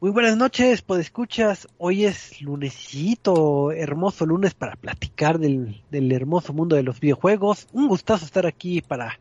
Muy 0.00 0.12
buenas 0.12 0.36
noches, 0.36 0.80
pues 0.82 1.00
escuchas. 1.00 1.66
Hoy 1.76 2.04
es 2.04 2.40
lunesito, 2.40 3.72
hermoso 3.72 4.26
lunes 4.26 4.54
para 4.54 4.76
platicar 4.76 5.40
del, 5.40 5.82
del, 5.90 6.12
hermoso 6.12 6.52
mundo 6.52 6.76
de 6.76 6.84
los 6.84 7.00
videojuegos. 7.00 7.66
Un 7.72 7.88
gustazo 7.88 8.24
estar 8.24 8.46
aquí 8.46 8.80
para, 8.80 9.18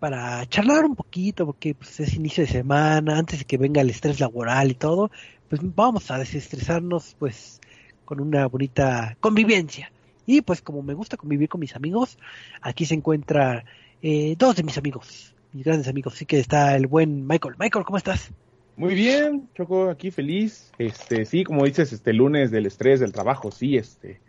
para 0.00 0.44
charlar 0.46 0.86
un 0.86 0.96
poquito, 0.96 1.46
porque 1.46 1.76
pues, 1.76 2.00
es 2.00 2.14
inicio 2.14 2.42
de 2.42 2.50
semana, 2.50 3.16
antes 3.16 3.38
de 3.38 3.44
que 3.44 3.58
venga 3.58 3.80
el 3.80 3.90
estrés 3.90 4.18
laboral 4.18 4.72
y 4.72 4.74
todo. 4.74 5.12
Pues 5.48 5.60
vamos 5.62 6.10
a 6.10 6.18
desestresarnos, 6.18 7.14
pues, 7.20 7.60
con 8.04 8.18
una 8.18 8.48
bonita 8.48 9.16
convivencia. 9.20 9.92
Y 10.26 10.40
pues 10.40 10.62
como 10.62 10.82
me 10.82 10.94
gusta 10.94 11.16
convivir 11.16 11.48
con 11.48 11.60
mis 11.60 11.76
amigos, 11.76 12.18
aquí 12.60 12.86
se 12.86 12.94
encuentra 12.94 13.64
eh, 14.02 14.34
dos 14.36 14.56
de 14.56 14.64
mis 14.64 14.78
amigos, 14.78 15.36
mis 15.52 15.64
grandes 15.64 15.86
amigos. 15.86 16.14
Así 16.14 16.26
que 16.26 16.40
está 16.40 16.74
el 16.74 16.88
buen 16.88 17.24
Michael. 17.24 17.54
Michael, 17.56 17.84
¿cómo 17.84 17.98
estás? 17.98 18.32
Muy 18.76 18.94
bien, 18.94 19.48
Choco, 19.54 19.90
aquí 19.90 20.10
feliz. 20.10 20.72
Este, 20.78 21.24
sí, 21.24 21.44
como 21.44 21.64
dices, 21.64 21.92
este 21.92 22.12
lunes 22.12 22.50
del 22.50 22.66
estrés 22.66 23.00
del 23.00 23.12
trabajo, 23.12 23.50
sí, 23.50 23.76
este. 23.76 24.20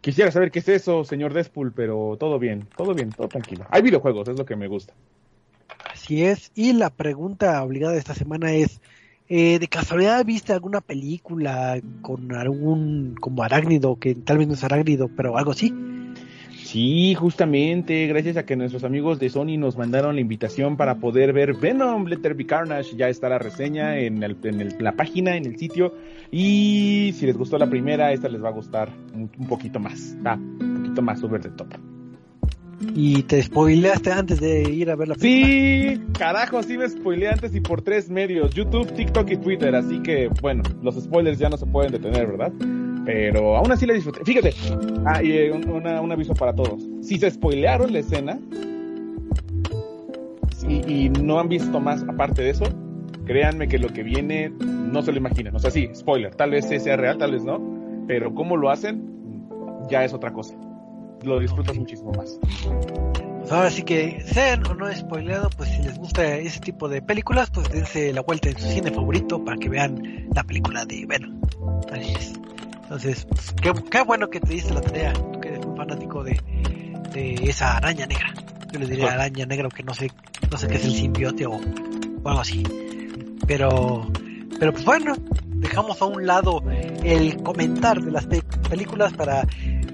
Quisiera 0.00 0.30
saber 0.30 0.52
qué 0.52 0.60
es 0.60 0.68
eso, 0.68 1.04
señor 1.04 1.34
Despul, 1.34 1.72
pero 1.72 2.16
todo 2.18 2.38
bien, 2.38 2.68
todo 2.76 2.94
bien, 2.94 3.10
todo 3.10 3.28
tranquilo. 3.28 3.66
Hay 3.70 3.82
videojuegos, 3.82 4.28
es 4.28 4.38
lo 4.38 4.46
que 4.46 4.54
me 4.54 4.68
gusta. 4.68 4.94
Así 5.92 6.22
es, 6.24 6.52
y 6.54 6.72
la 6.72 6.90
pregunta 6.90 7.62
obligada 7.62 7.94
de 7.94 7.98
esta 7.98 8.14
semana 8.14 8.52
es, 8.52 8.80
eh, 9.28 9.58
¿de 9.58 9.68
casualidad 9.68 10.24
viste 10.24 10.52
alguna 10.52 10.80
película 10.80 11.80
con 12.00 12.32
algún, 12.32 13.16
como 13.20 13.42
arácnido, 13.42 13.96
que 13.96 14.14
tal 14.14 14.38
vez 14.38 14.46
no 14.46 14.54
es 14.54 14.62
arácnido, 14.62 15.08
pero 15.08 15.36
algo 15.36 15.50
así? 15.50 15.74
Sí, 16.68 17.14
justamente, 17.14 18.06
gracias 18.08 18.36
a 18.36 18.44
que 18.44 18.54
nuestros 18.54 18.84
amigos 18.84 19.18
de 19.18 19.30
Sony 19.30 19.56
nos 19.56 19.78
mandaron 19.78 20.16
la 20.16 20.20
invitación 20.20 20.76
para 20.76 20.96
poder 20.96 21.32
ver 21.32 21.54
Venom, 21.54 22.04
Letter 22.04 22.34
Be 22.34 22.44
Carnage, 22.44 22.94
ya 22.94 23.08
está 23.08 23.30
la 23.30 23.38
reseña 23.38 23.98
en, 23.98 24.22
el, 24.22 24.36
en 24.42 24.60
el, 24.60 24.74
la 24.78 24.92
página, 24.92 25.34
en 25.34 25.46
el 25.46 25.56
sitio, 25.56 25.94
y 26.30 27.14
si 27.16 27.24
les 27.24 27.38
gustó 27.38 27.56
la 27.56 27.70
primera, 27.70 28.12
esta 28.12 28.28
les 28.28 28.44
va 28.44 28.50
a 28.50 28.52
gustar 28.52 28.90
un, 29.14 29.30
un 29.38 29.46
poquito 29.46 29.80
más, 29.80 30.14
ah, 30.26 30.34
un 30.34 30.82
poquito 30.82 31.00
más 31.00 31.22
over 31.22 31.40
the 31.40 31.48
top. 31.48 31.68
¿Y 32.94 33.22
te 33.22 33.42
spoileaste 33.42 34.12
antes 34.12 34.38
de 34.38 34.70
ir 34.70 34.90
a 34.90 34.94
ver 34.94 35.08
la 35.08 35.14
película? 35.14 35.46
Sí, 35.46 36.02
carajo, 36.18 36.62
sí 36.62 36.76
me 36.76 36.86
spoileé 36.86 37.30
antes 37.30 37.54
y 37.54 37.62
por 37.62 37.80
tres 37.80 38.10
medios, 38.10 38.52
YouTube, 38.52 38.92
TikTok 38.92 39.30
y 39.30 39.36
Twitter, 39.38 39.74
así 39.74 40.02
que, 40.02 40.28
bueno, 40.42 40.62
los 40.82 40.96
spoilers 40.96 41.38
ya 41.38 41.48
no 41.48 41.56
se 41.56 41.64
pueden 41.64 41.92
detener, 41.92 42.26
¿verdad? 42.26 42.52
Pero 43.04 43.56
aún 43.56 43.72
así 43.72 43.86
la 43.86 43.94
disfruté. 43.94 44.24
Fíjate, 44.24 44.54
ah, 45.06 45.22
y 45.22 45.32
eh, 45.32 45.52
un, 45.52 45.68
una, 45.68 46.00
un, 46.00 46.12
aviso 46.12 46.34
para 46.34 46.54
todos. 46.54 46.82
Si 47.02 47.18
se 47.18 47.30
spoilearon 47.30 47.92
la 47.92 48.00
escena 48.00 48.38
y, 50.66 51.06
y, 51.06 51.08
no 51.08 51.40
han 51.40 51.48
visto 51.48 51.80
más 51.80 52.04
aparte 52.08 52.42
de 52.42 52.50
eso, 52.50 52.64
créanme 53.24 53.68
que 53.68 53.78
lo 53.78 53.88
que 53.88 54.02
viene 54.02 54.50
no 54.50 55.02
se 55.02 55.12
lo 55.12 55.18
imaginan. 55.18 55.54
O 55.54 55.58
sea, 55.58 55.70
sí, 55.70 55.88
spoiler, 55.94 56.34
tal 56.34 56.50
vez 56.50 56.66
sea 56.66 56.96
real, 56.96 57.18
tal 57.18 57.32
vez 57.32 57.44
no, 57.44 57.60
pero 58.06 58.34
cómo 58.34 58.56
lo 58.56 58.70
hacen 58.70 59.18
ya 59.88 60.04
es 60.04 60.12
otra 60.12 60.32
cosa. 60.32 60.54
Lo 61.22 61.40
disfrutas 61.40 61.70
okay. 61.70 61.80
muchísimo 61.80 62.12
más. 62.12 62.38
Pues 63.40 63.52
ahora 63.52 63.70
sí 63.70 63.82
que 63.82 64.20
sean 64.26 64.66
o 64.66 64.74
no 64.74 64.92
spoileado, 64.92 65.48
pues 65.56 65.70
si 65.70 65.82
les 65.82 65.98
gusta 65.98 66.36
ese 66.36 66.60
tipo 66.60 66.88
de 66.88 67.00
películas, 67.00 67.50
pues 67.50 67.70
dense 67.70 68.12
la 68.12 68.20
vuelta 68.20 68.50
en 68.50 68.58
su 68.58 68.66
cine 68.66 68.90
favorito 68.90 69.42
para 69.44 69.56
que 69.56 69.68
vean 69.68 70.28
la 70.34 70.44
película 70.44 70.84
de 70.84 71.06
Venom. 71.06 71.40
Así 71.90 72.12
es. 72.12 72.40
Entonces, 72.88 73.26
pues, 73.26 73.52
qué, 73.60 73.70
qué, 73.90 74.02
bueno 74.02 74.30
que 74.30 74.40
te 74.40 74.54
diste 74.54 74.72
la 74.72 74.80
tarea, 74.80 75.12
tú 75.12 75.38
que 75.42 75.48
eres 75.48 75.66
un 75.66 75.76
fanático 75.76 76.24
de, 76.24 76.40
de 77.12 77.34
esa 77.44 77.76
araña 77.76 78.06
negra. 78.06 78.32
Yo 78.72 78.78
le 78.78 78.86
diría 78.86 79.04
bueno. 79.04 79.20
araña 79.20 79.44
negra, 79.44 79.64
aunque 79.64 79.82
no 79.82 79.92
sé, 79.92 80.10
no 80.50 80.56
sé 80.56 80.68
qué 80.68 80.76
es 80.76 80.86
el 80.86 80.94
simbiote 80.94 81.44
o, 81.44 81.52
o 81.52 82.28
algo 82.28 82.40
así. 82.40 82.62
Pero, 83.46 84.10
pero 84.58 84.72
pues 84.72 84.86
bueno, 84.86 85.14
dejamos 85.48 86.00
a 86.00 86.06
un 86.06 86.26
lado 86.26 86.62
el 87.04 87.42
comentar 87.42 88.00
de 88.02 88.10
las 88.10 88.24
pe 88.24 88.42
películas 88.70 89.12
para 89.12 89.46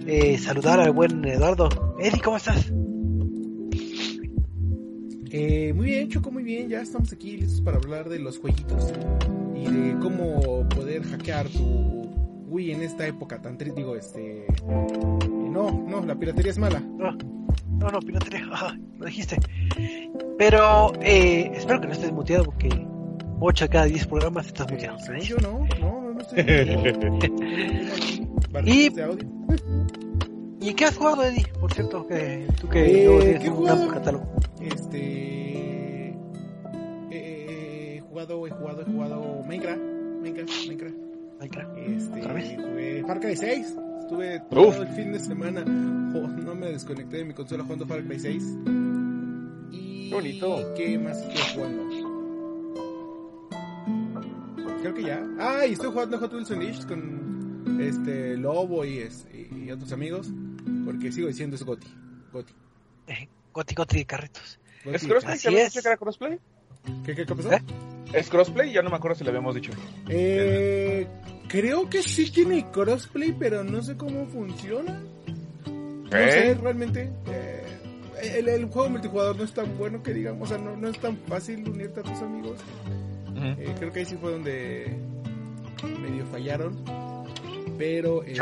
eh, 0.06 0.38
saludar 0.38 0.78
al 0.78 0.92
buen 0.92 1.24
Eduardo. 1.24 1.96
Eddie, 1.98 2.20
¿cómo 2.20 2.36
estás? 2.36 2.72
Eh, 5.32 5.72
muy 5.74 5.86
bien, 5.86 6.08
Choco, 6.10 6.30
muy 6.30 6.44
bien. 6.44 6.68
Ya 6.68 6.80
estamos 6.80 7.12
aquí 7.12 7.38
listos 7.38 7.60
para 7.60 7.78
hablar 7.78 8.08
de 8.08 8.20
los 8.20 8.38
jueguitos 8.38 8.92
y 9.52 9.64
de 9.64 9.98
cómo 9.98 10.68
poder 10.68 11.02
hackear 11.02 11.48
tu 11.48 12.13
Wii 12.54 12.72
en 12.72 12.82
esta 12.82 13.06
época 13.06 13.42
tan 13.42 13.58
triste. 13.58 13.80
Digo, 13.80 13.96
este. 13.96 14.46
No, 14.64 15.84
no, 15.88 16.06
la 16.06 16.14
piratería 16.14 16.52
es 16.52 16.58
mala. 16.58 16.78
No, 16.78 17.10
no, 17.68 17.88
no 17.88 17.98
piratería, 18.00 18.46
ajá, 18.50 18.78
lo 18.98 19.06
dijiste. 19.06 19.36
Pero 20.38 20.92
eh, 21.02 21.50
espero 21.54 21.80
que 21.80 21.88
no 21.88 21.92
estés 21.92 22.12
muteado 22.12 22.44
porque 22.44 22.68
8 23.40 23.64
de 23.64 23.68
cada 23.68 23.86
10 23.86 24.06
programas 24.06 24.46
estás 24.46 24.70
muteado. 24.70 24.96
¿eh? 25.12 25.20
Yo 25.20 25.36
no, 25.38 25.66
no, 25.80 26.12
no 26.12 26.20
estoy 26.20 26.38
y, 28.64 28.92
¿Y 30.60 30.74
qué 30.74 30.84
has 30.84 30.96
jugado, 30.96 31.24
Eddie? 31.24 31.48
Por 31.60 31.74
cierto, 31.74 32.06
que 32.06 32.46
tú 32.60 32.68
que 32.68 33.04
eh, 33.04 33.38
tienes 33.40 33.58
un 33.58 33.64
gran 33.64 33.88
catálogo. 33.88 34.26
Este. 34.60 36.10
Eh, 37.10 37.96
he 37.96 38.00
jugado, 38.00 38.46
he 38.46 38.50
jugado, 38.50 38.82
he 38.82 38.84
jugado 38.84 39.42
Minecraft. 39.44 39.82
Minecraft, 40.22 40.52
Minecraft. 40.68 41.03
Minecraft. 41.38 41.76
Este, 41.78 42.20
¿Otra 42.20 42.32
vez? 42.32 42.56
Jugué 42.56 43.04
Far 43.06 43.20
Cry 43.20 43.36
6. 43.36 43.74
Estuve 44.00 44.40
todo 44.50 44.68
Uf. 44.68 44.76
el 44.80 44.88
fin 44.88 45.12
de 45.12 45.18
semana. 45.20 45.62
Oh, 45.62 46.28
no 46.28 46.54
me 46.54 46.66
desconecté 46.68 47.18
de 47.18 47.24
mi 47.24 47.34
consola 47.34 47.64
jugando 47.64 47.86
Far 47.86 48.04
Cry 48.04 48.20
6. 48.20 48.44
Y. 49.72 50.10
Bonito. 50.10 50.74
¿Qué 50.76 50.98
más 50.98 51.18
estoy 51.18 51.54
jugando? 51.54 51.84
Creo 54.80 54.94
que 54.94 55.02
ya. 55.02 55.26
Ah, 55.38 55.66
y 55.66 55.72
estoy 55.72 55.90
jugando 55.90 56.18
Hot 56.18 56.32
Wheels 56.32 56.50
Unleashed 56.50 56.84
con 56.86 57.80
este 57.80 58.36
Lobo 58.36 58.84
y, 58.84 59.08
y, 59.32 59.70
otros 59.70 59.92
amigos. 59.92 60.30
Porque 60.84 61.10
sigo 61.10 61.28
diciendo 61.28 61.56
es 61.56 61.64
Goti. 61.64 61.88
Goti. 62.32 62.52
Eh, 63.06 63.28
Goti, 63.54 63.74
Goti 63.74 63.96
de 63.96 64.04
carritos. 64.04 64.60
Goti. 64.84 64.96
¿Es 64.96 65.06
crossplay? 65.06 65.34
Así 65.36 65.50
¿Ya 65.50 65.62
es. 65.62 65.72
que 65.72 65.78
era 65.78 65.96
crossplay? 65.96 66.38
¿Qué, 67.04 67.14
qué, 67.14 67.26
qué 67.26 67.34
pasó? 67.34 67.52
¿Eh? 67.52 67.62
¿Es 68.12 68.30
crossplay? 68.30 68.72
Ya 68.72 68.82
no 68.82 68.90
me 68.90 68.96
acuerdo 68.96 69.16
si 69.16 69.24
le 69.24 69.30
habíamos 69.30 69.54
dicho. 69.54 69.72
Eh, 70.08 71.06
creo 71.48 71.88
que 71.90 72.02
sí 72.02 72.30
tiene 72.30 72.70
crossplay, 72.70 73.32
pero 73.32 73.64
no 73.64 73.82
sé 73.82 73.96
cómo 73.96 74.26
funciona. 74.26 75.00
No 75.66 76.18
¿Eh? 76.18 76.30
sé, 76.30 76.54
realmente. 76.54 77.10
Eh, 77.26 77.64
el, 78.36 78.48
el, 78.48 78.66
juego 78.66 78.90
multijugador 78.90 79.36
no 79.36 79.44
es 79.44 79.52
tan 79.52 79.76
bueno 79.76 80.02
que 80.02 80.14
digamos, 80.14 80.50
o 80.50 80.54
sea, 80.54 80.62
no, 80.62 80.76
no 80.76 80.88
es 80.88 80.98
tan 80.98 81.16
fácil 81.26 81.68
unirte 81.68 82.00
a 82.00 82.02
tus 82.04 82.22
amigos. 82.22 82.60
Uh 83.28 83.38
-huh. 83.38 83.56
eh, 83.58 83.74
creo 83.78 83.92
que 83.92 83.98
ahí 84.00 84.04
sí 84.04 84.16
fue 84.16 84.32
donde 84.32 84.96
medio 86.00 86.24
fallaron. 86.26 86.84
Pero 87.76 88.22
eh, 88.24 88.36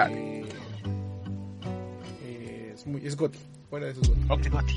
eh, 2.22 2.72
es, 2.74 2.86
muy, 2.86 3.04
es 3.06 3.16
Goti. 3.16 3.38
Fuera 3.70 3.86
de 3.86 3.92
esos 3.92 4.08
Goti. 4.08 4.20
Okay. 4.28 4.50
Goti. 4.50 4.74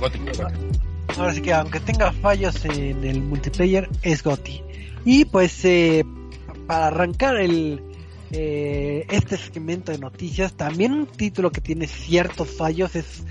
Goti. 0.00 0.18
Goti. 0.18 0.91
Ahora 1.16 1.34
sí 1.34 1.42
que 1.42 1.52
aunque 1.52 1.80
tenga 1.80 2.12
fallos 2.12 2.64
en 2.64 3.04
el 3.04 3.22
multiplayer, 3.22 3.88
es 4.02 4.22
Goti. 4.22 4.62
Y 5.04 5.24
pues 5.24 5.64
eh, 5.64 6.04
para 6.66 6.86
arrancar 6.88 7.36
el 7.36 7.82
eh, 8.34 9.04
este 9.10 9.36
segmento 9.36 9.92
de 9.92 9.98
noticias, 9.98 10.54
también 10.54 10.92
un 10.92 11.06
título 11.06 11.52
que 11.52 11.60
tiene 11.60 11.86
ciertos 11.86 12.48
fallos 12.50 12.96
es 12.96 13.24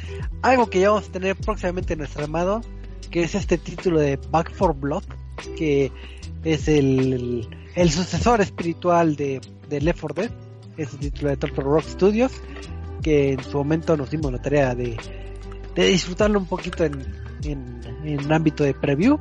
algo 0.43 0.69
que 0.69 0.79
ya 0.79 0.91
vamos 0.91 1.09
a 1.09 1.11
tener 1.11 1.35
próximamente 1.35 1.93
en 1.93 1.99
nuestro 1.99 2.23
armado, 2.23 2.61
que 3.09 3.23
es 3.23 3.33
este 3.33 3.57
título 3.57 3.99
de 3.99 4.19
Back 4.29 4.53
for 4.53 4.75
Blood, 4.75 5.03
que 5.57 5.91
es 6.43 6.67
el, 6.67 7.49
el, 7.73 7.89
sucesor 7.89 8.41
espiritual 8.41 9.15
de, 9.15 9.41
de 9.69 9.81
Left 9.81 10.01
4 10.01 10.21
Dead, 10.21 10.31
es 10.77 10.93
el 10.93 10.99
título 10.99 11.29
de 11.29 11.37
Turtle 11.37 11.63
Rock 11.63 11.85
Studios, 11.85 12.31
que 13.01 13.33
en 13.33 13.43
su 13.43 13.57
momento 13.57 13.97
nos 13.97 14.11
dimos 14.11 14.31
la 14.31 14.39
tarea 14.39 14.75
de, 14.75 14.97
de 15.73 15.85
disfrutarlo 15.87 16.37
un 16.37 16.45
poquito 16.45 16.85
en, 16.85 17.20
en, 17.45 17.81
en 18.03 18.31
ámbito 18.31 18.63
de 18.63 18.73
preview. 18.73 19.19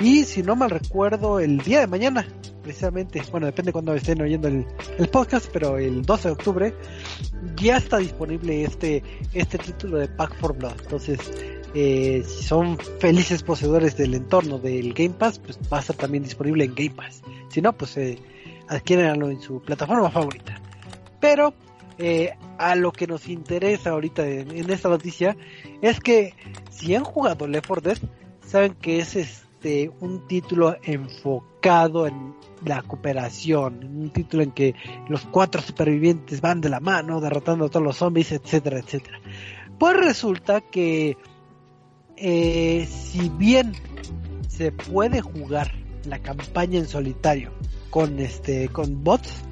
Y 0.00 0.24
si 0.24 0.42
no 0.42 0.56
mal 0.56 0.70
recuerdo, 0.70 1.38
el 1.38 1.58
día 1.58 1.80
de 1.80 1.86
mañana, 1.86 2.26
precisamente, 2.62 3.22
bueno, 3.30 3.46
depende 3.46 3.68
de 3.68 3.72
cuando 3.72 3.94
estén 3.94 4.20
oyendo 4.22 4.48
el, 4.48 4.66
podcast, 5.10 5.46
pero 5.52 5.78
el 5.78 6.02
12 6.02 6.28
de 6.28 6.32
octubre 6.32 6.74
ya 7.56 7.76
está 7.76 7.98
disponible 7.98 8.64
este, 8.64 9.02
este 9.34 9.58
título 9.58 9.98
de 9.98 10.08
Pack 10.08 10.36
for 10.38 10.56
Blood. 10.56 10.74
Entonces, 10.82 11.18
eh, 11.74 12.22
si 12.26 12.44
son 12.44 12.78
felices 12.98 13.42
poseedores 13.42 13.96
del 13.96 14.14
entorno 14.14 14.58
del 14.58 14.92
Game 14.94 15.14
Pass, 15.14 15.38
pues 15.38 15.58
va 15.72 15.78
a 15.78 15.80
estar 15.80 15.96
también 15.96 16.24
disponible 16.24 16.64
en 16.64 16.74
Game 16.74 16.90
Pass. 16.90 17.22
Si 17.48 17.60
no, 17.60 17.72
pues 17.72 17.96
eh, 17.96 18.18
adquiérenlo 18.68 19.30
en 19.30 19.40
su 19.40 19.60
plataforma 19.60 20.10
favorita. 20.10 20.60
Pero 21.20 21.54
eh, 22.04 22.34
a 22.58 22.74
lo 22.74 22.90
que 22.90 23.06
nos 23.06 23.28
interesa 23.28 23.90
ahorita 23.90 24.26
en, 24.26 24.68
esta 24.70 24.88
noticia 24.88 25.36
es 25.82 26.00
que 26.00 26.34
si 26.68 26.96
han 26.96 27.04
jugado 27.04 27.46
Left 27.46 27.68
4 27.68 27.80
Dead, 27.80 27.98
saben 28.44 28.74
que 28.74 28.98
es 28.98 29.14
este 29.14 29.88
un 30.00 30.26
título 30.26 30.76
enfocado 30.82 32.08
en 32.08 32.34
la 32.64 32.82
cooperación, 32.82 33.84
un 33.84 34.10
título 34.10 34.42
en 34.42 34.50
que 34.50 34.74
los 35.08 35.24
cuatro 35.26 35.62
supervivientes 35.62 36.40
van 36.40 36.60
de 36.60 36.70
la 36.70 36.80
mano, 36.80 37.20
derrotando 37.20 37.66
a 37.66 37.68
todos 37.68 37.86
los 37.86 37.98
zombies, 37.98 38.32
etcétera, 38.32 38.80
etcétera. 38.80 39.20
Pues 39.78 39.96
resulta 39.96 40.60
que 40.60 41.16
eh, 42.16 42.88
si 42.90 43.28
bien 43.28 43.74
se 44.48 44.72
puede 44.72 45.20
jugar 45.20 45.70
la 46.04 46.18
campaña 46.18 46.80
en 46.80 46.88
solitario 46.88 47.52
con 47.90 48.18
este 48.18 48.68
con 48.70 49.04
bots 49.04 49.44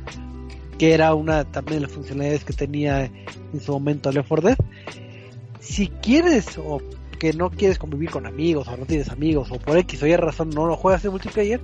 que 0.80 0.94
era 0.94 1.14
una 1.14 1.44
también 1.44 1.80
de 1.80 1.88
las 1.88 1.92
funcionalidades 1.92 2.42
que 2.42 2.54
tenía 2.54 3.04
en 3.04 3.60
su 3.60 3.70
momento 3.70 4.10
Left 4.10 4.28
4 4.28 4.48
Dead. 4.48 4.58
Si 5.60 5.88
quieres 5.88 6.56
o 6.56 6.80
que 7.18 7.34
no 7.34 7.50
quieres 7.50 7.78
convivir 7.78 8.08
con 8.08 8.24
amigos 8.24 8.66
o 8.66 8.78
no 8.78 8.86
tienes 8.86 9.10
amigos 9.10 9.50
o 9.50 9.58
por 9.58 9.76
X 9.76 10.02
o 10.02 10.06
Y 10.06 10.16
razón 10.16 10.48
no 10.48 10.64
lo 10.64 10.76
juegas 10.76 11.04
en 11.04 11.10
multiplayer 11.10 11.60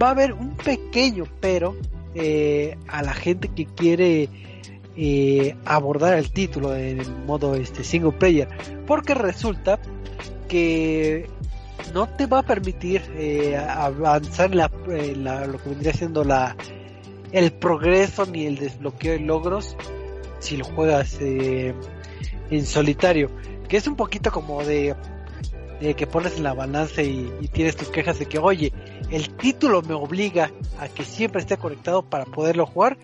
va 0.00 0.08
a 0.08 0.10
haber 0.10 0.34
un 0.34 0.54
pequeño 0.54 1.24
pero 1.40 1.74
eh, 2.14 2.76
a 2.88 3.00
la 3.00 3.14
gente 3.14 3.48
que 3.48 3.64
quiere 3.64 4.28
eh, 4.98 5.56
abordar 5.64 6.18
el 6.18 6.30
título 6.30 6.76
en 6.76 7.24
modo 7.24 7.54
este 7.54 7.82
single 7.84 8.12
player. 8.12 8.48
Porque 8.86 9.14
resulta 9.14 9.78
que 10.46 11.26
no 11.94 12.06
te 12.06 12.26
va 12.26 12.40
a 12.40 12.42
permitir 12.42 13.00
eh, 13.16 13.56
avanzar 13.56 14.50
en, 14.52 14.58
la, 15.24 15.46
lo 15.46 15.56
que 15.56 15.70
vendría 15.70 15.94
siendo 15.94 16.22
la 16.22 16.54
el 17.32 17.52
progreso 17.52 18.26
ni 18.26 18.46
el 18.46 18.56
desbloqueo 18.56 19.12
de 19.12 19.20
logros 19.20 19.76
si 20.38 20.56
lo 20.56 20.64
juegas 20.64 21.18
eh, 21.20 21.74
en 22.50 22.66
solitario. 22.66 23.30
Que 23.68 23.76
es 23.76 23.86
un 23.86 23.96
poquito 23.96 24.30
como 24.30 24.62
de, 24.64 24.94
de 25.82 25.94
que 25.94 26.06
pones 26.06 26.36
en 26.36 26.44
la 26.44 26.54
balanza 26.54 27.02
y, 27.02 27.48
tienes 27.52 27.76
tus 27.76 27.88
quejas 27.88 28.18
de 28.18 28.26
que 28.26 28.38
oye 28.38 28.72
el 29.10 29.30
título 29.36 29.82
me 29.82 29.94
obliga 29.94 30.50
a 30.78 30.88
que 30.88 31.04
siempre 31.04 31.40
esté 31.40 31.58
conectado 31.58 32.02
para 32.02 32.24
poderlo 32.24 32.64
jugar 32.64 32.96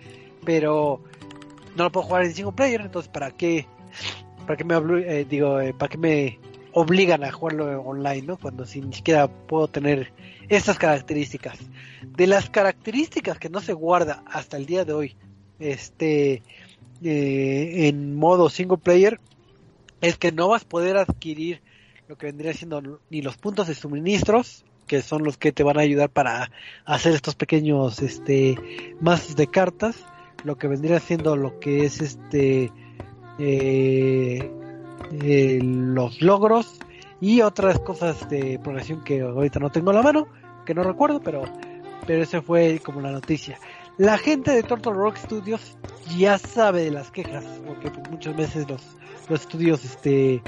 pero 0.43 1.03
no 1.75 1.83
lo 1.83 1.91
puedo 1.91 2.07
jugar 2.07 2.23
en 2.23 2.33
single 2.33 2.53
player 2.53 2.81
entonces 2.81 3.11
para 3.11 3.29
qué 3.29 3.67
para 4.47 4.57
qué 4.57 4.63
me 4.63 4.75
eh, 5.05 5.25
digo 5.29 5.59
eh, 5.59 5.73
para 5.73 5.89
qué 5.89 5.97
me 5.99 6.39
obligan 6.73 7.23
a 7.23 7.31
jugarlo 7.31 7.81
online, 7.81 8.23
¿no? 8.23 8.37
Cuando 8.37 8.65
si 8.65 8.81
ni 8.81 8.93
siquiera 8.93 9.27
puedo 9.27 9.67
tener 9.67 10.11
estas 10.49 10.77
características. 10.77 11.59
De 12.15 12.27
las 12.27 12.49
características 12.49 13.39
que 13.39 13.49
no 13.49 13.61
se 13.61 13.73
guarda 13.73 14.23
hasta 14.25 14.57
el 14.57 14.65
día 14.65 14.85
de 14.85 14.93
hoy, 14.93 15.15
este, 15.59 16.43
eh, 17.03 17.87
en 17.87 18.15
modo 18.15 18.49
single 18.49 18.77
player, 18.77 19.19
es 20.01 20.17
que 20.17 20.31
no 20.31 20.47
vas 20.47 20.63
a 20.63 20.69
poder 20.69 20.97
adquirir 20.97 21.61
lo 22.07 22.17
que 22.17 22.27
vendría 22.27 22.53
siendo 22.53 22.99
ni 23.09 23.21
los 23.21 23.37
puntos 23.37 23.67
de 23.67 23.75
suministros, 23.75 24.65
que 24.87 25.01
son 25.01 25.23
los 25.23 25.37
que 25.37 25.51
te 25.51 25.63
van 25.63 25.77
a 25.77 25.81
ayudar 25.81 26.09
para 26.09 26.51
hacer 26.85 27.13
estos 27.13 27.35
pequeños, 27.35 28.01
este, 28.01 28.57
mazos 28.99 29.35
de 29.35 29.47
cartas, 29.47 30.03
lo 30.43 30.57
que 30.57 30.67
vendría 30.67 30.99
siendo 30.99 31.35
lo 31.35 31.59
que 31.59 31.85
es 31.85 32.01
este, 32.01 32.71
eh, 33.37 34.51
los 35.11 36.21
logros 36.21 36.79
y 37.21 37.41
otras 37.41 37.79
cosas 37.79 38.29
de 38.29 38.59
progresión 38.59 39.03
que 39.03 39.21
ahorita 39.21 39.59
no 39.59 39.69
tengo 39.71 39.91
a 39.91 39.93
la 39.93 40.01
mano, 40.01 40.27
que 40.65 40.73
no 40.73 40.83
recuerdo, 40.83 41.19
pero, 41.21 41.43
pero 42.05 42.23
ese 42.23 42.41
fue 42.41 42.79
como 42.83 43.01
la 43.01 43.11
noticia. 43.11 43.57
La 43.97 44.17
gente 44.17 44.51
de 44.51 44.63
Turtle 44.63 44.93
Rock 44.93 45.17
Studios 45.17 45.77
ya 46.17 46.37
sabe 46.37 46.83
de 46.83 46.91
las 46.91 47.11
quejas, 47.11 47.43
porque 47.67 47.91
pues, 47.91 48.09
muchas 48.09 48.35
veces 48.35 48.69
los, 48.69 48.81
los 49.27 49.41
estudios 49.41 49.83
este, 49.83 50.41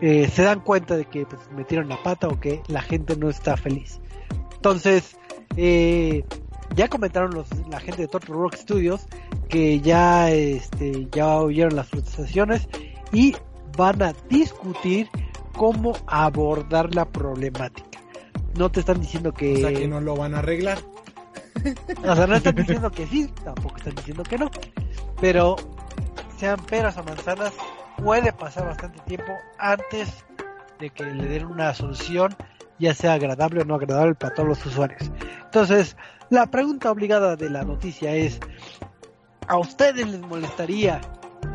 eh, 0.00 0.28
se 0.28 0.42
dan 0.42 0.60
cuenta 0.60 0.96
de 0.96 1.04
que 1.06 1.26
pues, 1.26 1.40
metieron 1.50 1.88
la 1.88 2.00
pata 2.02 2.28
o 2.28 2.38
que 2.38 2.62
la 2.68 2.82
gente 2.82 3.16
no 3.16 3.28
está 3.28 3.56
feliz. 3.56 4.00
Entonces, 4.54 5.16
eh, 5.56 6.24
ya 6.76 6.88
comentaron 6.88 7.32
los, 7.34 7.48
la 7.68 7.80
gente 7.80 8.02
de 8.02 8.08
Turtle 8.08 8.34
Rock 8.34 8.54
Studios 8.54 9.06
que 9.48 9.80
ya, 9.80 10.30
este, 10.30 11.08
ya 11.10 11.38
oyeron 11.38 11.74
las 11.74 11.88
protestaciones 11.88 12.68
y 13.12 13.34
van 13.76 14.02
a 14.02 14.12
discutir 14.28 15.08
cómo 15.56 15.94
abordar 16.06 16.94
la 16.94 17.04
problemática. 17.04 18.00
No 18.56 18.70
te 18.70 18.80
están 18.80 19.00
diciendo 19.00 19.32
que... 19.32 19.54
O 19.54 19.56
sea, 19.58 19.72
que 19.72 19.88
no 19.88 20.00
lo 20.00 20.16
van 20.16 20.34
a 20.34 20.38
arreglar. 20.38 20.78
O 22.04 22.16
sea, 22.16 22.26
no 22.26 22.34
están 22.34 22.56
diciendo 22.56 22.90
que 22.90 23.06
sí, 23.06 23.30
tampoco 23.44 23.76
están 23.76 23.94
diciendo 23.94 24.24
que 24.24 24.36
no. 24.36 24.50
Pero, 25.20 25.54
sean 26.36 26.58
peras 26.66 26.96
o 26.96 27.04
manzanas, 27.04 27.52
puede 28.02 28.32
pasar 28.32 28.66
bastante 28.66 28.98
tiempo 29.00 29.32
antes 29.58 30.24
de 30.80 30.90
que 30.90 31.04
le 31.04 31.28
den 31.28 31.46
una 31.46 31.72
solución, 31.72 32.34
ya 32.80 32.94
sea 32.94 33.12
agradable 33.12 33.60
o 33.60 33.64
no 33.64 33.76
agradable 33.76 34.16
para 34.16 34.34
todos 34.34 34.48
los 34.48 34.66
usuarios. 34.66 35.12
Entonces, 35.44 35.96
la 36.30 36.46
pregunta 36.46 36.90
obligada 36.90 37.36
de 37.36 37.48
la 37.48 37.62
noticia 37.62 38.14
es, 38.16 38.40
¿a 39.46 39.58
ustedes 39.58 40.08
les 40.08 40.20
molestaría 40.20 41.00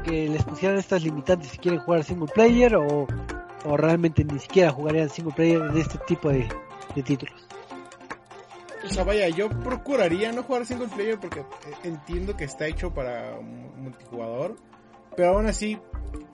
que 0.03 0.27
les 0.29 0.43
pusieran 0.43 0.77
estas 0.77 1.03
limitantes 1.03 1.49
si 1.51 1.57
quieren 1.57 1.79
jugar 1.79 2.03
single 2.03 2.31
player 2.33 2.75
o, 2.75 3.07
o 3.65 3.77
realmente 3.77 4.23
ni 4.23 4.39
siquiera 4.39 4.71
jugarían 4.71 5.09
single 5.09 5.33
player 5.33 5.61
en 5.61 5.77
este 5.77 5.97
tipo 5.99 6.29
de, 6.29 6.47
de 6.95 7.03
títulos. 7.03 7.47
O 8.85 8.89
sea, 8.89 9.03
vaya, 9.03 9.27
yo 9.29 9.49
procuraría 9.49 10.31
no 10.31 10.43
jugar 10.43 10.65
single 10.65 10.87
player 10.87 11.19
porque 11.19 11.43
entiendo 11.83 12.37
que 12.37 12.45
está 12.45 12.67
hecho 12.67 12.93
para 12.93 13.37
multijugador, 13.41 14.55
pero 15.15 15.29
aún 15.29 15.47
así 15.47 15.77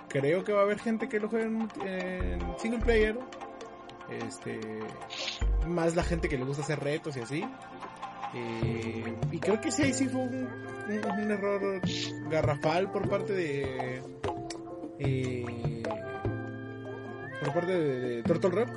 creo 0.08 0.44
que 0.44 0.54
va 0.54 0.60
a 0.60 0.64
haber 0.64 0.80
gente 0.80 1.10
que 1.10 1.20
lo 1.20 1.30
juegue 1.30 1.46
en, 1.46 1.70
en 1.88 2.60
single 2.60 2.80
player. 2.80 3.18
Este, 4.10 4.60
más 5.66 5.96
la 5.96 6.04
gente 6.04 6.30
que 6.30 6.38
le 6.38 6.44
gusta 6.44 6.62
hacer 6.62 6.80
retos 6.80 7.18
y 7.18 7.22
así. 7.22 7.46
Eh, 8.36 9.16
y 9.32 9.40
creo 9.40 9.62
que 9.62 9.72
sí, 9.72 9.94
sí 9.94 10.08
fue 10.08 10.22
un, 10.22 10.48
un, 10.88 11.32
error 11.32 11.82
garrafal 12.30 12.92
por 12.92 13.08
parte 13.08 13.34
de. 13.34 14.02
Eh, 15.00 15.84
por 17.44 17.54
parte 17.54 17.74
de, 17.74 18.00
de, 18.00 18.24
Turtle 18.24 18.50
Rock 18.50 18.70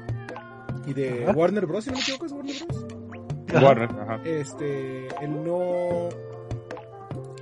y 0.86 0.92
de. 0.92 1.32
Warner 1.34 1.66
Bros. 1.66 1.84
Si 1.84 1.90
no 1.90 1.96
me 1.96 2.02
equivoco, 2.02 2.26
es 2.26 2.32
Warner 2.32 2.56
Bros. 2.68 3.62
Warner, 3.62 3.90
ajá. 3.90 4.20
Este, 4.24 5.06
el 5.24 5.44
no. 5.44 6.08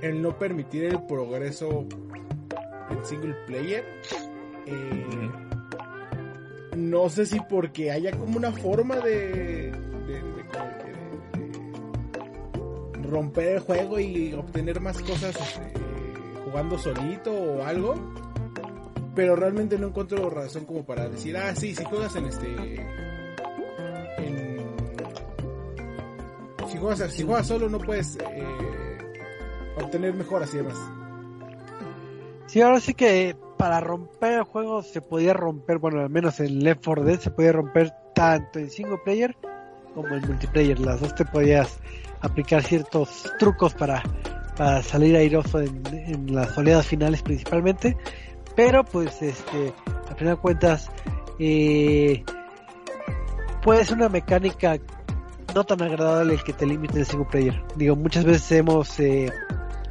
El 0.01 0.21
no 0.21 0.37
permitir 0.37 0.85
el 0.85 1.03
progreso 1.05 1.85
en 2.89 3.05
single 3.05 3.33
player. 3.45 3.83
Eh, 4.65 5.05
mm. 5.07 5.45
No 6.75 7.09
sé 7.09 7.25
si 7.25 7.39
porque 7.39 7.91
haya 7.91 8.11
como 8.11 8.37
una 8.37 8.51
forma 8.51 8.97
de 8.97 9.71
romper 13.09 13.55
el 13.55 13.59
juego 13.59 13.99
y 13.99 14.33
obtener 14.33 14.79
más 14.79 14.99
cosas 15.01 15.35
este, 15.35 15.73
jugando 16.43 16.77
solito 16.77 17.31
o 17.31 17.63
algo. 17.63 17.95
Pero 19.15 19.35
realmente 19.35 19.77
no 19.77 19.87
encuentro 19.87 20.29
razón 20.29 20.65
como 20.65 20.85
para 20.85 21.07
decir, 21.07 21.37
ah, 21.37 21.55
sí, 21.55 21.73
si 21.73 21.83
juegas 21.85 22.15
en 22.15 22.25
este. 22.25 22.75
En, 24.17 24.57
si, 26.69 26.77
juegas, 26.77 27.13
si 27.13 27.23
juegas 27.23 27.47
solo 27.47 27.69
no 27.69 27.79
puedes 27.79 28.17
eh, 28.17 28.97
obtener 29.77 30.13
mejoras 30.13 30.53
y 30.53 30.57
demás. 30.57 30.77
Sí, 32.47 32.61
ahora 32.61 32.79
sí 32.79 32.93
que 32.93 33.35
para 33.57 33.79
romper 33.79 34.33
el 34.33 34.43
juego 34.43 34.83
se 34.83 35.01
podía 35.01 35.33
romper, 35.33 35.77
bueno, 35.77 36.01
al 36.01 36.09
menos 36.09 36.39
en 36.39 36.63
Left 36.63 36.83
4 36.85 37.03
Dead 37.03 37.19
se 37.19 37.31
podía 37.31 37.53
romper 37.53 37.93
tanto 38.13 38.59
en 38.59 38.69
single 38.69 38.99
player 39.03 39.35
como 39.93 40.09
en 40.09 40.27
multiplayer. 40.27 40.79
Las 40.79 41.01
dos 41.01 41.15
te 41.15 41.25
podías 41.25 41.79
aplicar 42.25 42.63
ciertos 42.63 43.31
trucos 43.39 43.73
para, 43.73 44.03
para 44.57 44.81
salir 44.83 45.15
airoso 45.15 45.59
en, 45.59 46.33
las 46.33 46.57
oleadas 46.57 46.87
finales 46.87 47.21
principalmente. 47.21 47.97
Pero 48.55 48.83
pues 48.83 49.21
este, 49.21 49.73
a 50.09 50.15
final 50.15 50.35
de 50.35 50.41
cuentas, 50.41 50.89
eh, 51.39 52.23
puede 53.61 53.83
ser 53.85 53.97
una 53.97 54.09
mecánica 54.09 54.77
no 55.53 55.63
tan 55.63 55.81
agradable 55.81 56.33
el 56.33 56.43
que 56.43 56.53
te 56.53 56.65
limite 56.65 56.99
el 56.99 57.05
single 57.05 57.27
player. 57.29 57.63
Digo, 57.75 57.95
muchas 57.95 58.25
veces 58.25 58.51
hemos, 58.51 58.99
eh, 58.99 59.31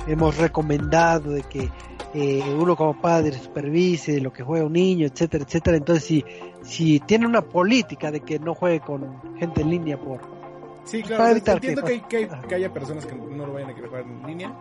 hemos 0.06 0.36
recomendado 0.36 1.30
de 1.30 1.42
que 1.42 1.70
eh, 2.14 2.42
uno 2.56 2.76
como 2.76 3.00
padre 3.00 3.32
supervise 3.32 4.20
lo 4.20 4.32
que 4.32 4.42
juega 4.42 4.64
un 4.66 4.74
niño, 4.74 5.06
etcétera, 5.06 5.44
etcétera. 5.44 5.76
Entonces, 5.76 6.04
si, 6.04 6.24
si 6.62 7.00
tiene 7.00 7.26
una 7.26 7.42
política 7.42 8.10
de 8.10 8.20
que 8.20 8.38
no 8.38 8.54
juegue 8.54 8.80
con 8.80 9.36
gente 9.38 9.62
en 9.62 9.70
línea 9.70 9.98
por, 9.98 10.20
Sí, 10.84 11.02
claro, 11.02 11.36
entiendo 11.36 11.82
que, 11.82 12.02
que, 12.02 12.54
haya 12.54 12.72
personas 12.72 13.06
que 13.06 13.14
no 13.14 13.46
lo 13.46 13.52
vayan 13.52 13.70
a 13.70 13.74
querer 13.74 13.88
jugar 13.88 14.04
en 14.04 14.26
línea. 14.26 14.54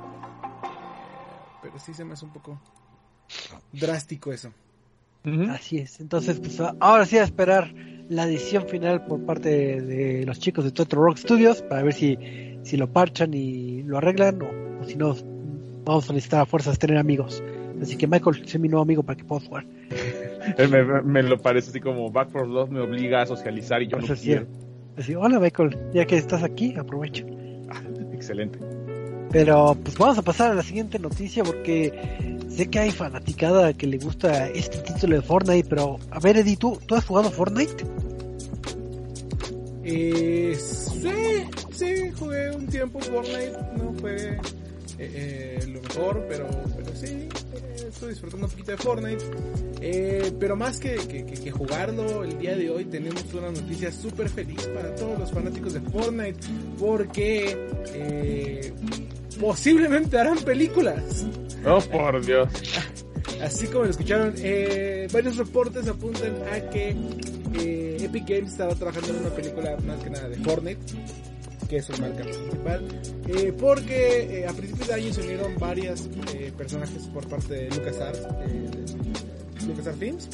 Pero 1.62 1.80
sí 1.80 1.94
se 1.94 2.03
me 2.06 2.13
hace 2.13 2.25
un 2.25 2.34
poco 2.34 2.60
drástico 3.72 4.32
eso. 4.32 4.51
Uh 5.25 5.30
-huh. 5.30 5.51
Así 5.51 5.77
es. 5.77 6.00
Entonces, 6.00 6.39
pues 6.39 6.60
ahora 6.60 7.06
sí 7.06 7.18
a 7.18 7.24
esperar 7.24 7.74
la 8.10 8.25
edición 8.25 8.68
final 8.68 9.06
por 9.06 9.25
parte 9.25 9.50
de, 9.50 9.82
de 9.82 10.25
los 10.25 10.39
chicos 10.39 10.65
de 10.65 10.72
Total 10.72 11.00
Rock 11.00 11.18
Studios 11.18 11.62
para 11.62 11.84
ver 11.84 11.94
si, 11.94 12.18
si 12.63 12.77
lo 12.77 12.92
parchan 12.92 13.34
y 13.34 13.84
lo 13.84 13.98
arreglan 13.98 14.42
o, 14.42 14.82
o 14.82 14.86
si 14.86 14.96
no, 14.96 15.15
vamos 15.86 16.10
a 16.10 16.13
necesitar 16.13 16.42
a 16.42 16.46
fuerzas 16.46 16.77
tener 16.77 16.98
amigos. 16.98 17.42
Así 17.82 17.98
que 17.98 18.08
Michael, 18.08 18.48
sé 18.48 18.60
mi 18.60 18.70
nuevo 18.70 18.84
amigo 18.84 19.03
para 19.03 19.18
que 19.18 19.24
pueda 19.24 19.42
jugar. 19.42 19.65
me, 20.70 21.01
me, 21.01 21.24
lo 21.24 21.38
parece 21.42 21.70
así 21.70 21.80
como 21.80 22.12
Back 22.12 22.30
for 22.30 22.48
Love 22.48 22.70
me 22.70 22.82
obliga 22.82 23.22
a 23.22 23.25
socializar 23.25 23.82
y 23.82 23.88
yo 23.88 23.98
no 23.98 24.15
quiero. 24.15 24.48
Así, 24.98 25.16
hola 25.16 25.40
Michael, 25.40 25.78
ya 25.94 26.06
que 26.06 26.18
estás 26.18 26.44
aquí, 26.44 26.76
aprovecho. 26.78 27.26
Excelente. 28.14 28.60
Pero 29.32 29.76
pues 29.84 29.98
vamos 29.98 30.18
a 30.18 30.22
pasar 30.22 30.52
a 30.52 30.54
la 30.54 30.64
siguiente 30.64 31.00
noticia 31.00 31.44
porque 31.44 32.38
sé 32.50 32.70
que 32.70 32.80
hay 32.80 32.92
fanaticada 32.92 33.74
que 33.74 33.88
le 33.88 33.98
gusta 33.98 34.48
este 34.50 34.78
título 34.80 35.16
de 35.16 35.22
Fortnite, 35.24 35.68
pero 35.68 35.98
a 36.12 36.20
ver 36.20 36.38
Eddie, 36.38 36.58
¿tú, 36.58 36.80
¿tú 36.86 36.96
has 36.96 37.06
jugado 37.06 37.32
Fortnite? 37.32 37.84
Eh, 39.84 40.56
sí, 40.56 41.10
Sí, 41.74 42.12
jugué 42.20 42.52
un 42.52 42.68
tiempo 42.68 43.00
Fortnite, 43.00 43.58
no 43.78 43.94
fue 44.00 44.38
eh, 45.00 45.60
eh, 45.60 45.68
lo 45.68 45.82
mejor, 45.82 46.26
pero, 46.30 46.48
pero 46.76 46.96
sí, 46.96 47.08
eh, 47.08 47.88
estoy 47.90 48.10
disfrutando 48.10 48.46
un 48.46 48.52
poquito 48.52 48.72
de 48.72 48.78
Fortnite. 48.78 50.32
pero 50.40 50.56
más 50.56 50.80
que, 50.80 50.96
que, 51.08 51.52
jugarlo 51.52 52.24
el 52.24 52.38
día 52.38 52.56
de 52.56 52.70
hoy, 52.70 52.86
tenemos 52.86 53.24
una 53.34 53.52
noticia 53.52 53.92
súper 53.92 54.30
feliz 54.30 54.68
para 54.68 54.94
todos 54.96 55.18
los 55.20 55.32
fanáticos 55.32 55.74
de 55.74 55.82
Fortnite, 55.82 56.40
porque 56.78 58.74
posiblemente 59.40 60.18
harán 60.18 60.38
películas. 60.40 61.26
Oh, 61.66 61.80
por 61.82 62.24
Dios. 62.24 62.50
Así 63.42 63.68
como 63.68 63.86
lo 63.86 63.90
escucharon, 63.90 64.34
varios 65.12 65.38
reportes 65.38 65.88
apuntan 65.88 66.36
a 66.52 66.70
que 66.70 66.96
Epic 68.00 68.28
Games 68.28 68.52
estaba 68.52 68.76
trabajando 68.76 69.10
en 69.10 69.18
una 69.18 69.30
película 69.30 69.78
más 69.86 70.04
que 70.04 70.10
nada 70.10 70.30
de 70.30 70.38
Fortnite 70.38 70.80
que 71.74 71.80
es 71.80 71.86
su 71.86 72.00
marca 72.00 72.22
principal, 72.22 72.84
eh, 73.30 73.51
porque 73.60 74.42
eh, 74.42 74.48
a 74.48 74.53
principios 74.53 74.89
de 74.89 74.94
año 74.94 75.12
se 75.12 75.22
unieron 75.22 75.58
varios 75.58 76.08
eh, 76.36 76.53
personajes 76.56 77.08
por 77.08 77.27
parte 77.27 77.51
de 77.51 77.70
LucasArts, 77.72 78.27
LucasArts 79.65 80.00
Films, 80.00 80.30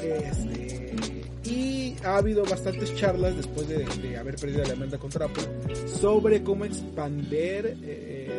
este, 0.00 1.24
y 1.42 1.96
ha 2.04 2.18
habido 2.18 2.44
bastantes 2.44 2.94
charlas 2.94 3.36
después 3.36 3.66
de, 3.66 4.16
haber 4.16 4.36
perdido 4.36 4.62
la 4.62 4.68
demanda 4.68 4.96
contra 4.96 5.26
Apple 5.26 5.42
sobre 5.88 6.44
cómo 6.44 6.64
expander 6.64 7.76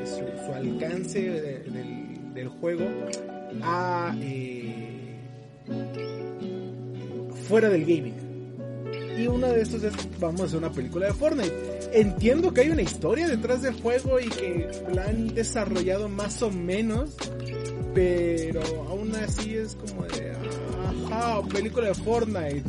su, 0.06 0.54
alcance 0.54 1.20
del, 1.20 2.34
del, 2.34 2.48
juego 2.48 2.86
a 3.62 4.16
fuera 7.50 7.68
del 7.68 7.82
gaming 7.82 8.16
y 9.18 9.28
uno 9.28 9.48
de 9.48 9.62
estos 9.62 9.84
es 9.84 9.94
vamos 10.20 10.42
a 10.42 10.44
hacer 10.46 10.58
una 10.60 10.72
película 10.72 11.08
de 11.08 11.14
Fortnite. 11.14 11.71
Entiendo 11.94 12.54
que 12.54 12.62
hay 12.62 12.70
una 12.70 12.82
historia 12.82 13.28
detrás 13.28 13.62
del 13.62 13.74
juego 13.82 14.20
y 14.20 14.30
que 14.30 14.70
la 14.94 15.06
han 15.06 15.34
desarrollado 15.34 16.08
más 16.08 16.42
o 16.42 16.50
menos, 16.50 17.16
pero 17.94 18.62
aún 18.90 19.14
así 19.16 19.56
es 19.56 19.76
como 19.76 20.04
de, 20.06 20.32
ajá, 21.10 21.42
película 21.44 21.88
de 21.88 21.96
Fortnite. 21.96 22.64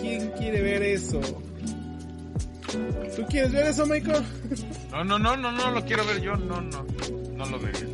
¿Quién 0.00 0.30
quiere 0.30 0.62
ver 0.62 0.82
eso? 0.82 1.20
¿Tú 3.14 3.24
quieres 3.28 3.52
ver 3.52 3.66
eso, 3.66 3.86
Michael? 3.86 4.24
No, 4.92 5.04
no, 5.04 5.18
no, 5.18 5.36
no, 5.38 5.50
no 5.52 5.70
lo 5.70 5.82
quiero 5.86 6.04
ver 6.04 6.20
yo, 6.20 6.36
no, 6.36 6.60
no, 6.60 6.84
no 7.34 7.46
lo 7.46 7.58
vería. 7.58 7.86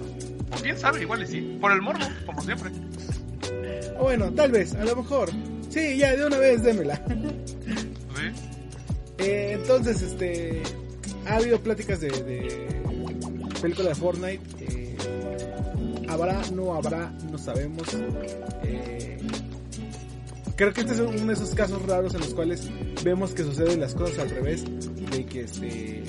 O 0.50 0.61
quién 0.61 0.76
sabe, 0.76 1.02
igual 1.02 1.23
y 1.23 1.26
sí, 1.28 1.58
por 1.61 1.70
el 1.70 1.80
morbo, 1.80 2.04
como 2.26 2.42
siempre. 2.42 2.73
Bueno, 4.00 4.32
tal 4.32 4.50
vez, 4.50 4.75
a 4.75 4.85
lo 4.85 4.97
mejor. 4.97 5.30
Sí, 5.70 5.97
ya, 5.97 6.16
de 6.16 6.26
una 6.26 6.38
vez 6.38 6.62
démela. 6.62 7.00
Eh, 9.18 9.56
entonces, 9.60 10.02
este, 10.02 10.62
ha 11.26 11.37
habido 11.37 11.60
pláticas 11.60 12.00
de, 12.00 12.08
de 12.08 12.68
película 13.60 13.88
de 13.88 13.94
Fortnite. 13.94 14.40
Eh, 14.60 14.96
habrá, 16.08 16.40
no 16.54 16.75
habrá, 16.75 17.12
no 17.30 17.38
sabemos. 17.38 17.88
Eh, 18.62 19.18
creo 20.56 20.72
que 20.72 20.80
este 20.80 20.94
es 20.94 21.00
uno 21.00 21.26
de 21.26 21.32
esos 21.32 21.54
casos 21.54 21.84
raros 21.87 22.14
en 22.14 22.20
los 22.20 22.34
cuales 22.34 22.68
vemos 23.04 23.32
que 23.32 23.42
suceden 23.42 23.80
las 23.80 23.94
cosas 23.94 24.20
al 24.20 24.30
revés. 24.30 24.64
De 25.10 25.26
que 25.26 25.40
este, 25.40 26.02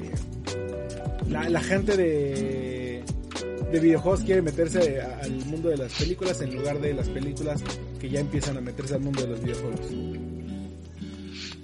la, 1.29 1.61
gente 1.61 1.95
de, 1.95 3.03
de 3.71 3.79
videojuegos 3.79 4.21
quiere 4.21 4.41
meterse 4.41 5.01
al 5.01 5.31
mundo 5.45 5.69
de 5.69 5.77
las 5.77 5.93
películas 5.93 6.41
en 6.41 6.55
lugar 6.55 6.79
de 6.79 6.93
las 6.93 7.07
películas 7.09 7.61
que 7.99 8.09
ya 8.09 8.19
empiezan 8.19 8.57
a 8.57 8.61
meterse 8.61 8.95
al 8.95 9.01
mundo 9.01 9.21
de 9.21 9.27
los 9.27 9.41
videojuegos. 9.41 10.08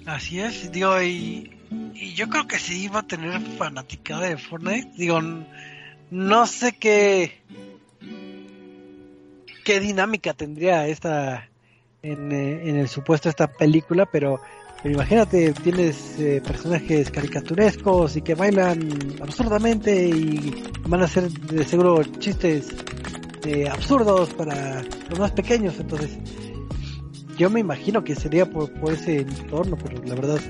Así 0.06 0.38
es, 0.40 0.70
digo, 0.70 1.02
y, 1.02 1.50
yo 2.14 2.28
creo 2.28 2.46
que 2.46 2.58
sí 2.58 2.84
iba 2.84 3.00
a 3.00 3.06
tener 3.06 3.40
fanaticada 3.58 4.28
de 4.28 4.36
Fortnite. 4.36 4.92
Digo, 4.96 5.20
no 6.10 6.46
sé 6.46 6.72
qué 6.72 7.42
qué 9.66 9.80
dinámica 9.80 10.32
tendría 10.32 10.86
esta 10.86 11.48
en, 12.00 12.30
eh, 12.30 12.68
en 12.68 12.76
el 12.76 12.88
supuesto 12.88 13.28
esta 13.28 13.48
película, 13.48 14.06
pero, 14.06 14.40
imagínate, 14.84 15.52
tienes 15.54 16.20
eh, 16.20 16.40
personajes 16.46 17.10
caricaturescos 17.10 18.16
y 18.16 18.22
que 18.22 18.36
bailan 18.36 18.88
absurdamente 19.20 20.08
y 20.08 20.62
van 20.86 21.02
a 21.02 21.08
ser 21.08 21.28
de 21.28 21.64
seguro 21.64 22.00
chistes 22.20 22.68
eh, 23.44 23.68
absurdos 23.68 24.32
para 24.34 24.84
los 25.10 25.18
más 25.18 25.32
pequeños, 25.32 25.80
entonces 25.80 26.16
yo 27.36 27.50
me 27.50 27.60
imagino 27.60 28.02
que 28.04 28.14
sería 28.14 28.46
por, 28.46 28.70
ese 28.92 29.20
entorno, 29.20 29.76
pero 29.82 30.02
la 30.04 30.14
verdad. 30.14 30.40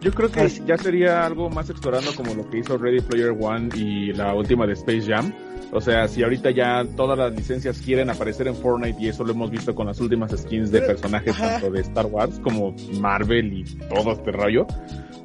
Yo 0.00 0.12
creo 0.12 0.32
que 0.32 0.48
ya 0.66 0.76
sería 0.76 1.24
algo 1.24 1.48
más 1.48 1.70
explorando 1.70 2.12
como 2.14 2.34
lo 2.34 2.48
que 2.50 2.58
hizo 2.58 2.76
Ready 2.76 3.00
Player 3.00 3.36
One 3.38 3.68
y 3.76 4.12
la 4.12 4.34
última 4.34 4.66
de 4.66 4.72
Space 4.72 5.02
Jam. 5.02 5.32
O 5.70 5.80
sea, 5.80 6.08
si 6.08 6.22
ahorita 6.22 6.50
ya 6.50 6.84
todas 6.96 7.16
las 7.16 7.32
licencias 7.32 7.80
quieren 7.80 8.10
aparecer 8.10 8.48
en 8.48 8.54
Fortnite 8.56 9.00
y 9.00 9.08
eso 9.08 9.24
lo 9.24 9.32
hemos 9.32 9.50
visto 9.50 9.74
con 9.74 9.86
las 9.86 10.00
últimas 10.00 10.32
skins 10.32 10.70
de 10.70 10.82
personajes 10.82 11.36
tanto 11.38 11.70
de 11.70 11.80
Star 11.80 12.06
Wars 12.06 12.38
como 12.40 12.74
Marvel 13.00 13.52
y 13.52 13.64
todo 13.88 14.12
este 14.12 14.32
rollo, 14.32 14.66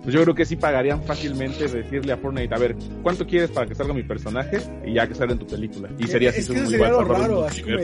pues 0.03 0.13
yo 0.13 0.23
creo 0.23 0.35
que 0.35 0.45
sí 0.45 0.55
pagarían 0.55 1.03
fácilmente 1.03 1.67
decirle 1.67 2.13
a 2.13 2.17
Fortnite, 2.17 2.55
a 2.55 2.57
ver, 2.59 2.75
¿cuánto 3.03 3.27
quieres 3.27 3.49
para 3.51 3.65
que 3.65 3.75
salga 3.75 3.93
mi 3.93 4.03
personaje? 4.03 4.59
Y 4.85 4.93
ya 4.93 5.05
que 5.05 5.15
salga 5.15 5.33
en 5.33 5.39
tu 5.39 5.47
película. 5.47 5.89
Y 5.99 6.07
sería 6.07 6.29
así 6.29 6.39
es 6.39 6.49
que 6.49 6.65
sería 6.65 6.91
raro, 6.91 7.43
así 7.43 7.61
como 7.63 7.75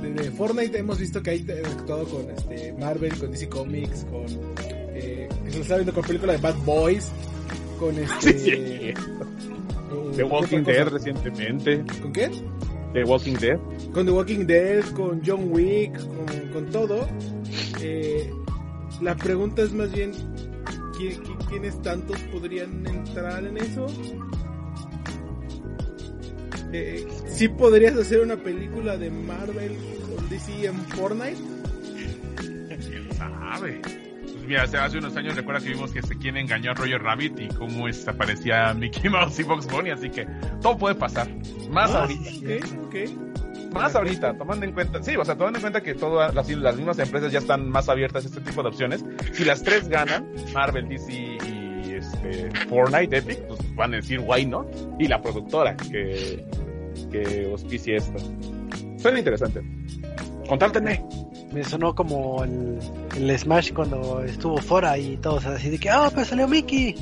de, 0.00 0.30
Fortnite 0.30 0.78
hemos 0.78 0.98
visto 0.98 1.22
que 1.22 1.30
hay 1.30 1.46
actuado 1.64 2.04
con 2.06 2.30
este 2.30 2.72
Marvel, 2.78 3.16
con 3.18 3.30
DC 3.30 3.48
Comics, 3.48 4.04
con 4.04 4.24
eh, 4.94 5.28
se 5.48 5.56
lo 5.56 5.62
está 5.62 5.74
viendo 5.76 5.94
con 5.94 6.04
película 6.04 6.32
de 6.32 6.38
Bad 6.38 6.56
Boys, 6.64 7.10
con 7.78 7.96
este 7.98 8.38
sí, 8.38 8.50
eh, 8.50 8.94
The 10.16 10.24
Walking 10.24 10.62
Dead 10.62 10.88
recientemente. 10.88 11.84
¿Con 12.00 12.12
qué? 12.12 12.30
The 12.92 13.04
Walking 13.04 13.34
Dead. 13.34 13.58
Con 13.92 14.06
The 14.06 14.12
Walking 14.12 14.46
Dead, 14.46 14.84
con 14.94 15.22
John 15.24 15.52
Wick, 15.52 15.92
con, 15.98 16.52
con 16.52 16.70
todo. 16.70 17.08
Eh, 17.80 18.30
la 19.00 19.16
pregunta 19.16 19.62
es 19.62 19.72
más 19.72 19.92
bien 19.92 20.12
¿quiénes 21.48 21.80
tantos 21.82 22.18
podrían 22.32 22.86
entrar 22.86 23.44
en 23.44 23.56
eso? 23.56 23.86
Eh, 26.72 27.06
¿Sí 27.26 27.48
podrías 27.48 27.96
hacer 27.96 28.20
una 28.20 28.36
película 28.36 28.96
de 28.96 29.10
Marvel 29.10 29.76
con 30.06 30.28
DC 30.28 30.66
en 30.66 30.76
Fortnite? 30.86 31.36
¿Quién 32.36 33.12
sabe? 33.12 33.80
Pues 33.82 34.44
mira, 34.46 34.62
hace, 34.62 34.98
unos 34.98 35.16
años 35.16 35.34
recuerda 35.34 35.60
que 35.60 35.70
vimos 35.70 35.90
que 35.90 36.02
se 36.02 36.16
quien 36.16 36.36
engañó 36.36 36.70
a 36.70 36.74
Roger 36.74 37.02
Rabbit 37.02 37.40
y 37.40 37.48
cómo 37.48 37.86
aparecía 38.06 38.72
Mickey 38.74 39.10
Mouse 39.10 39.40
y 39.40 39.42
Box 39.42 39.66
Bunny, 39.66 39.90
así 39.90 40.10
que 40.10 40.26
todo 40.62 40.78
puede 40.78 40.94
pasar. 40.94 41.28
Más 41.70 41.90
ah, 41.90 42.02
ahorita. 42.02 42.66
Más 43.72 43.94
ahorita, 43.94 44.36
tomando 44.36 44.64
en 44.64 44.72
cuenta, 44.72 45.02
sí, 45.02 45.16
o 45.16 45.24
sea, 45.24 45.36
tomando 45.36 45.58
en 45.58 45.62
cuenta 45.62 45.80
que 45.80 45.94
todas 45.94 46.34
las, 46.34 46.48
las 46.48 46.76
mismas 46.76 46.98
empresas 46.98 47.30
ya 47.30 47.38
están 47.38 47.68
más 47.68 47.88
abiertas 47.88 48.24
a 48.24 48.28
este 48.28 48.40
tipo 48.40 48.62
de 48.62 48.68
opciones. 48.68 49.04
Si 49.32 49.44
las 49.44 49.62
tres 49.62 49.88
ganan, 49.88 50.26
Marvel, 50.52 50.88
DC 50.88 51.12
y 51.12 51.92
este, 51.92 52.50
Fortnite, 52.68 53.18
Epic, 53.18 53.38
pues 53.46 53.74
van 53.76 53.92
a 53.92 53.96
decir 53.96 54.20
why 54.20 54.44
not. 54.44 54.66
Y 54.98 55.06
la 55.06 55.20
productora 55.22 55.76
que, 55.76 56.44
que 57.10 57.48
auspicie 57.50 57.96
esto. 57.96 58.18
Suena 58.98 59.18
interesante. 59.18 59.62
Contártenme. 60.48 61.04
Me 61.52 61.64
sonó 61.64 61.94
como 61.94 62.44
el, 62.44 62.78
el, 63.16 63.38
Smash 63.38 63.72
cuando 63.72 64.22
estuvo 64.22 64.58
fuera 64.58 64.96
y 64.98 65.16
todos 65.16 65.46
así 65.46 65.70
de 65.70 65.78
que, 65.78 65.90
ah, 65.90 66.10
pues 66.12 66.28
salió 66.28 66.46
Mickey. 66.46 66.94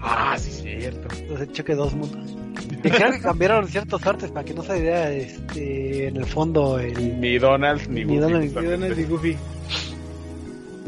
Ah, 0.00 0.36
sí, 0.38 0.50
cierto. 0.50 1.08
Entonces 1.16 1.52
choque 1.52 1.74
dos 1.74 1.94
mundos. 1.94 2.36
Dijeron 2.82 3.12
que 3.12 3.20
cambiaron 3.20 3.68
ciertos 3.68 4.06
artes 4.06 4.30
para 4.30 4.44
que 4.44 4.54
no 4.54 4.62
se 4.62 4.80
vea 4.80 5.10
este, 5.10 6.08
en 6.08 6.16
el 6.16 6.26
fondo 6.26 6.78
el... 6.78 7.20
Ni 7.20 7.38
Donald 7.38 7.88
ni, 7.88 8.04
ni 8.04 8.18
Goofy. 8.18 8.48
Donald, 8.48 8.96
ni 8.96 9.04
Goofy. 9.04 9.36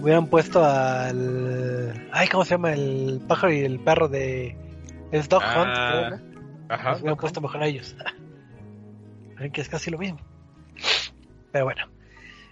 Hubieran 0.02 0.26
puesto 0.26 0.62
al... 0.64 2.08
Ay, 2.12 2.28
¿cómo 2.28 2.44
se 2.44 2.50
llama? 2.52 2.72
El 2.72 3.22
pájaro 3.26 3.52
y 3.52 3.60
el 3.60 3.80
perro 3.80 4.08
de... 4.08 4.56
Es 5.12 5.28
Dog 5.28 5.42
Hunt, 5.42 5.70
ah, 5.74 6.18
Ajá. 6.68 6.96
hubieran 6.96 7.16
puesto 7.16 7.40
mejor 7.40 7.62
a 7.62 7.66
ellos. 7.66 7.96
que 9.52 9.60
es 9.60 9.68
casi 9.68 9.90
lo 9.90 9.98
mismo. 9.98 10.18
Pero 11.52 11.64
bueno. 11.64 11.88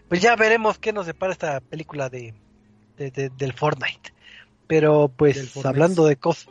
Pues 0.09 0.21
ya 0.21 0.37
veremos 0.37 0.79
qué 0.79 0.93
nos 0.93 1.07
depara 1.07 1.33
esta 1.33 1.61
película 1.61 2.09
de, 2.09 2.35
de, 2.97 3.31
del 3.37 3.53
Fortnite. 3.53 4.13
Pero 4.67 5.09
pues 5.09 5.65
hablando 5.65 6.07
de 6.07 6.17
cosas 6.17 6.49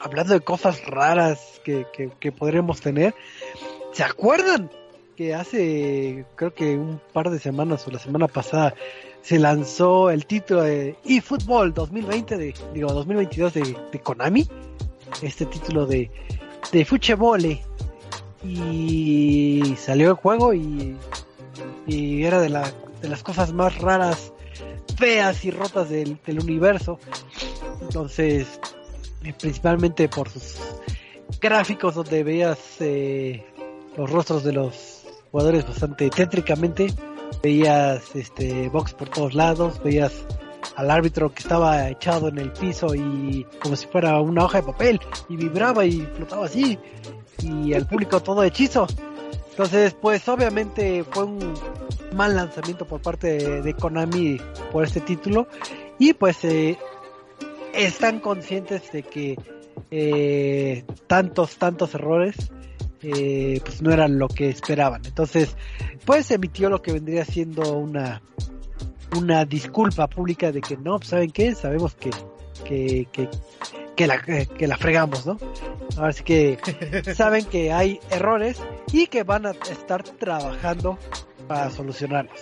hablando 0.00 0.34
de 0.34 0.40
cosas 0.40 0.84
raras 0.86 1.60
que, 1.64 1.86
que, 2.18 2.32
podremos 2.32 2.80
tener, 2.80 3.14
¿se 3.92 4.02
acuerdan? 4.02 4.70
Que 5.16 5.34
hace, 5.34 6.24
creo 6.36 6.54
que 6.54 6.76
un 6.76 7.00
par 7.12 7.30
de 7.30 7.38
semanas 7.38 7.86
o 7.86 7.90
la 7.90 7.98
semana 7.98 8.26
pasada, 8.26 8.74
se 9.20 9.38
lanzó 9.38 10.10
el 10.10 10.24
título 10.24 10.62
de 10.62 10.96
eFootball 11.04 11.74
2020, 11.74 12.38
de, 12.38 12.54
digo 12.72 12.92
2022 12.92 13.52
de, 13.52 13.76
de 13.92 14.00
Konami, 14.00 14.48
este 15.20 15.44
título 15.44 15.84
de, 15.86 16.10
de 16.72 16.84
Fuchebole, 16.86 17.62
y 18.42 19.74
salió 19.76 20.10
el 20.10 20.14
juego 20.14 20.54
y, 20.54 20.96
y 21.86 22.24
era 22.24 22.40
de, 22.40 22.48
la, 22.48 22.72
de 23.02 23.08
las 23.08 23.22
cosas 23.22 23.52
más 23.52 23.78
raras, 23.78 24.32
feas 24.96 25.44
y 25.44 25.50
rotas 25.50 25.90
del, 25.90 26.18
del 26.26 26.40
universo. 26.40 26.98
Entonces, 27.82 28.60
eh, 29.24 29.34
principalmente 29.38 30.08
por 30.08 30.28
sus 30.28 30.56
gráficos 31.40 31.94
donde 31.94 32.22
veías 32.24 32.58
eh, 32.80 33.44
los 33.96 34.10
rostros 34.10 34.44
de 34.44 34.52
los 34.52 35.04
jugadores 35.30 35.66
bastante 35.66 36.10
tétricamente, 36.10 36.92
veías 37.42 38.14
este 38.14 38.68
box 38.68 38.94
por 38.94 39.08
todos 39.08 39.34
lados, 39.34 39.82
veías 39.82 40.24
al 40.76 40.90
árbitro 40.90 41.32
que 41.32 41.42
estaba 41.42 41.88
echado 41.88 42.28
en 42.28 42.38
el 42.38 42.52
piso 42.52 42.94
y 42.94 43.46
como 43.62 43.76
si 43.76 43.86
fuera 43.86 44.20
una 44.20 44.44
hoja 44.44 44.60
de 44.60 44.66
papel 44.66 45.00
y 45.28 45.36
vibraba 45.36 45.84
y 45.84 46.00
flotaba 46.00 46.46
así 46.46 46.78
y 47.42 47.72
el 47.72 47.86
público 47.86 48.20
todo 48.20 48.42
hechizo. 48.42 48.86
Entonces, 49.50 49.94
pues 50.00 50.26
obviamente 50.28 51.04
fue 51.04 51.24
un 51.24 51.54
mal 52.14 52.34
lanzamiento 52.34 52.86
por 52.86 53.00
parte 53.02 53.62
de, 53.62 53.74
Konami 53.74 54.40
por 54.72 54.84
este 54.84 55.00
título 55.00 55.48
y 55.98 56.14
pues 56.14 56.44
eh, 56.44 56.78
están 57.74 58.20
conscientes 58.20 58.90
de 58.92 59.02
que 59.02 59.38
eh, 59.90 60.84
tantos, 61.06 61.56
tantos 61.56 61.94
errores 61.94 62.36
eh, 63.02 63.60
pues 63.64 63.82
no 63.82 63.92
eran 63.92 64.18
lo 64.18 64.28
que 64.28 64.48
esperaban. 64.48 65.02
Entonces, 65.04 65.56
pues 66.04 66.30
emitió 66.30 66.70
lo 66.70 66.80
que 66.80 66.92
vendría 66.92 67.24
siendo 67.24 67.74
una 67.74 68.22
una 69.16 69.44
disculpa 69.44 70.06
pública 70.08 70.52
de 70.52 70.60
que 70.60 70.76
no, 70.76 70.98
pues, 70.98 71.08
¿saben 71.08 71.30
qué? 71.30 71.54
Sabemos 71.54 71.94
que, 71.94 72.10
que, 72.64 73.08
que, 73.12 73.28
que 73.96 74.06
la, 74.06 74.20
que 74.20 74.66
la 74.66 74.76
fregamos, 74.76 75.26
¿no? 75.26 75.38
Ahora 75.96 76.12
sí 76.12 76.22
que 76.22 76.58
saben 77.14 77.44
que 77.44 77.72
hay 77.72 78.00
errores 78.10 78.58
y 78.92 79.06
que 79.06 79.22
van 79.22 79.46
a 79.46 79.50
estar 79.50 80.02
trabajando 80.02 80.98
para 81.46 81.70
solucionarlos. 81.70 82.40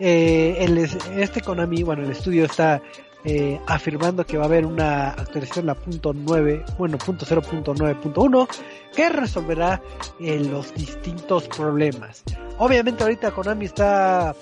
Eh, 0.00 0.56
el, 0.60 0.78
este 0.78 1.40
Konami, 1.40 1.82
bueno, 1.82 2.04
el 2.04 2.12
estudio 2.12 2.44
está 2.44 2.80
eh, 3.24 3.60
afirmando 3.66 4.24
que 4.24 4.38
va 4.38 4.44
a 4.44 4.46
haber 4.46 4.64
una 4.64 5.10
actualización 5.10 5.66
la 5.66 5.74
punto 5.74 6.14
.9, 6.14 6.76
bueno, 6.78 6.98
punto 6.98 7.26
.0.9.1 7.26 8.48
que 8.94 9.08
resolverá 9.08 9.82
eh, 10.20 10.38
los 10.38 10.72
distintos 10.74 11.48
problemas. 11.48 12.22
Obviamente 12.58 13.02
ahorita 13.02 13.32
Konami 13.32 13.66
está 13.66 14.36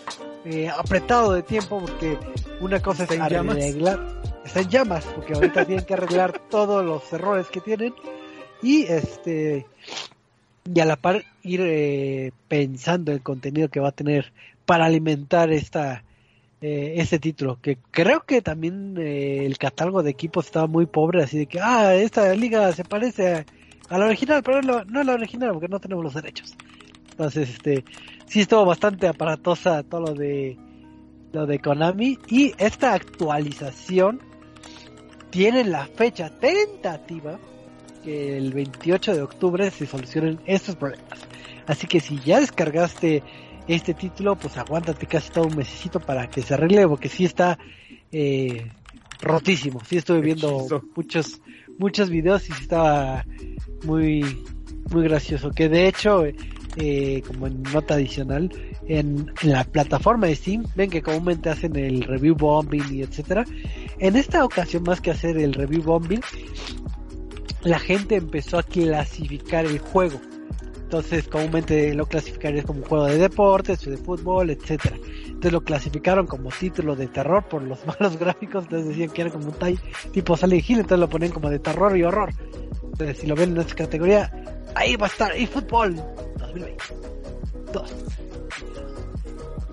eh, 0.44 0.68
apretado 0.68 1.32
de 1.32 1.42
tiempo 1.42 1.80
porque 1.80 2.18
una 2.60 2.80
cosa 2.80 3.04
es 3.04 3.10
arreglar, 3.18 3.98
está 4.46 4.60
en 4.60 4.68
llamas 4.68 5.04
porque 5.14 5.34
ahorita 5.34 5.64
tienen 5.64 5.84
que 5.84 5.94
arreglar 5.94 6.38
todos 6.50 6.84
los 6.84 7.12
errores 7.12 7.48
que 7.48 7.60
tienen 7.60 7.94
y 8.62 8.84
este 8.84 9.66
y 10.64 10.80
a 10.80 10.84
la 10.84 10.96
par 10.96 11.24
ir 11.42 11.60
eh, 11.62 12.32
pensando 12.48 13.12
el 13.12 13.22
contenido 13.22 13.68
que 13.68 13.80
va 13.80 13.88
a 13.88 13.92
tener 13.92 14.32
para 14.64 14.86
alimentar 14.86 15.52
esta 15.52 16.02
eh, 16.60 16.94
este 16.96 17.18
título 17.18 17.58
que 17.60 17.78
creo 17.90 18.24
que 18.24 18.40
también 18.42 18.96
el 18.96 19.58
catálogo 19.58 20.02
de 20.02 20.10
equipos 20.10 20.46
estaba 20.46 20.66
muy 20.66 20.86
pobre 20.86 21.22
así 21.22 21.38
de 21.38 21.46
que 21.46 21.60
ah 21.60 21.94
esta 21.94 22.34
liga 22.34 22.72
se 22.72 22.84
parece 22.84 23.44
a, 23.88 23.98
la 23.98 24.06
original 24.06 24.42
pero 24.42 24.62
no, 24.62 24.84
no 24.84 25.00
es 25.00 25.06
la 25.06 25.14
original 25.14 25.52
porque 25.52 25.68
no 25.68 25.80
tenemos 25.80 26.04
los 26.04 26.14
derechos. 26.14 26.56
Entonces 27.10 27.50
este 27.50 27.84
sí 28.26 28.40
estuvo 28.40 28.64
bastante 28.64 29.06
aparatosa 29.06 29.82
todo 29.82 30.00
lo 30.00 30.14
de 30.14 30.56
lo 31.32 31.46
de 31.46 31.58
Konami 31.58 32.18
y 32.28 32.54
esta 32.58 32.94
actualización 32.94 34.20
tiene 35.36 35.64
la 35.64 35.84
fecha 35.84 36.30
tentativa 36.30 37.38
que 38.02 38.38
el 38.38 38.54
28 38.54 39.16
de 39.16 39.20
octubre 39.20 39.70
se 39.70 39.84
solucionen 39.84 40.40
estos 40.46 40.76
problemas. 40.76 41.18
Así 41.66 41.86
que 41.86 42.00
si 42.00 42.18
ya 42.20 42.40
descargaste 42.40 43.22
este 43.68 43.92
título, 43.92 44.36
pues 44.36 44.56
aguántate 44.56 45.04
casi 45.06 45.30
todo 45.30 45.44
un 45.44 45.56
mesecito 45.56 46.00
para 46.00 46.30
que 46.30 46.40
se 46.40 46.54
arregle, 46.54 46.88
porque 46.88 47.10
sí 47.10 47.26
está 47.26 47.58
eh, 48.12 48.72
rotísimo. 49.20 49.82
Sí 49.84 49.98
estuve 49.98 50.22
viendo 50.22 50.82
muchos 50.96 51.42
muchos 51.78 52.08
videos 52.08 52.48
y 52.48 52.52
sí 52.54 52.62
estaba 52.62 53.26
muy 53.84 54.24
muy 54.90 55.02
gracioso. 55.02 55.50
Que 55.50 55.68
de 55.68 55.86
hecho 55.86 56.24
eh, 56.78 57.22
como 57.26 57.46
en 57.46 57.62
nota 57.62 57.92
adicional, 57.92 58.50
en, 58.88 59.32
la 59.42 59.64
plataforma 59.64 60.26
de 60.26 60.36
Steam, 60.36 60.64
ven 60.74 60.90
que 60.90 61.02
comúnmente 61.02 61.50
hacen 61.50 61.76
el 61.76 62.02
review 62.02 62.34
bombing 62.34 62.84
y 62.92 63.02
etcétera. 63.02 63.44
En 63.98 64.16
esta 64.16 64.44
ocasión, 64.44 64.82
más 64.84 65.00
que 65.00 65.10
hacer 65.10 65.36
el 65.38 65.54
review 65.54 65.82
bombing, 65.82 66.20
la 67.62 67.78
gente 67.78 68.16
empezó 68.16 68.58
a 68.58 68.62
clasificar 68.62 69.66
el 69.66 69.78
juego. 69.78 70.20
Entonces, 70.82 71.26
comúnmente 71.26 71.92
lo 71.94 72.06
clasificarías 72.06 72.64
como 72.64 72.78
un 72.80 72.84
juego 72.84 73.06
de 73.06 73.18
deportes, 73.18 73.84
de 73.84 73.96
fútbol, 73.96 74.50
etcétera. 74.50 74.96
Entonces 75.26 75.52
lo 75.52 75.64
clasificaron 75.64 76.26
como 76.26 76.48
título 76.50 76.94
de 76.94 77.08
terror 77.08 77.44
por 77.48 77.62
los 77.62 77.84
malos 78.00 78.16
gráficos, 78.16 78.64
entonces 78.64 78.88
decían 78.88 79.10
que 79.10 79.22
era 79.22 79.30
como 79.30 79.48
un 79.48 79.78
tipo 80.12 80.36
Silent 80.36 80.70
Hill, 80.70 80.78
entonces 80.78 81.00
lo 81.00 81.08
ponen 81.08 81.32
como 81.32 81.50
de 81.50 81.58
terror 81.58 81.96
y 81.96 82.04
horror. 82.04 82.32
Entonces, 82.84 83.18
si 83.18 83.26
lo 83.26 83.34
ven 83.34 83.50
en 83.50 83.58
esta 83.58 83.74
categoría, 83.74 84.32
ahí 84.76 84.94
va 84.96 85.06
a 85.06 85.10
estar, 85.10 85.36
y 85.36 85.46
fútbol, 85.46 85.96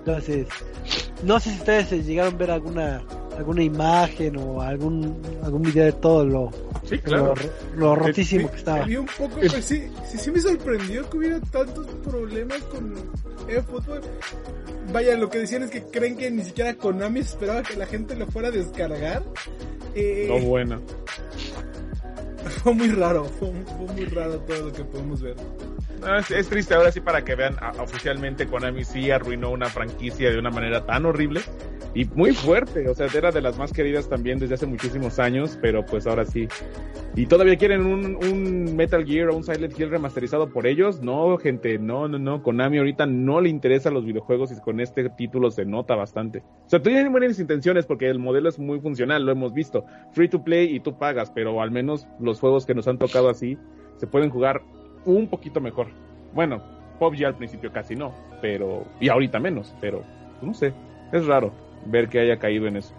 entonces, 0.06 0.46
no 1.22 1.40
sé 1.40 1.50
si 1.50 1.58
ustedes 1.58 2.06
llegaron 2.06 2.34
a 2.34 2.36
ver 2.36 2.50
alguna 2.50 3.02
alguna 3.38 3.62
imagen 3.62 4.36
o 4.36 4.60
algún 4.60 5.20
algún 5.42 5.62
video 5.62 5.86
de 5.86 5.92
todo 5.92 6.26
lo 6.26 6.50
lo, 7.74 7.96
rotísimo 7.96 8.50
que 8.50 8.58
estaba. 8.58 8.84
un 8.84 9.06
poco, 9.06 9.36
pues, 9.36 9.64
sí, 9.64 9.88
sí, 10.06 10.18
sí 10.18 10.30
me 10.30 10.40
sorprendió 10.40 11.08
que 11.08 11.16
hubiera 11.16 11.40
tantos 11.40 11.86
problemas 12.04 12.58
con 12.64 12.94
eFootball. 13.48 14.02
Vaya, 14.92 15.16
lo 15.16 15.30
que 15.30 15.38
decían 15.38 15.62
es 15.62 15.70
que 15.70 15.82
creen 15.84 16.18
que 16.18 16.30
ni 16.30 16.44
siquiera 16.44 16.74
Konami 16.74 17.20
esperaba 17.20 17.62
que 17.62 17.74
la 17.74 17.86
gente 17.86 18.14
lo 18.14 18.26
fuera 18.26 18.48
a 18.48 18.50
descargar. 18.50 19.22
Eh, 19.94 20.26
no 20.28 20.46
bueno. 20.46 20.82
Fue 22.62 22.74
muy 22.74 22.90
raro, 22.90 23.24
fue 23.24 23.50
muy 23.50 24.04
raro 24.04 24.38
todo 24.40 24.66
lo 24.66 24.72
que 24.72 24.84
podemos 24.84 25.22
ver 25.22 25.36
es, 26.30 26.48
triste 26.48 26.74
ahora 26.74 26.92
sí 26.92 27.00
para 27.00 27.24
que 27.24 27.34
vean, 27.34 27.56
oficialmente 27.78 28.46
Konami 28.46 28.84
sí 28.84 29.10
arruinó 29.10 29.50
una 29.50 29.66
franquicia 29.66 30.30
de 30.30 30.38
una 30.38 30.50
manera 30.50 30.84
tan 30.84 31.06
horrible 31.06 31.40
y 31.94 32.04
muy 32.06 32.34
fuerte, 32.34 32.88
o 32.88 32.94
sea, 32.94 33.06
era 33.14 33.30
de 33.30 33.40
las 33.40 33.56
más 33.56 33.72
queridas 33.72 34.08
también 34.08 34.38
desde 34.38 34.54
hace 34.54 34.66
muchísimos 34.66 35.18
años, 35.20 35.56
pero 35.62 35.86
pues 35.86 36.06
ahora 36.06 36.24
sí. 36.24 36.48
¿Y 37.14 37.26
todavía 37.26 37.56
quieren 37.56 37.86
un, 37.86 38.16
un 38.16 38.74
Metal 38.74 39.04
Gear 39.04 39.28
o 39.28 39.36
un 39.36 39.44
Silent 39.44 39.78
Hill 39.78 39.90
remasterizado 39.90 40.50
por 40.50 40.66
ellos? 40.66 41.00
No, 41.00 41.38
gente, 41.38 41.78
no, 41.78 42.08
no, 42.08 42.18
no, 42.18 42.42
Konami 42.42 42.78
ahorita 42.78 43.06
no 43.06 43.40
le 43.40 43.48
interesan 43.48 43.94
los 43.94 44.04
videojuegos 44.04 44.50
y 44.50 44.60
con 44.60 44.80
este 44.80 45.08
título 45.10 45.52
se 45.52 45.64
nota 45.64 45.94
bastante. 45.94 46.40
O 46.66 46.68
sea, 46.68 46.82
tienen 46.82 47.12
buenas 47.12 47.38
intenciones 47.38 47.86
porque 47.86 48.08
el 48.08 48.18
modelo 48.18 48.48
es 48.48 48.58
muy 48.58 48.80
funcional, 48.80 49.24
lo 49.24 49.30
hemos 49.30 49.54
visto. 49.54 49.84
Free 50.10 50.28
to 50.28 50.42
play 50.42 50.74
y 50.74 50.80
tú 50.80 50.98
pagas, 50.98 51.30
pero 51.30 51.62
al 51.62 51.70
menos 51.70 52.08
los 52.18 52.40
juegos 52.40 52.66
que 52.66 52.74
nos 52.74 52.88
han 52.88 52.98
tocado 52.98 53.28
así 53.28 53.56
se 53.96 54.08
pueden 54.08 54.30
jugar 54.30 54.62
un 55.04 55.28
poquito 55.28 55.60
mejor. 55.60 55.88
Bueno, 56.32 56.62
ya 57.12 57.28
al 57.28 57.36
principio 57.36 57.72
casi 57.72 57.94
no, 57.94 58.14
pero 58.40 58.86
y 59.00 59.08
ahorita 59.08 59.38
menos, 59.38 59.74
pero 59.80 60.02
no 60.40 60.54
sé, 60.54 60.72
es 61.12 61.26
raro 61.26 61.52
ver 61.86 62.08
que 62.08 62.20
haya 62.20 62.38
caído 62.38 62.66
en 62.66 62.76
eso. 62.76 62.94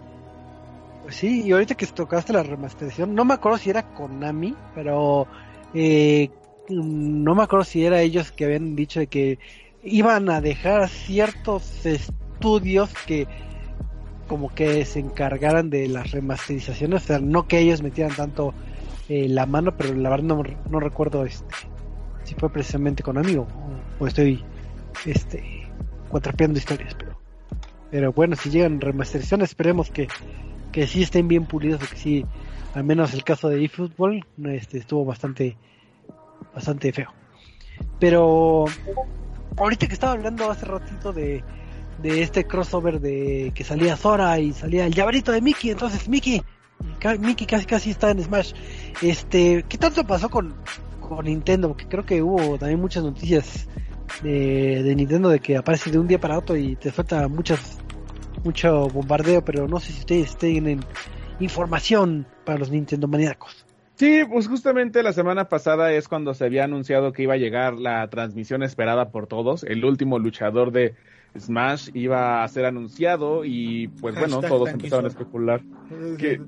Pues 1.02 1.16
sí, 1.16 1.42
y 1.44 1.52
ahorita 1.52 1.74
que 1.74 1.86
tocaste 1.86 2.32
la 2.32 2.42
remasterización, 2.42 3.14
no 3.14 3.24
me 3.24 3.34
acuerdo 3.34 3.58
si 3.58 3.70
era 3.70 3.94
Konami, 3.94 4.54
pero 4.74 5.26
eh, 5.74 6.30
no 6.68 7.34
me 7.34 7.42
acuerdo 7.42 7.64
si 7.64 7.84
era 7.84 8.00
ellos 8.00 8.30
que 8.30 8.44
habían 8.44 8.76
dicho 8.76 9.00
de 9.00 9.06
que 9.06 9.38
iban 9.82 10.30
a 10.30 10.40
dejar 10.40 10.88
ciertos 10.88 11.86
estudios 11.86 12.92
que 13.06 13.26
como 14.26 14.52
que 14.52 14.84
se 14.84 14.98
encargaran 14.98 15.70
de 15.70 15.86
las 15.86 16.10
remasterizaciones, 16.10 17.04
o 17.04 17.06
sea, 17.06 17.18
no 17.20 17.46
que 17.46 17.60
ellos 17.60 17.82
metieran 17.82 18.14
tanto 18.16 18.52
eh, 19.08 19.28
la 19.28 19.46
mano, 19.46 19.76
pero 19.76 19.94
la 19.94 20.10
verdad 20.10 20.24
no, 20.24 20.42
no 20.68 20.80
recuerdo 20.80 21.24
este 21.24 21.44
si 22.26 22.34
fue 22.34 22.50
precisamente 22.50 23.02
con 23.02 23.16
amigo 23.16 23.46
o, 23.98 24.06
estoy 24.06 24.44
este 25.06 25.68
cuatrapeando 26.08 26.58
historias 26.58 26.94
pero 26.94 27.18
pero 27.90 28.12
bueno 28.12 28.36
si 28.36 28.50
llegan 28.50 28.80
remasterizaciones 28.80 29.50
esperemos 29.50 29.90
que 29.90 30.08
que 30.72 30.86
sí 30.86 31.02
estén 31.02 31.28
bien 31.28 31.46
pulidos 31.46 31.88
que 31.88 31.96
sí 31.96 32.26
al 32.74 32.84
menos 32.84 33.14
el 33.14 33.24
caso 33.24 33.48
de 33.48 33.64
eFootball 33.64 34.26
este 34.44 34.76
estuvo 34.78 35.04
bastante 35.04 35.56
bastante 36.54 36.92
feo. 36.92 37.10
Pero 37.98 38.66
ahorita 39.56 39.86
que 39.86 39.94
estaba 39.94 40.12
hablando 40.12 40.50
hace 40.50 40.66
ratito 40.66 41.12
de 41.12 41.42
de 42.02 42.22
este 42.22 42.46
crossover 42.46 43.00
de 43.00 43.52
que 43.54 43.64
salía 43.64 43.96
Zora 43.96 44.38
y 44.38 44.52
salía 44.52 44.84
el 44.84 44.92
llaverito 44.92 45.32
de 45.32 45.40
Mickey 45.40 45.70
entonces 45.70 46.08
Mickey 46.08 46.42
Mickey 47.20 47.46
casi 47.46 47.64
casi 47.64 47.90
está 47.90 48.10
en 48.10 48.22
Smash. 48.22 48.52
Este 49.00 49.64
qué 49.66 49.78
tanto 49.78 50.04
pasó 50.06 50.28
con 50.28 50.54
con 51.08 51.24
Nintendo, 51.24 51.68
porque 51.68 51.86
creo 51.86 52.04
que 52.04 52.22
hubo 52.22 52.58
también 52.58 52.80
muchas 52.80 53.04
noticias 53.04 53.68
de, 54.22 54.94
Nintendo 54.96 55.28
de 55.28 55.40
que 55.40 55.56
aparece 55.56 55.90
de 55.90 55.98
un 55.98 56.06
día 56.06 56.20
para 56.20 56.38
otro 56.38 56.56
y 56.56 56.76
te 56.76 56.90
falta 56.90 57.28
muchas 57.28 57.78
mucho 58.44 58.88
bombardeo, 58.88 59.44
pero 59.44 59.66
no 59.66 59.80
sé 59.80 59.92
si 59.92 60.00
ustedes 60.00 60.36
tienen 60.36 60.80
información 61.40 62.26
para 62.44 62.58
los 62.58 62.70
Nintendo 62.70 63.08
maníacos. 63.08 63.66
Sí, 63.96 64.20
pues 64.30 64.46
justamente 64.46 65.02
la 65.02 65.12
semana 65.12 65.48
pasada 65.48 65.90
es 65.92 66.06
cuando 66.06 66.34
se 66.34 66.44
había 66.44 66.64
anunciado 66.64 67.12
que 67.12 67.22
iba 67.22 67.34
a 67.34 67.38
llegar 67.38 67.74
la 67.74 68.06
transmisión 68.08 68.62
esperada 68.62 69.10
por 69.10 69.26
todos. 69.26 69.64
El 69.64 69.84
último 69.84 70.18
luchador 70.18 70.70
de 70.70 70.94
Smash 71.38 71.90
iba 71.94 72.44
a 72.44 72.48
ser 72.48 72.66
anunciado 72.66 73.44
y 73.44 73.88
pues 73.88 74.14
bueno, 74.14 74.40
todos 74.42 74.68
empezaron 74.68 75.06
a 75.06 75.08
especular 75.08 75.62
que 76.18 76.40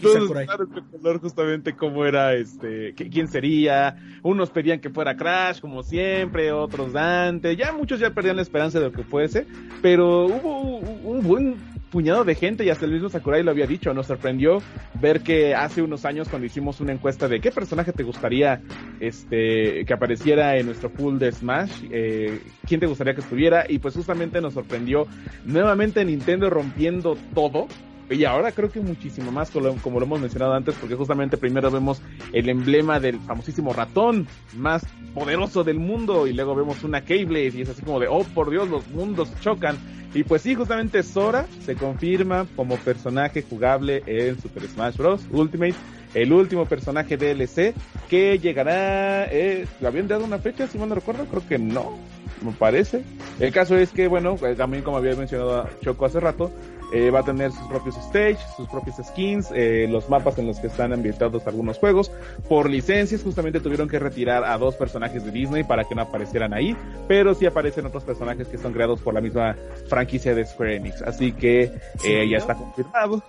Todos 0.00 0.14
Sakurai. 0.14 0.44
estaban 0.44 0.68
especulando 0.68 1.20
justamente 1.20 1.76
cómo 1.76 2.04
era, 2.04 2.34
este, 2.34 2.94
quién 2.94 3.28
sería. 3.28 3.96
Unos 4.22 4.50
pedían 4.50 4.80
que 4.80 4.90
fuera 4.90 5.16
Crash, 5.16 5.60
como 5.60 5.82
siempre, 5.82 6.52
otros 6.52 6.92
Dante. 6.92 7.56
Ya 7.56 7.72
muchos 7.72 8.00
ya 8.00 8.10
perdían 8.10 8.36
la 8.36 8.42
esperanza 8.42 8.78
de 8.78 8.86
lo 8.86 8.92
que 8.92 9.02
fuese, 9.02 9.46
pero 9.80 10.26
hubo 10.26 10.60
un, 10.60 11.00
un 11.04 11.22
buen 11.22 11.56
puñado 11.92 12.24
de 12.24 12.34
gente 12.34 12.64
y 12.64 12.70
hasta 12.70 12.86
el 12.86 12.92
mismo 12.92 13.10
Sakurai 13.10 13.42
lo 13.42 13.50
había 13.50 13.66
dicho. 13.66 13.92
Nos 13.92 14.06
sorprendió 14.06 14.62
ver 15.00 15.20
que 15.20 15.54
hace 15.54 15.82
unos 15.82 16.04
años 16.06 16.28
cuando 16.28 16.46
hicimos 16.46 16.80
una 16.80 16.92
encuesta 16.92 17.28
de 17.28 17.40
qué 17.40 17.50
personaje 17.50 17.92
te 17.92 18.02
gustaría, 18.02 18.62
este, 18.98 19.84
que 19.84 19.92
apareciera 19.92 20.56
en 20.56 20.66
nuestro 20.66 20.90
pool 20.90 21.18
de 21.18 21.30
Smash, 21.30 21.84
eh, 21.90 22.40
quién 22.66 22.80
te 22.80 22.86
gustaría 22.86 23.14
que 23.14 23.20
estuviera 23.20 23.66
y 23.68 23.78
pues 23.78 23.94
justamente 23.94 24.40
nos 24.40 24.54
sorprendió 24.54 25.06
nuevamente 25.44 26.04
Nintendo 26.04 26.48
rompiendo 26.48 27.16
todo. 27.34 27.68
Y 28.12 28.24
ahora 28.24 28.52
creo 28.52 28.70
que 28.70 28.80
muchísimo 28.80 29.30
más, 29.30 29.50
como, 29.50 29.98
lo 29.98 30.06
hemos 30.06 30.20
mencionado 30.20 30.54
antes, 30.54 30.74
porque 30.80 30.94
justamente 30.94 31.36
primero 31.36 31.70
vemos 31.70 32.02
el 32.32 32.48
emblema 32.48 33.00
del 33.00 33.18
famosísimo 33.20 33.72
ratón 33.72 34.26
más 34.54 34.84
poderoso 35.14 35.64
del 35.64 35.78
mundo, 35.78 36.26
y 36.26 36.32
luego 36.32 36.54
vemos 36.54 36.82
una 36.84 37.04
Keyblade, 37.04 37.52
y 37.54 37.62
es 37.62 37.68
así 37.68 37.82
como 37.82 38.00
de, 38.00 38.08
oh 38.08 38.24
por 38.24 38.50
Dios, 38.50 38.68
los 38.68 38.86
mundos 38.88 39.32
chocan. 39.40 39.76
Y 40.14 40.24
pues 40.24 40.42
sí, 40.42 40.54
justamente 40.54 41.02
Sora 41.02 41.46
se 41.64 41.74
confirma 41.74 42.46
como 42.54 42.76
personaje 42.76 43.42
jugable 43.42 44.02
en 44.06 44.38
Super 44.40 44.64
Smash 44.68 44.96
Bros. 44.98 45.22
Ultimate, 45.30 45.74
el 46.12 46.32
último 46.34 46.66
personaje 46.66 47.16
DLC 47.16 47.74
que 48.10 48.38
llegará, 48.38 49.24
eh, 49.32 49.66
¿le 49.80 49.86
habían 49.86 50.08
dado 50.08 50.24
una 50.24 50.38
fecha, 50.38 50.66
si 50.66 50.76
mal 50.76 50.90
no 50.90 50.96
recuerdo? 50.96 51.24
Creo 51.24 51.48
que 51.48 51.58
no, 51.58 51.98
me 52.42 52.52
parece. 52.52 53.04
El 53.40 53.52
caso 53.52 53.76
es 53.76 53.90
que, 53.90 54.06
bueno, 54.06 54.36
eh, 54.42 54.54
también 54.54 54.82
como 54.82 54.98
había 54.98 55.16
mencionado 55.16 55.66
Choco 55.80 56.04
hace 56.04 56.20
rato, 56.20 56.52
eh, 56.92 57.10
va 57.10 57.20
a 57.20 57.22
tener 57.22 57.52
sus 57.52 57.66
propios 57.68 57.96
stage, 57.96 58.38
sus 58.56 58.68
propios 58.68 58.96
skins, 58.96 59.50
eh, 59.54 59.86
los 59.90 60.08
mapas 60.08 60.38
en 60.38 60.46
los 60.46 60.58
que 60.60 60.66
están 60.66 60.92
ambientados 60.92 61.46
algunos 61.46 61.78
juegos. 61.78 62.10
Por 62.48 62.68
licencias, 62.68 63.22
justamente 63.22 63.60
tuvieron 63.60 63.88
que 63.88 63.98
retirar 63.98 64.44
a 64.44 64.58
dos 64.58 64.74
personajes 64.76 65.24
de 65.24 65.30
Disney 65.30 65.64
para 65.64 65.84
que 65.84 65.94
no 65.94 66.02
aparecieran 66.02 66.52
ahí, 66.52 66.76
pero 67.08 67.34
sí 67.34 67.46
aparecen 67.46 67.86
otros 67.86 68.04
personajes 68.04 68.48
que 68.48 68.58
son 68.58 68.72
creados 68.72 69.00
por 69.00 69.14
la 69.14 69.20
misma 69.20 69.56
franquicia 69.88 70.34
de 70.34 70.44
Square 70.44 70.76
Enix. 70.76 71.02
Así 71.02 71.32
que 71.32 71.72
eh, 72.04 72.28
ya 72.28 72.38
está 72.38 72.54
confirmado. 72.54 73.22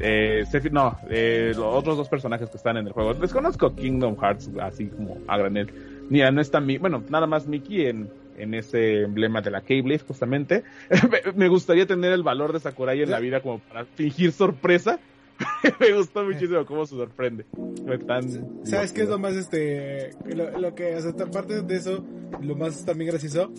Eh, 0.00 0.44
no, 0.70 0.96
eh, 1.10 1.52
los 1.56 1.74
otros 1.74 1.96
dos 1.96 2.08
personajes 2.08 2.48
que 2.50 2.56
están 2.56 2.76
en 2.76 2.86
el 2.86 2.92
juego. 2.92 3.14
Desconozco 3.14 3.74
Kingdom 3.74 4.16
Hearts 4.16 4.50
así 4.60 4.86
como 4.86 5.18
a 5.26 5.36
granel. 5.36 5.72
Mira, 6.08 6.30
no 6.30 6.40
está 6.40 6.60
mi, 6.60 6.78
bueno, 6.78 7.02
nada 7.08 7.26
más 7.26 7.46
Mickey 7.46 7.86
en, 7.86 8.10
en 8.38 8.54
ese 8.54 9.02
emblema 9.02 9.40
de 9.40 9.50
la 9.50 9.62
Keyblade, 9.62 10.00
justamente. 10.00 10.64
me, 11.36 11.48
gustaría 11.48 11.86
tener 11.86 12.12
el 12.12 12.22
valor 12.22 12.52
de 12.52 12.60
Sakurai 12.60 13.02
en 13.02 13.10
la 13.10 13.20
vida 13.20 13.40
como 13.40 13.58
para 13.58 13.84
fingir 13.84 14.32
sorpresa. 14.32 14.98
me 15.80 15.92
gustó 15.92 16.24
muchísimo 16.24 16.64
cómo 16.66 16.86
se 16.86 16.96
sorprende. 16.96 17.46
Fue 17.84 17.98
tan 17.98 18.66
¿Sabes 18.66 18.92
qué 18.92 19.02
es 19.02 19.08
lo 19.08 19.18
más, 19.18 19.34
este, 19.34 20.10
lo, 20.34 20.58
lo 20.58 20.74
que, 20.74 20.96
o 20.96 21.00
sea, 21.00 21.10
aparte 21.10 21.62
de 21.62 21.76
eso, 21.76 22.04
lo 22.42 22.56
más 22.56 22.84
también 22.84 23.10
gracioso? 23.10 23.52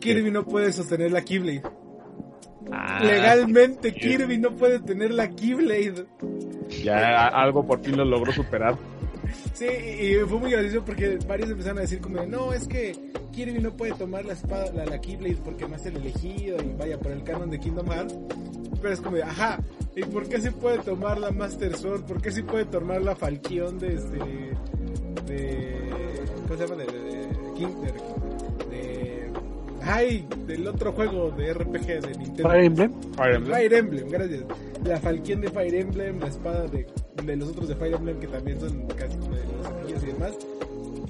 Kirby 0.00 0.30
no 0.30 0.44
puede 0.44 0.72
sostener 0.72 1.12
la 1.12 1.22
Keyblade. 1.22 1.62
Ah, 2.72 3.00
Legalmente. 3.02 3.92
Kirby 3.92 4.38
no 4.38 4.56
puede 4.56 4.80
tener 4.80 5.12
la 5.12 5.30
Keyblade. 5.30 6.06
Ya 6.82 7.28
algo 7.28 7.66
por 7.66 7.80
fin 7.82 7.96
lo 7.96 8.04
logró 8.04 8.32
superar. 8.32 8.76
Sí, 9.52 9.66
y 9.66 10.14
fue 10.26 10.38
muy 10.38 10.50
gracioso 10.50 10.84
porque 10.84 11.18
varios 11.26 11.50
empezaron 11.50 11.78
a 11.78 11.82
decir 11.82 12.00
como, 12.00 12.20
de, 12.20 12.26
no, 12.26 12.52
es 12.52 12.66
que 12.66 12.92
Kirby 13.32 13.60
no 13.60 13.76
puede 13.76 13.92
tomar 13.94 14.24
la 14.24 14.32
espada, 14.32 14.72
la, 14.72 14.84
la 14.84 15.00
Keyblade 15.00 15.38
porque 15.44 15.66
no 15.68 15.76
es 15.76 15.86
el 15.86 15.96
elegido 15.96 16.56
y 16.62 16.72
vaya 16.78 16.98
por 16.98 17.12
el 17.12 17.22
canon 17.22 17.50
de 17.50 17.58
Kingdom 17.58 17.86
Hearts. 17.88 18.14
Pero 18.80 18.94
es 18.94 19.00
como 19.00 19.16
de, 19.16 19.22
ajá, 19.22 19.60
¿y 19.96 20.02
por 20.04 20.28
qué 20.28 20.40
sí 20.40 20.50
puede 20.50 20.78
tomar 20.78 21.18
la 21.18 21.30
Master 21.30 21.76
Sword? 21.76 22.02
¿Por 22.04 22.20
qué 22.20 22.30
sí 22.30 22.42
puede 22.42 22.66
tomar 22.66 23.02
la 23.02 23.16
Falchion 23.16 23.78
de 23.78 23.94
este, 23.94 24.18
de, 25.26 25.90
¿cómo 26.46 26.58
se 26.58 26.66
llama? 26.66 26.82
De, 26.82 26.86
de, 26.86 27.02
de 27.02 27.52
King, 27.54 27.74
de, 27.80 28.76
de, 28.76 29.32
ay, 29.82 30.26
del 30.46 30.66
otro 30.66 30.92
juego 30.92 31.30
de 31.30 31.54
RPG 31.54 31.86
de 31.86 32.18
Nintendo. 32.18 32.50
Fire 32.50 32.64
Emblem. 32.64 32.92
Fire 33.16 33.34
Emblem. 33.36 33.54
Fire 33.56 33.74
Emblem, 33.74 34.08
gracias. 34.08 34.44
La 34.84 35.00
Falcon 35.00 35.40
de 35.40 35.48
Fire 35.48 35.74
Emblem, 35.74 36.20
la 36.20 36.28
espada 36.28 36.66
de, 36.66 36.86
de 37.24 37.36
los 37.36 37.48
otros 37.48 37.68
de 37.68 37.76
Fire 37.76 37.94
Emblem 37.94 38.20
que 38.20 38.26
también 38.26 38.60
son 38.60 38.86
casi 38.88 39.16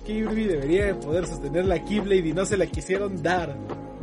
Kirby 0.04 0.44
debería 0.44 0.86
de 0.86 0.94
poder 0.94 1.26
sostener 1.26 1.64
la 1.64 1.82
Keyblade 1.84 2.28
y 2.28 2.32
no 2.32 2.44
se 2.44 2.56
la 2.56 2.66
quisieron 2.66 3.22
dar. 3.22 3.56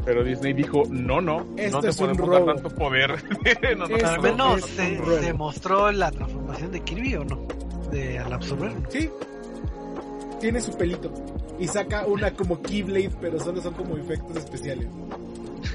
Pero 0.03 0.23
Disney 0.23 0.53
dijo, 0.53 0.83
no, 0.89 1.21
no, 1.21 1.45
Esto 1.57 1.77
no 1.77 1.81
te 1.81 1.89
es 1.89 1.99
un 1.99 2.07
podemos 2.17 2.29
dar 2.29 2.41
robo. 2.41 2.53
tanto 2.55 2.69
poder. 2.75 3.11
no, 3.77 3.87
no, 3.87 3.95
Esto 3.95 4.21
menos 4.21 4.57
es 4.57 4.65
se, 4.65 4.99
un 4.99 5.21
se 5.21 5.33
mostró 5.33 5.91
la 5.91 6.11
transformación 6.11 6.71
de 6.71 6.81
Kirby 6.81 7.15
o 7.15 7.23
no? 7.23 7.45
De 7.91 8.17
al 8.17 8.33
absorber. 8.33 8.73
Sí. 8.89 9.09
Tiene 10.39 10.59
su 10.59 10.75
pelito. 10.75 11.13
Y 11.59 11.67
saca 11.67 12.07
una 12.07 12.31
como 12.31 12.61
Keyblade, 12.61 13.11
pero 13.21 13.39
solo 13.39 13.61
son 13.61 13.75
como 13.75 13.95
efectos 13.95 14.37
especiales. 14.37 14.87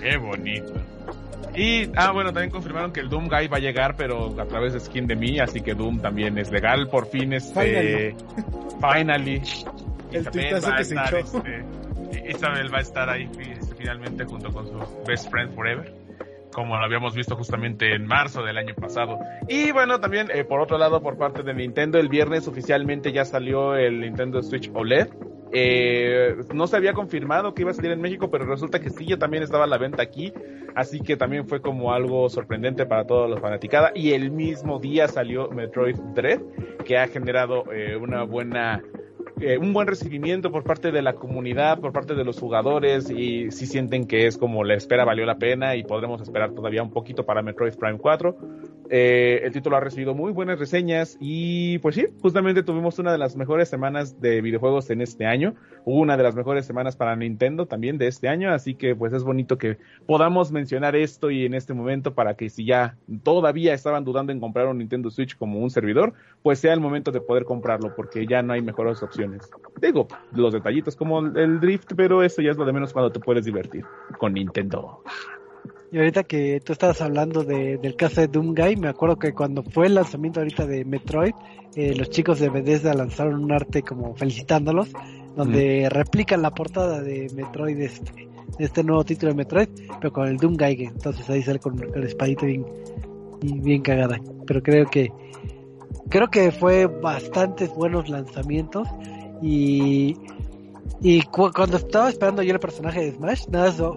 Qué 0.03 0.17
bonito. 0.17 0.73
Y, 1.55 1.89
ah, 1.97 2.11
bueno, 2.13 2.33
también 2.33 2.51
confirmaron 2.51 2.93
que 2.93 3.01
el 3.01 3.09
Doom 3.09 3.29
Guy 3.29 3.47
va 3.49 3.57
a 3.59 3.61
llegar, 3.61 3.97
pero 3.97 4.39
a 4.39 4.45
través 4.47 4.75
de 4.75 4.81
skin 4.81 5.07
de 5.07 5.17
mí, 5.17 5.39
así 5.39 5.61
que 5.63 5.75
Doom 5.75 6.01
también 6.01 6.37
es 6.37 6.51
legal, 6.51 6.89
por 6.89 7.07
fin, 7.07 7.33
este, 7.33 8.15
finally. 8.81 9.41
El 10.17 10.23
Isabel 10.23 10.43
tuitazo 10.43 10.69
va 10.69 10.75
a 10.75 10.79
que 10.79 10.85
se 10.85 10.95
estar, 10.95 11.15
echó. 11.15 11.39
este, 11.39 12.31
Isabel 12.31 12.75
va 12.75 12.79
a 12.79 12.83
estar 12.83 13.11
ahí 13.11 13.31
finalmente 13.77 14.25
junto 14.25 14.53
con 14.53 14.67
su 14.67 14.79
best 15.07 15.31
friend 15.31 15.55
forever, 15.55 15.93
como 16.53 16.77
lo 16.77 16.85
habíamos 16.85 17.15
visto 17.15 17.37
justamente 17.37 17.95
en 17.95 18.07
marzo 18.07 18.43
del 18.43 18.59
año 18.59 18.75
pasado. 18.75 19.19
Y 19.49 19.73
bueno, 19.73 20.01
también 20.01 20.29
eh, 20.33 20.45
por 20.45 20.61
otro 20.61 20.79
lado, 20.79 21.03
por 21.03 21.19
parte 21.19 21.43
de 21.43 21.55
Nintendo, 21.55 21.99
el 21.99 22.09
viernes 22.09 22.49
oficialmente 22.49 23.13
ya 23.13 23.25
salió 23.25 23.77
el 23.77 24.01
Nintendo 24.01 24.43
Switch 24.43 24.71
OLED. 24.73 25.09
Eh, 25.53 26.35
no 26.53 26.67
se 26.67 26.77
había 26.77 26.93
confirmado 26.93 27.55
que 27.55 27.63
iba 27.63 27.71
a 27.71 27.75
salir 27.75 27.93
en 27.93 28.01
México, 28.01 28.31
pero 28.31 28.45
resulta 28.45 28.81
que 28.81 28.91
sí, 28.91 29.07
ya 29.07 29.17
también 29.17 29.43
estaba 29.43 29.65
a 29.65 29.69
la 29.69 29.79
venta 29.79 30.03
aquí. 30.03 30.33
Así 30.75 31.01
que 31.01 31.17
también 31.17 31.49
fue 31.49 31.63
como 31.63 31.93
algo 31.93 32.29
sorprendente 32.29 32.85
para 32.85 33.07
todos 33.07 33.31
los 33.31 33.41
fanaticadas. 33.41 33.93
Y 33.95 34.13
el 34.13 34.31
mismo 34.31 34.79
día 34.79 35.09
salió 35.09 35.49
Metroid 35.51 35.97
Dread, 36.15 36.41
que 36.85 36.99
ha 36.99 37.07
generado 37.09 37.73
eh, 37.73 37.97
una 37.97 38.25
buena 38.25 38.83
eh, 39.39 39.59
un 39.59 39.75
buen 39.75 39.87
recibimiento 39.87 40.51
por 40.51 40.65
parte 40.65 40.91
de 40.91 41.03
la 41.03 41.13
comunidad, 41.13 41.79
por 41.79 41.93
parte 41.93 42.15
de 42.15 42.25
los 42.25 42.41
jugadores 42.41 43.11
y 43.11 43.51
si 43.51 43.67
sienten 43.67 44.07
que 44.07 44.27
es 44.27 44.39
como 44.39 44.65
la 44.65 44.73
espera 44.73 45.05
valió 45.05 45.27
la 45.27 45.37
pena 45.37 45.77
y 45.77 45.85
podremos 45.85 46.23
esperar 46.23 46.53
todavía 46.53 46.83
un 46.83 46.91
poquito 46.91 47.27
para 47.27 47.43
Metroid 47.43 47.75
Prime 47.75 47.99
4. 47.99 48.35
Eh, 48.89 49.43
el 49.45 49.53
título 49.53 49.77
ha 49.77 49.81
recibido 49.81 50.15
muy 50.15 50.33
buenas 50.33 50.59
reseñas 50.59 51.19
y 51.21 51.79
pues 51.81 51.97
sí, 51.97 52.07
justamente 52.23 52.63
tuvimos 52.63 52.99
una 52.99 53.13
de 53.13 53.19
las 53.19 53.37
mejores 53.37 53.69
semanas 53.69 54.19
de 54.23 54.41
videojuegos 54.41 54.89
en 54.89 55.03
este 55.03 55.27
año. 55.27 55.55
Una 55.85 56.17
de 56.17 56.23
las 56.23 56.35
mejores 56.35 56.65
semanas 56.65 56.97
para 56.97 57.15
Nintendo 57.15 57.67
también 57.67 57.99
de 57.99 58.07
este 58.07 58.29
año, 58.29 58.53
así 58.53 58.75
que 58.75 58.97
pues 58.97 59.13
es 59.13 59.23
bonito 59.23 59.59
que 59.59 59.77
podamos 60.07 60.51
mencionar 60.51 60.97
esto 60.97 61.31
y 61.31 61.45
en 61.45 61.53
este 61.53 61.75
momento 61.75 62.15
para 62.15 62.35
que 62.35 62.49
si 62.49 62.65
ya 62.65 62.97
todavía 63.23 63.75
estaban 63.75 64.05
dudando 64.05 64.33
en 64.33 64.41
comprar 64.41 64.67
un 64.67 64.79
Nintendo 64.79 65.11
Switch 65.11 65.37
como 65.37 65.61
un 65.61 65.69
servidor, 65.69 66.15
pues 66.43 66.59
sea 66.59 66.73
el 66.73 66.81
momento 66.81 67.13
de 67.13 67.21
poder 67.21 67.45
comprarlo 67.45 67.95
porque 67.95 68.27
ya 68.27 68.43
no 68.43 68.55
hay 68.55 68.63
mejores 68.63 69.03
opciones. 69.03 69.26
Digo, 69.81 70.09
los 70.33 70.53
detallitos 70.53 70.97
como 70.97 71.21
el 71.21 71.61
drift, 71.61 71.93
pero 71.97 72.23
eso 72.23 72.41
ya 72.43 72.51
es 72.51 72.57
lo 72.57 72.65
de 72.65 72.73
menos 72.73 72.93
cuando 72.93 73.13
te 73.13 73.21
puedes 73.21 73.45
divertir 73.45 73.85
con 74.19 74.33
Nintendo. 74.35 75.03
Y 75.93 75.99
ahorita 75.99 76.25
que 76.25 76.61
tú 76.65 76.73
estabas 76.73 77.01
hablando 77.01 77.45
de, 77.45 77.79
del 77.79 77.95
caso 77.95 78.21
de 78.21 78.29
Doom 78.29 78.55
Guy, 78.55 78.77
me 78.77 78.89
acuerdo 78.89 79.19
que 79.19 79.33
cuando 79.33 79.63
fue 79.63 79.87
el 79.87 79.95
lanzamiento 79.95 80.41
ahorita 80.41 80.67
de 80.67 80.85
Metroid, 80.85 81.35
eh, 81.77 81.95
los 81.95 82.11
chicos 82.11 82.41
de 82.41 82.49
Bethesda 82.49 82.93
lanzaron 82.95 83.45
un 83.45 83.53
arte 83.53 83.83
como 83.83 84.15
felicitándolos, 84.17 84.91
donde 85.37 85.89
replican 85.91 86.43
la 86.43 86.51
portada 86.51 87.03
de 87.03 87.31
Metroid, 87.35 87.79
este, 87.79 88.29
este 88.59 88.83
nuevo 88.83 89.05
título 89.05 89.33
de 89.33 89.37
Metroid, 89.37 89.69
pero 90.01 90.13
con 90.13 90.27
el 90.27 90.39
Doom 90.39 90.57
Guy, 90.57 90.85
entonces 90.85 91.29
ahí 91.29 91.43
sale 91.43 91.59
con, 91.59 91.79
con 91.79 91.95
el 91.95 92.05
espadito 92.05 92.47
bien, 92.47 92.65
bien 93.41 93.83
cagada. 93.83 94.19
Pero 94.47 94.63
creo 94.63 94.87
que 94.87 95.13
creo 96.09 96.29
que 96.29 96.51
fue 96.51 96.87
bastantes 96.87 97.71
buenos 97.75 98.09
lanzamientos 98.09 98.89
y 99.43 100.17
y 101.03 101.23
cu- 101.23 101.51
cuando 101.55 101.77
estaba 101.77 102.09
esperando 102.09 102.43
yo 102.43 102.53
el 102.55 102.61
personaje 102.61 103.01
de 103.05 103.13
Smash, 103.13 103.49
nada 103.49 103.69
eso 103.69 103.97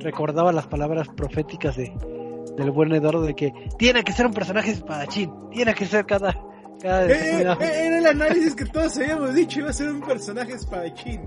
recordaba 0.00 0.52
las 0.52 0.66
palabras 0.66 1.08
proféticas 1.08 1.76
de 1.76 1.92
del 2.56 2.70
buen 2.70 2.92
Eduardo 2.92 3.22
de 3.22 3.34
que 3.34 3.52
tiene 3.78 4.02
que 4.04 4.12
ser 4.12 4.26
un 4.26 4.32
personaje 4.32 4.70
espadachín, 4.70 5.32
tiene 5.50 5.74
que 5.74 5.86
ser 5.86 6.06
cada 6.06 6.32
cada 6.80 7.06
Eh, 7.06 7.40
eh, 7.42 7.56
era 7.60 7.98
el 7.98 8.06
análisis 8.06 8.54
que 8.54 8.64
todos 8.66 8.96
habíamos 8.98 9.34
dicho, 9.34 9.60
iba 9.60 9.70
a 9.70 9.72
ser 9.72 9.90
un 9.90 10.00
personaje 10.02 10.52
espadachín. 10.52 11.22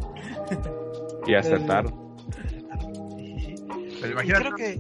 Y 1.26 1.34
acertaron. 1.34 1.94
Sí, 3.18 3.36
sí, 3.40 3.56
sí. 3.58 3.66
Pero 4.02 4.14
imagínate 4.14 4.44
creo 4.46 4.56
que 4.56 4.80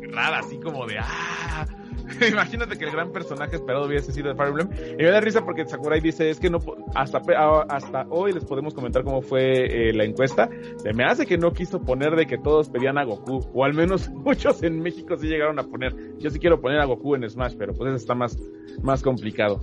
cerrada, 0.00 0.38
así 0.38 0.58
como 0.60 0.86
de, 0.86 0.98
ah, 0.98 1.66
Imagínate 2.30 2.76
que 2.76 2.84
el 2.84 2.90
gran 2.90 3.12
personaje 3.12 3.56
esperado 3.56 3.86
hubiese 3.86 4.12
sido 4.12 4.28
de 4.28 4.34
Fire 4.34 4.48
Emblem. 4.48 4.68
Y 4.98 5.02
me 5.02 5.10
da 5.10 5.20
risa 5.20 5.44
porque 5.44 5.66
Sakurai 5.66 6.00
dice, 6.00 6.30
es 6.30 6.38
que 6.38 6.50
no 6.50 6.58
hasta 6.94 7.20
hasta 7.68 8.06
hoy 8.10 8.32
les 8.32 8.44
podemos 8.44 8.74
comentar 8.74 9.04
cómo 9.04 9.22
fue 9.22 9.88
eh, 9.88 9.92
la 9.92 10.04
encuesta. 10.04 10.48
Se 10.78 10.92
me 10.92 11.04
hace 11.04 11.26
que 11.26 11.38
no 11.38 11.52
quiso 11.52 11.82
poner 11.82 12.16
de 12.16 12.26
que 12.26 12.38
todos 12.38 12.68
pedían 12.68 12.98
a 12.98 13.04
Goku, 13.04 13.46
o 13.52 13.64
al 13.64 13.74
menos 13.74 14.08
muchos 14.10 14.62
en 14.62 14.80
México 14.80 15.16
sí 15.16 15.26
llegaron 15.26 15.58
a 15.58 15.64
poner. 15.64 15.94
Yo 16.18 16.30
sí 16.30 16.38
quiero 16.38 16.60
poner 16.60 16.80
a 16.80 16.84
Goku 16.84 17.14
en 17.14 17.28
Smash, 17.28 17.54
pero 17.58 17.72
pues 17.74 17.88
eso 17.88 17.96
está 17.96 18.14
más, 18.14 18.36
más 18.82 19.02
complicado. 19.02 19.60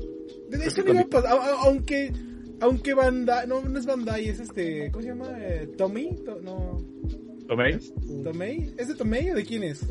aunque 1.63 2.11
aunque 2.59 2.93
Bandai, 2.93 3.47
no, 3.47 3.61
no 3.61 3.77
es 3.77 3.85
Bandai, 3.85 4.29
es 4.29 4.39
este, 4.39 4.89
¿cómo 4.91 5.03
se 5.03 5.09
llama? 5.09 5.29
Eh, 5.39 5.69
¿Tommy? 5.77 6.09
no. 6.41 6.81
¿Tomei? 7.47 7.77
¿Tomei? 8.23 8.73
¿Es 8.77 8.89
de 8.89 8.95
Tomei 8.95 9.31
o 9.31 9.35
de 9.35 9.45
quién 9.45 9.63
es? 9.63 9.87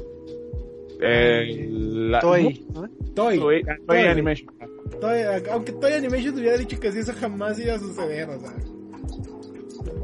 Eh, 1.01 1.69
la, 1.71 2.21
Toy. 2.21 2.67
Toy. 3.15 3.39
Toy, 3.39 3.63
Toy, 3.87 3.99
Animation. 3.99 4.55
Toy, 5.01 5.19
aunque 5.51 5.73
Toy 5.73 5.93
Animation 5.93 6.35
te 6.35 6.41
hubiera 6.41 6.59
dicho 6.59 6.79
que 6.79 6.93
si 6.93 6.99
eso 6.99 7.13
jamás 7.19 7.59
iba 7.59 7.75
a 7.75 7.79
suceder, 7.79 8.29
o 8.29 8.39
sea. 8.39 8.53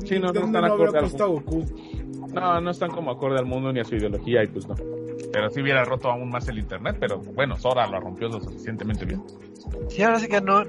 Sí, 0.05 0.18
no, 0.18 0.33
no 0.33 0.46
están 0.46 0.64
acorde 0.64 0.98
al 0.98 1.05
mundo. 1.07 1.64
No, 2.33 2.61
no 2.61 2.70
están 2.70 2.90
como 2.90 3.11
acorde 3.11 3.38
al 3.38 3.46
mundo 3.46 3.72
ni 3.72 3.81
a 3.81 3.85
su 3.85 3.96
ideología 3.96 4.42
y 4.42 4.46
pues 4.48 4.66
no. 4.66 4.74
Pero 5.33 5.50
sí 5.50 5.61
hubiera 5.62 5.85
roto 5.85 6.11
aún 6.11 6.31
más 6.31 6.48
el 6.48 6.59
internet, 6.59 6.96
pero 6.98 7.18
bueno, 7.18 7.57
Sora 7.57 7.87
lo 7.87 8.00
rompió 8.00 8.28
lo 8.28 8.40
suficientemente 8.40 9.05
bien. 9.05 9.22
Sí, 9.88 10.02
ahora 10.02 10.18
sí 10.18 10.28
que 10.28 10.40
no, 10.40 10.62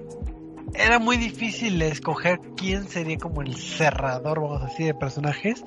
era 0.76 1.00
muy 1.00 1.18
difícil 1.18 1.82
escoger 1.82 2.40
quién 2.58 2.88
sería 2.88 3.18
como 3.18 3.42
el 3.42 3.56
cerrador, 3.56 4.42
vamos 4.42 4.62
a 4.64 4.66
decir, 4.66 4.88
de 4.88 4.94
personajes, 4.94 5.64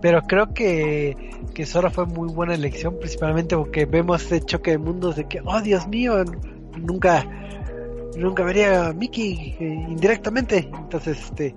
pero 0.00 0.22
creo 0.22 0.52
que, 0.52 1.16
que 1.54 1.66
Sora 1.66 1.90
fue 1.90 2.06
muy 2.06 2.32
buena 2.32 2.54
elección, 2.54 2.98
principalmente 2.98 3.56
porque 3.56 3.86
vemos 3.86 4.22
ese 4.24 4.40
choque 4.40 4.72
de 4.72 4.78
mundos 4.78 5.16
de 5.16 5.24
que, 5.24 5.40
oh 5.44 5.60
Dios 5.60 5.86
mío, 5.88 6.22
nunca, 6.76 7.26
nunca 8.16 8.44
vería 8.44 8.88
a 8.88 8.92
Mickey 8.92 9.56
eh, 9.58 9.86
indirectamente, 9.88 10.70
entonces, 10.72 11.18
este, 11.18 11.54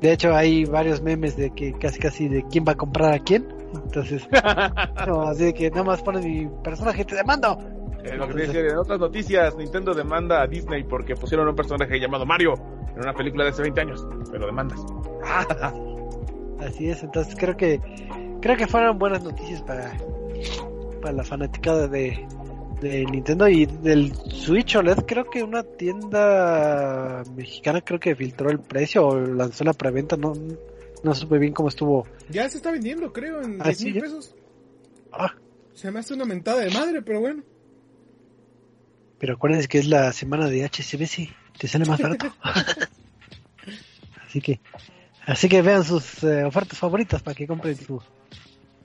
de 0.00 0.12
hecho 0.12 0.34
hay 0.34 0.64
varios 0.64 1.02
memes 1.02 1.36
de 1.36 1.50
que 1.50 1.72
casi 1.74 1.98
casi 1.98 2.28
de 2.28 2.44
quién 2.50 2.64
va 2.66 2.72
a 2.72 2.76
comprar 2.76 3.14
a 3.14 3.18
quién, 3.18 3.46
entonces, 3.72 4.28
no, 5.06 5.22
así 5.22 5.44
de 5.44 5.54
que 5.54 5.70
nada 5.70 5.84
más 5.84 6.02
pones 6.02 6.24
mi 6.24 6.48
personaje, 6.64 7.04
te 7.04 7.14
demando, 7.14 7.56
eh, 8.04 8.16
lo 8.16 8.28
que 8.28 8.44
en 8.44 8.76
otras 8.76 8.98
noticias, 8.98 9.56
Nintendo 9.56 9.94
demanda 9.94 10.42
a 10.42 10.46
Disney 10.46 10.84
porque 10.84 11.14
pusieron 11.14 11.48
un 11.48 11.56
personaje 11.56 11.98
llamado 11.98 12.26
Mario 12.26 12.54
en 12.94 13.00
una 13.00 13.12
película 13.12 13.44
de 13.44 13.50
hace 13.50 13.62
20 13.62 13.80
años, 13.80 14.06
pero 14.30 14.46
demandas. 14.46 14.80
Así 16.60 16.90
es, 16.90 17.02
entonces 17.02 17.34
creo 17.38 17.56
que 17.56 17.80
creo 18.42 18.56
que 18.56 18.66
fueron 18.66 18.98
buenas 18.98 19.22
noticias 19.22 19.62
para 19.62 19.96
para 21.00 21.14
la 21.14 21.24
fanaticada 21.24 21.88
de, 21.88 22.26
de 22.80 23.06
Nintendo 23.06 23.48
y 23.48 23.64
del 23.64 24.14
Switch 24.14 24.76
OLED 24.76 24.98
creo 25.06 25.24
que 25.24 25.42
una 25.42 25.62
tienda 25.62 27.22
mexicana 27.34 27.80
creo 27.80 27.98
que 27.98 28.14
filtró 28.14 28.50
el 28.50 28.60
precio 28.60 29.06
o 29.06 29.18
lanzó 29.18 29.64
la 29.64 29.72
preventa, 29.72 30.16
no 30.16 30.34
no 31.02 31.14
supe 31.14 31.38
bien 31.38 31.52
cómo 31.52 31.68
estuvo. 31.68 32.06
Ya 32.28 32.48
se 32.48 32.58
está 32.58 32.70
vendiendo, 32.70 33.12
creo, 33.12 33.40
en 33.42 33.58
10 33.58 33.80
¿Ah, 33.80 33.84
mil 33.84 34.00
pesos. 34.00 34.34
Ah. 35.12 35.34
Se 35.72 35.90
me 35.90 36.00
hace 36.00 36.14
una 36.14 36.24
mentada 36.24 36.60
de 36.60 36.70
madre, 36.70 37.00
pero 37.02 37.20
bueno. 37.20 37.42
Pero 39.20 39.34
acuérdense 39.34 39.68
que 39.68 39.78
es 39.78 39.86
la 39.86 40.12
semana 40.12 40.48
de 40.48 40.64
HCBC, 40.64 41.28
te 41.58 41.68
sale 41.68 41.84
más 41.84 42.00
barato. 42.00 42.34
así 44.26 44.40
que, 44.40 44.60
así 45.26 45.48
que 45.48 45.60
vean 45.60 45.84
sus 45.84 46.24
eh, 46.24 46.42
ofertas 46.44 46.78
favoritas 46.78 47.22
para 47.22 47.34
que 47.34 47.46
compren 47.46 47.76
su 47.76 48.02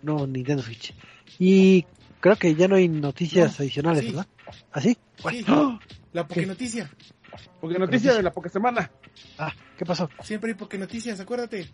nuevo 0.01 0.27
Nintendo 0.27 0.61
Switch. 0.61 0.93
Y 1.39 1.85
creo 2.19 2.35
que 2.35 2.53
ya 2.53 2.67
no 2.67 2.75
hay 2.75 2.89
noticias 2.89 3.57
adicionales, 3.61 4.05
¿verdad? 4.05 4.27
¿Así? 4.73 4.97
¿Ah, 5.47 5.79
La 6.13 6.27
Pokenoticia. 6.27 6.91
Pokenoticia 7.59 8.13
de 8.13 8.23
la 8.23 8.31
Pokesemana. 8.31 8.91
Ah, 9.37 9.53
¿qué 9.77 9.85
pasó? 9.85 10.09
Siempre 10.21 10.51
hay 10.51 10.57
Pokenoticias, 10.57 11.19
acuérdate. 11.19 11.69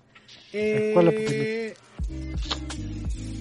Eh... 0.54 0.92
¿Cuál 0.94 1.08
es 1.10 1.76
la 2.10 3.41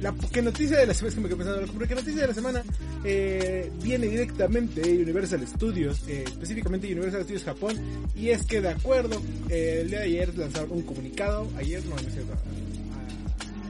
la 0.00 0.14
que 0.14 0.40
noticia 0.40 0.78
de 0.78 0.86
la 0.86 0.94
semana, 0.94 1.56
la 1.56 1.94
noticia 1.94 2.22
de 2.22 2.26
la 2.26 2.34
semana 2.34 2.62
eh, 3.04 3.70
viene 3.82 4.06
directamente 4.06 4.80
de 4.80 5.02
Universal 5.02 5.46
Studios, 5.46 6.02
eh, 6.08 6.24
específicamente 6.26 6.86
Universal 6.86 7.22
Studios 7.24 7.44
Japón, 7.44 7.76
y 8.14 8.30
es 8.30 8.44
que 8.46 8.62
de 8.62 8.70
acuerdo, 8.70 9.20
eh, 9.50 9.80
el 9.82 9.90
día 9.90 10.00
de 10.00 10.04
ayer 10.06 10.38
lanzaron 10.38 10.72
un 10.72 10.82
comunicado, 10.82 11.48
ayer 11.56 11.84
no, 11.84 11.96
no 11.96 12.00
es 12.00 12.14
cierto, 12.14 12.32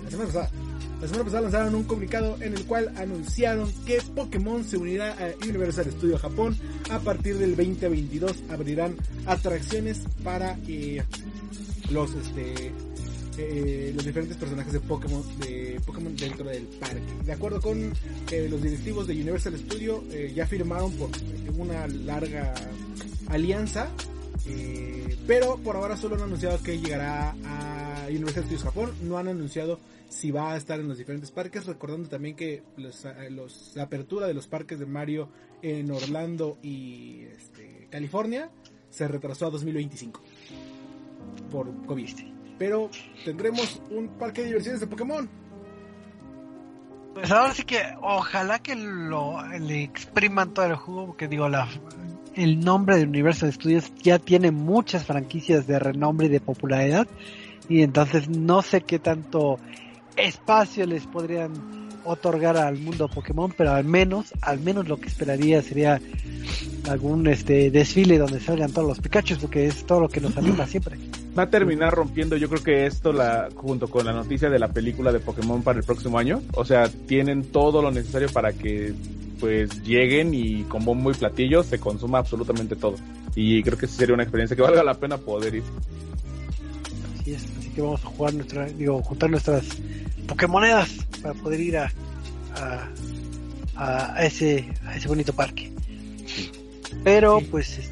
la 0.05 0.11
semana 0.11 0.27
pasada, 0.29 0.51
la 1.01 1.07
semana 1.07 1.25
pasada 1.25 1.43
lanzaron 1.43 1.75
un 1.75 1.85
comunicado 1.85 2.37
en 2.40 2.55
el 2.55 2.64
cual 2.64 2.93
anunciaron 2.97 3.73
que 3.85 4.01
Pokémon 4.14 4.62
se 4.62 4.77
unirá 4.77 5.12
a 5.12 5.45
Universal 5.45 5.90
Studios 5.90 6.21
Japón 6.21 6.57
a 6.90 7.01
partir 7.01 7.38
del 7.38 7.57
2022, 7.57 8.45
abrirán 8.51 8.97
atracciones 9.27 10.03
para 10.23 10.57
los 11.90 12.14
este 12.14 12.73
eh, 13.38 13.93
los 13.95 14.05
diferentes 14.05 14.37
personajes 14.37 14.73
de 14.73 14.81
Pokémon, 14.81 15.23
de 15.38 15.81
Pokémon 15.87 16.14
dentro 16.16 16.45
del 16.49 16.64
parque. 16.64 17.01
De 17.25 17.33
acuerdo 17.33 17.61
con 17.61 17.93
eh, 18.31 18.49
los 18.51 18.62
directivos 18.62 19.07
de 19.07 19.14
Universal 19.14 19.57
Studio, 19.57 20.03
eh, 20.11 20.33
ya 20.35 20.47
firmaron 20.47 20.93
por 20.93 21.11
una 21.57 21.87
larga 21.87 22.55
alianza, 23.29 23.90
pero 25.27 25.59
por 25.59 25.77
ahora 25.77 25.97
solo 25.97 26.16
han 26.16 26.23
anunciado 26.23 26.61
que 26.62 26.79
llegará 26.79 27.37
a 27.45 28.07
Universal 28.09 28.45
Studios 28.45 28.64
Japón, 28.64 28.93
no 29.03 29.16
han 29.16 29.29
anunciado 29.29 29.79
si 30.09 30.33
va 30.33 30.55
a 30.55 30.57
estar 30.57 30.81
en 30.81 30.88
los 30.88 30.99
diferentes 30.99 31.31
parques, 31.31 31.66
recordando 31.66 32.09
también 32.09 32.35
que 32.35 32.64
la 32.77 33.83
apertura 33.85 34.27
de 34.27 34.35
los 34.35 34.49
parques 34.49 34.81
de 34.81 34.87
Mario 34.87 35.29
en 35.62 35.88
Orlando 35.93 36.59
y 36.62 37.21
este, 37.37 37.87
California 37.90 38.51
se 38.90 39.07
retrasó 39.07 39.47
a 39.47 39.51
2025 39.51 40.21
por 41.53 41.87
COVID 41.87 42.39
pero 42.61 42.90
tendremos 43.25 43.81
un 43.90 44.09
parque 44.18 44.42
de 44.42 44.49
diversiones 44.49 44.83
de 44.83 44.87
Pokémon. 44.87 45.27
Pues 47.14 47.31
ahora 47.31 47.55
sí 47.55 47.62
que 47.64 47.81
ojalá 48.03 48.59
que 48.59 48.77
lo 48.77 49.42
le 49.59 49.83
expriman 49.83 50.53
todo 50.53 50.66
el 50.66 50.75
jugo, 50.75 51.07
porque 51.07 51.27
digo, 51.27 51.49
la, 51.49 51.66
el 52.35 52.61
nombre 52.61 52.99
de 52.99 53.05
Universal 53.05 53.51
Studios 53.51 53.90
ya 54.03 54.18
tiene 54.18 54.51
muchas 54.51 55.07
franquicias 55.07 55.66
de 55.66 55.79
renombre 55.79 56.27
y 56.27 56.29
de 56.29 56.40
popularidad, 56.40 57.09
y 57.66 57.81
entonces 57.81 58.29
no 58.29 58.61
sé 58.61 58.83
qué 58.83 58.99
tanto 58.99 59.59
espacio 60.16 60.85
les 60.85 61.07
podrían 61.07 61.88
otorgar 62.05 62.59
al 62.59 62.77
mundo 62.77 63.09
Pokémon, 63.09 63.55
pero 63.57 63.73
al 63.73 63.87
menos, 63.87 64.35
al 64.42 64.61
menos 64.61 64.87
lo 64.87 64.99
que 65.01 65.09
esperaría 65.09 65.62
sería 65.62 65.99
algún 66.90 67.27
este 67.27 67.70
desfile 67.70 68.18
donde 68.18 68.38
salgan 68.38 68.70
todos 68.70 68.87
los 68.87 69.01
Pikachu, 69.01 69.38
porque 69.40 69.64
es 69.64 69.87
todo 69.87 70.01
lo 70.01 70.09
que 70.11 70.20
nos 70.20 70.37
anima 70.37 70.66
siempre 70.66 70.99
va 71.38 71.45
a 71.45 71.51
terminar 71.51 71.95
rompiendo, 71.95 72.37
yo 72.37 72.49
creo 72.49 72.62
que 72.62 72.87
esto 72.87 73.12
la 73.12 73.49
junto 73.55 73.88
con 73.88 74.05
la 74.05 74.12
noticia 74.12 74.51
de 74.51 74.59
la 74.59 74.69
película 74.69 75.12
de 75.12 75.21
Pokémon 75.21 75.62
para 75.62 75.79
el 75.79 75.85
próximo 75.85 76.19
año, 76.19 76.43
o 76.55 76.64
sea, 76.64 76.88
tienen 76.88 77.45
todo 77.45 77.83
lo 77.83 77.90
necesario 77.90 78.29
para 78.31 78.53
que 78.53 78.95
pues 79.38 79.83
lleguen 79.83 80.35
y 80.35 80.64
con 80.64 80.85
bombo 80.85 81.11
y 81.11 81.14
platillo 81.14 81.62
se 81.62 81.79
consuma 81.79 82.19
absolutamente 82.19 82.77
todo. 82.77 82.97
Y 83.35 83.62
creo 83.62 83.79
que 83.79 83.87
sería 83.87 84.14
una 84.14 84.25
experiencia 84.25 84.55
que 84.55 84.62
valga 84.62 84.85
la 84.85 84.95
pena 84.95 85.16
poder 85.16 85.55
ir. 85.55 85.62
Así 87.19 87.33
es, 87.33 87.47
así 87.59 87.71
que 87.71 87.81
vamos 87.81 88.05
a 88.05 88.09
jugar 88.09 88.35
nuestra, 88.35 88.66
digo, 88.66 89.03
juntar 89.03 89.31
nuestras 89.31 89.64
Pokémonedas 90.27 90.90
para 91.23 91.35
poder 91.35 91.61
ir 91.61 91.79
a, 91.79 91.90
a, 93.77 94.14
a 94.14 94.25
ese 94.25 94.69
a 94.85 94.97
ese 94.97 95.09
bonito 95.09 95.33
parque. 95.33 95.73
Pero 97.03 97.40
pues 97.51 97.90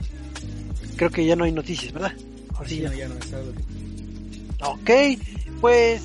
creo 0.97 1.11
que 1.11 1.25
ya 1.25 1.35
no 1.35 1.45
hay 1.45 1.53
noticias, 1.53 1.93
¿verdad? 1.93 2.13
Ok, 4.65 4.91
pues 5.61 6.03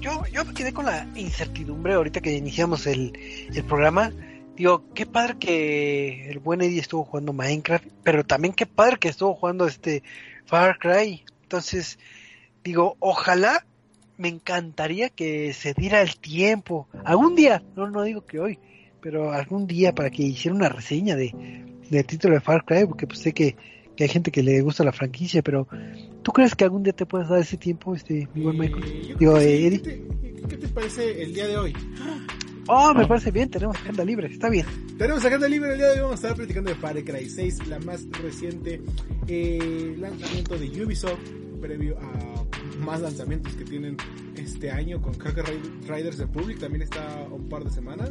yo, 0.00 0.24
yo 0.26 0.44
me 0.44 0.52
quedé 0.52 0.72
con 0.72 0.84
la 0.86 1.08
incertidumbre 1.14 1.94
ahorita 1.94 2.20
que 2.20 2.36
iniciamos 2.36 2.86
el, 2.86 3.12
el 3.52 3.64
programa. 3.64 4.12
Digo, 4.56 4.84
qué 4.94 5.06
padre 5.06 5.36
que 5.38 6.30
el 6.30 6.38
buen 6.38 6.60
Eddie 6.60 6.80
estuvo 6.80 7.04
jugando 7.04 7.32
Minecraft, 7.32 7.86
pero 8.02 8.24
también 8.24 8.54
qué 8.54 8.66
padre 8.66 8.98
que 8.98 9.08
estuvo 9.08 9.34
jugando 9.34 9.66
este 9.66 10.02
Far 10.44 10.78
Cry. 10.78 11.24
Entonces, 11.42 11.98
digo, 12.62 12.96
ojalá 13.00 13.64
me 14.16 14.28
encantaría 14.28 15.08
que 15.08 15.52
se 15.52 15.74
diera 15.74 16.02
el 16.02 16.16
tiempo, 16.16 16.88
algún 17.04 17.34
día, 17.34 17.62
no, 17.74 17.90
no 17.90 18.02
digo 18.02 18.24
que 18.24 18.38
hoy, 18.38 18.58
pero 19.00 19.32
algún 19.32 19.66
día 19.66 19.94
para 19.94 20.10
que 20.10 20.22
hiciera 20.22 20.54
una 20.54 20.68
reseña 20.68 21.16
de, 21.16 21.34
de 21.90 22.04
título 22.04 22.34
de 22.34 22.40
Far 22.40 22.64
Cry, 22.64 22.86
porque 22.86 23.06
pues 23.06 23.18
sé 23.20 23.32
que 23.32 23.56
que 23.96 24.04
hay 24.04 24.08
gente 24.08 24.30
que 24.30 24.42
le 24.42 24.60
gusta 24.62 24.84
la 24.84 24.92
franquicia, 24.92 25.42
pero 25.42 25.66
¿tú 26.22 26.32
crees 26.32 26.54
que 26.54 26.64
algún 26.64 26.82
día 26.82 26.92
te 26.92 27.06
puedas 27.06 27.28
dar 27.28 27.40
ese 27.40 27.56
tiempo, 27.56 27.94
este, 27.94 28.28
mi 28.34 28.42
buen 28.42 28.58
Michael? 28.58 29.16
Digo, 29.18 29.38
eh, 29.38 29.66
Eddie. 29.66 30.04
¿Qué 30.48 30.56
te, 30.56 30.68
parece 30.68 31.22
el 31.22 31.32
día 31.32 31.46
de 31.46 31.56
hoy? 31.56 31.72
Oh, 32.66 32.94
me 32.94 33.06
parece 33.06 33.30
bien, 33.30 33.50
tenemos 33.50 33.76
agenda 33.76 34.04
libre, 34.04 34.28
está 34.28 34.48
bien. 34.48 34.66
Tenemos 34.98 35.24
agenda 35.24 35.48
libre 35.48 35.72
el 35.72 35.78
día 35.78 35.86
de 35.88 35.92
hoy, 35.94 36.00
vamos 36.00 36.12
a 36.12 36.28
estar 36.28 36.36
platicando 36.36 36.70
de 36.70 36.76
Far 36.76 37.02
Cry 37.02 37.28
6, 37.28 37.66
la 37.68 37.78
más 37.80 38.06
reciente 38.22 38.80
eh, 39.26 39.96
lanzamiento 39.98 40.56
de 40.58 40.84
Ubisoft, 40.84 41.20
previo 41.60 41.98
a 41.98 42.44
más 42.84 43.00
lanzamientos 43.00 43.54
que 43.54 43.64
tienen 43.64 43.96
este 44.36 44.70
año, 44.70 45.00
con 45.00 45.14
que 45.14 45.42
Riders 45.88 46.18
Republic 46.18 46.58
también 46.58 46.82
está 46.82 47.26
un 47.30 47.48
par 47.48 47.64
de 47.64 47.70
semanas. 47.70 48.10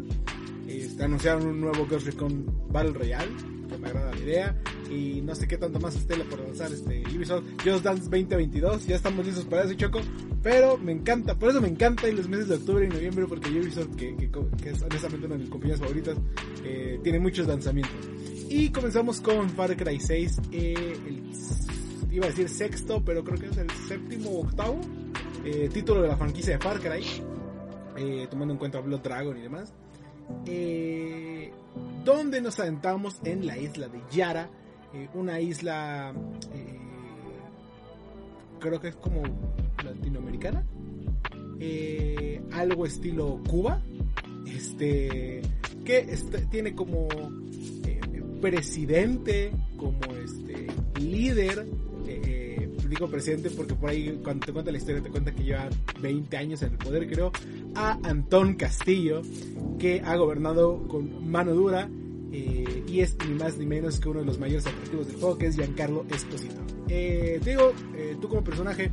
Este, 0.67 1.03
anunciaron 1.03 1.47
un 1.47 1.61
nuevo 1.61 1.85
Ghost 1.85 2.05
Recon 2.05 2.45
Battle 2.69 2.93
Royale, 2.93 3.31
que 3.69 3.77
me 3.77 3.87
agrada 3.87 4.11
la 4.11 4.19
idea. 4.19 4.61
Y 4.89 5.21
no 5.21 5.33
sé 5.35 5.47
qué 5.47 5.57
tanto 5.57 5.79
más 5.79 5.95
estela 5.95 6.23
por 6.25 6.39
lanzar 6.39 6.71
este 6.71 7.03
Ubisoft. 7.15 7.43
Just 7.63 7.83
Dance 7.83 8.03
2022, 8.03 8.87
ya 8.87 8.95
estamos 8.95 9.25
listos 9.25 9.45
para 9.45 9.63
eso, 9.63 9.73
Choco. 9.73 9.99
Pero 10.41 10.77
me 10.77 10.91
encanta, 10.91 11.35
por 11.35 11.49
eso 11.49 11.61
me 11.61 11.69
encanta 11.69 12.07
en 12.07 12.17
los 12.17 12.27
meses 12.27 12.49
de 12.49 12.55
octubre 12.55 12.85
y 12.85 12.89
noviembre, 12.89 13.25
porque 13.27 13.49
Ubisoft, 13.49 13.95
que, 13.95 14.15
que, 14.15 14.29
que 14.29 14.69
es 14.69 14.81
honestamente 14.81 15.25
una 15.25 15.35
de 15.35 15.41
mis 15.41 15.49
compañías 15.49 15.79
favoritas, 15.79 16.17
eh, 16.63 16.99
tiene 17.03 17.19
muchos 17.19 17.47
lanzamientos. 17.47 17.95
Y 18.49 18.69
comenzamos 18.69 19.21
con 19.21 19.49
Far 19.49 19.75
Cry 19.75 19.99
6, 19.99 20.41
eh, 20.51 20.97
el, 21.07 21.31
iba 22.11 22.25
a 22.25 22.29
decir 22.29 22.49
sexto, 22.49 23.03
pero 23.03 23.23
creo 23.23 23.39
que 23.39 23.47
es 23.47 23.57
el 23.57 23.69
séptimo 23.71 24.29
o 24.29 24.41
octavo 24.41 24.79
eh, 25.45 25.69
título 25.73 26.01
de 26.01 26.07
la 26.07 26.15
franquicia 26.15 26.53
de 26.53 26.59
Far 26.59 26.79
Cry, 26.79 27.03
eh, 27.97 28.27
tomando 28.29 28.53
en 28.53 28.57
cuenta 28.57 28.79
Blood 28.79 29.01
Dragon 29.01 29.37
y 29.37 29.41
demás. 29.41 29.73
Eh, 30.45 31.51
donde 32.03 32.41
nos 32.41 32.59
adentramos 32.59 33.19
en 33.23 33.45
la 33.45 33.57
isla 33.57 33.87
de 33.87 34.01
Yara, 34.11 34.49
eh, 34.93 35.09
una 35.13 35.39
isla 35.39 36.13
eh, 36.53 36.79
creo 38.59 38.79
que 38.79 38.89
es 38.89 38.95
como 38.95 39.23
latinoamericana, 39.83 40.65
eh, 41.59 42.41
algo 42.51 42.85
estilo 42.85 43.39
Cuba, 43.49 43.81
este 44.45 45.41
que 45.85 45.97
este, 45.99 46.45
tiene 46.45 46.75
como 46.75 47.07
presidente, 48.41 49.51
como 49.77 50.01
este 50.15 50.67
líder, 50.99 51.65
digo 52.93 53.09
presidente 53.09 53.49
porque 53.49 53.73
por 53.73 53.89
ahí 53.89 54.19
cuando 54.23 54.45
te 54.45 54.53
cuenta 54.53 54.71
la 54.71 54.77
historia 54.77 55.01
te 55.01 55.09
cuenta 55.09 55.31
que 55.31 55.43
lleva 55.43 55.67
20 55.99 56.37
años 56.37 56.61
en 56.61 56.71
el 56.71 56.77
poder 56.77 57.09
creo, 57.09 57.31
a 57.75 57.97
Antón 58.03 58.53
Castillo, 58.55 59.21
que 59.79 60.01
ha 60.05 60.15
gobernado 60.15 60.87
con 60.87 61.29
mano 61.29 61.53
dura 61.53 61.89
eh, 62.31 62.83
y 62.87 63.01
es 63.01 63.15
ni 63.27 63.35
más 63.35 63.57
ni 63.57 63.65
menos 63.65 63.99
que 63.99 64.09
uno 64.09 64.19
de 64.19 64.25
los 64.25 64.39
mayores 64.39 64.65
atractivos 64.65 65.07
del 65.07 65.17
juego, 65.17 65.37
que 65.37 65.47
es 65.47 65.55
Giancarlo 65.55 66.05
Esposito. 66.09 66.61
Eh, 66.89 67.39
te 67.43 67.51
digo, 67.51 67.73
eh, 67.95 68.15
tú 68.19 68.27
como 68.27 68.43
personaje, 68.43 68.91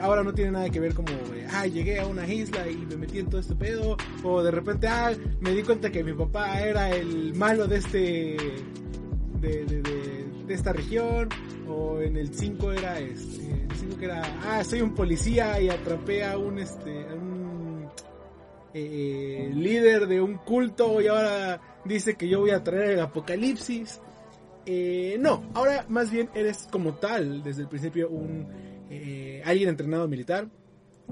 ahora 0.00 0.22
no 0.22 0.34
tiene 0.34 0.50
nada 0.50 0.68
que 0.70 0.80
ver 0.80 0.94
como, 0.94 1.08
ah, 1.52 1.66
llegué 1.66 2.00
a 2.00 2.06
una 2.06 2.26
isla 2.26 2.68
y 2.68 2.76
me 2.76 2.96
metí 2.96 3.18
en 3.18 3.26
todo 3.26 3.40
este 3.40 3.54
pedo, 3.54 3.96
o 4.22 4.42
de 4.42 4.50
repente, 4.50 4.88
ah, 4.88 5.12
me 5.40 5.52
di 5.52 5.62
cuenta 5.62 5.90
que 5.90 6.02
mi 6.02 6.12
papá 6.12 6.60
era 6.60 6.90
el 6.90 7.34
malo 7.34 7.66
de 7.66 7.76
este, 7.76 8.36
de, 9.40 9.64
de 10.48 10.54
esta 10.54 10.72
región, 10.72 11.28
o 11.68 12.00
en 12.00 12.16
el 12.16 12.34
5 12.34 12.72
era, 12.72 12.98
este, 12.98 13.50
el 13.50 13.76
5 13.76 13.96
que 13.98 14.04
era, 14.04 14.22
ah, 14.44 14.64
soy 14.64 14.80
un 14.80 14.94
policía 14.94 15.60
y 15.60 15.68
atrapé 15.68 16.24
a 16.24 16.38
un, 16.38 16.58
este, 16.58 16.90
un 17.14 17.88
eh, 18.74 19.50
líder 19.54 20.06
de 20.06 20.20
un 20.20 20.38
culto 20.38 21.00
y 21.00 21.06
ahora 21.06 21.60
dice 21.84 22.14
que 22.16 22.28
yo 22.28 22.40
voy 22.40 22.50
a 22.50 22.62
traer 22.62 22.90
el 22.92 23.00
apocalipsis. 23.00 24.00
Eh, 24.66 25.16
no, 25.18 25.50
ahora 25.54 25.86
más 25.88 26.10
bien 26.10 26.28
eres 26.34 26.68
como 26.70 26.94
tal, 26.94 27.42
desde 27.42 27.62
el 27.62 27.68
principio, 27.68 28.10
un 28.10 28.46
eh, 28.90 29.42
alguien 29.44 29.70
entrenado 29.70 30.08
militar, 30.08 30.48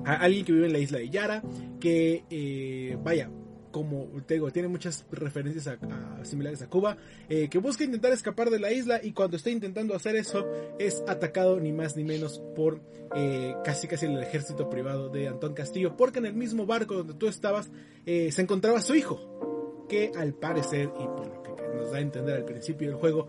alguien 0.05 0.45
que 0.45 0.53
vive 0.53 0.66
en 0.66 0.73
la 0.73 0.79
isla 0.79 0.99
de 0.99 1.11
Yara, 1.11 1.42
que 1.81 2.25
eh, 2.31 2.99
vaya, 3.03 3.31
como 3.77 4.07
te 4.27 4.33
digo, 4.33 4.51
tiene 4.51 4.69
muchas 4.69 5.05
referencias 5.11 5.79
similares 6.23 6.62
a 6.62 6.67
Cuba, 6.67 6.97
eh, 7.29 7.51
que 7.51 7.59
busca 7.59 7.85
intentar 7.85 8.11
escapar 8.11 8.49
de 8.49 8.59
la 8.59 8.73
isla 8.73 9.01
y 9.03 9.12
cuando 9.12 9.37
está 9.37 9.51
intentando 9.51 9.95
hacer 9.95 10.17
eso 10.17 10.47
es 10.79 11.05
atacado 11.07 11.61
ni 11.61 11.73
más 11.73 11.95
ni 11.95 12.03
menos 12.03 12.41
por 12.57 12.81
eh, 13.15 13.55
casi 13.67 13.87
casi 13.87 14.07
el 14.07 14.19
ejército 14.23 14.71
privado 14.71 15.11
de 15.11 15.29
Antón 15.29 15.53
Castillo, 15.53 15.95
porque 15.95 16.21
en 16.21 16.25
el 16.25 16.33
mismo 16.33 16.65
barco 16.65 16.95
donde 16.95 17.12
tú 17.12 17.29
estabas 17.29 17.71
eh, 18.07 18.33
se 18.33 18.41
encontraba 18.41 18.81
su 18.81 18.95
hijo, 18.95 19.85
que 19.91 20.11
al 20.17 20.33
parecer, 20.33 20.91
y 20.99 21.05
por 21.09 21.27
lo 21.27 21.43
que 21.43 21.51
nos 21.77 21.91
da 21.91 21.99
a 21.99 22.01
entender 22.01 22.35
al 22.35 22.47
principio 22.47 22.89
del 22.89 22.97
juego, 22.97 23.29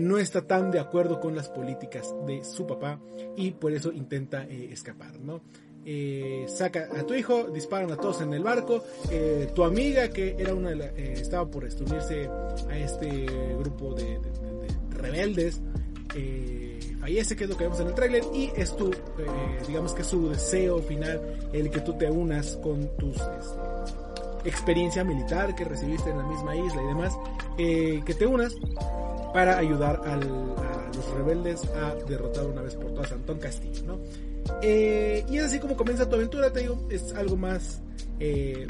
no 0.00 0.18
está 0.18 0.46
tan 0.46 0.70
de 0.70 0.78
acuerdo 0.78 1.20
con 1.20 1.34
las 1.34 1.48
políticas 1.48 2.14
de 2.26 2.44
su 2.44 2.66
papá 2.66 3.00
y 3.34 3.52
por 3.52 3.72
eso 3.72 3.92
intenta 3.92 4.44
escapar, 4.44 5.18
¿no? 5.20 5.40
Eh, 5.88 6.46
saca 6.48 6.88
a 6.98 7.04
tu 7.06 7.14
hijo, 7.14 7.44
disparan 7.44 7.92
a 7.92 7.96
todos 7.96 8.20
en 8.20 8.34
el 8.34 8.42
barco, 8.42 8.82
eh, 9.10 9.48
tu 9.54 9.62
amiga 9.62 10.08
que 10.10 10.34
era 10.36 10.52
una 10.52 10.70
de 10.70 10.76
eh, 10.96 11.14
estaba 11.20 11.48
por 11.48 11.64
unirse 11.84 12.28
a 12.68 12.76
este 12.76 13.26
grupo 13.60 13.94
de, 13.94 14.02
de- 14.04 14.18
de- 14.18 14.66
de 14.66 14.96
rebeldes, 15.00 15.60
eh, 16.16 16.80
fallece, 16.98 17.36
que 17.36 17.44
es 17.44 17.50
lo 17.50 17.56
que 17.56 17.64
vemos 17.64 17.78
en 17.78 17.86
el 17.86 17.94
tráiler, 17.94 18.24
y 18.34 18.50
es 18.56 18.76
tu, 18.76 18.90
eh, 18.90 18.96
digamos 19.68 19.94
que 19.94 20.02
es 20.02 20.08
su 20.08 20.28
deseo 20.28 20.78
final, 20.82 21.20
el 21.52 21.70
que 21.70 21.78
tú 21.80 21.92
te 21.96 22.10
unas 22.10 22.56
con 22.56 22.88
tus 22.96 23.14
este, 23.16 24.48
experiencia 24.48 25.04
militar 25.04 25.54
que 25.54 25.64
recibiste 25.64 26.10
en 26.10 26.18
la 26.18 26.24
misma 26.26 26.56
isla 26.56 26.82
y 26.82 26.86
demás, 26.86 27.16
eh, 27.58 28.00
que 28.04 28.14
te 28.14 28.26
unas 28.26 28.54
para 29.32 29.56
ayudar 29.58 30.00
al- 30.04 30.22
a 30.56 30.90
los 30.96 31.10
rebeldes 31.14 31.62
a 31.76 31.94
derrotar 32.08 32.46
una 32.46 32.62
vez 32.62 32.74
por 32.74 32.92
todas 32.92 33.12
a 33.12 33.14
Antón 33.16 33.38
Castillo, 33.38 33.82
¿no? 33.84 33.98
Eh, 34.62 35.24
y 35.28 35.38
es 35.38 35.44
así 35.44 35.58
como 35.58 35.76
comienza 35.76 36.08
tu 36.08 36.16
aventura, 36.16 36.52
te 36.52 36.60
digo, 36.60 36.86
es 36.90 37.12
algo 37.14 37.36
más, 37.36 37.80
eh, 38.20 38.66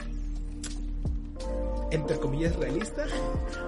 entre 1.91 2.17
comillas, 2.19 2.57
realista, 2.57 3.07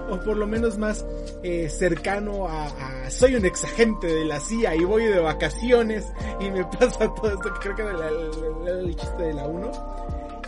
o 0.09 0.19
por 0.19 0.37
lo 0.37 0.47
menos 0.47 0.77
más 0.77 1.05
eh, 1.43 1.69
cercano 1.69 2.47
a, 2.47 3.09
soy 3.09 3.35
un 3.35 3.45
exagente 3.45 4.07
de 4.07 4.25
la 4.25 4.39
CIA 4.39 4.75
y 4.75 4.83
voy 4.83 5.05
de 5.05 5.19
vacaciones 5.19 6.05
y 6.39 6.51
me 6.51 6.63
pasa 6.79 7.13
todo 7.15 7.31
esto 7.33 7.49
creo 7.61 7.75
que 7.75 7.81
era 7.81 8.09
el, 8.79 8.95
chiste 8.95 9.23
de 9.23 9.33
la 9.33 9.47
1. 9.47 9.71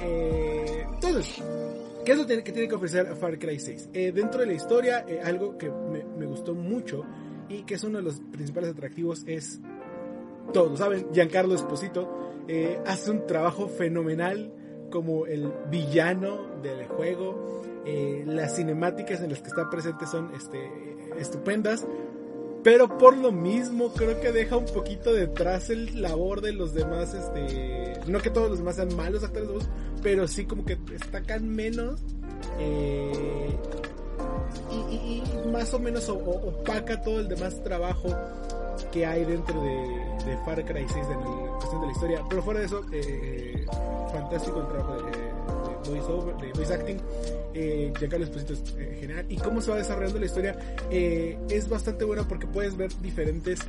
Eh, 0.02 0.86
entonces, 0.93 1.41
¿Qué 2.04 2.13
es 2.13 2.17
lo 2.17 2.26
que 2.26 2.41
tiene 2.41 2.67
que 2.67 2.74
ofrecer 2.74 3.15
Far 3.15 3.38
Cry 3.38 3.60
6? 3.60 3.89
Eh, 3.93 4.12
dentro 4.12 4.41
de 4.41 4.47
la 4.47 4.54
historia, 4.54 5.06
algo 5.24 5.56
que 5.56 5.69
me, 5.69 6.04
me 6.17 6.26
gustó 6.26 6.56
mucho 6.56 7.06
y 7.47 7.62
que 7.62 7.76
es 7.76 7.84
uno 7.84 8.00
de 8.00 8.04
los 8.04 8.19
principales 8.32 8.71
atractivos 8.71 9.24
es, 9.28 9.60
todos 10.51 10.79
saben, 10.79 11.07
Giancarlo 11.13 11.55
Esposito 11.55 12.43
eh, 12.47 12.79
hace 12.85 13.11
un 13.11 13.25
trabajo 13.27 13.67
fenomenal 13.67 14.51
como 14.91 15.25
el 15.25 15.51
villano 15.69 16.59
del 16.61 16.85
juego. 16.87 17.61
Eh, 17.85 18.23
las 18.27 18.55
cinemáticas 18.55 19.21
en 19.21 19.31
las 19.31 19.41
que 19.41 19.47
está 19.47 19.69
presente 19.69 20.05
son 20.05 20.31
este, 20.35 20.69
estupendas. 21.17 21.85
Pero 22.63 22.97
por 22.99 23.17
lo 23.17 23.31
mismo 23.31 23.91
creo 23.93 24.19
que 24.21 24.31
deja 24.31 24.55
un 24.55 24.65
poquito 24.65 25.13
detrás 25.13 25.71
el 25.71 25.99
labor 25.99 26.41
de 26.41 26.53
los 26.53 26.75
demás, 26.75 27.15
este, 27.15 27.93
no 28.05 28.19
que 28.19 28.29
todos 28.29 28.49
los 28.49 28.59
demás 28.59 28.75
sean 28.75 28.95
malos 28.95 29.23
actores 29.23 29.47
de 29.47 29.53
voz, 29.55 29.69
pero 30.03 30.27
sí 30.27 30.45
como 30.45 30.63
que 30.63 30.75
destacan 30.75 31.49
menos 31.49 32.01
eh, 32.59 33.57
y, 34.69 35.23
más 35.51 35.73
o 35.73 35.79
menos 35.79 36.07
opaca 36.07 37.01
todo 37.01 37.19
el 37.19 37.27
demás 37.27 37.63
trabajo 37.63 38.09
que 38.86 39.06
hay 39.06 39.26
dentro 39.26 39.62
de, 39.62 40.38
Far 40.46 40.63
Cry 40.65 40.86
6 40.88 41.06
en 41.12 41.20
la 41.20 41.52
cuestión 41.58 41.82
de 41.82 41.88
la 41.88 41.94
historia. 41.94 42.24
Pero 42.30 42.41
fuera 42.41 42.60
de 42.60 42.65
eso, 42.65 42.82
eh, 42.91 43.65
fantástico 44.12 44.62
el 44.62 44.67
trabajo 44.67 44.96
de, 45.04 45.12
de 45.12 45.89
voice 45.89 46.12
over, 46.12 46.36
de 46.38 46.54
voice 46.54 46.74
acting. 46.74 46.98
Eh, 47.54 47.91
eh, 48.02 48.98
genial. 49.00 49.26
Y 49.30 49.38
cómo 49.38 49.62
se 49.62 49.72
va 49.72 49.78
desarrollando 49.78 50.20
la 50.20 50.26
historia 50.26 50.58
eh, 50.89 51.38
es 51.50 51.67
bastante 51.67 52.06
bueno 52.06 52.26
porque 52.28 52.48
puedes 52.48 52.78
ver 52.78 52.91
diferentes 53.02 53.60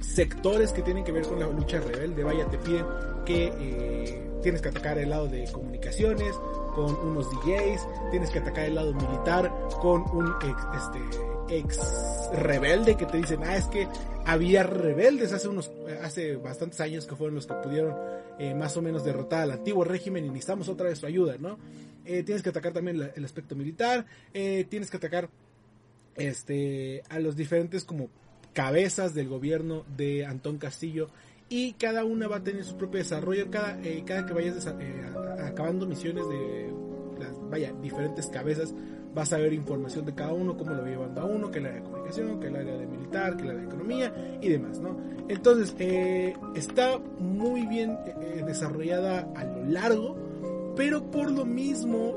sectores 0.00 0.72
que 0.72 0.82
tienen 0.82 1.04
que 1.04 1.12
ver 1.12 1.24
con 1.26 1.40
la 1.40 1.48
lucha 1.48 1.80
rebelde. 1.80 2.22
Vaya, 2.22 2.46
te 2.46 2.58
piden 2.58 2.84
que 3.24 3.52
eh, 3.58 4.22
tienes 4.42 4.60
que 4.60 4.68
atacar 4.68 4.98
el 4.98 5.10
lado 5.10 5.26
de 5.28 5.50
comunicaciones 5.50 6.34
con 6.74 6.94
unos 6.94 7.30
DJs, 7.30 7.86
tienes 8.10 8.30
que 8.30 8.38
atacar 8.38 8.66
el 8.66 8.74
lado 8.76 8.92
militar 8.94 9.52
con 9.80 10.02
un 10.12 10.32
este, 10.42 11.00
ex 11.56 11.78
rebelde 12.32 12.96
que 12.96 13.06
te 13.06 13.18
dicen, 13.18 13.40
ah, 13.44 13.56
es 13.56 13.66
que 13.66 13.86
había 14.24 14.62
rebeldes 14.62 15.32
hace 15.32 15.48
unos, 15.48 15.70
hace 16.02 16.36
bastantes 16.36 16.80
años 16.80 17.06
que 17.06 17.16
fueron 17.16 17.34
los 17.34 17.46
que 17.46 17.54
pudieron 17.54 17.94
eh, 18.38 18.54
más 18.54 18.76
o 18.76 18.82
menos 18.82 19.04
derrotar 19.04 19.42
al 19.42 19.52
antiguo 19.52 19.84
régimen 19.84 20.24
y 20.24 20.28
necesitamos 20.28 20.68
otra 20.68 20.88
vez 20.88 20.98
su 20.98 21.06
ayuda, 21.06 21.36
¿no? 21.38 21.58
Eh, 22.04 22.22
tienes 22.22 22.42
que 22.42 22.50
atacar 22.50 22.72
también 22.72 23.10
el 23.14 23.24
aspecto 23.24 23.54
militar, 23.54 24.06
eh, 24.34 24.66
tienes 24.68 24.90
que 24.90 24.96
atacar 24.96 25.28
este 26.16 27.02
a 27.08 27.18
los 27.18 27.36
diferentes 27.36 27.84
como 27.84 28.08
cabezas 28.52 29.14
del 29.14 29.28
gobierno 29.28 29.84
de 29.96 30.26
Antón 30.26 30.58
Castillo 30.58 31.08
y 31.52 31.74
cada 31.74 32.06
una 32.06 32.28
va 32.28 32.36
a 32.36 32.42
tener 32.42 32.64
su 32.64 32.78
propio 32.78 33.00
desarrollo. 33.00 33.50
Cada 33.50 33.78
eh, 33.82 34.02
cada 34.06 34.24
que 34.24 34.32
vayas 34.32 34.66
eh, 34.66 35.04
acabando 35.44 35.86
misiones 35.86 36.26
de 36.26 36.72
vaya 37.50 37.72
diferentes 37.82 38.26
cabezas 38.28 38.74
vas 39.14 39.30
a 39.34 39.36
ver 39.36 39.52
información 39.52 40.06
de 40.06 40.14
cada 40.14 40.32
uno 40.32 40.56
cómo 40.56 40.72
lo 40.72 40.82
va 40.82 40.88
llevando 40.88 41.20
a 41.20 41.24
uno 41.26 41.50
que 41.50 41.58
el 41.58 41.66
área 41.66 41.80
de 41.80 41.84
comunicación 41.84 42.40
que 42.40 42.46
el 42.46 42.56
área 42.56 42.78
de 42.78 42.86
militar 42.86 43.36
que 43.36 43.42
el 43.42 43.50
área 43.50 43.60
de 43.60 43.68
economía 43.68 44.38
y 44.40 44.48
demás 44.48 44.80
no 44.80 44.96
entonces 45.28 45.76
eh, 45.78 46.34
está 46.54 46.98
muy 46.98 47.66
bien 47.66 47.98
desarrollada 48.46 49.28
a 49.36 49.44
lo 49.44 49.66
largo 49.66 50.16
pero 50.74 51.10
por 51.10 51.30
lo 51.30 51.44
mismo 51.44 52.14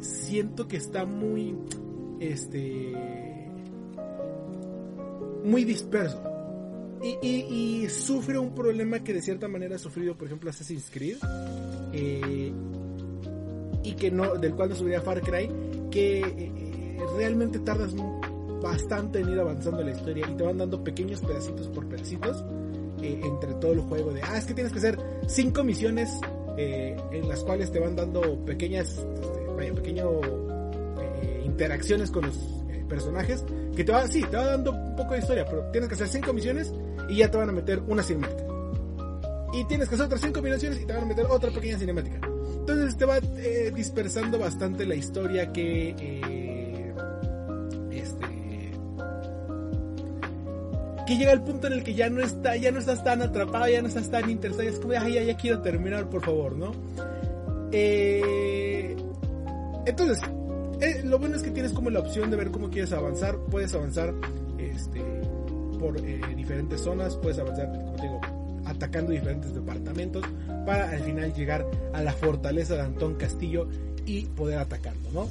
siento 0.00 0.66
que 0.66 0.76
está 0.76 1.04
muy 1.06 1.56
este 2.18 2.92
muy 5.44 5.64
disperso 5.64 6.27
y, 7.02 7.82
y- 7.82 7.88
sufre 7.88 8.38
un 8.38 8.54
problema 8.54 9.00
que 9.00 9.14
de 9.14 9.22
cierta 9.22 9.48
manera 9.48 9.76
ha 9.76 9.78
sufrido 9.78 10.16
por 10.16 10.26
ejemplo 10.26 10.50
Assassin's 10.50 10.90
Creed 10.90 11.16
eh, 11.92 12.52
y 13.82 13.92
que 13.94 14.10
no 14.10 14.34
del 14.36 14.54
cual 14.54 14.70
no 14.70 14.74
sufría 14.74 15.00
Far 15.00 15.20
Cry 15.22 15.50
que 15.90 16.20
eh, 16.20 16.98
realmente 17.16 17.58
tardas 17.60 17.94
bastante 18.62 19.20
en 19.20 19.30
ir 19.30 19.38
avanzando 19.38 19.82
la 19.82 19.92
historia 19.92 20.26
y 20.28 20.34
te 20.34 20.42
van 20.42 20.58
dando 20.58 20.82
pequeños 20.82 21.20
pedacitos 21.20 21.68
por 21.68 21.88
pedacitos 21.88 22.44
eh, 23.00 23.20
entre 23.22 23.54
todo 23.54 23.72
el 23.72 23.80
juego 23.80 24.12
de, 24.12 24.20
ah, 24.22 24.36
es 24.36 24.44
que 24.44 24.54
tienes 24.54 24.72
que 24.72 24.78
hacer 24.78 24.98
cinco 25.28 25.62
misiones 25.62 26.10
eh, 26.56 26.96
en 27.12 27.28
las 27.28 27.44
cuales 27.44 27.70
te 27.70 27.78
van 27.78 27.94
dando 27.94 28.44
pequeñas, 28.44 28.98
este, 28.98 29.38
interacciones 31.44 32.10
con 32.10 32.26
los 32.26 32.36
personajes 32.88 33.44
que 33.78 33.84
te 33.84 33.92
va, 33.92 34.08
sí, 34.08 34.24
te 34.28 34.36
va 34.36 34.44
dando 34.44 34.72
un 34.72 34.96
poco 34.96 35.14
de 35.14 35.20
historia, 35.20 35.44
pero 35.44 35.62
tienes 35.70 35.88
que 35.88 35.94
hacer 35.94 36.08
cinco 36.08 36.32
misiones 36.32 36.74
y 37.08 37.18
ya 37.18 37.30
te 37.30 37.36
van 37.38 37.48
a 37.48 37.52
meter 37.52 37.80
una 37.86 38.02
cinemática. 38.02 38.42
Y 39.52 39.64
tienes 39.66 39.88
que 39.88 39.94
hacer 39.94 40.06
otras 40.06 40.20
cinco 40.20 40.42
misiones 40.42 40.80
y 40.80 40.84
te 40.84 40.92
van 40.92 41.04
a 41.04 41.06
meter 41.06 41.24
otra 41.26 41.52
pequeña 41.52 41.78
cinemática. 41.78 42.18
Entonces 42.56 42.96
te 42.96 43.04
va 43.04 43.20
dispersando 43.20 44.36
bastante 44.36 44.84
la 44.84 44.96
historia 44.96 45.52
que 45.52 45.94
que 51.06 51.16
llega 51.16 51.32
el 51.32 51.40
punto 51.40 51.68
en 51.68 51.74
el 51.74 51.84
que 51.84 51.94
ya 51.94 52.10
no 52.10 52.20
está, 52.20 52.56
ya 52.56 52.72
no 52.72 52.80
estás 52.80 53.04
tan 53.04 53.22
atrapado, 53.22 53.68
ya 53.68 53.80
no 53.80 53.86
estás 53.86 54.10
tan 54.10 54.28
interesado, 54.28 54.68
es 54.68 54.80
como, 54.80 54.92
ay, 54.92 55.14
ya, 55.14 55.22
ya 55.22 55.36
quiero 55.36 55.62
terminar, 55.62 56.10
por 56.10 56.22
favor, 56.22 56.56
¿no? 56.56 56.72
Eh, 57.70 58.94
entonces, 59.86 60.20
eh, 60.80 61.02
lo 61.04 61.18
bueno 61.18 61.36
es 61.36 61.42
que 61.42 61.50
tienes 61.50 61.72
como 61.72 61.90
la 61.90 62.00
opción 62.00 62.30
de 62.30 62.36
ver 62.36 62.50
cómo 62.50 62.70
quieres 62.70 62.92
avanzar, 62.92 63.38
puedes 63.50 63.74
avanzar 63.74 64.14
este, 64.58 65.02
por 65.78 65.96
eh, 65.98 66.20
diferentes 66.36 66.80
zonas, 66.80 67.16
puedes 67.16 67.38
avanzar, 67.38 67.68
como 67.72 67.96
digo, 67.96 68.20
atacando 68.64 69.12
diferentes 69.12 69.52
departamentos 69.54 70.24
para 70.64 70.90
al 70.90 71.00
final 71.00 71.32
llegar 71.34 71.66
a 71.92 72.02
la 72.02 72.12
fortaleza 72.12 72.74
de 72.74 72.82
Antón 72.82 73.14
Castillo 73.16 73.68
y 74.06 74.26
poder 74.26 74.58
atacarlo, 74.58 75.10
¿no? 75.12 75.28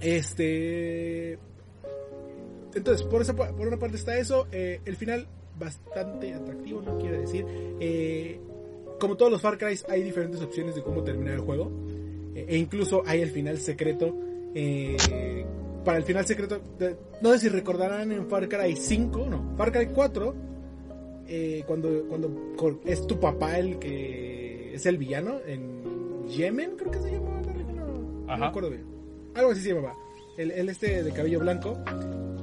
Este, 0.00 1.38
entonces, 2.74 3.06
por, 3.06 3.22
esa, 3.22 3.34
por 3.34 3.68
una 3.68 3.76
parte 3.76 3.96
está 3.96 4.16
eso. 4.18 4.48
Eh, 4.50 4.80
el 4.84 4.96
final 4.96 5.26
bastante 5.58 6.34
atractivo, 6.34 6.82
no 6.82 6.98
quiero 6.98 7.20
decir. 7.20 7.46
Como 8.98 9.16
todos 9.16 9.30
los 9.30 9.40
Far 9.40 9.58
Cry, 9.58 9.78
hay 9.88 10.02
diferentes 10.02 10.40
opciones 10.40 10.74
de 10.74 10.82
cómo 10.82 11.02
terminar 11.02 11.34
el 11.34 11.40
juego. 11.40 11.70
E 12.34 12.56
incluso 12.56 13.02
hay 13.06 13.20
el 13.20 13.30
final 13.30 13.58
secreto. 13.58 14.16
Para 15.84 15.98
el 15.98 16.04
final 16.04 16.26
secreto, 16.26 16.60
no 17.20 17.32
sé 17.32 17.38
si 17.38 17.48
recordarán 17.48 18.12
en 18.12 18.28
Far 18.28 18.48
Cry 18.48 18.76
5, 18.76 19.26
no, 19.28 19.56
Far 19.56 19.72
Cry 19.72 19.86
4, 19.86 20.34
cuando, 21.66 22.04
cuando 22.08 22.80
es 22.84 23.06
tu 23.06 23.18
papá 23.18 23.58
el 23.58 23.78
que 23.78 24.74
es 24.74 24.86
el 24.86 24.98
villano 24.98 25.40
en 25.46 26.26
Yemen, 26.28 26.76
creo 26.76 26.90
que 26.90 26.98
se 27.00 27.12
llamaba 27.12 27.40
no, 27.40 28.26
no 28.26 28.36
me 28.36 28.46
acuerdo 28.46 28.70
bien. 28.70 28.84
Algo 29.34 29.50
así 29.52 29.62
se 29.62 29.70
llamaba. 29.70 29.94
El, 30.36 30.50
el 30.50 30.68
este 30.68 31.02
de 31.02 31.12
cabello 31.12 31.40
blanco 31.40 31.78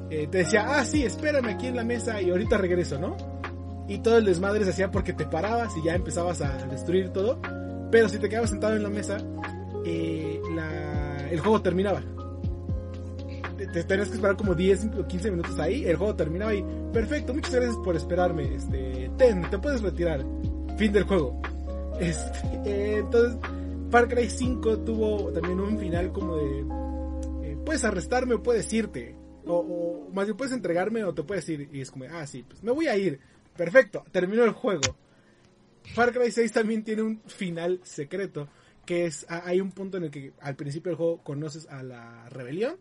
eh, 0.09 0.27
te 0.29 0.39
decía, 0.39 0.65
ah, 0.67 0.85
sí, 0.85 1.03
espérame 1.03 1.49
aquí 1.49 1.67
en 1.67 1.75
la 1.75 1.83
mesa 1.83 2.21
y 2.21 2.31
ahorita 2.31 2.57
regreso, 2.57 2.97
¿no? 2.97 3.15
Y 3.87 3.99
todo 3.99 4.17
el 4.17 4.25
desmadre 4.25 4.63
se 4.63 4.71
hacía 4.71 4.91
porque 4.91 5.13
te 5.13 5.25
parabas 5.25 5.75
y 5.77 5.83
ya 5.83 5.95
empezabas 5.95 6.41
a 6.41 6.65
destruir 6.67 7.09
todo. 7.09 7.39
Pero 7.91 8.09
si 8.09 8.17
te 8.17 8.29
quedabas 8.29 8.49
sentado 8.49 8.75
en 8.75 8.83
la 8.83 8.89
mesa, 8.89 9.17
eh, 9.85 10.39
el 11.31 11.39
juego 11.39 11.61
terminaba. 11.61 12.01
Te, 13.57 13.83
tenías 13.83 14.07
que 14.07 14.15
esperar 14.15 14.37
como 14.37 14.55
10 14.55 14.89
o 14.99 15.07
15 15.07 15.31
minutos 15.31 15.59
ahí, 15.59 15.85
el 15.85 15.97
juego 15.97 16.15
terminaba 16.15 16.55
y 16.55 16.63
perfecto, 16.93 17.33
muchas 17.33 17.53
gracias 17.53 17.75
por 17.83 17.95
esperarme. 17.95 18.55
Este, 18.55 19.11
ten, 19.17 19.49
te 19.49 19.57
puedes 19.57 19.81
retirar. 19.81 20.25
Fin 20.77 20.91
del 20.93 21.03
juego. 21.03 21.41
Este, 21.99 22.39
eh, 22.65 22.97
entonces, 22.99 23.37
Far 23.91 24.07
Cry 24.07 24.29
5 24.29 24.79
tuvo 24.85 25.33
también 25.33 25.59
un 25.59 25.77
final 25.77 26.13
como 26.13 26.37
de 26.37 26.63
puedes 27.69 27.83
arrestarme 27.83 28.33
o 28.33 28.41
puedes 28.41 28.73
irte. 28.73 29.15
O, 29.45 30.09
más 30.11 30.25
bien 30.25 30.35
puedes 30.35 30.53
entregarme 30.53 31.03
o 31.03 31.13
te 31.13 31.21
puedes 31.21 31.47
ir. 31.49 31.69
Y 31.71 31.81
es 31.81 31.91
como, 31.91 32.05
ah, 32.05 32.25
sí, 32.25 32.41
pues 32.41 32.63
me 32.63 32.71
voy 32.71 32.87
a 32.87 32.97
ir. 32.97 33.19
Perfecto, 33.55 34.03
terminó 34.11 34.43
el 34.43 34.51
juego. 34.51 34.95
Far 35.93 36.11
Cry 36.11 36.31
6 36.31 36.51
también 36.51 36.83
tiene 36.83 37.03
un 37.03 37.21
final 37.27 37.79
secreto. 37.83 38.47
Que 38.89 39.05
es, 39.05 39.27
hay 39.29 39.61
un 39.61 39.71
punto 39.71 39.97
en 39.97 40.05
el 40.05 40.09
que 40.09 40.33
al 40.41 40.55
principio 40.55 40.89
del 40.89 40.97
juego 40.97 41.23
conoces 41.23 41.67
a 41.67 41.83
la 41.83 42.27
rebelión, 42.29 42.77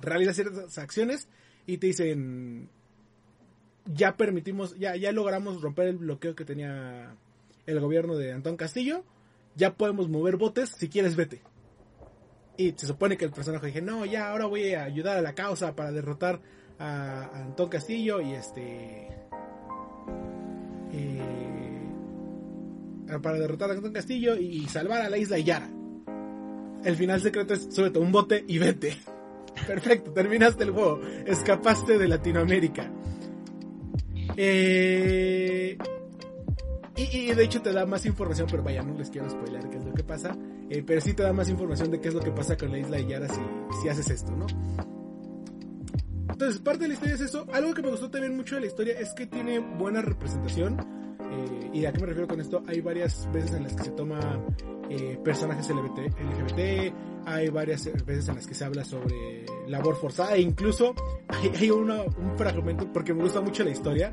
realizas 0.00 0.34
ciertas 0.34 0.76
acciones 0.76 1.28
y 1.66 1.78
te 1.78 1.86
dicen, 1.86 2.68
ya 3.84 4.16
permitimos, 4.16 4.76
ya, 4.76 4.96
ya 4.96 5.12
logramos 5.12 5.62
romper 5.62 5.86
el 5.86 5.98
bloqueo 5.98 6.34
que 6.34 6.44
tenía 6.44 7.14
el 7.64 7.78
gobierno 7.78 8.16
de 8.16 8.32
Antón 8.32 8.56
Castillo, 8.56 9.04
ya 9.54 9.76
podemos 9.76 10.08
mover 10.08 10.36
botes, 10.36 10.70
si 10.70 10.88
quieres 10.88 11.14
vete. 11.14 11.42
Y 12.56 12.72
se 12.72 12.88
supone 12.88 13.16
que 13.16 13.26
el 13.26 13.30
personaje 13.30 13.68
dije, 13.68 13.82
no, 13.82 14.04
ya, 14.04 14.30
ahora 14.32 14.46
voy 14.46 14.74
a 14.74 14.82
ayudar 14.82 15.16
a 15.16 15.22
la 15.22 15.36
causa 15.36 15.76
para 15.76 15.92
derrotar 15.92 16.40
a, 16.80 17.30
Antón 17.34 17.68
Castillo 17.68 18.20
y 18.20 18.32
este... 18.32 19.06
Eh, 20.92 21.23
para 23.20 23.38
derrotar 23.38 23.70
a 23.70 23.74
Antón 23.74 23.92
Castillo 23.92 24.36
y 24.36 24.66
salvar 24.68 25.02
a 25.02 25.10
la 25.10 25.18
isla 25.18 25.38
Yara. 25.38 25.70
El 26.84 26.96
final 26.96 27.20
secreto 27.20 27.54
es 27.54 27.68
súbete 27.70 27.98
un 27.98 28.12
bote 28.12 28.44
y 28.46 28.58
vete. 28.58 28.96
Perfecto, 29.66 30.12
terminaste 30.12 30.64
el 30.64 30.70
juego. 30.70 31.00
Escapaste 31.26 31.98
de 31.98 32.08
Latinoamérica. 32.08 32.90
Eh, 34.36 35.78
y, 36.96 37.32
de 37.32 37.44
hecho 37.44 37.62
te 37.62 37.72
da 37.72 37.86
más 37.86 38.06
información, 38.06 38.46
pero 38.50 38.62
vaya, 38.62 38.82
no 38.82 38.96
les 38.96 39.10
quiero 39.10 39.28
spoiler 39.28 39.68
qué 39.68 39.78
es 39.78 39.84
lo 39.84 39.94
que 39.94 40.04
pasa. 40.04 40.36
Eh, 40.70 40.82
pero 40.86 41.00
sí 41.00 41.14
te 41.14 41.22
da 41.22 41.32
más 41.32 41.48
información 41.48 41.90
de 41.90 42.00
qué 42.00 42.08
es 42.08 42.14
lo 42.14 42.20
que 42.20 42.30
pasa 42.30 42.56
con 42.56 42.70
la 42.70 42.78
isla 42.78 42.96
de 42.96 43.06
Yara 43.06 43.28
si 43.82 43.88
haces 43.88 44.10
esto, 44.10 44.32
¿no? 44.32 44.46
Entonces, 46.28 46.60
parte 46.60 46.82
de 46.82 46.88
la 46.88 46.94
historia 46.94 47.14
es 47.14 47.20
eso. 47.20 47.46
Algo 47.52 47.74
que 47.74 47.82
me 47.82 47.90
gustó 47.90 48.10
también 48.10 48.36
mucho 48.36 48.56
de 48.56 48.62
la 48.62 48.66
historia 48.66 48.98
es 48.98 49.12
que 49.14 49.26
tiene 49.26 49.60
buena 49.60 50.02
representación. 50.02 51.03
Eh, 51.30 51.70
¿Y 51.72 51.84
a 51.86 51.92
qué 51.92 52.00
me 52.00 52.06
refiero 52.06 52.28
con 52.28 52.40
esto? 52.40 52.62
Hay 52.66 52.80
varias 52.80 53.28
veces 53.32 53.52
en 53.54 53.64
las 53.64 53.74
que 53.74 53.84
se 53.84 53.90
toma 53.90 54.18
eh, 54.90 55.18
personajes 55.24 55.68
LGBT, 55.68 55.98
LGBT, 56.38 56.94
hay 57.26 57.48
varias 57.48 57.84
veces 58.04 58.28
en 58.28 58.34
las 58.36 58.46
que 58.46 58.54
se 58.54 58.64
habla 58.64 58.84
sobre 58.84 59.46
labor 59.66 59.96
forzada, 59.96 60.34
e 60.34 60.40
incluso 60.40 60.94
hay, 61.28 61.50
hay 61.56 61.70
una, 61.70 62.02
un 62.02 62.36
fragmento, 62.36 62.92
porque 62.92 63.14
me 63.14 63.22
gusta 63.22 63.40
mucho 63.40 63.64
la 63.64 63.70
historia, 63.70 64.12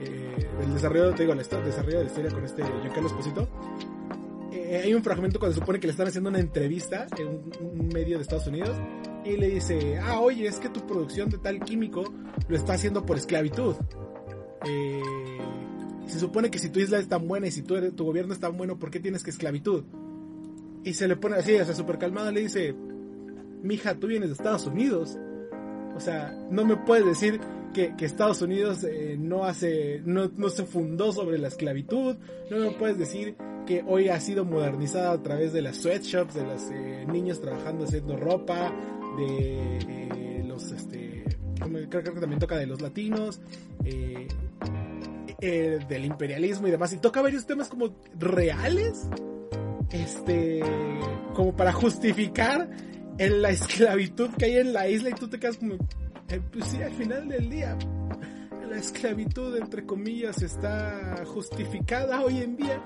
eh, 0.00 0.48
el 0.62 0.74
desarrollo, 0.74 1.14
te 1.14 1.22
digo, 1.22 1.32
el 1.32 1.38
desarrollo 1.38 1.98
de 1.98 2.04
la 2.04 2.10
historia 2.10 2.30
con 2.30 2.44
este 2.44 2.62
Giancarlo 2.62 3.08
Esposito. 3.08 3.48
Eh, 4.52 4.82
hay 4.84 4.94
un 4.94 5.02
fragmento 5.02 5.38
cuando 5.38 5.54
se 5.54 5.60
supone 5.60 5.78
que 5.78 5.86
le 5.86 5.92
están 5.92 6.08
haciendo 6.08 6.30
una 6.30 6.40
entrevista 6.40 7.06
en 7.18 7.28
un, 7.28 7.88
medio 7.88 8.16
de 8.16 8.22
Estados 8.22 8.46
Unidos 8.46 8.76
y 9.24 9.36
le 9.36 9.48
dice, 9.48 9.98
ah, 9.98 10.20
oye, 10.20 10.46
es 10.46 10.58
que 10.58 10.68
tu 10.68 10.86
producción 10.86 11.30
de 11.30 11.38
tal 11.38 11.60
químico 11.60 12.04
lo 12.48 12.56
está 12.56 12.74
haciendo 12.74 13.04
por 13.04 13.16
esclavitud. 13.16 13.76
Eh, 14.66 15.00
se 16.06 16.18
supone 16.18 16.50
que 16.50 16.58
si 16.58 16.70
tu 16.70 16.80
isla 16.80 16.98
es 16.98 17.08
tan 17.08 17.26
buena 17.26 17.46
y 17.46 17.50
si 17.50 17.62
tu, 17.62 17.92
tu 17.92 18.04
gobierno 18.04 18.32
es 18.32 18.40
tan 18.40 18.56
bueno, 18.56 18.78
¿por 18.78 18.90
qué 18.90 19.00
tienes 19.00 19.22
que 19.22 19.30
esclavitud? 19.30 19.84
Y 20.84 20.94
se 20.94 21.08
le 21.08 21.16
pone 21.16 21.36
así, 21.36 21.54
o 21.54 21.64
sea, 21.64 21.74
súper 21.74 21.98
calmado, 21.98 22.30
le 22.30 22.42
dice, 22.42 22.74
mija, 23.62 23.94
tú 23.96 24.06
vienes 24.06 24.28
de 24.28 24.34
Estados 24.34 24.66
Unidos. 24.66 25.18
O 25.96 26.00
sea, 26.00 26.38
no 26.50 26.64
me 26.64 26.76
puedes 26.76 27.06
decir 27.06 27.40
que, 27.72 27.94
Estados 28.00 28.40
Unidos 28.40 28.84
eh, 28.84 29.16
no 29.18 29.44
hace, 29.44 30.00
no, 30.04 30.28
se 30.48 30.64
fundó 30.64 31.12
sobre 31.12 31.38
la 31.38 31.48
esclavitud, 31.48 32.16
no 32.50 32.58
me 32.58 32.70
puedes 32.70 32.98
decir 32.98 33.36
que 33.66 33.84
hoy 33.86 34.08
ha 34.08 34.20
sido 34.20 34.44
modernizada 34.44 35.12
a 35.12 35.22
través 35.22 35.52
de 35.52 35.60
las 35.60 35.78
sweatshops, 35.78 36.34
de 36.34 36.44
los 36.44 36.70
eh, 36.70 37.06
niños 37.10 37.40
trabajando 37.40 37.84
haciendo 37.84 38.16
ropa, 38.16 38.72
de 39.18 39.78
eh, 39.88 40.44
los, 40.46 40.70
este, 40.70 41.24
creo, 41.90 42.02
que 42.02 42.20
también 42.20 42.38
toca 42.38 42.56
de 42.56 42.66
los 42.66 42.80
latinos, 42.80 43.40
del 45.40 46.04
imperialismo 46.04 46.68
y 46.68 46.70
demás, 46.70 46.92
y 46.92 46.98
toca 46.98 47.22
varios 47.22 47.46
temas 47.46 47.68
como 47.68 47.94
reales, 48.18 49.08
este, 49.90 50.60
como 51.34 51.54
para 51.54 51.72
justificar 51.72 52.68
la 53.18 53.50
esclavitud 53.50 54.30
que 54.38 54.46
hay 54.46 54.56
en 54.58 54.72
la 54.72 54.88
isla 54.88 55.10
y 55.10 55.14
tú 55.14 55.28
te 55.28 55.38
quedas 55.38 55.58
como, 55.58 55.74
eh, 56.28 56.40
pues 56.52 56.66
sí, 56.66 56.82
al 56.82 56.92
final 56.92 57.28
del 57.28 57.48
día, 57.48 57.76
la 58.68 58.78
esclavitud, 58.78 59.56
entre 59.56 59.86
comillas, 59.86 60.42
está 60.42 61.24
justificada 61.26 62.22
hoy 62.22 62.38
en 62.38 62.56
día. 62.56 62.82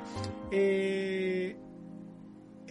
Eh, 0.50 1.56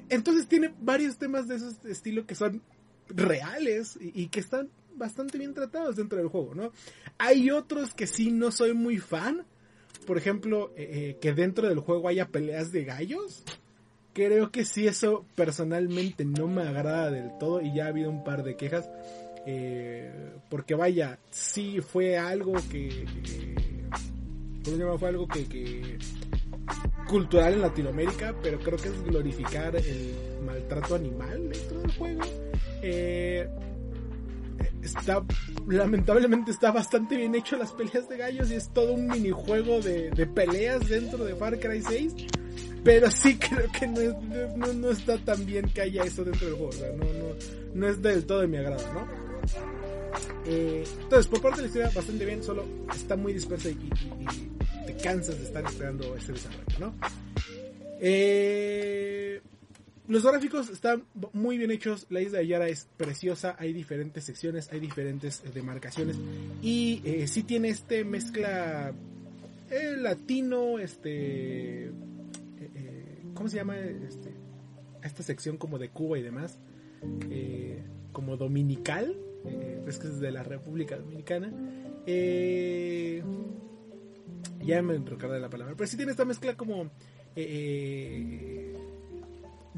entonces 0.10 0.48
tiene 0.48 0.74
varios 0.80 1.18
temas 1.18 1.48
de 1.48 1.56
ese 1.56 1.70
estilo 1.90 2.26
que 2.26 2.36
son 2.36 2.62
reales 3.08 3.98
y, 4.00 4.28
que 4.28 4.40
están 4.40 4.70
bastante 4.96 5.38
bien 5.38 5.54
tratados 5.54 5.96
dentro 5.96 6.18
del 6.18 6.28
juego, 6.28 6.54
¿no? 6.56 6.72
Hay 7.18 7.50
otros 7.52 7.94
que 7.94 8.08
sí 8.08 8.32
no 8.32 8.52
soy 8.52 8.74
muy 8.74 8.98
fan. 8.98 9.46
Por 10.06 10.18
ejemplo, 10.18 10.72
eh, 10.76 11.18
que 11.22 11.34
dentro 11.34 11.68
del 11.68 11.80
juego 11.80 12.08
haya 12.08 12.28
peleas 12.28 12.72
de 12.72 12.86
gallos. 12.86 13.44
Creo 14.14 14.52
que 14.52 14.66
sí, 14.66 14.88
eso 14.88 15.26
personalmente 15.36 16.26
no 16.26 16.48
me 16.48 16.64
agrada 16.64 17.12
del 17.12 17.38
todo 17.38 17.62
y 17.62 17.74
ya 17.76 17.86
ha 17.86 17.90
habido 17.90 18.10
un 18.10 18.24
par 18.24 18.44
de 18.44 18.56
quejas. 18.56 18.90
Eh, 19.46 20.12
porque 20.50 20.76
vaya, 20.76 21.20
sí 21.32 21.80
fue 21.82 22.18
algo 22.18 22.54
que, 22.70 23.06
que 23.24 23.56
Fue 24.98 25.08
algo 25.08 25.28
que, 25.28 25.98
cultural 27.08 27.54
en 27.54 27.62
Latinoamérica, 27.62 28.36
pero 28.44 28.60
creo 28.60 28.78
que 28.78 28.90
es 28.90 29.04
glorificar 29.04 29.76
el 29.76 30.14
maltrato 30.46 30.96
animal 30.96 31.50
dentro 31.50 31.80
del 31.80 31.92
juego. 31.94 32.22
Eh, 32.82 33.48
está 34.82 35.24
lamentablemente 35.68 36.52
está 36.52 36.72
bastante 36.72 37.18
bien 37.18 37.36
hecho 37.36 37.58
las 37.58 37.72
peleas 37.72 38.08
de 38.10 38.18
gallos 38.18 38.52
y 38.52 38.56
es 38.56 38.70
todo 38.70 38.94
un 38.94 39.08
minijuego 39.08 39.82
de, 39.82 40.12
de 40.12 40.26
peleas 40.26 40.88
dentro 40.88 41.24
de 41.24 41.36
Far 41.36 41.60
Cry 41.60 41.82
6 41.82 42.14
pero 42.84 43.12
sí 43.12 43.38
creo 43.40 43.72
que 43.72 43.88
no, 43.88 44.58
no, 44.58 44.74
no, 44.74 44.92
está 44.92 45.18
tan 45.18 45.46
bien 45.46 45.70
que 45.70 45.82
haya 45.82 46.04
eso 46.04 46.24
dentro 46.24 46.48
del 46.48 46.56
juego 46.56 46.70
o 46.70 46.74
sea, 46.74 46.90
no, 46.94 47.06
no, 47.06 47.36
no 47.74 47.88
es 47.88 48.02
del 48.02 48.26
todo 48.26 48.42
de 48.42 48.48
mi 48.48 48.58
agrado 48.58 48.94
¿no? 48.94 49.08
Eh, 50.46 50.84
entonces 51.02 51.28
por 51.28 51.42
parte 51.42 51.58
de 51.58 51.62
la 51.64 51.68
historia 51.68 51.92
bastante 51.94 52.26
bien 52.26 52.44
solo 52.44 52.66
está 52.96 53.16
muy 53.16 53.34
dispersa 53.34 53.70
y, 53.70 53.74
y, 53.74 54.86
te 54.86 54.96
cansas 54.96 55.38
de 55.38 55.44
estar 55.44 55.64
esperando 55.66 56.16
ese 56.16 56.34
desarrollo 56.34 56.80
¿no? 56.80 56.94
Eh, 58.02 59.42
los 60.10 60.24
gráficos 60.24 60.70
están 60.70 61.06
muy 61.34 61.60
bien 61.60 61.70
hechos, 61.70 62.08
la 62.10 62.20
isla 62.20 62.40
de 62.40 62.48
Yara 62.48 62.68
es 62.68 62.90
preciosa, 62.98 63.56
hay 63.60 63.74
diferentes 63.74 64.24
secciones, 64.24 64.68
hay 64.74 64.80
diferentes 64.80 65.44
eh, 65.46 65.52
demarcaciones 65.54 66.18
y 66.64 67.02
eh, 67.06 67.28
sí 67.28 67.44
tiene 67.44 67.70
este 67.70 68.04
mezcla 68.04 68.92
eh, 69.70 69.96
latino, 69.98 70.80
este, 70.80 71.86
eh, 71.86 71.92
¿cómo 73.36 73.50
se 73.50 73.58
llama? 73.58 73.78
Este, 73.78 74.34
esta 75.04 75.22
sección 75.22 75.58
como 75.58 75.78
de 75.78 75.90
Cuba 75.90 76.18
y 76.18 76.24
demás, 76.24 76.58
como 78.12 78.36
dominical, 78.36 79.16
es 79.88 80.00
que 80.00 80.08
es 80.08 80.20
de 80.20 80.32
la 80.32 80.42
República 80.42 80.98
Dominicana. 80.98 81.54
ya 84.66 84.82
me 84.82 84.98
recordé 84.98 85.40
la 85.40 85.50
palabra, 85.52 85.76
pero 85.78 85.88
sí 85.88 85.98
tiene 85.98 86.12
esta 86.12 86.26
mezcla 86.26 86.58
como 86.58 86.90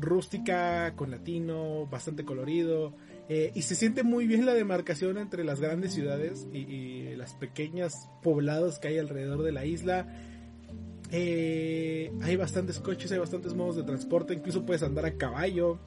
rústica 0.01 0.93
con 0.95 1.11
latino, 1.11 1.87
bastante 1.87 2.25
colorido. 2.25 2.93
Eh, 3.29 3.51
y 3.55 3.61
se 3.61 3.75
siente 3.75 4.03
muy 4.03 4.27
bien 4.27 4.45
la 4.45 4.53
demarcación 4.53 5.17
entre 5.17 5.43
las 5.43 5.61
grandes 5.61 5.93
ciudades 5.93 6.47
y, 6.51 6.57
y 6.57 7.15
las 7.15 7.33
pequeñas 7.35 8.09
poblados 8.21 8.79
que 8.79 8.89
hay 8.89 8.97
alrededor 8.97 9.43
de 9.43 9.51
la 9.51 9.65
isla. 9.65 10.07
Eh, 11.11 12.11
hay 12.21 12.37
bastantes 12.37 12.79
coches, 12.79 13.11
hay 13.11 13.19
bastantes 13.19 13.53
modos 13.53 13.75
de 13.75 13.83
transporte, 13.83 14.33
incluso 14.33 14.65
puedes 14.65 14.81
andar 14.81 15.05
a 15.05 15.17
caballo. 15.17 15.77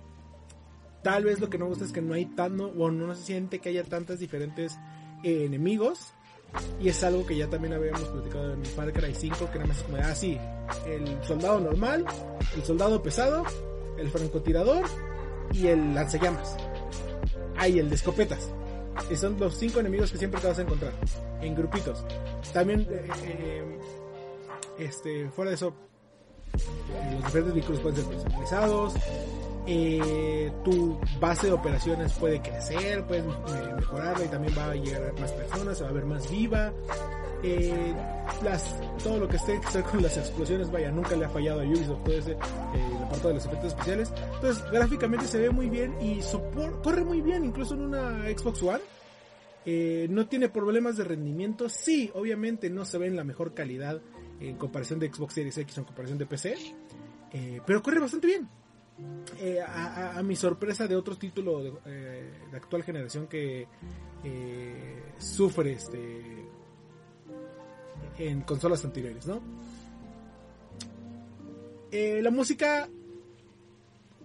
Tal 1.02 1.24
vez 1.24 1.40
lo 1.40 1.50
que 1.50 1.58
no 1.58 1.66
gusta 1.66 1.84
es 1.84 1.92
que 1.92 2.02
no 2.02 2.14
hay 2.14 2.26
tan, 2.26 2.56
no, 2.56 2.70
bueno, 2.70 3.06
no 3.06 3.14
se 3.14 3.24
siente 3.24 3.58
que 3.58 3.70
haya 3.70 3.84
tantas 3.84 4.18
diferentes 4.18 4.78
eh, 5.22 5.44
enemigos. 5.44 6.12
Y 6.80 6.88
es 6.88 7.02
algo 7.02 7.26
que 7.26 7.36
ya 7.36 7.48
también 7.48 7.74
habíamos 7.74 8.04
platicado 8.04 8.52
en 8.52 8.64
Far 8.64 8.92
Cry 8.92 9.12
5, 9.12 9.50
que 9.50 9.58
nada 9.58 9.66
más 9.66 9.78
es 9.78 9.82
como, 9.82 9.96
ah, 9.96 10.14
el 10.86 11.24
soldado 11.24 11.58
normal, 11.58 12.04
el 12.54 12.62
soldado 12.62 13.02
pesado, 13.02 13.44
el 13.99 14.11
francotirador 14.11 14.84
y 15.53 15.68
el 15.68 15.95
lanzallamas. 15.95 16.57
Ah, 17.57 17.68
y 17.68 17.78
el 17.78 17.88
de 17.88 17.97
escopetas. 17.97 18.51
Son 19.16 19.38
los 19.38 19.57
cinco 19.57 19.80
enemigos 19.80 20.11
que 20.12 20.18
siempre 20.18 20.40
te 20.40 20.49
vas 20.49 20.59
a 20.59 20.62
encontrar. 20.62 20.92
En 21.40 21.55
grupitos. 21.55 22.05
También, 22.53 22.86
eh, 22.90 23.09
eh, 23.22 23.78
este, 24.78 25.28
fuera 25.30 25.51
de 25.51 25.57
eso, 25.57 25.74
eh, 26.55 27.12
los 27.12 27.24
diferentes 27.24 27.55
vehículos 27.55 27.80
pueden 27.80 27.97
ser 27.97 28.07
personalizados. 28.07 28.95
Tu 30.64 31.01
base 31.20 31.47
de 31.47 31.53
operaciones 31.53 32.12
puede 32.14 32.40
crecer, 32.40 33.05
puedes 33.07 33.24
mejorarla 33.24 34.24
y 34.24 34.28
también 34.28 34.55
va 34.57 34.70
a 34.70 34.74
llegar 34.74 35.12
a 35.16 35.20
más 35.20 35.32
personas, 35.32 35.78
se 35.78 35.84
va 35.84 35.90
a 35.90 35.92
ver 35.92 36.07
más 36.07 36.30
viva. 36.30 36.72
Las, 38.42 38.80
todo 39.03 39.18
lo 39.18 39.28
que 39.28 39.36
esté 39.36 39.61
con 39.90 40.03
las 40.03 40.16
explosiones, 40.16 40.70
vaya, 40.70 40.90
nunca 40.90 41.16
le 41.16 41.24
ha 41.24 41.28
fallado 41.28 41.61
a 41.61 41.64
Ubisoft 41.64 42.05
todo 42.05 42.14
ese, 42.16 42.32
eh, 42.32 42.36
el 42.97 43.03
apartado 43.03 43.28
de 43.28 43.34
los 43.34 43.47
efectos 43.47 43.68
especiales. 43.68 44.12
Entonces, 44.34 44.64
gráficamente 44.70 45.26
se 45.26 45.38
ve 45.38 45.51
muy 45.51 45.68
bien 45.68 45.95
y 46.01 46.20
corre 46.82 47.05
muy 47.05 47.20
bien, 47.20 47.45
incluso 47.45 47.74
en 47.74 47.82
una 47.82 48.24
Xbox 48.36 48.62
One. 48.62 48.80
Eh, 49.66 50.07
no 50.11 50.26
tiene 50.26 50.49
problemas 50.49 50.97
de 50.97 51.05
rendimiento. 51.05 51.68
Sí, 51.68 52.11
obviamente 52.14 52.68
no 52.68 52.84
se 52.84 52.99
ve 52.99 53.07
en 53.07 53.16
la 53.16 53.24
mejor 53.24 53.55
calidad 53.55 54.01
en 54.40 54.57
comparación 54.57 54.99
de 54.99 55.12
Xbox 55.12 55.34
Series 55.34 55.57
X 55.59 55.78
o 55.78 55.80
en 55.80 55.86
comparación 55.86 56.18
de 56.18 56.26
PC. 56.26 56.55
Eh, 57.32 57.61
pero 57.64 57.82
corre 57.82 58.01
bastante 58.01 58.26
bien. 58.26 58.49
Eh, 59.40 59.61
a, 59.61 60.22
mi 60.22 60.36
sorpresa 60.36 60.86
de 60.86 60.95
otro 60.95 61.16
título 61.16 61.62
de, 61.62 61.72
de 62.51 62.57
actual 62.57 62.84
generación 62.84 63.26
que 63.26 63.66
sufre 65.18 65.72
este 65.72 66.43
en 68.18 68.42
consolas 68.42 68.84
anteriores, 68.84 69.26
¿no? 69.26 69.40
Eh, 71.90 72.20
la 72.22 72.30
música, 72.30 72.88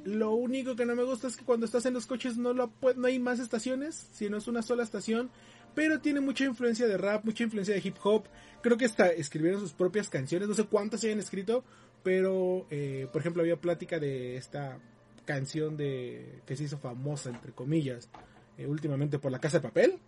lo 0.04 0.32
único 0.32 0.76
que 0.76 0.86
no 0.86 0.96
me 0.96 1.04
gusta 1.04 1.28
es 1.28 1.38
que 1.38 1.46
cuando 1.46 1.66
estás 1.66 1.86
en 1.86 1.94
los 1.94 2.08
coches 2.08 2.38
no, 2.38 2.54
lo, 2.54 2.72
no 2.96 3.08
hay 3.08 3.20
más 3.20 3.40
estaciones, 3.40 4.08
sino 4.14 4.38
es 4.38 4.48
una 4.48 4.62
sola 4.62 4.84
estación, 4.84 5.30
pero 5.76 6.00
tiene 6.00 6.20
mucha 6.20 6.46
influencia 6.46 6.88
de 6.88 6.98
rap, 6.98 7.26
mucha 7.26 7.44
influencia 7.44 7.76
de 7.76 7.82
hip 7.84 7.96
hop. 8.04 8.24
Creo 8.62 8.78
que 8.78 8.86
hasta 8.86 9.08
escribieron 9.10 9.62
sus 9.62 9.74
propias 9.74 10.10
canciones, 10.10 10.48
no 10.48 10.56
sé 10.56 10.64
cuántas 10.66 11.04
hayan 11.04 11.20
escrito, 11.20 11.64
pero 12.04 12.66
eh, 12.70 13.08
por 13.12 13.22
ejemplo 13.22 13.42
había 13.42 13.58
plática 13.58 14.00
de 14.00 14.38
esta 14.38 14.80
canción 15.26 15.78
de 15.78 16.42
que 16.46 16.56
se 16.56 16.64
hizo 16.64 16.78
famosa 16.80 17.30
entre 17.30 17.52
comillas 17.52 18.10
eh, 18.58 18.66
últimamente 18.66 19.20
por 19.20 19.32
la 19.32 19.40
casa 19.40 19.60
de 19.60 19.68
papel 19.68 20.00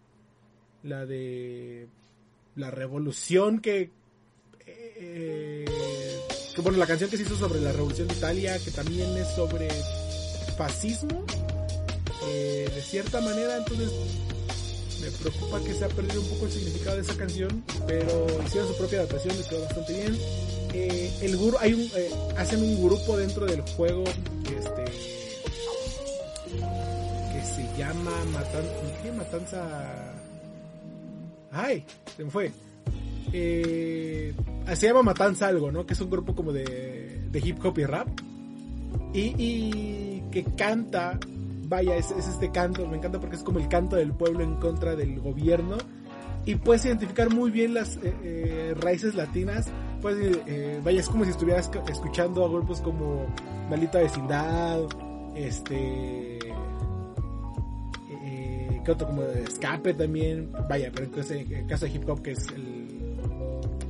la 0.84 1.06
de 1.06 1.88
la 2.56 2.72
revolución 2.72 3.60
que, 3.60 3.92
eh, 4.66 5.66
que 6.56 6.62
bueno 6.62 6.78
la 6.78 6.88
canción 6.88 7.10
que 7.10 7.18
se 7.18 7.24
hizo 7.24 7.36
sobre 7.36 7.62
la 7.62 7.72
revolución 7.72 8.08
de 8.08 8.14
Italia 8.14 8.60
que 8.64 8.72
también 8.72 9.16
es 9.18 9.28
sobre 9.30 9.70
fascismo 10.58 11.26
eh, 12.28 12.70
de 12.74 12.82
cierta 12.82 13.22
manera 13.22 13.58
entonces 13.58 13.92
me 15.02 15.10
preocupa 15.12 15.64
que 15.64 15.74
se 15.74 15.86
ha 15.86 15.90
perdido 15.90 16.22
un 16.22 16.28
poco 16.28 16.46
el 16.46 16.52
significado 16.52 16.98
de 16.98 17.02
esa 17.02 17.16
canción 17.16 17.64
pero 17.88 18.28
hicieron 18.46 18.70
su 18.70 18.78
propia 18.78 19.00
adaptación 19.00 19.36
y 19.40 19.50
quedó 19.50 19.62
bastante 19.62 19.94
bien 19.94 20.18
eh, 20.74 21.12
el 21.22 21.36
guru, 21.36 21.58
hay 21.60 21.74
un, 21.74 21.82
eh, 21.82 22.10
hacen 22.38 22.64
un 22.64 22.82
grupo 22.82 23.18
dentro 23.18 23.46
del 23.46 23.62
juego 23.62 24.06
este 24.06 24.86
que 27.34 27.46
se 27.46 27.78
llama 27.78 28.12
Matanza, 28.32 28.70
¿qué? 29.04 29.12
Matanza, 29.12 30.14
ay, 31.52 31.86
se 32.16 32.24
me 32.24 32.30
fue, 32.30 32.52
eh, 33.34 34.34
se 34.74 34.88
llama 34.88 35.04
Matanza 35.04 35.48
algo, 35.48 35.72
¿no? 35.72 35.86
Que 35.86 35.94
es 35.94 36.02
un 36.02 36.10
grupo 36.10 36.36
como 36.36 36.52
de, 36.52 37.22
de 37.32 37.40
hip 37.40 37.64
hop 37.64 37.78
y 37.80 37.86
rap 37.86 38.08
y, 39.14 39.36
y 39.38 40.24
que 40.32 40.44
canta, 40.44 41.20
vaya, 41.68 41.96
es, 41.96 42.12
es 42.12 42.28
este 42.28 42.52
canto, 42.52 42.88
me 42.88 42.98
encanta 42.98 43.20
porque 43.20 43.36
es 43.36 43.44
como 43.44 43.60
el 43.60 43.68
canto 43.68 43.96
del 43.96 44.14
pueblo 44.14 44.44
en 44.44 44.56
contra 44.56 44.96
del 44.96 45.20
gobierno 45.20 45.78
y 46.46 46.56
puedes 46.56 46.86
identificar 46.86 47.34
muy 47.34 47.52
bien 47.52 47.74
las 47.74 47.98
eh, 47.98 48.14
eh, 48.24 48.76
raíces 48.80 49.16
latinas. 49.16 49.68
Pues, 50.02 50.18
vaya, 50.84 51.00
es 51.00 51.08
como 51.08 51.26
si 51.26 51.30
estuvieras 51.30 51.70
escuchando 51.88 52.44
a 52.44 52.50
grupos 52.50 52.82
como 52.82 53.28
Maldita 53.70 54.00
Vecindad, 54.00 54.82
este. 55.36 56.40
Eh, 58.82 58.84
¿Qué 58.86 58.92
otro? 58.92 59.08
Como 59.08 59.24
de 59.24 59.44
Escape 59.44 59.94
también. 59.94 60.52
Vaya, 60.70 60.92
pero 60.94 61.06
entonces 61.06 61.46
en 61.46 61.54
el 61.54 61.68
caso 61.68 61.86
de 61.86 61.92
hip 61.92 62.10
hop, 62.10 62.22
que 62.22 62.32
es 62.32 62.48
el. 62.50 63.18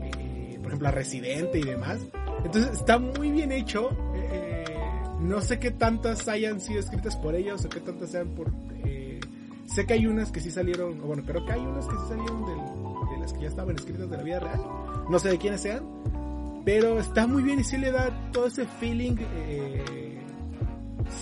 Eh, 0.02 0.58
por 0.58 0.68
ejemplo, 0.68 0.88
la 0.88 0.92
Residente 0.92 1.60
y 1.60 1.64
demás. 1.64 2.00
Entonces 2.44 2.72
está 2.74 2.98
muy 2.98 3.32
bien 3.32 3.52
hecho. 3.52 3.90
no 5.20 5.42
sé 5.42 5.60
qué 5.60 5.72
tantas 5.72 6.28
hayan 6.28 6.60
sido 6.60 6.80
escritas 6.80 7.16
por 7.16 7.36
ellos 7.36 7.64
o 7.66 7.70
qué 7.70 7.80
tantas 7.80 8.10
sean 8.10 8.30
por 8.30 8.52
Sé 9.74 9.86
que 9.86 9.94
hay 9.94 10.06
unas 10.06 10.32
que 10.34 10.42
sí 10.42 10.52
salieron, 10.52 11.00
bueno, 11.00 11.24
creo 11.26 11.46
que 11.46 11.54
hay 11.54 11.62
unas 11.62 11.88
que 11.88 11.96
sí 11.96 12.04
salieron 12.10 12.46
del, 12.46 12.58
de 12.58 13.18
las 13.22 13.32
que 13.32 13.40
ya 13.44 13.48
estaban 13.48 13.74
escritas 13.78 14.10
de 14.10 14.18
la 14.18 14.24
vida 14.24 14.40
real. 14.40 14.62
No 15.10 15.18
sé 15.18 15.30
de 15.30 15.38
quiénes 15.38 15.62
sean, 15.62 15.86
pero 16.66 17.00
está 17.00 17.26
muy 17.26 17.42
bien 17.42 17.60
y 17.62 17.64
sí 17.64 17.78
le 17.78 17.90
da 17.90 18.32
todo 18.34 18.48
ese 18.48 18.66
feeling 18.66 19.16
eh, 19.20 20.20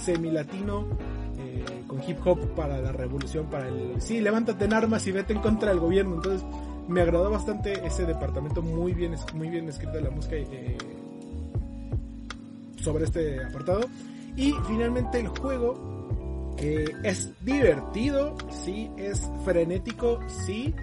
semi-latino 0.04 0.88
eh, 0.90 1.09
con 1.90 2.02
hip 2.08 2.20
hop 2.26 2.40
para 2.56 2.80
la 2.80 2.94
revolución, 2.94 3.48
para 3.48 3.68
el... 3.68 4.00
Sí, 4.00 4.22
levántate 4.22 4.66
en 4.66 4.74
armas 4.74 5.06
y 5.08 5.12
vete 5.12 5.34
en 5.34 5.40
contra 5.40 5.70
del 5.70 5.80
gobierno. 5.80 6.16
Entonces 6.16 6.46
me 6.88 7.02
agradó 7.02 7.30
bastante 7.30 7.86
ese 7.86 8.06
departamento, 8.06 8.62
muy 8.62 8.94
bien, 8.94 9.16
muy 9.34 9.50
bien 9.50 9.68
escrita 9.68 10.00
la 10.00 10.10
música 10.10 10.36
eh, 10.38 10.78
sobre 12.82 13.04
este 13.04 13.44
apartado. 13.44 13.82
Y 14.38 14.54
finalmente 14.68 15.20
el 15.20 15.28
juego 15.28 16.56
eh, 16.58 16.86
es 17.04 17.34
divertido, 17.44 18.38
sí, 18.52 18.90
es 18.98 19.28
frenético, 19.44 20.20
sí, 20.46 20.74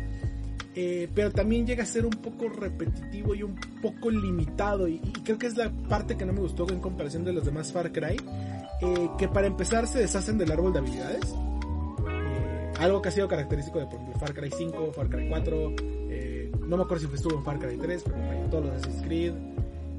eh, 0.74 1.08
pero 1.14 1.30
también 1.32 1.66
llega 1.66 1.84
a 1.84 1.86
ser 1.86 2.04
un 2.04 2.12
poco 2.12 2.50
repetitivo 2.50 3.34
y 3.34 3.42
un 3.42 3.56
poco 3.80 4.10
limitado. 4.10 4.86
Y, 4.88 4.98
creo 5.24 5.38
que 5.38 5.46
es 5.46 5.56
la 5.56 5.70
parte 5.88 6.16
que 6.16 6.26
no 6.26 6.34
me 6.34 6.40
gustó 6.40 6.70
en 6.70 6.80
comparación 6.80 7.24
de 7.24 7.32
los 7.32 7.44
demás 7.46 7.72
Far 7.72 7.92
Cry, 7.92 8.16
eh, 8.82 9.08
que 9.18 9.28
para 9.28 9.46
empezar 9.46 9.86
se 9.86 9.98
deshacen 10.00 10.38
del 10.38 10.50
árbol 10.52 10.72
de 10.72 10.78
habilidades. 10.80 11.34
Eh, 12.08 12.72
algo 12.78 13.00
que 13.02 13.08
ha 13.08 13.12
sido 13.12 13.28
característico 13.28 13.78
de 13.78 13.86
por 13.86 13.94
ejemplo, 13.96 14.18
Far 14.20 14.34
Cry 14.34 14.50
5, 14.56 14.92
Far 14.92 15.08
Cry 15.08 15.28
4, 15.28 15.72
no 16.66 16.76
me 16.76 16.82
acuerdo 16.82 17.06
si 17.08 17.14
estuvo 17.14 17.38
en 17.38 17.44
Far 17.44 17.58
Cry 17.60 17.76
3, 17.76 18.02
pero 18.04 18.16
vaya, 18.18 18.50
todos 18.50 18.64
los 18.66 18.74
Assassin's 18.76 19.02
Creed. 19.06 19.32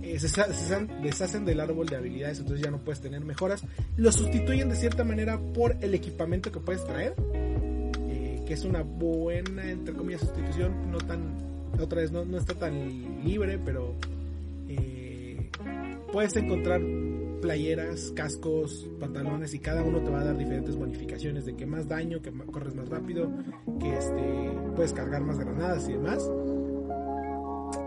eh, 0.04 0.20
se, 0.20 0.28
se- 0.28 0.86
deshacen 1.02 1.46
del 1.46 1.60
árbol 1.62 1.88
de 1.88 1.96
habilidades, 1.96 2.40
entonces 2.40 2.64
ya 2.66 2.70
no 2.72 2.80
puedes 2.80 3.00
tener 3.02 3.24
mejoras. 3.24 3.64
Lo 3.96 4.12
sustituyen 4.12 4.68
de 4.70 4.76
cierta 4.76 5.04
manera 5.06 5.40
por 5.54 5.78
el 5.82 5.94
equipamiento 5.94 6.52
que 6.52 6.60
puedes 6.60 6.86
traer, 6.86 7.14
eh, 8.10 8.44
que 8.46 8.54
es 8.54 8.64
una 8.66 8.82
buena, 8.84 9.70
entre 9.72 9.94
comillas, 9.94 10.22
sustitución, 10.22 10.92
no 10.92 10.98
tan, 11.00 11.22
otra 11.82 12.02
vez, 12.02 12.12
no, 12.12 12.26
no 12.26 12.38
está 12.38 12.54
tan 12.54 13.24
libre, 13.24 13.58
pero 13.64 13.96
eh, 14.68 15.50
puedes 16.12 16.36
encontrar 16.36 16.82
playeras, 17.48 18.12
cascos, 18.14 18.86
pantalones 19.00 19.54
y 19.54 19.60
cada 19.60 19.82
uno 19.82 20.02
te 20.04 20.10
va 20.10 20.20
a 20.20 20.26
dar 20.26 20.38
diferentes 20.38 20.76
bonificaciones 20.76 21.46
de 21.46 21.56
que 21.56 21.66
más 21.66 21.88
daño, 21.88 22.22
que 22.22 22.30
corres 22.52 22.76
más 22.76 22.90
rápido, 22.90 23.32
que 23.80 23.98
este, 23.98 24.52
puedes 24.76 24.92
cargar 24.92 25.22
más 25.22 25.40
granadas 25.40 25.88
y 25.88 25.94
demás. 25.94 26.30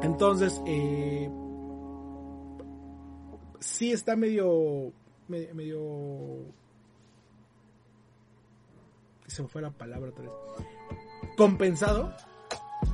Entonces, 0.00 0.58
eh, 0.64 1.30
sí 3.58 3.92
está 3.92 4.16
medio, 4.16 4.92
me- 5.28 5.52
medio, 5.52 6.38
se 9.26 9.42
me 9.42 9.48
fue 9.48 9.60
la 9.60 9.72
palabra 9.72 10.08
otra 10.08 10.22
vez, 10.24 10.32
compensado, 11.36 12.14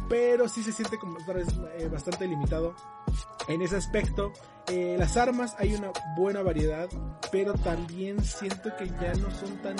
pero 0.09 0.49
sí 0.49 0.65
se 0.65 0.73
siente 0.73 0.99
como 0.99 1.17
otra 1.19 1.35
vez 1.35 1.47
eh, 1.79 1.89
bastante 1.89 2.27
limitado 2.27 2.75
en 3.49 3.63
ese 3.63 3.77
aspecto. 3.77 4.33
Eh, 4.69 4.97
las 4.99 5.17
armas 5.17 5.55
hay 5.59 5.75
una 5.75 5.93
buena 6.17 6.43
variedad, 6.43 6.89
pero 7.31 7.55
también 7.55 8.23
siento 8.25 8.71
que 8.77 8.89
ya 9.01 9.15
no 9.15 9.31
son 9.31 9.57
tan 9.63 9.77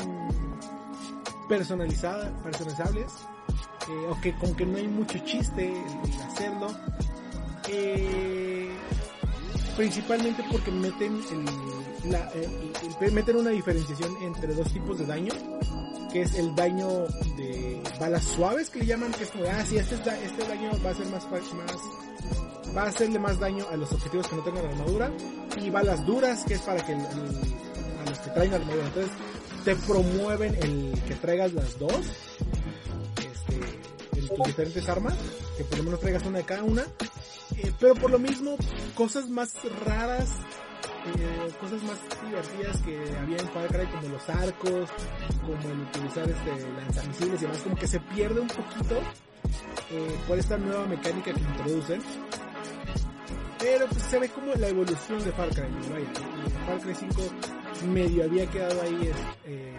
personalizadas, 1.49 2.31
personalizables, 2.43 3.07
eh, 3.89 4.07
o 4.11 4.21
que 4.21 4.37
como 4.39 4.57
que 4.57 4.65
no 4.67 4.79
hay 4.79 4.87
mucho 4.89 5.19
chiste 5.19 5.67
en 5.67 6.21
hacerlo. 6.23 6.69
Eh, 7.69 8.71
principalmente 9.77 10.45
porque 10.51 10.71
meten 10.71 11.21
el- 11.33 12.11
la- 12.13 12.31
el- 12.31 12.73
el- 13.01 13.13
meten 13.13 13.37
una 13.37 13.51
diferenciación 13.51 14.17
entre 14.23 14.55
dos 14.55 14.73
tipos 14.73 14.99
de 14.99 15.07
daño 15.07 15.33
que 16.17 16.23
es 16.23 16.35
el 16.37 16.55
daño 16.55 16.89
de 17.37 17.79
balas 18.01 18.25
suaves 18.25 18.71
que 18.71 18.79
le 18.79 18.87
llaman 18.87 19.13
que 19.13 19.25
es 19.25 19.31
como 19.31 19.45
ah 19.45 19.63
sí 19.67 19.77
este, 19.77 19.97
este 19.97 20.49
daño 20.49 20.71
va 20.83 20.89
a 20.89 20.95
ser 20.95 21.07
más 21.09 21.31
más 21.31 22.75
va 22.75 22.85
a 22.85 22.87
hacerle 22.87 23.19
más 23.19 23.39
daño 23.39 23.67
a 23.71 23.77
los 23.77 23.93
objetivos 23.93 24.27
que 24.27 24.37
no 24.37 24.43
tengan 24.43 24.65
armadura 24.65 25.11
y 25.63 25.69
balas 25.69 26.07
duras 26.07 26.43
que 26.45 26.55
es 26.55 26.63
para 26.63 26.83
que 26.87 26.95
a 26.95 28.09
los 28.09 28.19
que 28.19 28.31
traen 28.31 28.55
armadura. 28.55 28.87
Entonces 28.87 29.13
te 29.63 29.77
promueven 29.77 30.55
el 30.55 30.99
que 31.07 31.15
traigas 31.17 31.53
las 31.53 31.79
dos 31.79 31.93
este, 33.19 34.19
en 34.19 34.29
tus 34.29 34.47
diferentes 34.47 34.89
armas 34.89 35.15
que 35.59 35.65
por 35.65 35.77
lo 35.77 35.85
menos 35.85 36.01
traigas 36.01 36.25
una 36.25 36.39
de 36.39 36.45
cada 36.45 36.63
una. 36.63 36.87
Eh, 37.59 37.73
pero 37.79 37.95
por 37.95 38.11
lo 38.11 38.19
mismo, 38.19 38.57
cosas 38.95 39.29
más 39.29 39.53
raras, 39.85 40.31
eh, 41.19 41.53
cosas 41.61 41.83
más 41.85 41.99
divertidas 42.25 42.83
que 42.83 42.99
había 43.19 43.39
en 43.39 43.49
Far 43.49 43.69
Cry, 43.69 43.87
como 43.87 44.09
los 44.09 44.29
arcos, 44.29 44.91
como 45.41 45.73
el 45.73 45.81
utilizar 45.81 46.29
este 46.29 46.71
lanzamisiles 46.81 47.41
y 47.41 47.45
demás, 47.45 47.63
como 47.63 47.77
que 47.77 47.87
se 47.87 48.01
pierde 48.01 48.41
un 48.41 48.49
poquito 48.49 48.97
eh, 49.91 50.17
por 50.27 50.39
esta 50.39 50.59
nueva 50.59 50.87
mecánica 50.87 51.33
que 51.33 51.41
introducen. 51.41 52.03
Pero 53.59 53.87
pues 53.87 54.03
se 54.03 54.19
ve 54.19 54.29
como 54.29 54.55
la 54.55 54.69
evolución 54.69 55.25
de 55.25 55.33
Far 55.33 55.49
Cry. 55.51 55.63
¿no? 55.63 55.95
Vaya, 55.95 56.67
Far 56.67 56.81
Cry 56.81 56.95
5 56.95 57.23
medio 57.93 58.25
había 58.25 58.47
quedado 58.47 58.83
ahí 58.83 59.11
eh, 59.45 59.75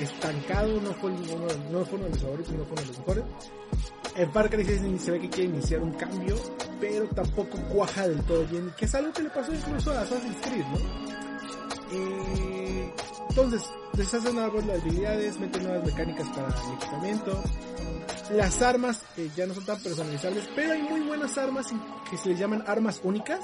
estancado, 0.00 0.80
no 0.80 0.92
fue, 0.94 1.10
uno, 1.10 1.46
no 1.70 1.84
fue 1.84 1.98
uno 1.98 2.04
de 2.04 2.10
los 2.10 2.22
favoritos, 2.22 2.52
no 2.54 2.64
fue 2.64 2.72
uno 2.72 2.80
de 2.82 2.86
los 2.88 2.98
mejores. 2.98 3.24
En 4.16 4.32
Far 4.32 4.50
Cry 4.50 4.64
6 4.64 5.02
se 5.02 5.10
ve 5.10 5.20
que 5.20 5.30
quiere 5.30 5.50
iniciar 5.50 5.80
un 5.80 5.92
cambio, 5.92 6.36
pero 6.80 7.06
tampoco 7.08 7.58
cuaja 7.72 8.08
del 8.08 8.22
todo 8.24 8.44
bien, 8.46 8.72
que 8.76 8.84
es 8.84 8.94
algo 8.94 9.12
que 9.12 9.22
le 9.22 9.30
pasó 9.30 9.54
incluso 9.54 9.90
a 9.92 10.00
Assassin's 10.00 10.36
Creed, 10.42 10.64
¿no? 10.66 11.12
Eh, 11.94 12.92
entonces, 13.28 13.62
deshacen 13.94 14.38
árbol 14.38 14.66
de 14.66 14.74
habilidades, 14.74 15.38
meten 15.38 15.62
nuevas 15.64 15.86
mecánicas 15.86 16.28
para 16.28 16.48
el 16.48 16.74
equipamiento. 16.74 17.42
Las 18.32 18.62
armas 18.62 19.02
ya 19.36 19.46
no 19.46 19.52
son 19.52 19.66
tan 19.66 19.78
personalizables, 19.82 20.48
pero 20.56 20.72
hay 20.72 20.82
muy 20.82 21.00
buenas 21.00 21.36
armas 21.36 21.66
que 22.10 22.16
se 22.16 22.30
les 22.30 22.38
llaman 22.38 22.64
armas 22.66 23.00
únicas, 23.04 23.40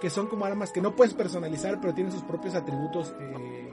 que 0.00 0.08
son 0.08 0.26
como 0.26 0.46
armas 0.46 0.70
que 0.72 0.80
no 0.80 0.96
puedes 0.96 1.12
personalizar, 1.12 1.78
pero 1.80 1.92
tienen 1.92 2.10
sus 2.10 2.22
propios 2.22 2.54
atributos 2.54 3.12
eh, 3.20 3.70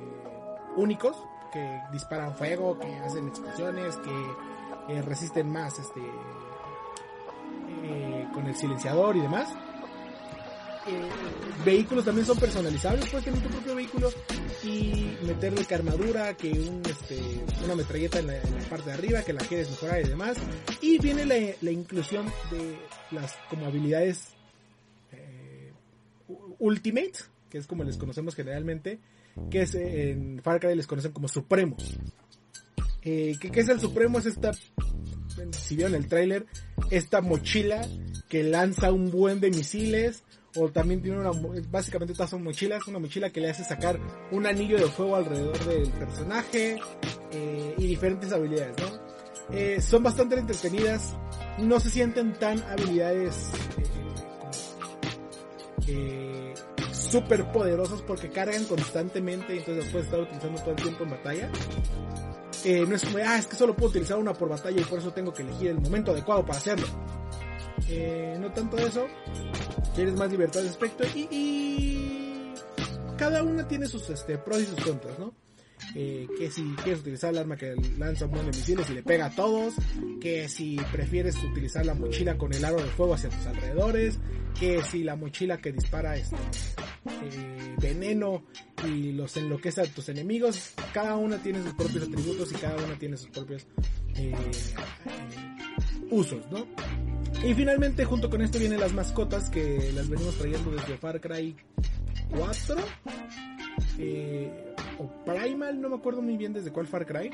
únicos, 0.76 1.16
que 1.54 1.82
disparan 1.94 2.36
fuego, 2.36 2.78
que 2.78 2.94
hacen 2.98 3.30
explosiones, 3.30 3.96
que 3.98 4.94
eh, 4.94 5.02
resisten 5.02 5.50
más 5.50 5.80
este 5.80 6.02
eh, 7.84 8.28
con 8.34 8.46
el 8.48 8.56
silenciador 8.56 9.16
y 9.16 9.22
demás. 9.22 9.48
Eh, 10.88 11.10
vehículos 11.66 12.06
también 12.06 12.26
son 12.26 12.40
personalizables, 12.40 13.10
puedes 13.10 13.26
tener 13.26 13.42
tu 13.42 13.50
propio 13.50 13.76
vehículo 13.76 14.10
y 14.64 15.18
meterle 15.26 15.66
que 15.66 15.76
armadura, 15.76 16.36
que 16.36 16.52
un, 16.52 16.82
este, 16.90 17.20
una 17.66 17.76
metralleta 17.76 18.20
en 18.20 18.28
la, 18.28 18.40
parte 18.70 18.86
de 18.86 18.94
arriba, 18.94 19.22
que 19.24 19.34
la 19.34 19.42
quieres 19.42 19.70
mejorar 19.70 20.02
y 20.02 20.08
demás. 20.08 20.38
Y 20.82 20.98
viene 21.00 21.26
la, 21.26 21.72
inclusión 21.72 22.26
de 22.52 22.78
las 23.12 23.36
como 23.50 23.66
habilidades 23.66 24.30
eh, 25.12 25.74
Ultimate, 26.60 27.14
que 27.50 27.58
es 27.58 27.68
como 27.68 27.84
les 27.84 27.98
conocemos 27.98 28.34
generalmente, 28.34 29.00
que 29.52 29.64
es 29.64 29.76
en 29.76 30.42
Far 30.42 30.60
Cry 30.60 30.76
les 30.76 30.88
conocen 30.88 31.12
como 31.12 31.28
Supremos. 31.28 31.98
Eh, 33.02 33.36
¿qué, 33.40 33.52
qué 33.52 33.60
es 33.60 33.70
el 33.70 33.80
Supremo? 33.80 34.20
Es 34.20 34.26
esta, 34.26 34.52
si 35.52 35.76
vieron 35.76 35.96
el 35.96 36.08
tráiler, 36.08 36.46
esta 36.92 37.22
mochila 37.22 37.88
que 38.30 38.44
lanza 38.44 38.92
un 38.92 39.12
buen 39.12 39.40
de 39.40 39.50
misiles, 39.50 40.24
o 40.58 40.70
también 40.70 41.02
tiene 41.02 41.20
una, 41.20 41.32
básicamente 41.70 42.14
todas 42.14 42.30
son 42.30 42.44
mochilas, 42.44 42.88
una 42.88 43.00
mochila 43.00 43.30
que 43.30 43.42
le 43.42 43.50
hace 43.50 43.64
sacar 43.64 44.00
un 44.32 44.46
anillo 44.46 44.78
de 44.78 44.86
fuego 44.86 45.16
alrededor 45.16 45.58
del 45.66 45.90
personaje, 45.92 46.80
eh, 47.32 47.76
y 47.78 47.88
diferentes 47.88 48.32
habilidades, 48.32 48.76
¿no? 48.80 49.08
Eh, 49.52 49.82
son 49.82 50.04
bastante 50.04 50.38
entretenidas, 50.38 51.14
no 51.58 51.80
se 51.80 51.90
sienten 51.90 52.34
tan 52.34 52.62
habilidades 52.64 53.50
eh, 53.78 53.84
eh, 55.88 56.54
súper 56.92 57.50
poderosas 57.52 58.02
porque 58.02 58.30
cargan 58.30 58.66
constantemente 58.66 59.56
y 59.56 59.60
entonces 59.60 59.86
las 59.86 59.92
puedes 59.92 60.08
estar 60.08 60.20
utilizando 60.22 60.62
todo 60.62 60.72
el 60.72 60.76
tiempo 60.78 61.04
en 61.04 61.10
batalla. 61.12 61.52
No 62.66 62.96
es 62.96 63.06
como, 63.06 63.18
ah, 63.20 63.38
es 63.38 63.48
que 63.48 63.56
solo 63.56 63.74
puedo 63.74 63.92
utilizar 63.92 64.18
una 64.18 64.34
por 64.34 64.50
batalla 64.50 64.82
y 64.82 64.84
por 64.84 65.00
eso 65.00 65.14
tengo 65.14 65.34
que 65.34 65.44
elegir 65.44 65.70
el 65.70 65.80
momento 65.80 66.12
adecuado 66.12 66.46
para 66.46 66.58
hacerlo. 66.58 66.88
Eh, 67.90 68.38
no 68.40 68.52
tanto 68.52 68.78
eso, 68.78 69.08
tienes 69.96 70.16
más 70.16 70.32
libertad 70.32 70.62
de 70.62 70.70
aspecto 70.70 71.04
y, 71.16 72.54
cada 73.18 73.42
una 73.42 73.68
tiene 73.68 73.88
sus 73.88 74.10
este, 74.10 74.38
pros 74.38 74.62
y 74.62 74.66
sus 74.66 74.80
contras, 74.82 75.18
¿no? 75.18 75.34
Eh, 75.96 76.28
que 76.38 76.52
si 76.52 76.64
quieres 76.84 77.02
utilizar 77.02 77.32
el 77.32 77.40
arma 77.40 77.56
que 77.56 77.76
lanza 77.98 78.26
un 78.26 78.32
buen 78.32 78.52
de 78.52 78.58
misiles 78.58 78.90
y 78.90 78.94
le 78.94 79.04
pega 79.04 79.28
a 79.28 79.30
todos, 79.32 79.74
que 80.22 80.50
si 80.50 80.78
prefieres 80.92 81.36
utilizar 81.44 81.86
la 81.86 81.94
mochila 81.94 82.38
con 82.38 82.54
el 82.54 82.64
aro 82.64 82.78
de 82.78 82.90
fuego 82.90 83.14
hacia 83.16 83.30
tus 83.30 83.46
alrededores, 83.48 84.20
que 84.60 84.84
si 84.84 85.04
la 85.04 85.16
mochila 85.16 85.58
que 85.58 85.72
dispara 85.72 86.16
este, 86.18 86.36
eh, 86.36 87.76
veneno 87.80 88.44
y 88.86 89.14
los 89.14 89.38
enloquece 89.38 89.82
a 89.82 89.86
tus 89.86 90.10
enemigos, 90.10 90.74
cada 90.94 91.16
una 91.16 91.42
tiene 91.42 91.64
sus 91.64 91.74
propios 91.74 92.04
atributos 92.04 92.52
y 92.52 92.56
cada 92.56 92.76
una 92.84 92.98
tiene 93.00 93.18
sus 93.18 93.30
propios 93.30 93.66
usos, 96.12 96.52
¿no? 96.52 96.66
Y 97.44 97.54
finalmente 97.54 98.04
junto 98.04 98.30
con 98.30 98.42
esto 98.42 98.60
vienen 98.60 98.80
las 98.80 98.94
mascotas 98.94 99.50
que 99.50 99.92
las 99.94 100.10
venimos 100.10 100.36
trayendo 100.36 100.72
desde 100.72 100.98
Far 100.98 101.22
Cry 101.22 101.56
4 102.32 102.76
eh, 104.00 104.74
o 104.98 105.08
Primal, 105.26 105.80
no 105.80 105.90
me 105.90 105.96
acuerdo 105.96 106.22
muy 106.22 106.36
bien 106.36 106.52
desde 106.54 106.72
cuál 106.72 106.88
Far 106.88 107.06
Cry. 107.06 107.30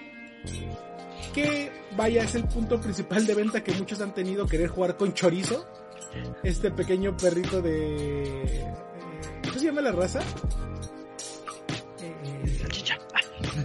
Que 1.33 1.71
vaya, 1.95 2.23
es 2.23 2.35
el 2.35 2.43
punto 2.45 2.79
principal 2.79 3.25
de 3.25 3.33
venta 3.33 3.63
que 3.63 3.71
muchos 3.73 4.01
han 4.01 4.13
tenido 4.13 4.45
querer 4.45 4.67
jugar 4.67 4.97
con 4.97 5.13
chorizo. 5.13 5.65
Este 6.43 6.69
pequeño 6.69 7.15
perrito 7.17 7.61
de... 7.61 8.43
eh, 8.43 8.73
¿Cómo 9.43 9.57
se 9.57 9.65
llama 9.65 9.81
la 9.81 9.91
raza? 9.93 10.19
Eh, 12.01 12.57
Salchicha. 12.59 12.97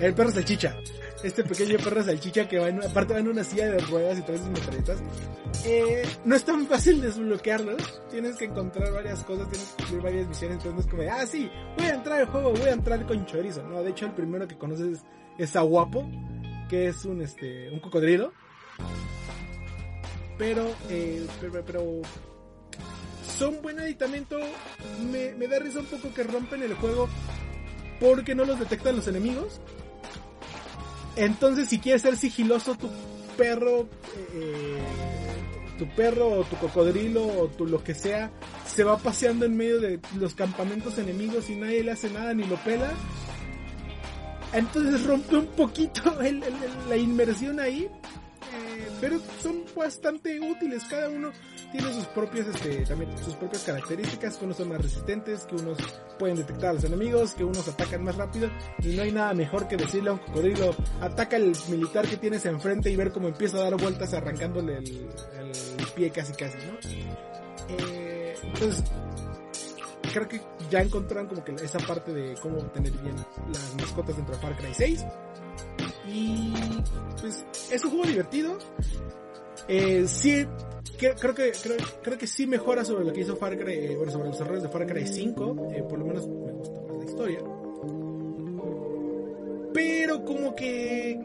el 0.01 0.15
perro 0.15 0.31
salchicha. 0.31 0.77
Este 1.23 1.43
pequeño 1.43 1.79
perro 1.79 2.03
salchicha 2.05 2.47
que 2.49 2.59
va 2.59 2.69
en, 2.69 2.83
aparte 2.83 3.13
va 3.13 3.19
en 3.19 3.29
una 3.29 3.43
silla 3.43 3.67
de 3.67 3.79
ruedas 3.79 4.19
y 4.19 4.23
trae 4.23 4.39
sus 4.39 4.49
metralletas. 4.49 5.03
Eh, 5.65 6.03
no 6.25 6.37
es 6.37 6.45
tan 6.45 6.67
fácil 6.67 7.01
desbloquearlos. 7.01 8.03
Tienes 8.09 8.37
que 8.37 8.45
encontrar 8.45 8.93
varias 8.93 9.25
cosas, 9.25 9.49
tienes 9.51 9.69
que 9.71 9.83
cumplir 9.83 10.03
varias 10.03 10.29
misiones. 10.29 10.59
Entonces 10.59 10.75
no 10.75 10.81
es 10.81 10.87
como, 10.87 11.03
de, 11.03 11.11
ah, 11.11 11.27
sí, 11.27 11.51
voy 11.77 11.87
a 11.87 11.95
entrar 11.95 12.21
al 12.21 12.27
juego, 12.27 12.53
voy 12.53 12.69
a 12.69 12.73
entrar 12.73 13.05
con 13.07 13.27
chorizo. 13.27 13.63
No, 13.65 13.83
de 13.83 13.91
hecho, 13.91 14.07
el 14.07 14.13
primero 14.13 14.47
que 14.47 14.57
conoces 14.57 15.01
es 15.39 15.57
a 15.57 15.63
Guapo, 15.63 16.09
que 16.69 16.89
es 16.89 17.05
un, 17.05 17.21
este, 17.21 17.69
un 17.71 17.81
cocodrilo. 17.81 18.33
Pero, 20.39 20.73
eh, 20.89 21.27
pero, 21.41 21.65
pero 21.65 21.83
son 23.37 23.61
buen 23.61 23.81
aditamento. 23.81 24.39
Me, 25.11 25.35
me 25.35 25.49
da 25.49 25.59
risa 25.59 25.81
un 25.81 25.87
poco 25.87 26.15
que 26.15 26.23
rompen 26.23 26.63
el 26.63 26.75
juego 26.75 27.09
porque 27.99 28.37
no 28.37 28.45
los 28.45 28.61
detectan 28.61 28.95
los 28.95 29.09
enemigos. 29.09 29.61
Entonces, 31.19 31.69
si 31.69 31.79
quieres 31.79 32.03
ser 32.03 32.17
sigiloso, 32.17 32.75
tu 32.77 32.89
perro 33.37 33.89
eh, 34.35 34.79
tu 35.79 35.87
perro 35.87 36.41
o 36.41 36.45
tu 36.45 36.57
cocodrilo 36.57 37.25
o 37.25 37.49
tu 37.49 37.65
lo 37.65 37.83
que 37.83 37.95
sea 37.95 38.31
se 38.67 38.85
va 38.85 38.99
paseando 38.99 39.47
en 39.47 39.57
medio 39.57 39.81
de 39.81 40.01
los 40.19 40.35
campamentos 40.35 40.99
enemigos 40.99 41.49
y 41.49 41.55
nadie 41.55 41.85
le 41.85 41.93
hace 41.93 42.11
nada 42.11 42.35
ni 42.35 42.45
lo 42.45 42.57
pela. 42.57 42.91
Entonces 44.53 45.05
rompe 45.07 45.37
un 45.37 45.47
poquito 45.47 46.03
la 46.89 46.97
inmersión 46.97 47.61
ahí. 47.61 47.89
Pero 49.01 49.19
son 49.43 49.65
bastante 49.77 50.41
útiles. 50.41 50.85
Cada 50.85 51.09
uno 51.09 51.31
tiene 51.71 51.93
sus 51.93 52.07
propias, 52.07 52.47
este, 52.49 52.85
también 52.87 53.17
sus 53.19 53.35
propias 53.35 53.63
características, 53.65 54.37
que 54.37 54.45
unos 54.45 54.57
son 54.57 54.69
más 54.71 54.81
resistentes, 54.81 55.45
que 55.45 55.57
unos 55.57 55.79
pueden 56.19 56.37
detectar 56.37 56.71
a 56.71 56.73
los 56.75 56.85
enemigos, 56.85 57.35
que 57.35 57.45
unos 57.45 57.69
atacan 57.69 58.05
más 58.05 58.17
rápido, 58.17 58.51
y 58.83 58.97
no 58.97 59.03
hay 59.03 59.13
nada 59.13 59.35
mejor 59.35 59.69
que 59.69 59.77
decirle 59.77 60.11
a 60.11 60.15
un 60.15 60.19
cocodrilo, 60.19 60.75
ataca 61.01 61.37
al 61.37 61.53
militar 61.69 62.09
que 62.09 62.17
tienes 62.17 62.45
enfrente 62.47 62.91
y 62.91 62.97
ver 62.97 63.13
cómo 63.13 63.29
empieza 63.29 63.59
a 63.59 63.61
dar 63.63 63.77
vueltas 63.77 64.15
arrancándole 64.15 64.79
el, 64.79 65.09
pie 65.95 66.11
casi 66.11 66.33
casi, 66.33 66.59
¿no? 66.59 66.79
Eh, 67.69 68.35
entonces, 68.43 68.85
creo 70.13 70.29
que 70.29 70.41
ya 70.71 70.81
encontraron 70.81 71.29
como 71.29 71.45
que 71.45 71.53
esa 71.53 71.79
parte 71.79 72.13
de 72.13 72.35
cómo 72.41 72.59
tener 72.67 72.93
bien 72.93 73.17
las 73.53 73.75
mascotas 73.75 74.17
dentro 74.17 74.35
de 74.35 74.41
Far 74.41 74.57
Cry 74.57 74.73
6. 74.73 75.05
Y 76.13 76.53
pues 77.21 77.45
es 77.71 77.85
un 77.85 77.91
juego 77.91 78.07
divertido. 78.07 78.59
Eh, 79.67 80.05
sí, 80.07 80.47
creo 80.97 81.35
que 81.35 81.53
creo, 82.03 82.19
que 82.19 82.27
sí 82.27 82.47
mejora 82.47 82.85
sobre 82.85 83.05
lo 83.05 83.13
que 83.13 83.21
hizo 83.21 83.37
Far 83.37 83.59
Cry, 83.59 83.75
eh, 83.75 83.97
bueno, 83.97 84.11
sobre 84.11 84.29
los 84.29 84.41
errores 84.41 84.63
de 84.63 84.69
Far 84.69 84.87
Cry 84.87 85.07
5, 85.07 85.69
eh, 85.73 85.83
por 85.83 85.99
lo 85.99 86.07
menos 86.07 86.27
me 86.27 86.53
gusta 86.53 86.81
más 86.81 86.97
la 86.99 87.05
historia. 87.05 87.39
Pero 89.75 90.25
como 90.25 90.55
que 90.55 91.21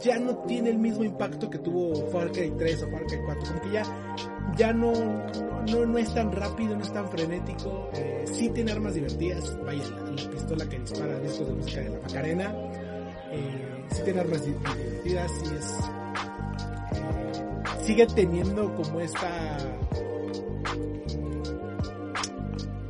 ya 0.00 0.18
no 0.18 0.38
tiene 0.44 0.70
el 0.70 0.78
mismo 0.78 1.04
impacto 1.04 1.50
que 1.50 1.58
tuvo 1.58 1.94
Far 2.10 2.30
Cry 2.30 2.52
3 2.56 2.82
o 2.84 2.90
Far 2.90 3.06
Cry 3.06 3.18
4, 3.24 3.42
como 3.48 3.60
que 3.62 3.70
ya 3.72 4.16
ya 4.56 4.72
no 4.72 4.92
no, 5.70 5.86
no 5.86 5.98
es 5.98 6.12
tan 6.12 6.32
rápido, 6.32 6.76
no 6.76 6.82
es 6.82 6.92
tan 6.92 7.08
frenético, 7.08 7.90
sí 8.24 8.48
tiene 8.50 8.72
armas 8.72 8.94
divertidas, 8.94 9.56
vaya, 9.64 9.84
la, 9.88 10.30
pistola 10.30 10.68
que 10.68 10.78
dispara 10.78 11.18
discos 11.20 11.46
de 11.46 11.54
música 11.54 11.80
de 11.80 11.90
la 11.90 12.00
Macarena, 12.00 12.54
eh, 13.32 13.84
sí 13.90 14.02
tiene 14.04 14.20
armas 14.20 14.44
divertidas, 14.44 15.32
sí 15.40 15.54
es 15.58 15.76
sigue 17.84 18.06
teniendo 18.06 18.72
como 18.74 19.00
esta... 19.00 19.58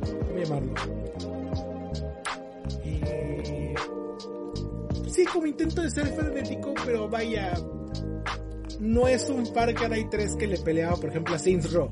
¿Cómo 0.01 0.39
llamarlo? 0.39 0.73
Eh, 2.85 3.73
sí, 5.07 5.25
como 5.25 5.47
intento 5.47 5.81
de 5.81 5.89
ser 5.89 6.07
frenético, 6.07 6.73
pero 6.85 7.09
vaya, 7.09 7.53
no 8.79 9.07
es 9.07 9.29
un 9.29 9.45
Far 9.47 9.73
Cry 9.73 10.07
3 10.09 10.35
que 10.35 10.47
le 10.47 10.57
peleaba, 10.59 10.95
por 10.95 11.09
ejemplo, 11.09 11.35
a 11.35 11.39
Saints 11.39 11.71
Row. 11.73 11.89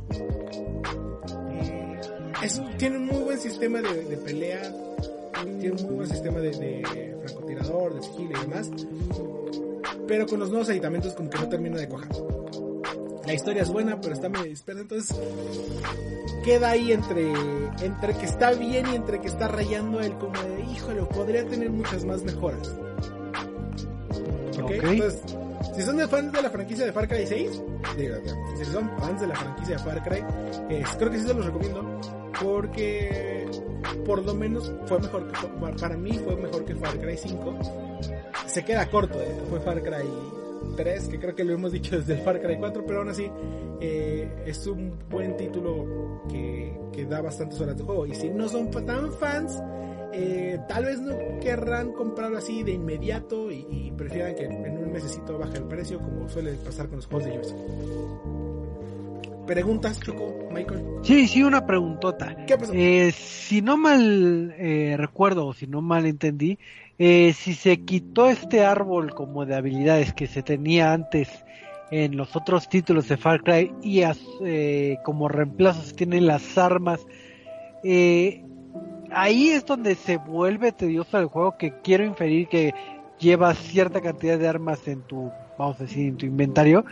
Eh, 1.64 2.00
tiene 2.78 2.98
un 2.98 3.06
muy 3.08 3.24
buen 3.24 3.40
sistema 3.40 3.82
de, 3.82 4.18
pelea, 4.18 4.62
tiene 5.60 5.72
un 5.72 5.84
muy 5.84 5.96
buen 5.96 6.10
sistema 6.10 6.40
de 6.40 7.11
francotirador, 7.22 7.96
de 7.96 8.04
sigilo 8.04 8.32
y 8.38 8.42
demás, 8.42 8.70
pero 10.08 10.28
con 10.28 10.40
los 10.40 10.50
nuevos 10.50 10.70
aditamentos 10.70 11.14
como 11.14 11.30
que 11.30 11.40
no 11.40 11.50
termina 11.50 11.78
de 11.78 11.88
cuajar 11.88 12.12
la 13.26 13.34
historia 13.34 13.62
es 13.62 13.70
buena, 13.70 14.00
pero 14.02 14.14
está 14.14 14.30
medio 14.30 14.46
dispersa, 14.46 14.82
entonces 14.82 15.18
queda 16.44 16.72
ahí 16.72 16.92
entre, 16.92 17.32
entre 17.82 18.14
que 18.16 18.26
está 18.26 18.52
bien 18.52 18.88
y 18.92 18.96
entre 18.96 19.22
que 19.22 19.28
está 19.28 19.48
rayando 19.48 20.00
él 20.00 20.18
como 20.18 20.34
de, 20.42 20.62
híjole, 20.72 21.04
podría 21.04 21.46
tener 21.46 21.70
muchas 21.70 22.04
más 22.04 22.24
mejoras. 22.24 22.68
¿Ok? 24.62 24.72
Entonces, 24.72 25.22
si 25.76 25.84
son 25.84 26.00
fans 26.10 26.34
de 26.34 26.42
la 26.42 26.50
franquicia 26.50 26.86
de 26.86 26.92
Far 26.92 27.08
Cry 27.08 27.28
6, 27.28 27.64
digo, 27.98 28.16
si 28.58 28.66
son 28.66 28.90
fans 29.00 29.22
de 29.22 29.28
la 29.28 29.36
franquicia 29.36 29.78
de 29.78 29.84
Far 29.84 30.04
Cry, 30.04 30.24
creo 30.98 31.12
que 31.12 31.20
sí 31.20 31.26
se 31.26 31.34
los 31.34 31.46
recomiendo, 31.46 32.02
porque 32.42 33.46
por 34.06 34.24
lo 34.26 34.34
menos 34.34 34.72
fue 34.86 35.00
mejor 35.00 35.32
que, 35.32 35.48
para 35.80 35.98
mí 35.98 36.14
fue 36.24 36.36
mejor 36.36 36.66
que 36.66 36.76
Far 36.76 36.98
Cry 37.00 37.18
5. 37.18 37.56
Se 38.48 38.64
queda 38.66 38.90
corto 38.90 39.20
de 39.20 39.28
fue 39.50 39.60
Far 39.60 39.82
Cry 39.82 40.08
3, 40.76 41.08
que 41.10 41.20
creo 41.20 41.36
que 41.36 41.44
lo 41.44 41.54
hemos 41.54 41.72
dicho 41.72 41.98
desde 41.98 42.14
el 42.16 42.20
Far 42.22 42.42
Cry 42.42 42.58
4, 42.58 42.86
pero 42.86 43.00
aún 43.00 43.10
así 43.10 43.30
eh, 43.80 44.44
es 44.46 44.66
un 44.68 44.98
buen 45.10 45.38
título 45.38 46.24
que, 46.30 46.78
que, 46.94 47.06
da 47.06 47.22
bastantes 47.22 47.60
horas 47.60 47.78
de 47.78 47.84
juego. 47.84 48.06
Y 48.06 48.16
si 48.16 48.30
no 48.30 48.48
son 48.48 48.72
tan 48.72 49.12
fans, 49.14 49.62
eh, 50.14 50.60
tal 50.68 50.86
vez 50.86 51.00
no 51.00 51.16
querrán 51.40 51.94
comprarlo 51.94 52.38
así 52.38 52.64
de 52.64 52.74
inmediato 52.74 53.52
y, 53.52 53.94
prefieran 53.98 54.36
que 54.36 54.46
en 54.46 54.78
un 54.78 54.92
mesecito 54.92 55.38
baje 55.38 55.58
el 55.58 55.66
precio, 55.66 56.00
como 56.00 56.28
suele 56.28 56.54
pasar 56.54 56.88
con 56.88 56.98
los 56.98 57.06
juegos 57.06 57.26
de 57.26 57.38
Ubisoft. 57.38 58.41
¿Preguntas, 59.52 60.00
Choco, 60.00 60.50
Michael? 60.52 60.82
Sí, 61.04 61.28
sí, 61.28 61.44
una 61.44 61.66
preguntota. 61.66 62.46
¿Qué 62.46 62.58
pasó? 62.58 62.72
Eh, 62.74 63.12
si 63.12 63.62
no 63.62 63.76
mal 63.76 64.54
recuerdo 64.98 65.48
o 65.48 65.54
si 65.54 65.68
no 65.68 65.82
mal 65.82 66.06
entendí, 66.06 66.58
eh, 67.04 67.34
si 67.34 67.56
se 67.56 67.82
quitó 67.82 68.30
este 68.30 68.64
árbol 68.64 69.16
como 69.16 69.48
de 69.48 69.56
habilidades 69.56 70.14
que 70.14 70.28
se 70.28 70.44
tenía 70.44 70.94
antes 70.94 71.30
en 71.90 72.16
los 72.16 72.36
otros 72.36 72.70
títulos 72.70 73.08
de 73.08 73.18
Far 73.18 73.42
Cry 73.42 73.74
y 73.82 74.04
eh, 74.46 75.00
como 75.04 75.28
reemplazo 75.28 75.82
se 75.82 75.96
tienen 75.96 76.28
las 76.28 76.60
armas, 76.60 77.04
eh, 77.84 78.46
ahí 79.10 79.50
es 79.50 79.66
donde 79.66 79.96
se 79.96 80.18
vuelve 80.18 80.72
tedioso 80.74 81.18
el 81.18 81.26
juego 81.26 81.58
que 81.58 81.74
quiero 81.82 82.06
inferir 82.06 82.48
que 82.48 82.76
lleva 83.18 83.56
cierta 83.56 84.00
cantidad 84.00 84.38
de 84.38 84.48
armas 84.48 84.88
en 84.88 85.02
tu, 85.02 85.32
vamos 85.58 85.80
a 85.80 85.86
decir, 85.86 86.08
en 86.08 86.18
tu 86.18 86.28
inventario, 86.28 86.86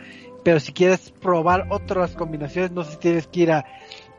pero 0.44 0.60
si 0.60 0.72
quieres 0.72 1.10
probar 1.10 1.66
otras 1.70 2.14
combinaciones, 2.14 2.70
no 2.70 2.84
sé 2.84 2.92
si 2.92 2.98
tienes 2.98 3.26
que 3.26 3.40
ir 3.40 3.52
a 3.52 3.64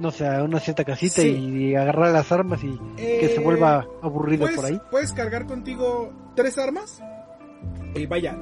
no 0.02 0.10
sé, 0.10 0.28
a 0.28 0.44
una 0.44 0.60
cierta 0.60 0.84
casita 0.84 1.22
y 1.22 1.76
agarrar 1.76 2.12
las 2.12 2.32
armas 2.32 2.64
y 2.64 2.76
que 2.96 3.32
se 3.36 3.40
vuelva 3.40 3.86
eh, 3.86 3.98
aburrido 4.02 4.48
por 4.56 4.66
ahí. 4.66 4.82
Puedes 4.90 5.14
cargar 5.14 5.46
contigo 5.46 6.12
tres 6.36 6.58
armas, 6.58 7.02
y 7.94 8.06
vaya, 8.08 8.36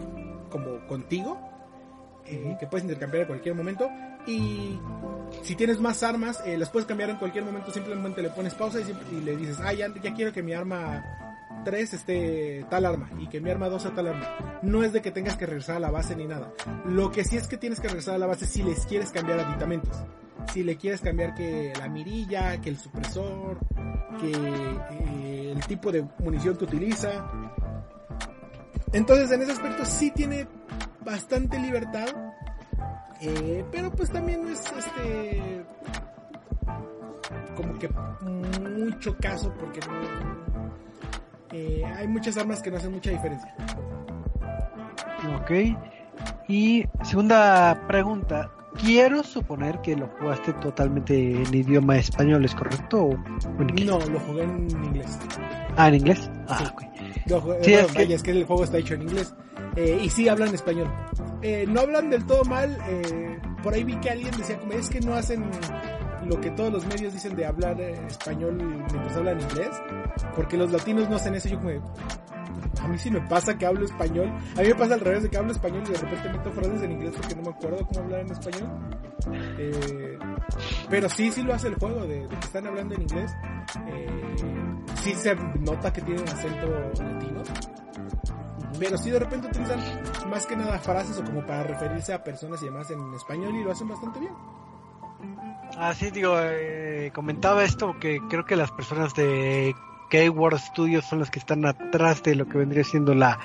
como 0.50 0.88
contigo, 0.88 1.38
eh, 2.26 2.56
que 2.60 2.68
puedes 2.68 2.84
intercambiar 2.84 3.24
en 3.24 3.28
cualquier 3.28 3.56
momento. 3.56 3.90
Y 4.26 4.80
si 5.44 5.56
tienes 5.56 5.80
más 5.80 6.02
armas, 6.04 6.42
eh, 6.46 6.58
las 6.58 6.70
puedes 6.70 6.88
cambiar 6.88 7.10
en 7.10 7.18
cualquier 7.18 7.44
momento, 7.44 7.72
simplemente 7.72 8.22
le 8.22 8.30
pones 8.30 8.54
pausa 8.54 8.80
y, 8.80 9.22
le 9.22 9.36
dices, 9.36 9.58
ah, 9.62 9.74
ya, 9.74 9.88
ya 10.02 10.14
quiero 10.14 10.32
que 10.32 10.44
mi 10.44 10.54
arma 10.54 11.04
3 11.66 11.94
esté 11.94 12.66
tal 12.70 12.86
arma 12.86 13.10
y 13.20 13.28
que 13.28 13.42
mi 13.42 13.50
arma 13.50 13.70
2 13.70 13.82
sea 13.82 13.94
tal 13.94 14.08
arma. 14.08 14.60
No 14.62 14.84
es 14.84 14.94
de 14.94 15.02
que 15.02 15.12
tengas 15.12 15.36
que 15.36 15.46
regresar 15.46 15.78
a 15.78 15.80
la 15.80 15.92
base 15.92 16.16
ni 16.16 16.26
nada. 16.26 16.52
Lo 16.86 17.12
que 17.12 17.24
sí 17.24 17.38
es 17.38 17.48
que 17.48 17.58
tienes 17.58 17.80
que 17.80 17.88
regresar 17.88 18.16
a 18.16 18.20
la 18.20 18.28
base 18.28 18.46
si 18.46 18.64
les 18.64 18.86
quieres 18.86 19.12
cambiar 19.12 19.40
aditamentos 19.40 20.06
si 20.54 20.64
le 20.64 20.78
quieres 20.78 21.02
cambiar 21.02 21.34
que 21.36 21.74
la 21.78 21.88
mirilla, 21.88 22.60
que 22.60 22.70
el 22.70 22.78
supresor, 22.78 23.60
que 24.20 24.32
eh, 24.32 25.52
el 25.56 25.66
tipo 25.66 25.92
de 25.92 26.08
munición 26.20 26.58
que 26.58 26.66
utiliza. 26.66 27.30
Entonces 28.92 29.32
en 29.32 29.42
ese 29.44 29.52
aspecto 29.52 29.86
sí 29.86 30.12
tiene 30.12 30.48
bastante 31.06 31.60
libertad, 31.60 32.08
eh, 33.22 33.64
pero 33.72 33.92
pues 33.92 34.10
también 34.12 34.48
es 34.48 34.60
este 34.78 35.66
como 37.56 37.78
que 37.78 37.90
mucho 37.90 39.18
caso 39.18 39.54
porque 39.60 39.82
eh, 41.52 41.84
hay 41.98 42.08
muchas 42.08 42.38
armas 42.38 42.62
que 42.62 42.72
no 42.72 42.78
hacen 42.78 42.92
mucha 42.92 43.12
diferencia. 43.12 43.54
Ok. 45.42 45.52
Y 46.48 46.86
segunda 47.04 47.86
pregunta, 47.88 48.52
quiero 48.82 49.24
suponer 49.24 49.80
que 49.82 49.96
lo 49.96 50.08
jugaste 50.08 50.54
totalmente 50.54 51.16
en 51.16 51.54
idioma 51.54 51.98
español, 51.98 52.46
¿es 52.46 52.56
correcto? 52.56 53.10
no, 53.86 54.00
lo 54.00 54.20
jugué 54.20 54.44
en 54.44 54.70
inglés. 54.84 55.20
Ah, 55.78 55.88
¿en 55.90 55.96
inglés? 55.96 56.30
Ah, 56.48 56.74
ok. 56.74 56.84
sí, 57.62 57.74
es, 57.74 57.92
que... 57.92 58.14
es, 58.14 58.24
que... 58.24 58.32
el 58.32 58.46
juego 58.46 58.64
está 58.64 58.78
hecho 58.78 58.96
en 58.96 59.04
inglés. 59.04 59.34
Eh, 59.76 60.00
y 60.04 60.10
sí 60.10 60.28
hablan 60.28 60.54
español. 60.54 60.92
Eh, 61.42 61.66
no 61.68 61.82
hablan 61.82 62.10
del 62.10 62.26
todo 62.26 62.44
mal. 62.46 62.78
Eh, 62.88 63.40
por 63.64 63.74
ahí 63.74 63.84
vi 63.84 63.96
que 63.98 64.10
alguien 64.10 64.36
decía 64.36 64.58
como 64.58 64.74
es 64.74 64.90
que 64.90 65.00
no 65.00 65.14
hacen 65.14 65.44
lo 66.30 66.40
que 66.40 66.52
todos 66.52 66.72
los 66.72 66.86
medios 66.86 67.12
dicen 67.12 67.36
de 67.36 67.46
hablar 67.46 67.82
español 67.82 68.56
mientras 68.56 69.18
hablan 69.18 69.42
inglés. 69.42 69.72
Porque 70.36 70.58
los 70.58 70.72
latinos 70.72 71.10
no 71.10 71.16
hacen 71.16 71.34
eso. 71.34 71.50
Yo 71.50 71.58
como 71.58 71.72
a 72.82 72.88
mí 72.88 72.98
sí 72.98 73.10
me 73.10 73.22
pasa 73.22 73.58
que 73.58 73.66
hablo 73.66 73.84
español. 73.84 74.32
A 74.56 74.62
mí 74.62 74.68
me 74.68 74.76
pasa 74.76 74.94
al 74.94 75.00
revés 75.00 75.24
de 75.24 75.30
que 75.30 75.38
hablo 75.38 75.52
español 75.52 75.84
y 75.88 75.92
de 75.92 75.98
repente 75.98 76.30
meto 76.30 76.52
frases 76.52 76.82
en 76.84 76.92
inglés 76.92 77.14
porque 77.18 77.36
no 77.36 77.42
me 77.42 77.50
acuerdo 77.50 77.86
cómo 77.88 78.00
hablar 78.02 78.22
en 78.22 78.32
español. 78.32 78.70
Eh, 79.58 80.20
pero 80.90 81.10
sí, 81.10 81.32
sí 81.32 81.42
lo 81.42 81.54
hace 81.54 81.70
el 81.70 81.76
juego 81.76 82.06
de, 82.06 82.28
que 82.28 82.46
están 82.46 82.68
hablando 82.68 82.94
en 82.94 83.02
inglés. 83.02 83.32
Eh, 83.88 84.36
sí 85.02 85.14
se 85.14 85.36
nota 85.36 85.92
que 85.92 86.02
tienen 86.02 86.28
acento 86.30 86.70
latino. 86.70 87.44
Pero 88.78 88.98
sí 88.98 89.10
de 89.10 89.20
repente 89.20 89.48
utilizan 89.48 89.80
más 90.30 90.46
que 90.46 90.56
nada 90.56 90.78
frases 90.78 91.18
o 91.18 91.24
como 91.24 91.46
para 91.46 91.64
referirse 91.64 92.14
a 92.14 92.24
personas 92.24 92.62
y 92.62 92.66
demás 92.66 92.90
en 92.92 93.14
español 93.16 93.56
y 93.56 93.64
lo 93.64 93.72
hacen 93.72 93.88
bastante 93.88 94.20
bien. 94.20 94.34
Ah, 95.82 95.94
sí, 95.94 96.12
digo, 96.12 96.36
eh, 96.38 97.10
comentaba 97.16 97.64
esto 97.64 97.96
que 98.02 98.20
creo 98.30 98.46
que 98.46 98.58
las 98.58 98.70
personas 98.70 99.16
de 99.16 99.74
K-World 100.10 100.60
Studios 100.60 101.06
son 101.06 101.20
los 101.20 101.32
que 101.32 101.40
están 101.40 101.66
atrás 101.66 102.22
de 102.22 102.36
lo 102.36 102.50
que 102.50 102.58
vendría 102.58 102.84
siendo 102.84 103.16
la, 103.16 103.40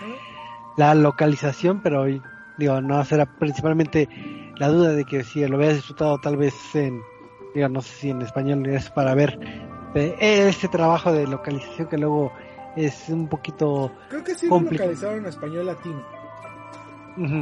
la 0.77 0.97
localización, 0.97 1.81
pero 1.81 2.07
digo, 2.59 2.81
no 2.81 3.05
será 3.05 3.27
principalmente 3.27 4.09
la 4.57 4.67
duda 4.67 4.95
de 4.95 5.05
que 5.05 5.23
si 5.23 5.47
lo 5.47 5.59
habías 5.59 5.75
disfrutado 5.75 6.19
tal 6.19 6.37
vez 6.37 6.55
en, 6.75 7.01
digo, 7.55 7.69
no 7.69 7.81
sé 7.83 7.95
si 7.95 8.11
en 8.11 8.21
español 8.21 8.67
es 8.67 8.91
para 8.91 9.15
ver 9.15 9.39
eh, 9.95 10.17
ese 10.49 10.67
trabajo 10.67 11.13
de 11.13 11.29
localización 11.29 11.87
que 11.87 11.99
luego 11.99 12.33
es 12.75 13.09
un 13.11 13.29
poquito 13.29 13.93
Creo 14.09 14.25
que 14.25 14.35
sí 14.35 14.49
lo 14.49 14.59
localizaron 14.59 15.19
en 15.21 15.27
español 15.27 15.67
latino. 15.67 16.05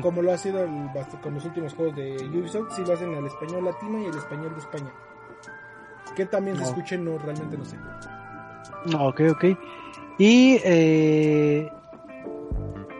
Como 0.02 0.20
lo 0.22 0.32
ha 0.32 0.36
sido 0.38 0.62
el 0.62 0.90
con 1.22 1.34
los 1.34 1.44
últimos 1.44 1.74
juegos 1.74 1.96
de 1.96 2.16
Ubisoft, 2.28 2.74
sí 2.74 2.84
lo 2.84 2.92
hacen 2.92 3.14
al 3.14 3.26
español 3.26 3.64
latino 3.64 3.98
y 4.00 4.04
el 4.04 4.16
español 4.16 4.52
de 4.54 4.60
España. 4.60 4.92
Que 6.14 6.26
también 6.26 6.56
se 6.58 6.64
escuche, 6.64 6.98
no, 6.98 7.16
realmente 7.18 7.56
no 7.56 7.64
sé. 7.64 7.78
Ok, 8.98 9.20
ok. 9.30 9.44
Y 10.18 10.58
eh, 10.62 11.72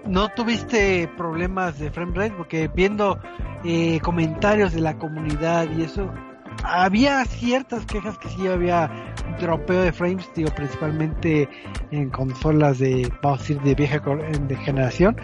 no 0.07 0.29
tuviste 0.31 1.09
problemas 1.17 1.79
de 1.79 1.91
frame 1.91 2.15
rate 2.15 2.35
porque 2.37 2.69
viendo 2.69 3.19
eh, 3.65 4.01
comentarios 4.01 4.73
de 4.73 4.81
la 4.81 4.97
comunidad 4.97 5.69
y 5.77 5.83
eso, 5.83 6.11
había 6.65 7.25
ciertas 7.25 7.85
quejas 7.87 8.19
que 8.19 8.29
sí 8.29 8.47
había 8.47 8.91
un 9.29 9.37
dropeo 9.39 9.83
de 9.83 9.93
frames, 9.93 10.29
digo, 10.35 10.51
principalmente 10.55 11.49
en 11.91 12.11
consolas 12.11 12.79
de, 12.79 13.13
vamos 13.23 13.41
a 13.41 13.43
decir, 13.43 13.61
de 13.63 13.75
vieja 13.75 13.99
de 13.99 14.57
generación, 14.57 15.17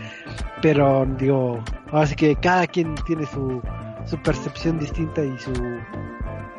pero 0.62 1.06
digo, 1.18 1.62
ahora 1.90 2.06
sí 2.06 2.16
que 2.16 2.36
cada 2.36 2.66
quien 2.66 2.94
tiene 3.06 3.26
su, 3.26 3.60
su 4.06 4.16
percepción 4.22 4.78
distinta 4.78 5.22
y 5.24 5.38
su 5.38 5.52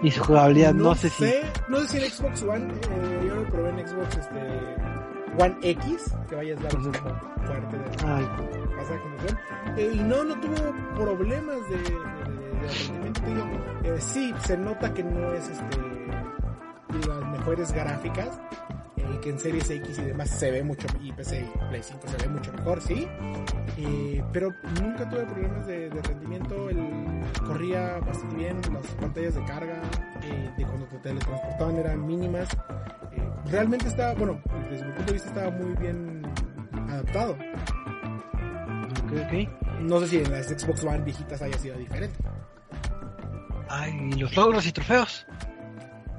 y 0.02 0.12
su 0.12 0.24
jugabilidad, 0.24 0.74
no, 0.74 0.96
sé, 0.96 1.10
si 1.10 1.26
No 1.68 1.80
sé 1.82 1.88
si 1.88 1.98
en 1.98 2.12
Xbox 2.12 2.44
One, 2.44 2.74
eh, 2.74 3.26
yo 3.28 3.36
lo 3.36 3.44
probé 3.48 3.70
en 3.70 3.88
Xbox 3.88 4.18
este, 4.18 4.40
One 5.38 5.58
X, 5.62 6.16
que 6.30 6.36
vaya 6.36 6.54
a 6.56 6.62
dar 6.62 6.76
Ujú. 6.76 6.92
como 6.92 7.20
fuerte 7.46 7.78
de 7.78 7.86
Ay, 8.08 8.26
pasaje 8.78 9.02
emoción. 9.06 9.40
Eh, 9.78 9.92
y 9.94 10.00
no, 10.00 10.24
no 10.24 10.40
tuvo 10.40 10.56
problemas 10.96 11.58
de, 11.70 11.78
de, 11.78 12.19
eh, 13.84 13.96
sí, 14.00 14.34
se 14.46 14.58
nota 14.58 14.94
que 14.94 15.04
no 15.04 15.34
es 15.34 15.48
este 15.50 15.78
las 17.08 17.28
mejores 17.32 17.72
gráficas. 17.72 18.40
eh, 18.98 19.20
que 19.22 19.30
en 19.30 19.40
Series 19.40 19.70
X 19.70 20.00
y 20.00 20.02
demás 20.04 20.30
se 20.30 20.52
ve 20.52 20.64
mucho, 20.64 20.88
y 21.02 21.12
PC 21.12 21.42
y 21.42 21.70
Play 21.70 21.82
5 21.84 22.08
se 22.08 22.18
ve 22.18 22.28
mucho 22.34 22.52
mejor, 22.54 22.82
sí. 22.82 23.08
Eh, 23.78 24.24
pero 24.34 24.54
nunca 24.82 25.10
tuve 25.10 25.26
problemas 25.26 25.66
de, 25.68 25.90
de 25.90 26.02
rendimiento. 26.02 26.70
El, 26.70 27.24
corría 27.46 28.00
bastante 28.00 28.36
bien. 28.36 28.62
Las 28.74 28.86
pantallas 29.00 29.36
de 29.36 29.44
carga 29.46 29.82
eh, 30.24 30.52
de 30.58 30.66
cuando 30.66 30.86
te 30.88 30.98
teletransportaban 30.98 31.76
eran 31.78 32.06
mínimas. 32.06 32.50
Realmente 33.46 33.88
estaba, 33.88 34.14
bueno, 34.14 34.40
desde 34.70 34.86
mi 34.86 34.92
punto 34.92 35.06
de 35.08 35.14
vista 35.14 35.30
estaba 35.30 35.52
muy 35.52 35.76
bien 35.78 36.22
adaptado. 36.90 37.38
No 39.82 40.00
sé 40.02 40.08
si 40.08 40.18
en 40.18 40.32
las 40.32 40.48
Xbox 40.48 40.84
One 40.84 41.00
viejitas 41.00 41.42
haya 41.42 41.58
sido 41.58 41.78
diferente. 41.78 42.16
Ay, 43.70 44.12
los 44.18 44.36
logros 44.36 44.66
y 44.66 44.72
trofeos. 44.72 45.26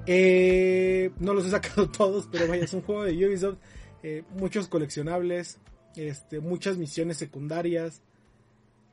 Eh, 0.07 1.11
no 1.19 1.35
los 1.35 1.47
he 1.47 1.51
sacado 1.51 1.89
todos, 1.97 2.29
pero 2.31 2.49
vaya, 2.49 2.65
es 2.65 2.73
un 2.73 2.83
juego 2.83 3.05
de 3.05 3.27
Ubisoft. 3.27 3.59
eh, 4.03 4.23
muchos 4.39 4.69
coleccionables, 4.69 5.59
este, 5.97 6.41
muchas 6.41 6.79
misiones 6.79 7.17
secundarias, 7.19 8.03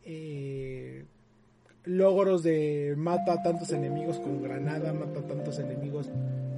eh, 0.04 1.06
logros 1.86 2.44
de 2.44 2.96
mata 2.98 3.34
a 3.34 3.44
tantos 3.44 3.72
enemigos 3.72 4.18
con 4.20 4.42
granada, 4.42 4.92
mata 4.92 5.20
a 5.20 5.28
tantos 5.28 5.60
enemigos 5.60 6.10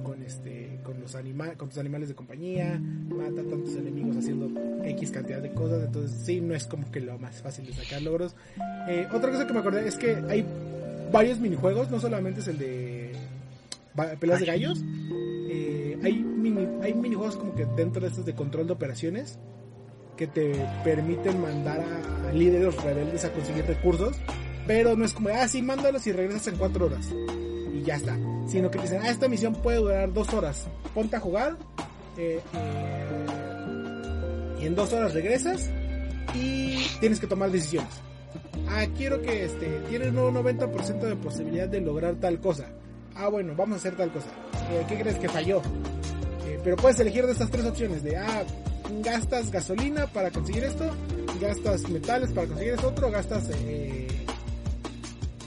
con 0.02 0.22
este, 0.22 0.80
con 0.82 1.00
los 1.00 1.14
anima 1.14 1.54
con 1.54 1.68
tus 1.68 1.78
animales 1.78 2.08
de 2.08 2.14
compañía, 2.14 2.80
mata 2.80 3.42
a 3.42 3.44
tantos 3.44 3.76
enemigos 3.76 4.16
haciendo 4.16 4.50
X 4.84 5.10
cantidad 5.10 5.40
de 5.40 5.52
cosas. 5.52 5.84
Entonces, 5.84 6.16
sí, 6.24 6.40
no 6.40 6.54
es 6.54 6.66
como 6.66 6.90
que 6.90 7.00
lo 7.00 7.18
más 7.18 7.40
fácil 7.42 7.66
de 7.66 7.74
sacar 7.74 8.02
logros. 8.02 8.34
Eh, 8.88 9.06
otra 9.12 9.30
cosa 9.30 9.46
que 9.46 9.52
me 9.52 9.60
acordé 9.60 9.86
es 9.86 9.96
que 9.96 10.16
hay 10.28 10.44
varios 11.10 11.38
minijuegos, 11.38 11.90
no 11.90 12.00
solamente 12.00 12.40
es 12.40 12.48
el 12.48 12.58
de 12.58 13.12
peleas 14.18 14.40
de 14.40 14.46
gallos. 14.46 14.82
Eh, 15.48 15.98
hay, 16.02 16.12
mini, 16.14 16.66
hay 16.82 16.94
minijuegos 16.94 17.36
como 17.36 17.54
que 17.54 17.66
dentro 17.66 18.00
de 18.00 18.08
estos 18.08 18.24
de 18.24 18.34
control 18.34 18.66
de 18.66 18.72
operaciones 18.72 19.38
que 20.16 20.26
te 20.26 20.52
permiten 20.84 21.40
mandar 21.40 21.80
a, 21.80 22.28
a 22.28 22.32
líderes 22.32 22.76
rebeldes 22.82 23.24
a 23.24 23.32
conseguir 23.32 23.64
recursos, 23.64 24.16
pero 24.66 24.96
no 24.96 25.04
es 25.04 25.12
como, 25.12 25.30
ah, 25.30 25.48
sí, 25.48 25.62
mándalos 25.62 26.06
y 26.06 26.12
regresas 26.12 26.48
en 26.48 26.56
cuatro 26.56 26.86
horas 26.86 27.08
y 27.72 27.82
ya 27.82 27.96
está, 27.96 28.18
sino 28.46 28.70
que 28.70 28.78
te 28.78 28.84
dicen, 28.84 29.00
ah, 29.02 29.10
esta 29.10 29.28
misión 29.28 29.54
puede 29.54 29.78
durar 29.78 30.12
dos 30.12 30.32
horas, 30.34 30.68
ponte 30.94 31.16
a 31.16 31.20
jugar 31.20 31.56
eh, 32.16 32.40
eh, 32.54 33.26
y 34.60 34.66
en 34.66 34.74
dos 34.74 34.92
horas 34.92 35.14
regresas 35.14 35.70
y 36.34 36.84
tienes 37.00 37.18
que 37.18 37.26
tomar 37.26 37.50
decisiones. 37.50 38.09
Ah, 38.72 38.86
quiero 38.96 39.20
que 39.20 39.44
este, 39.44 39.66
tienes 39.88 40.10
un 40.10 40.16
90% 40.16 41.00
de 41.00 41.16
posibilidad 41.16 41.68
de 41.68 41.80
lograr 41.80 42.14
tal 42.14 42.38
cosa. 42.40 42.66
Ah, 43.16 43.28
bueno, 43.28 43.54
vamos 43.56 43.74
a 43.74 43.76
hacer 43.78 43.96
tal 43.96 44.12
cosa. 44.12 44.28
Eh, 44.70 44.84
¿Qué 44.88 44.96
crees 44.96 45.18
que 45.18 45.28
falló? 45.28 45.60
Eh, 46.46 46.60
pero 46.62 46.76
puedes 46.76 47.00
elegir 47.00 47.26
de 47.26 47.32
estas 47.32 47.50
tres 47.50 47.66
opciones. 47.66 48.04
De, 48.04 48.16
ah, 48.16 48.44
gastas 49.02 49.50
gasolina 49.50 50.06
para 50.06 50.30
conseguir 50.30 50.62
esto, 50.64 50.88
gastas 51.40 51.88
metales 51.90 52.32
para 52.32 52.46
conseguir 52.46 52.74
esto 52.74 52.88
otro, 52.88 53.10
gastas, 53.10 53.50
eh, 53.54 54.06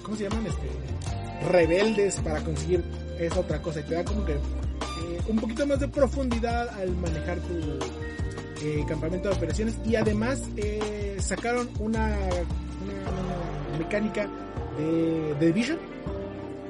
¿cómo 0.03 0.17
se 0.17 0.23
llaman? 0.23 0.45
Este, 0.45 1.47
rebeldes 1.49 2.19
para 2.19 2.41
conseguir 2.41 2.83
esa 3.19 3.39
otra 3.39 3.61
cosa. 3.61 3.79
Y 3.79 3.83
te 3.83 3.95
da 3.95 4.03
como 4.03 4.25
que 4.25 4.35
un 5.29 5.37
poquito 5.37 5.65
más 5.65 5.79
de 5.79 5.87
profundidad 5.87 6.67
al 6.77 6.91
manejar 6.97 7.37
tu 7.39 8.85
campamento 8.85 9.29
de 9.29 9.35
operaciones. 9.35 9.75
Y 9.85 9.95
además 9.95 10.41
sacaron 11.19 11.69
una 11.79 12.17
mecánica 13.77 14.27
de, 14.77 15.35
de 15.39 15.47
Division 15.47 15.79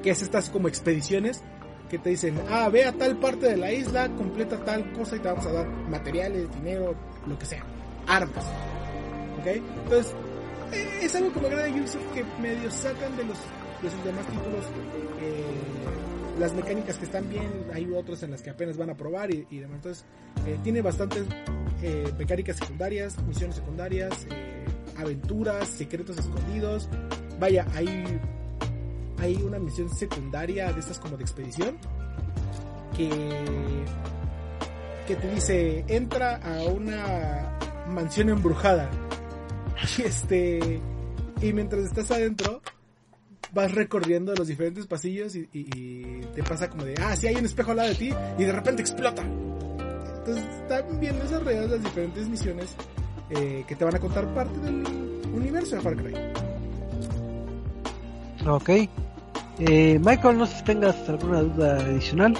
que 0.04 0.12
es 0.12 0.22
estas 0.22 0.50
como 0.50 0.68
expediciones 0.68 1.42
que 1.90 1.98
te 1.98 2.10
dicen, 2.10 2.40
ah, 2.50 2.70
ve 2.70 2.86
a 2.86 2.92
tal 2.92 3.18
parte 3.18 3.48
de 3.48 3.58
la 3.58 3.72
isla, 3.72 4.10
completa 4.16 4.58
tal 4.66 4.92
cosa 4.94 5.16
y 5.16 5.20
te 5.20 5.28
vamos 5.28 5.46
a 5.46 5.52
dar 5.52 5.68
materiales, 5.68 6.54
dinero, 6.56 6.96
lo 7.26 7.38
que 7.40 7.46
sea, 7.46 7.64
armas. 8.08 8.46
¿Ok? 9.40 9.48
Entonces, 9.84 10.14
eh, 10.72 11.00
es 11.04 11.16
algo 11.16 11.32
que 11.32 11.40
me 11.40 11.48
agrada 11.48 11.66
de 11.66 11.80
Ubisoft 11.80 12.14
que 12.14 12.24
medio 12.42 12.70
sacan 12.72 13.16
de 13.16 13.24
los, 13.26 13.38
de 13.82 13.90
sus 13.90 14.04
demás 14.04 14.26
títulos 14.26 14.66
eh, 15.22 15.44
las 16.40 16.54
mecánicas 16.54 16.98
que 16.98 17.06
están 17.06 17.30
bien, 17.30 17.68
hay 17.74 17.90
otras 17.94 18.24
en 18.24 18.32
las 18.32 18.42
que 18.42 18.50
apenas 18.50 18.76
van 18.78 18.90
a 18.90 18.96
probar 18.96 19.32
y, 19.32 19.46
y 19.50 19.60
demás. 19.60 19.78
Entonces, 19.78 20.06
eh, 20.48 20.58
tiene 20.64 20.82
bastantes 20.82 21.26
eh, 21.82 22.12
mecánicas 22.18 22.58
secundarias, 22.58 23.22
misiones 23.24 23.56
secundarias, 23.56 24.26
eh, 24.32 24.53
aventuras, 24.98 25.68
secretos 25.68 26.18
escondidos. 26.18 26.90
Vaya, 27.40 27.66
hay 27.76 28.20
hay 29.20 29.36
una 29.38 29.60
misión 29.60 29.90
secundaria 29.90 30.72
de 30.74 30.80
estas 30.80 31.00
como 31.00 31.16
de 31.18 31.24
expedición 31.24 31.78
que 32.98 33.10
que 35.08 35.16
te 35.16 35.30
dice 35.32 35.86
entra 35.88 36.38
a 36.38 36.64
una 36.64 37.58
mansión 37.90 38.30
embrujada 38.30 38.90
y 39.98 40.02
este 40.06 40.80
y 41.42 41.54
mientras 41.54 41.84
estás 41.84 42.12
adentro 42.12 42.62
vas 43.54 43.72
recorriendo 43.72 44.34
los 44.36 44.48
diferentes 44.48 44.88
pasillos 44.88 45.36
y, 45.36 45.48
y- 45.54 46.22
te 46.34 46.42
pasa 46.44 46.70
como 46.70 46.84
de 46.84 46.96
ah 47.02 47.16
sí 47.16 47.28
hay 47.28 47.36
un 47.36 47.46
espejo 47.46 47.72
al 47.72 47.78
lado 47.78 47.90
de 47.90 47.96
ti 47.96 48.14
y 48.40 48.44
de 48.44 48.52
repente 48.52 48.82
explota 48.82 49.22
entonces 49.22 50.44
están 50.62 51.00
bien 51.00 51.20
desarrolladas 51.20 51.70
las 51.72 51.84
diferentes 51.84 52.28
misiones 52.28 52.76
eh, 53.30 53.64
que 53.68 53.76
te 53.76 53.86
van 53.86 53.96
a 53.96 54.00
contar 54.00 54.26
parte 54.34 54.58
del 54.60 54.84
universo 55.34 55.76
de 55.76 55.82
Far 55.82 55.96
Cry 55.96 56.14
Ok. 58.48 58.70
Eh, 59.60 60.00
Michael, 60.04 60.38
no 60.38 60.46
sé 60.46 60.58
si 60.58 60.64
tengas 60.64 61.08
alguna 61.08 61.42
duda 61.42 61.78
adicional. 61.78 62.36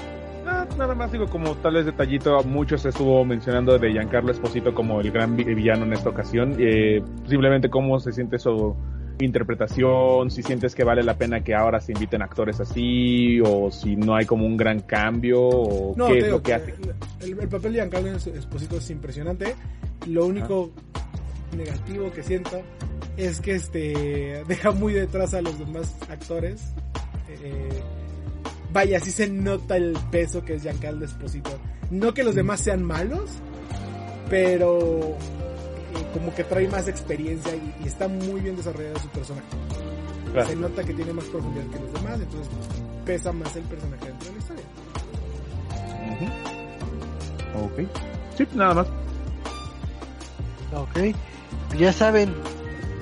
Ah, 0.46 0.66
nada 0.78 0.94
más 0.96 1.12
digo 1.12 1.28
como 1.28 1.56
tal 1.56 1.76
vez 1.76 1.86
detallito, 1.86 2.44
mucho 2.44 2.78
se 2.78 2.90
estuvo 2.90 3.24
mencionando 3.24 3.78
de 3.78 3.92
Giancarlo 3.92 4.32
Esposito 4.32 4.74
como 4.74 5.00
el 5.00 5.12
gran 5.12 5.36
vi- 5.38 5.44
villano 5.46 5.86
en 5.86 5.94
esta 5.94 6.10
ocasión. 6.10 6.56
Eh, 6.60 7.02
simplemente 7.28 7.70
cómo 7.70 8.00
se 8.00 8.12
siente 8.12 8.38
su 8.40 8.76
interpretación, 9.20 10.32
si 10.32 10.44
sientes 10.44 10.76
que 10.76 10.84
vale 10.84 11.04
la 11.04 11.18
pena 11.18 11.44
que 11.44 11.54
ahora 11.54 11.80
se 11.80 11.92
inviten 11.92 12.22
actores 12.22 12.60
así, 12.60 13.40
o 13.42 13.72
si 13.72 13.96
no 13.96 14.16
hay 14.16 14.26
como 14.26 14.46
un 14.46 14.58
gran 14.58 14.82
cambio, 14.82 15.40
o 15.42 15.94
No, 15.96 16.08
qué 16.08 16.20
es 16.20 16.28
lo 16.30 16.42
que 16.42 16.54
hace. 16.54 16.74
El, 17.22 17.40
el 17.40 17.48
papel 17.48 17.74
de 17.74 17.80
Giancarlo 17.80 18.16
Esposito 18.16 18.78
es 18.78 18.90
impresionante. 18.90 19.56
Lo 20.08 20.26
único 20.26 20.72
negativo 21.56 22.12
que 22.12 22.24
siento 22.24 22.62
es 23.18 23.40
que 23.40 23.56
este 23.56 24.44
deja 24.48 24.72
muy 24.72 24.94
detrás 24.94 25.34
a 25.34 25.42
los 25.42 25.58
demás 25.60 25.96
actores. 26.10 26.74
Eh, 27.30 27.70
vaya, 28.72 29.00
sí 29.00 29.12
se 29.12 29.30
nota 29.30 29.78
el 29.78 29.98
peso 30.12 30.44
que 30.44 30.56
es 30.56 30.64
Giancarlo 30.64 31.06
Esposito. 31.06 31.52
No 31.92 32.14
que 32.14 32.24
los 32.24 32.36
demás 32.36 32.60
sean 32.62 32.84
malos, 32.84 33.30
pero 34.30 35.16
eh, 35.96 36.08
como 36.14 36.34
que 36.34 36.44
trae 36.44 36.68
más 36.68 36.88
experiencia 36.88 37.56
y, 37.56 37.74
y 37.84 37.88
está 37.88 38.08
muy 38.08 38.42
bien 38.42 38.56
desarrollado 38.56 39.00
su 39.00 39.08
personaje. 39.10 39.48
Claro. 40.32 40.50
Se 40.50 40.56
nota 40.56 40.84
que 40.84 40.94
tiene 40.94 41.14
más 41.14 41.26
profundidad 41.26 41.66
que 41.68 41.80
los 41.80 41.94
demás, 41.94 42.20
entonces 42.20 42.50
pesa 43.06 43.32
más 43.32 43.56
el 43.56 43.64
personaje 43.64 44.06
dentro 44.06 44.28
de 44.28 44.34
la 44.34 44.40
historia. 44.40 44.66
Ujú. 46.12 47.66
Ok. 47.66 47.90
Sí, 48.36 48.48
nada 48.56 48.74
más. 48.74 48.88
Ok. 50.74 51.16
Ya 51.78 51.94
saben, 51.94 52.34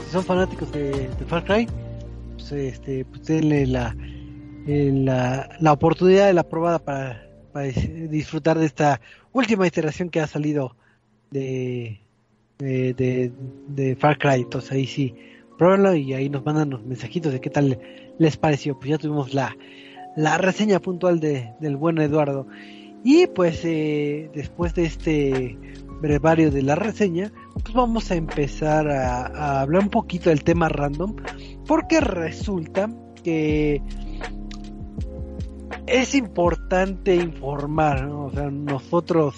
si 0.04 0.12
son 0.12 0.26
fanáticos 0.26 0.72
de, 0.74 1.08
de 1.08 1.26
Far 1.26 1.46
Cry, 1.46 1.68
pues, 2.36 2.52
este, 2.52 3.06
pues 3.06 3.24
denle 3.26 3.66
la, 3.66 3.96
eh, 4.68 4.92
la, 4.94 5.50
la 5.60 5.72
oportunidad 5.72 6.28
de 6.28 6.34
la 6.34 6.44
probada 6.44 6.80
para, 6.80 7.30
para 7.54 7.68
disfrutar 7.68 8.60
de 8.60 8.66
esta 8.66 9.00
última 9.32 9.66
iteración 9.68 10.10
que 10.10 10.20
ha 10.20 10.28
salido 10.28 10.76
de, 11.30 12.01
de, 12.62 13.32
de, 13.68 13.96
Far 13.96 14.18
Cry. 14.18 14.42
Entonces 14.42 14.72
ahí 14.72 14.86
sí, 14.86 15.16
pruébenlo 15.58 15.96
y 15.96 16.14
ahí 16.14 16.30
nos 16.30 16.46
mandan 16.46 16.70
los 16.70 16.86
mensajitos 16.86 17.34
de 17.34 17.42
qué 17.42 17.50
tal 17.50 17.80
les 18.18 18.38
pareció. 18.38 18.78
Pues 18.78 18.90
ya 18.90 18.98
tuvimos 18.98 19.34
la, 19.34 19.56
la 20.16 20.38
reseña 20.38 20.80
puntual 20.80 21.20
de, 21.20 21.54
del 21.60 21.78
buen 21.78 21.98
Eduardo. 22.00 22.48
Y 23.04 23.28
pues 23.28 23.62
eh, 23.66 24.30
después 24.34 24.76
de 24.76 24.86
este 24.86 25.58
brevario 26.02 26.52
de 26.52 26.62
la 26.64 26.76
reseña, 26.76 27.32
pues 27.54 27.74
vamos 27.74 28.12
a 28.12 28.16
empezar 28.16 28.90
a, 28.90 29.62
hablar 29.62 29.84
un 29.84 29.90
poquito 29.90 30.30
del 30.30 30.44
tema 30.44 30.70
random, 30.70 31.16
porque 31.68 32.00
resulta 32.00 32.90
que 33.24 33.82
es 35.88 36.16
importante 36.16 37.16
informar, 37.16 38.06
o 38.06 38.32
sea, 38.32 38.50
nosotros 38.50 39.36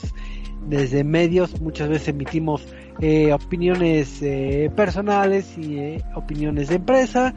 desde 0.68 1.03
medios 1.03 1.59
muchas 1.61 1.89
veces 1.89 2.09
emitimos 2.09 2.66
eh, 2.99 3.34
opiniones 3.34 4.22
eh, 4.22 4.72
personales 4.76 5.57
y 5.57 5.78
eh, 5.78 6.03
opiniones 6.16 6.70
de 6.70 6.76
empresa, 6.76 7.34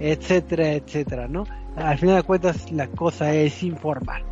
etcétera, 0.00 0.72
etcétera, 0.72 1.28
¿no? 1.28 1.44
Al 1.76 1.98
final 1.98 2.16
de 2.16 2.22
cuentas 2.22 2.70
la 2.72 2.88
cosa 2.88 3.32
es 3.34 3.62
informar. 3.62 4.24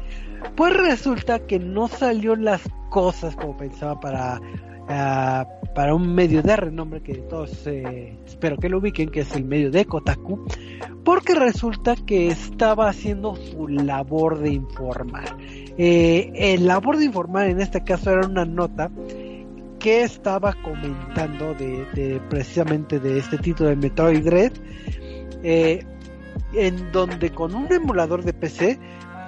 Pues 0.56 0.76
resulta 0.76 1.40
que 1.46 1.58
no 1.58 1.88
salió 1.88 2.36
las 2.36 2.62
cosas 2.90 3.34
como 3.36 3.56
pensaba 3.56 3.98
para 3.98 4.40
ah, 4.88 5.46
para 5.74 5.94
un 5.94 6.14
medio 6.14 6.42
de 6.42 6.56
renombre 6.56 7.02
que 7.02 7.14
todos 7.14 7.66
espero 7.66 8.56
que 8.56 8.68
lo 8.68 8.78
ubiquen, 8.78 9.10
que 9.10 9.20
es 9.20 9.34
el 9.34 9.44
medio 9.44 9.70
de 9.70 9.84
Kotaku, 9.84 10.46
porque 11.04 11.34
resulta 11.34 11.96
que 11.96 12.28
estaba 12.28 12.88
haciendo 12.88 13.36
su 13.36 13.68
labor 13.68 14.38
de 14.38 14.52
informar. 14.52 15.36
Eh, 15.76 16.30
el 16.34 16.66
labor 16.66 16.98
de 16.98 17.06
informar 17.06 17.48
en 17.48 17.60
este 17.60 17.82
caso 17.82 18.10
era 18.10 18.26
una 18.26 18.44
nota 18.44 18.90
que 19.78 20.02
estaba 20.02 20.54
comentando 20.62 21.52
de, 21.54 22.20
precisamente 22.30 22.98
de 23.00 23.18
este 23.18 23.36
título 23.38 23.68
de 23.68 23.76
Metroid 23.76 24.24
Dread, 24.24 24.52
eh, 25.42 25.84
en 26.54 26.90
donde 26.92 27.30
con 27.30 27.54
un 27.54 27.70
emulador 27.70 28.24
de 28.24 28.32
PC 28.32 28.78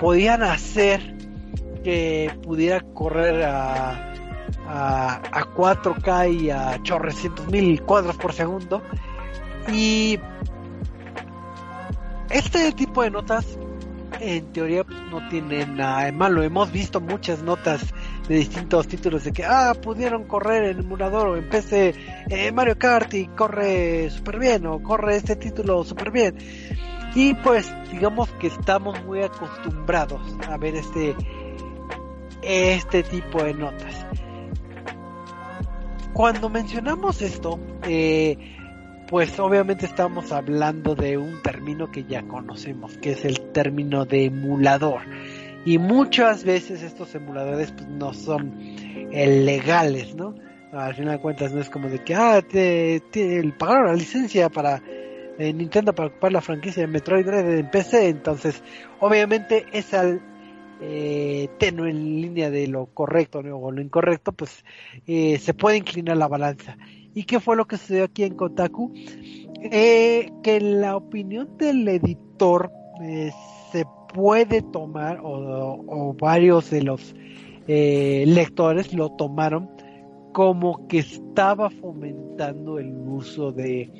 podían 0.01 0.43
hacer 0.43 1.15
que 1.85 2.31
pudiera 2.43 2.81
correr 2.81 3.45
a, 3.45 4.15
a, 4.69 5.17
a 5.17 5.55
4K 5.55 6.41
y 6.41 6.51
a 6.51 6.83
chorrecientos 6.83 7.47
mil 7.49 7.83
cuadros 7.83 8.17
por 8.17 8.33
segundo. 8.33 8.83
Y 9.73 10.19
este 12.31 12.73
tipo 12.73 13.03
de 13.03 13.11
notas 13.11 13.59
en 14.21 14.53
teoría 14.53 14.85
no 15.11 15.29
tiene 15.29 15.67
nada 15.67 16.05
de 16.05 16.13
malo. 16.13 16.43
Hemos 16.43 16.73
visto 16.73 17.01
muchas 17.01 17.43
notas 17.43 17.95
de 18.29 18.37
distintos 18.37 18.89
títulos 18.89 19.25
de 19.25 19.33
que, 19.33 19.45
ah, 19.45 19.75
pudieron 19.81 20.25
correr 20.25 20.65
en 20.65 20.81
emulador 20.81 21.29
o 21.29 21.37
en 21.37 21.49
PC 21.49 21.95
eh, 22.29 22.53
Mario 22.53 22.79
Kart 22.79 23.13
y 23.15 23.27
corre 23.29 24.11
súper 24.11 24.39
bien 24.39 24.67
o 24.67 24.83
corre 24.83 25.17
este 25.17 25.37
título 25.37 25.85
súper 25.85 26.11
bien. 26.11 26.37
Y 27.15 27.35
pues 27.35 27.73
digamos 27.91 28.29
que 28.33 28.49
estamos 28.49 29.03
muy 29.05 29.23
acostumbrados 29.23 30.21
a 30.49 30.57
ver 30.59 30.77
este, 30.77 31.15
este 32.43 33.03
tipo 33.05 33.43
de 33.43 33.55
notas. 33.55 34.07
Cuando 36.17 36.49
mencionamos 36.49 37.21
esto, 37.21 37.61
eh, 37.87 38.39
pues 39.07 39.39
obviamente 39.39 39.85
estamos 39.85 40.33
hablando 40.33 40.95
de 40.95 41.19
un 41.19 41.43
término 41.43 41.91
que 41.91 42.05
ya 42.05 42.23
conocemos, 42.23 42.97
que 42.97 43.11
es 43.11 43.27
el 43.27 43.39
término 43.53 44.07
de 44.07 44.25
emulador. 44.25 45.03
Y 45.67 45.77
muchas 45.77 46.43
veces 46.43 46.83
estos 46.83 47.15
emuladores 47.15 47.71
pues, 47.73 47.87
no 47.89 48.15
son 48.15 48.51
legales, 49.13 50.15
¿no? 50.15 50.35
Al 50.73 50.95
final 50.95 51.17
de 51.17 51.21
cuentas 51.21 51.53
no 51.53 51.61
es 51.61 51.69
como 51.69 51.91
de 51.91 52.03
que, 52.03 52.15
ah, 52.15 52.41
te, 52.41 53.03
te 53.11 53.53
pagaron 53.53 53.89
la 53.89 53.95
licencia 53.95 54.49
para 54.49 54.81
eh, 55.39 55.53
Nintendo 55.53 55.95
para 55.95 56.09
ocupar 56.09 56.33
la 56.33 56.41
franquicia 56.41 56.81
de 56.81 56.87
Metroid 56.87 57.27
Dread 57.27 57.59
en 57.59 57.71
PC, 57.71 58.09
entonces 58.09 58.63
obviamente 59.01 59.67
es 59.71 59.93
al 59.93 60.23
eh, 60.81 61.49
tenue 61.59 61.91
en 61.91 62.21
línea 62.21 62.51
de 62.51 62.67
lo 62.67 62.87
correcto 62.87 63.39
o 63.39 63.71
lo 63.71 63.81
incorrecto, 63.81 64.33
pues 64.33 64.65
eh, 65.07 65.39
se 65.39 65.55
puede 65.55 65.79
inclinar 65.79 66.17
la 66.17 66.29
balanza. 66.29 66.77
¿Y 67.15 67.25
qué 67.25 67.41
fue 67.41 67.57
lo 67.57 67.67
que 67.67 67.79
sucedió 67.79 68.05
aquí 68.05 68.25
en 68.25 68.35
Kotaku? 68.35 68.93
Eh, 69.63 70.31
que 70.43 70.61
la 70.61 70.97
opinión 70.97 71.57
del 71.57 71.89
editor 71.89 72.71
eh, 73.03 73.31
se 73.73 73.85
puede 74.13 74.63
tomar, 74.63 75.21
o, 75.23 76.15
varios 76.19 76.71
de 76.71 76.83
los 76.83 77.15
eh, 77.67 78.25
lectores 78.27 78.93
lo 78.93 79.11
tomaron 79.11 79.71
como 80.33 80.87
que 80.89 80.99
estaba 80.99 81.71
fomentando 81.71 82.79
el 82.79 82.95
uso 82.95 83.51
de, 83.51 83.91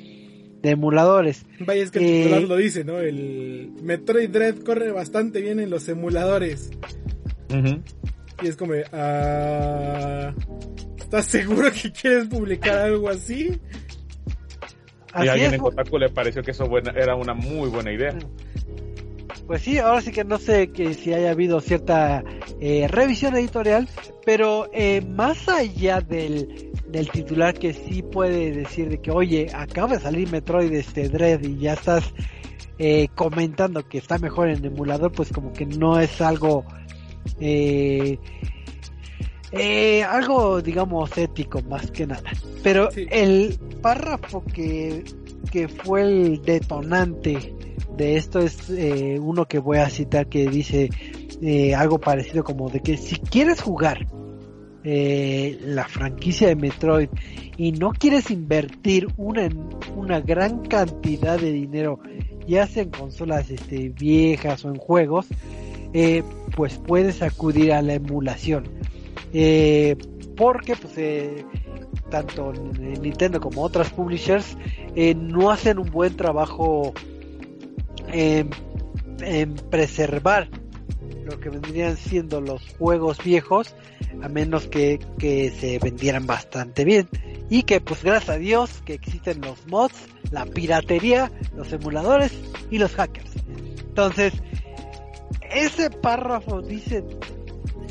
emuladores. 0.67 1.45
Vaya, 1.59 1.83
es 1.83 1.91
que 1.91 1.99
el 1.99 2.23
titular 2.23 2.41
lo 2.43 2.55
dice, 2.57 2.83
¿no? 2.83 2.99
El 2.99 3.71
Metroid 3.81 4.29
Dread 4.29 4.55
corre 4.59 4.91
bastante 4.91 5.41
bien 5.41 5.59
en 5.59 5.69
los 5.69 5.87
emuladores. 5.89 6.71
Y 8.41 8.47
es 8.47 8.55
como, 8.55 8.73
ah, 8.93 10.33
¿Estás 11.07 11.27
seguro 11.27 11.71
que 11.71 11.89
quieres 11.89 12.27
publicar 12.27 12.79
algo 12.79 13.07
así? 13.07 13.57
Y 15.23 15.27
a 15.27 15.31
alguien 15.31 15.53
en 15.53 15.61
Kotaku 15.61 15.97
le 15.97 16.09
pareció 16.09 16.43
que 16.43 16.51
eso 16.51 16.69
era 16.95 17.15
una 17.15 17.33
muy 17.33 17.69
buena 17.69 17.93
idea. 17.93 18.13
Pues 19.47 19.61
sí, 19.61 19.79
ahora 19.79 20.01
sí 20.01 20.11
que 20.11 20.25
no 20.25 20.37
sé 20.37 20.71
que 20.71 20.93
si 20.93 21.13
haya 21.13 21.31
habido 21.31 21.61
cierta 21.61 22.23
eh, 22.59 22.87
revisión 22.89 23.35
editorial, 23.35 23.87
pero 24.25 24.69
eh, 24.73 25.01
más 25.01 25.47
allá 25.47 26.01
del, 26.01 26.71
del 26.87 27.09
titular 27.09 27.53
que 27.53 27.73
sí 27.73 28.03
puede 28.03 28.51
decir 28.51 28.89
de 28.89 28.99
que, 28.99 29.09
oye, 29.09 29.47
acaba 29.53 29.95
de 29.95 30.01
salir 30.01 30.29
Metroid 30.29 30.73
este 30.73 31.07
Dread 31.07 31.41
y 31.43 31.59
ya 31.59 31.73
estás 31.73 32.13
eh, 32.77 33.07
comentando 33.15 33.87
que 33.87 33.97
está 33.97 34.17
mejor 34.17 34.49
en 34.49 34.65
emulador, 34.65 35.13
pues 35.13 35.31
como 35.31 35.53
que 35.53 35.65
no 35.65 35.99
es 35.99 36.19
algo 36.19 36.65
eh, 37.39 38.19
eh, 39.51 40.03
algo, 40.03 40.61
digamos, 40.61 41.17
ético 41.17 41.61
más 41.63 41.91
que 41.91 42.05
nada. 42.05 42.31
Pero 42.63 42.89
el 42.93 43.57
párrafo 43.81 44.43
que, 44.43 45.03
que 45.47 45.67
fue 45.67 46.01
el 46.01 46.41
detonante 46.41 47.53
de 47.97 48.17
esto 48.17 48.39
es 48.39 48.69
eh, 48.69 49.19
uno 49.19 49.45
que 49.45 49.59
voy 49.59 49.79
a 49.79 49.89
citar 49.89 50.27
que 50.27 50.47
dice 50.47 50.89
eh, 51.41 51.73
algo 51.73 51.99
parecido 51.99 52.43
como 52.43 52.69
de 52.69 52.81
que 52.81 52.95
si 52.95 53.15
quieres 53.15 53.61
jugar 53.61 54.07
eh, 54.83 55.57
la 55.61 55.87
franquicia 55.87 56.47
de 56.47 56.55
Metroid 56.55 57.09
y 57.57 57.71
no 57.71 57.91
quieres 57.91 58.29
invertir 58.29 59.07
una, 59.17 59.49
una 59.95 60.21
gran 60.21 60.59
cantidad 60.65 61.39
de 61.39 61.51
dinero, 61.51 61.99
ya 62.47 62.67
sea 62.67 62.83
en 62.83 62.91
consolas 62.91 63.49
este, 63.49 63.89
viejas 63.89 64.63
o 64.63 64.69
en 64.69 64.75
juegos, 64.75 65.27
pues 66.55 66.77
puedes 66.77 67.23
acudir 67.23 67.73
a 67.73 67.81
la 67.81 67.95
emulación. 67.95 68.65
Porque 70.35 70.75
pues 70.75 70.93
tanto 72.09 72.53
Nintendo 72.53 73.39
como 73.39 73.63
otras 73.63 73.89
publishers 73.89 74.57
eh, 74.95 75.15
no 75.15 75.51
hacen 75.51 75.79
un 75.79 75.89
buen 75.89 76.15
trabajo 76.15 76.93
en, 78.11 78.49
preservar 79.69 80.49
lo 81.25 81.39
que 81.39 81.49
vendrían 81.49 81.97
siendo 81.97 82.39
los 82.39 82.61
juegos 82.77 83.17
viejos 83.23 83.75
a 84.21 84.29
menos 84.29 84.67
que, 84.67 84.99
que 85.17 85.51
se 85.51 85.79
vendieran 85.79 86.25
bastante 86.25 86.85
bien 86.85 87.09
y 87.49 87.63
que 87.63 87.81
pues 87.81 88.03
gracias 88.03 88.35
a 88.35 88.37
Dios 88.37 88.81
que 88.85 88.93
existen 88.93 89.41
los 89.41 89.67
mods, 89.67 89.95
la 90.31 90.45
piratería, 90.45 91.31
los 91.55 91.71
emuladores 91.71 92.33
y 92.69 92.77
los 92.77 92.93
hackers. 92.95 93.31
Entonces, 93.79 94.33
ese 95.51 95.89
párrafo 95.89 96.61
dice 96.61 97.03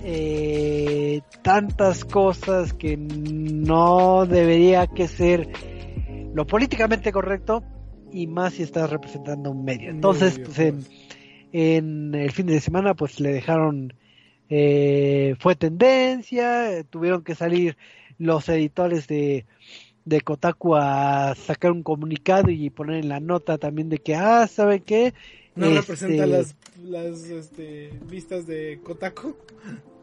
eh, 0.08 1.22
tantas 1.42 2.04
cosas 2.04 2.72
que 2.72 2.96
no 2.96 4.24
debería 4.24 4.86
que 4.86 5.08
ser 5.08 5.48
lo 6.32 6.46
políticamente 6.46 7.10
correcto 7.10 7.64
y 8.12 8.28
más 8.28 8.54
si 8.54 8.62
estás 8.62 8.88
representando 8.88 9.50
un 9.50 9.64
medio. 9.64 9.90
Entonces, 9.90 10.38
pues, 10.38 10.60
en, 11.52 12.14
el 12.14 12.30
fin 12.30 12.46
de 12.46 12.60
semana, 12.60 12.94
pues 12.94 13.18
le 13.18 13.32
dejaron, 13.32 13.94
eh, 14.48 15.34
fue 15.40 15.56
tendencia, 15.56 16.84
tuvieron 16.88 17.24
que 17.24 17.34
salir 17.34 17.76
los 18.16 18.48
editores 18.48 19.08
de, 19.08 19.44
de 20.04 20.20
Kotaku 20.20 20.76
a 20.76 21.34
sacar 21.34 21.72
un 21.72 21.82
comunicado 21.82 22.48
y 22.48 22.70
poner 22.70 22.98
en 22.98 23.08
la 23.08 23.18
nota 23.18 23.58
también 23.58 23.88
de 23.88 23.98
que, 23.98 24.14
ah, 24.14 24.46
¿saben 24.46 24.82
qué? 24.82 25.14
No 25.56 25.68
representa 25.68 26.26
este, 26.26 26.26
las, 26.28 26.56
las 26.84 27.24
este, 27.24 27.90
vistas 28.08 28.46
de 28.46 28.78
Kotaku. 28.84 29.34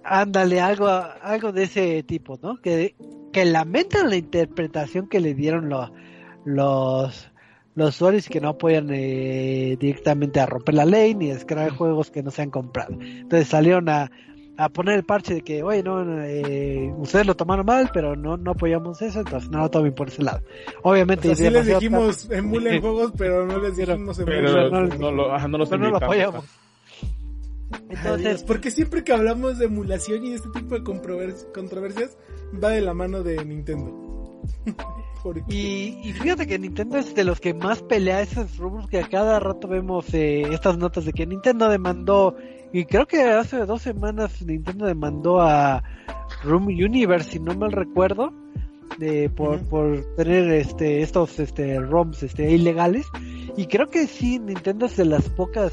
Ándale, 0.04 0.60
algo, 0.60 0.88
algo 0.88 1.52
de 1.52 1.64
ese 1.64 2.04
tipo, 2.04 2.38
¿no? 2.42 2.58
Que, 2.58 2.96
que 3.32 3.46
lamentan 3.46 4.10
la 4.10 4.16
interpretación 4.16 5.08
que 5.08 5.20
le 5.20 5.34
dieron 5.34 5.70
los, 5.70 5.92
los 7.76 7.96
usuarios 7.96 8.28
y 8.28 8.30
que 8.30 8.42
no 8.42 8.50
apoyan 8.50 8.90
eh, 8.92 9.78
directamente 9.80 10.40
a 10.40 10.46
romper 10.46 10.76
la 10.76 10.86
ley 10.86 11.16
ni 11.16 11.32
a 11.32 11.36
descargar 11.36 11.72
juegos 11.72 12.12
que 12.12 12.22
no 12.22 12.32
se 12.32 12.42
han 12.42 12.52
comprado. 12.52 12.94
Entonces 13.00 13.48
salieron 13.48 13.88
a, 13.90 14.12
a 14.58 14.70
poner 14.70 14.96
el 14.96 15.04
parche 15.04 15.36
de 15.36 15.42
que, 15.42 15.64
oye, 15.64 15.82
no, 15.84 16.24
eh, 16.24 16.94
ustedes 16.98 17.26
lo 17.26 17.36
tomaron 17.36 17.66
mal, 17.66 17.90
pero 17.94 18.16
no, 18.16 18.38
no 18.38 18.52
apoyamos 18.52 19.02
eso, 19.02 19.22
entonces 19.22 19.50
no 19.50 19.60
lo 19.60 19.70
tomen 19.72 19.94
por 19.94 20.10
ese 20.10 20.22
lado. 20.22 20.42
Obviamente, 20.84 21.30
o 21.30 21.36
sea, 21.36 21.48
sí 21.48 21.54
les 21.54 21.66
dijimos 21.66 22.30
emulen 22.30 22.82
juegos, 22.82 23.14
pero 23.18 23.46
no 23.46 23.58
les 23.60 23.78
dijimos 23.78 24.20
emulen. 24.20 24.46
Pero 24.46 24.70
no, 24.70 24.82
no, 24.86 25.12
lo, 25.12 25.34
ajá, 25.34 25.48
no, 25.48 25.58
los 25.58 25.72
no 25.72 25.78
lo 25.78 25.98
apoyamos. 25.98 26.46
Entonces, 27.90 28.44
porque 28.44 28.72
siempre 28.72 29.04
que 29.04 29.14
hablamos 29.14 29.60
de 29.60 29.66
emulación 29.66 30.26
y 30.26 30.34
este 30.34 30.50
tipo 30.50 30.76
de 30.76 30.84
controversias 30.84 32.18
va 32.64 32.70
de 32.70 32.82
la 32.82 32.94
mano 32.94 33.24
de 33.24 33.44
Nintendo. 33.44 34.42
y, 35.48 36.00
y, 36.04 36.14
fíjate 36.14 36.48
que 36.48 36.60
Nintendo 36.60 36.98
es 36.98 37.16
de 37.16 37.24
los 37.24 37.40
que 37.40 37.54
más 37.54 37.82
pelea 37.82 38.22
esos 38.22 38.58
rubros 38.58 38.88
que 38.88 39.00
a 39.00 39.08
cada 39.08 39.40
rato 39.40 39.68
vemos 39.68 40.14
eh, 40.14 40.42
estas 40.52 40.78
notas 40.78 41.06
de 41.06 41.14
que 41.14 41.26
Nintendo 41.26 41.70
demandó 41.70 42.36
y 42.74 42.86
creo 42.86 43.06
que 43.06 43.22
hace 43.22 43.66
dos 43.66 43.84
semanas 43.84 44.42
Nintendo 44.42 44.88
demandó 44.88 45.42
a 45.42 45.84
Room 46.44 46.66
Universe, 46.66 47.32
si 47.32 47.40
no 47.40 47.54
mal 47.54 47.72
recuerdo, 47.72 48.34
de, 48.98 49.30
por, 49.30 49.62
por 49.70 50.04
tener 50.16 50.52
este 50.52 51.04
estos 51.04 51.40
este 51.40 51.80
ROMs 51.80 52.24
este 52.24 52.52
ilegales. 52.52 53.06
Y 53.56 53.68
creo 53.68 53.90
que 53.92 54.08
sí 54.08 54.40
Nintendo 54.40 54.88
es 54.88 54.98
de 54.98 55.06
las 55.06 55.30
pocas 55.30 55.72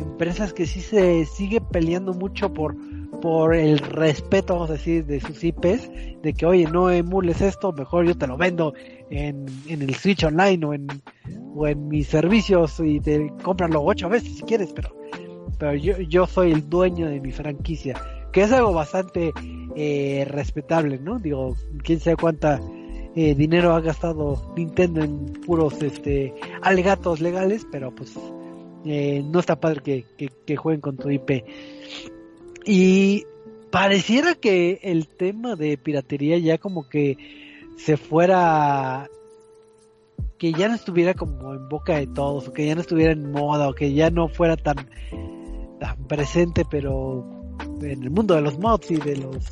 empresas 0.00 0.52
que 0.52 0.66
sí 0.66 0.80
se 0.80 1.24
sigue 1.26 1.60
peleando 1.60 2.12
mucho 2.14 2.52
por 2.52 2.76
por 3.20 3.54
el 3.54 3.78
respeto 3.78 4.54
vamos 4.54 4.70
a 4.70 4.74
decir 4.74 5.06
de 5.06 5.20
sus 5.20 5.42
IPs 5.42 5.90
de 6.22 6.34
que 6.36 6.44
oye 6.44 6.66
no 6.66 6.90
emules 6.90 7.40
esto 7.40 7.72
mejor 7.72 8.06
yo 8.06 8.16
te 8.16 8.26
lo 8.26 8.36
vendo 8.36 8.74
en, 9.10 9.46
en 9.68 9.82
el 9.82 9.94
Switch 9.94 10.24
Online 10.24 10.66
o 10.66 10.74
en 10.74 10.86
o 11.54 11.66
en 11.66 11.88
mis 11.88 12.08
servicios 12.08 12.78
y 12.80 13.00
te 13.00 13.32
cómpralo 13.42 13.82
ocho 13.82 14.08
veces 14.08 14.36
si 14.36 14.42
quieres 14.42 14.72
pero 14.74 14.90
pero 15.58 15.74
yo, 15.74 15.98
yo 15.98 16.26
soy 16.26 16.52
el 16.52 16.68
dueño 16.68 17.08
de 17.08 17.20
mi 17.20 17.32
franquicia, 17.32 18.00
que 18.32 18.42
es 18.42 18.52
algo 18.52 18.72
bastante 18.72 19.32
eh, 19.74 20.26
respetable, 20.28 20.98
¿no? 20.98 21.18
Digo, 21.18 21.56
quién 21.82 22.00
sabe 22.00 22.16
cuánta 22.16 22.60
eh, 23.14 23.34
dinero 23.34 23.74
ha 23.74 23.80
gastado 23.80 24.52
Nintendo 24.56 25.02
en 25.02 25.32
puros 25.46 25.82
este 25.82 26.34
alegatos 26.62 27.20
legales, 27.20 27.66
pero 27.70 27.94
pues 27.94 28.18
eh, 28.86 29.22
no 29.24 29.40
está 29.40 29.56
padre 29.56 30.04
que, 30.16 30.30
que, 30.46 30.56
jueguen 30.56 30.80
con 30.80 30.96
tu 30.96 31.10
IP. 31.10 31.44
Y 32.64 33.24
pareciera 33.70 34.34
que 34.34 34.80
el 34.82 35.08
tema 35.08 35.56
de 35.56 35.76
piratería 35.76 36.38
ya 36.38 36.58
como 36.58 36.88
que 36.88 37.16
se 37.76 37.96
fuera 37.96 39.08
que 40.38 40.52
ya 40.52 40.68
no 40.68 40.74
estuviera 40.74 41.14
como 41.14 41.54
en 41.54 41.68
boca 41.68 41.96
de 41.96 42.06
todos, 42.06 42.48
o 42.48 42.52
que 42.52 42.66
ya 42.66 42.74
no 42.74 42.80
estuviera 42.82 43.12
en 43.12 43.32
moda, 43.32 43.68
o 43.68 43.74
que 43.74 43.92
ya 43.92 44.10
no 44.10 44.28
fuera 44.28 44.56
tan 44.56 44.76
tan 45.80 45.96
presente, 46.06 46.64
pero 46.70 47.24
en 47.80 48.02
el 48.02 48.10
mundo 48.10 48.34
de 48.34 48.42
los 48.42 48.58
mods 48.58 48.90
y 48.90 48.96
de 48.96 49.16
los 49.16 49.44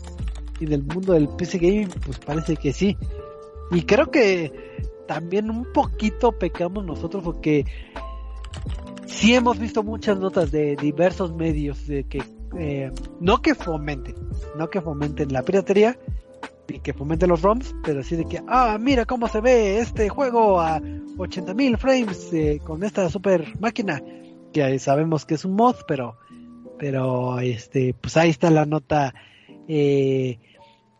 y 0.61 0.66
del 0.66 0.82
mundo 0.82 1.14
del 1.14 1.28
PC 1.28 1.59
gaming, 1.59 1.89
pues 2.05 2.18
parece 2.18 2.57
que 2.57 2.72
sí. 2.72 2.97
Y 3.70 3.82
creo 3.82 4.11
que 4.11 4.53
también 5.07 5.51
un 5.51 5.64
poquito 5.72 6.32
pecamos 6.32 6.85
nosotros 6.85 7.22
porque 7.22 7.64
sí 9.07 9.34
hemos 9.34 9.59
visto 9.59 9.82
muchas 9.82 10.18
notas 10.18 10.50
de 10.50 10.76
diversos 10.76 11.34
medios 11.34 11.86
de 11.86 12.05
que 12.05 12.22
eh, 12.59 12.92
no 13.20 13.42
que 13.42 13.55
fomenten, 13.55 14.14
no 14.57 14.70
que 14.70 14.80
fomenten 14.80 15.32
la 15.32 15.42
piratería 15.42 15.98
y 16.68 16.80
que 16.80 16.92
fomenten 16.92 17.28
los 17.28 17.42
ROMs, 17.42 17.74
pero 17.84 18.02
sí 18.02 18.16
de 18.16 18.24
que, 18.24 18.42
ah, 18.46 18.78
mira 18.80 19.05
cómo 19.05 19.28
se 19.28 19.40
ve 19.40 19.78
este 19.78 20.09
juego 20.09 20.61
a 20.61 20.80
80.000 20.80 21.78
frames 21.78 22.32
eh, 22.32 22.61
con 22.64 22.82
esta 22.82 23.09
super 23.11 23.59
máquina 23.61 24.02
que 24.52 24.78
sabemos 24.78 25.26
que 25.26 25.34
es 25.34 25.44
un 25.44 25.55
mod, 25.55 25.76
pero, 25.86 26.16
pero 26.78 27.40
este, 27.40 27.94
pues 28.00 28.16
ahí 28.16 28.30
está 28.30 28.50
la 28.50 28.66
nota 28.66 29.14
eh, 29.68 30.38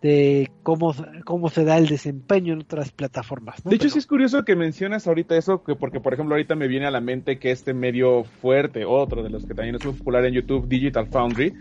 de 0.05 0.51
cómo, 0.63 0.95
cómo 1.25 1.49
se 1.49 1.65
da 1.65 1.79
el 1.79 1.87
desempeño 1.87 2.53
en 2.53 2.61
otras 2.61 2.93
plataformas. 2.93 3.65
De 3.65 3.75
hecho, 3.75 3.89
sí 3.89 3.99
es 3.99 4.07
curioso 4.07 4.45
que 4.45 4.55
mencionas 4.55 5.07
ahorita 5.07 5.35
eso, 5.35 5.65
que 5.65 5.77
porque 5.77 5.99
por 5.99 6.13
ejemplo 6.13 6.35
ahorita 6.35 6.55
me 6.57 6.69
viene 6.69 6.85
a 6.85 6.91
la 6.91 7.01
mente 7.01 7.39
que 7.39 7.51
este 7.51 7.73
medio 7.73 8.25
fuerte, 8.25 8.85
otro 8.85 9.23
de 9.23 9.31
los 9.31 9.47
que 9.47 9.55
también 9.55 9.77
es 9.77 9.85
muy 9.87 9.95
popular 9.95 10.27
en 10.27 10.35
YouTube, 10.35 10.69
Digital 10.69 11.07
Foundry, 11.07 11.55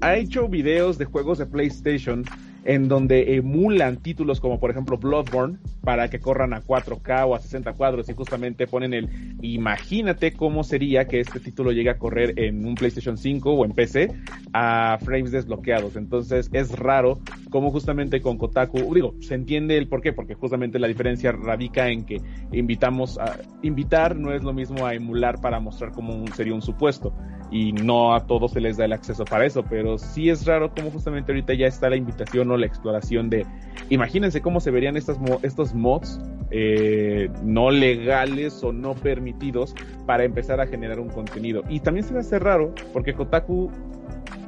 ha 0.00 0.16
hecho 0.16 0.48
videos 0.48 0.96
de 0.96 1.04
juegos 1.04 1.36
de 1.36 1.44
PlayStation 1.44 2.24
en 2.64 2.88
donde 2.88 3.36
emulan 3.36 3.96
títulos 3.96 4.40
como 4.40 4.60
por 4.60 4.70
ejemplo 4.70 4.98
Bloodborne 4.98 5.58
para 5.82 6.08
que 6.08 6.20
corran 6.20 6.52
a 6.52 6.62
4K 6.62 7.26
o 7.26 7.34
a 7.34 7.40
60 7.40 7.72
cuadros 7.72 8.08
y 8.08 8.14
justamente 8.14 8.66
ponen 8.66 8.94
el 8.94 9.08
imagínate 9.40 10.32
cómo 10.32 10.62
sería 10.62 11.06
que 11.06 11.20
este 11.20 11.40
título 11.40 11.72
llegue 11.72 11.90
a 11.90 11.98
correr 11.98 12.34
en 12.38 12.66
un 12.66 12.74
PlayStation 12.74 13.16
5 13.16 13.50
o 13.50 13.64
en 13.64 13.72
PC 13.72 14.12
a 14.52 14.98
frames 15.02 15.32
desbloqueados. 15.32 15.96
Entonces 15.96 16.50
es 16.52 16.72
raro 16.72 17.20
cómo 17.50 17.70
justamente 17.70 18.20
con 18.20 18.38
Kotaku, 18.38 18.94
digo, 18.94 19.14
se 19.20 19.34
entiende 19.34 19.76
el 19.76 19.88
por 19.88 20.02
qué, 20.02 20.12
porque 20.12 20.34
justamente 20.34 20.78
la 20.78 20.88
diferencia 20.88 21.32
radica 21.32 21.88
en 21.88 22.04
que 22.04 22.20
invitamos 22.52 23.18
a 23.18 23.38
invitar 23.62 24.16
no 24.16 24.32
es 24.32 24.42
lo 24.42 24.52
mismo 24.52 24.86
a 24.86 24.94
emular 24.94 25.40
para 25.40 25.60
mostrar 25.60 25.92
cómo 25.92 26.24
sería 26.34 26.54
un 26.54 26.62
supuesto 26.62 27.14
y 27.50 27.72
no 27.72 28.14
a 28.14 28.26
todos 28.26 28.52
se 28.52 28.60
les 28.60 28.76
da 28.76 28.84
el 28.84 28.92
acceso 28.92 29.24
para 29.24 29.44
eso, 29.44 29.64
pero 29.64 29.98
sí 29.98 30.30
es 30.30 30.46
raro 30.46 30.72
cómo 30.74 30.90
justamente 30.90 31.32
ahorita 31.32 31.54
ya 31.54 31.66
está 31.66 31.90
la 31.90 31.96
invitación 31.96 32.50
o 32.50 32.56
la 32.56 32.66
exploración 32.66 33.28
de, 33.28 33.44
imagínense 33.88 34.40
cómo 34.40 34.60
se 34.60 34.70
verían 34.70 34.96
estas, 34.96 35.18
estos 35.42 35.74
mods 35.74 36.20
eh, 36.50 37.28
no 37.42 37.70
legales 37.70 38.62
o 38.62 38.72
no 38.72 38.94
permitidos 38.94 39.74
para 40.06 40.24
empezar 40.24 40.60
a 40.60 40.66
generar 40.66 41.00
un 41.00 41.08
contenido. 41.08 41.62
Y 41.68 41.80
también 41.80 42.04
se 42.04 42.12
me 42.12 42.20
hace 42.20 42.38
raro 42.38 42.74
porque 42.92 43.14
Kotaku 43.14 43.70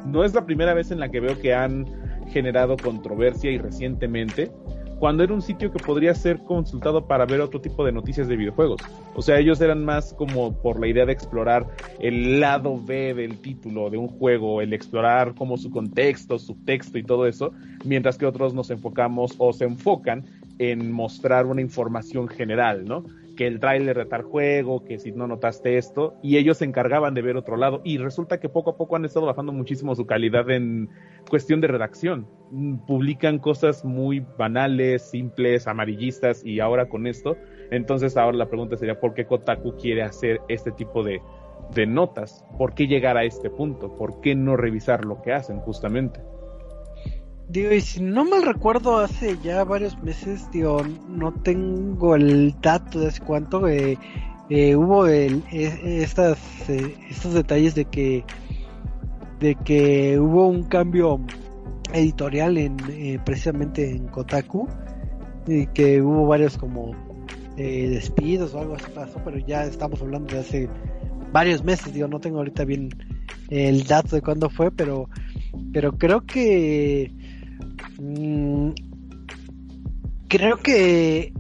no 0.07 0.24
es 0.24 0.34
la 0.34 0.44
primera 0.44 0.74
vez 0.74 0.90
en 0.90 1.00
la 1.00 1.09
que 1.09 1.20
veo 1.20 1.38
que 1.38 1.55
han 1.55 1.86
generado 2.28 2.76
controversia 2.76 3.50
y 3.50 3.59
recientemente 3.59 4.50
cuando 5.03 5.24
era 5.24 5.34
un 5.34 5.42
sitio 5.42 5.72
que 5.72 5.82
podría 5.82 6.14
ser 6.14 6.38
consultado 6.44 7.09
para 7.09 7.26
ver 7.26 7.40
otro 7.40 7.61
tipo 7.61 7.84
de 7.84 7.90
noticias 7.90 8.28
de 8.28 8.36
videojuegos. 8.36 8.82
O 9.16 9.20
sea, 9.20 9.40
ellos 9.40 9.61
eran 9.61 9.84
más 9.84 10.14
como 10.14 10.53
por 10.62 10.78
la 10.78 10.86
idea 10.86 11.05
de 11.05 11.12
explorar 11.12 11.66
el 11.98 12.38
lado 12.38 12.80
B 12.80 13.12
del 13.12 13.40
título 13.40 13.90
de 13.90 13.98
un 13.98 14.07
juego, 14.07 14.62
el 14.62 14.72
explorar 14.72 15.34
como 15.34 15.59
su 15.59 15.72
contexto, 15.72 16.38
su 16.38 16.55
texto 16.55 16.98
y 16.98 17.03
todo 17.03 17.26
eso, 17.26 17.50
mientras 17.84 18.16
que 18.16 18.26
otros 18.26 18.55
nos 18.55 18.70
enfocamos 18.70 19.34
o 19.38 19.53
se 19.53 19.64
enfocan 19.64 20.24
en 20.61 20.92
mostrar 20.92 21.46
una 21.46 21.62
información 21.62 22.28
general, 22.28 22.84
¿no? 22.84 23.05
Que 23.37 23.47
el 23.47 23.61
tráiler 23.61 23.97
de 23.97 24.05
tal 24.07 24.22
juego, 24.22 24.85
que 24.85 24.99
si 24.99 25.12
no 25.12 25.26
notaste 25.26 25.78
esto, 25.78 26.14
y 26.22 26.37
ellos 26.37 26.59
se 26.59 26.64
encargaban 26.64 27.14
de 27.14 27.22
ver 27.22 27.37
otro 27.37 27.57
lado, 27.57 27.80
y 27.85 27.99
resulta 27.99 28.41
que 28.41 28.49
poco 28.49 28.70
a 28.70 28.76
poco 28.76 28.97
han 28.97 29.05
estado 29.05 29.26
bajando 29.26 29.53
muchísimo 29.53 29.95
su 29.95 30.07
calidad 30.07 30.51
en 30.51 30.91
cuestión 31.28 31.61
de 31.61 31.68
redacción. 31.68 32.26
Mm, 32.51 32.78
publican 32.87 33.39
cosas 33.39 33.85
muy 33.85 34.24
banales, 34.39 35.02
simples, 35.02 35.66
amarillistas, 35.66 36.44
y 36.44 36.61
ahora 36.61 36.89
con 36.89 37.06
esto, 37.06 37.36
entonces 37.70 38.16
ahora 38.16 38.36
la 38.36 38.48
pregunta 38.48 38.77
sería, 38.77 39.01
¿por 39.01 39.15
qué 39.15 39.27
Kotaku 39.27 39.77
quiere 39.77 40.02
hacer 40.02 40.40
este 40.48 40.73
tipo 40.73 41.02
de, 41.02 41.20
de 41.74 41.86
notas? 41.86 42.44
¿Por 42.59 42.74
qué 42.74 42.86
llegar 42.86 43.16
a 43.16 43.24
este 43.24 43.51
punto? 43.51 43.97
¿Por 43.97 44.20
qué 44.20 44.35
no 44.35 44.56
revisar 44.56 45.05
lo 45.05 45.23
que 45.23 45.32
hacen 45.32 45.59
justamente? 45.61 46.20
Digo, 47.48 47.73
y 47.73 47.81
si 47.81 48.01
no 48.01 48.24
mal 48.24 48.43
recuerdo, 48.43 48.98
hace 48.98 49.36
ya 49.43 49.64
varios 49.64 50.01
meses, 50.02 50.48
digo, 50.52 50.82
no 51.09 51.32
tengo 51.32 52.14
el 52.14 52.55
dato 52.60 53.01
de 53.01 53.12
cuánto, 53.27 53.69
eh, 53.69 53.98
eh, 54.48 54.77
hubo 54.77 55.06
el, 55.06 55.43
e, 55.52 56.02
estas, 56.02 56.39
eh, 56.69 56.97
estos 57.10 57.35
detalles 57.35 57.74
de 57.74 57.85
que, 57.85 58.24
de 59.40 59.55
que 59.56 60.19
hubo 60.19 60.47
un 60.47 60.62
cambio 60.62 61.20
editorial 61.93 62.56
en, 62.56 62.77
precisamente 63.24 63.90
en 63.90 64.06
Kotaku, 64.09 64.66
y 65.47 65.66
que 65.66 66.01
hubo 66.01 66.27
varios 66.27 66.56
como 66.56 66.94
despidos 67.56 68.55
o 68.55 68.60
algo 68.60 68.77
así 68.77 68.86
pasó, 68.94 69.20
pero 69.24 69.39
ya 69.39 69.64
estamos 69.64 70.01
hablando 70.01 70.35
de 70.35 70.40
hace 70.40 70.69
varios 71.32 71.62
meses, 71.62 71.93
digo, 71.93 72.09
no 72.09 72.19
tengo 72.19 72.39
ahorita 72.39 72.64
bien 72.64 72.89
el 73.51 73.85
dato 73.85 74.16
de 74.16 74.23
cuándo 74.23 74.48
fue, 74.48 74.70
pero, 74.70 75.10
pero 75.73 75.93
creo 75.98 76.24
que 76.24 77.12
Mm, 77.98 78.70
creo 80.28 80.56
que 80.59 81.32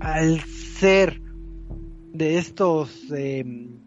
al 0.00 0.40
ser 0.40 1.20
de 2.12 2.38
estos 2.38 3.10
em, 3.10 3.78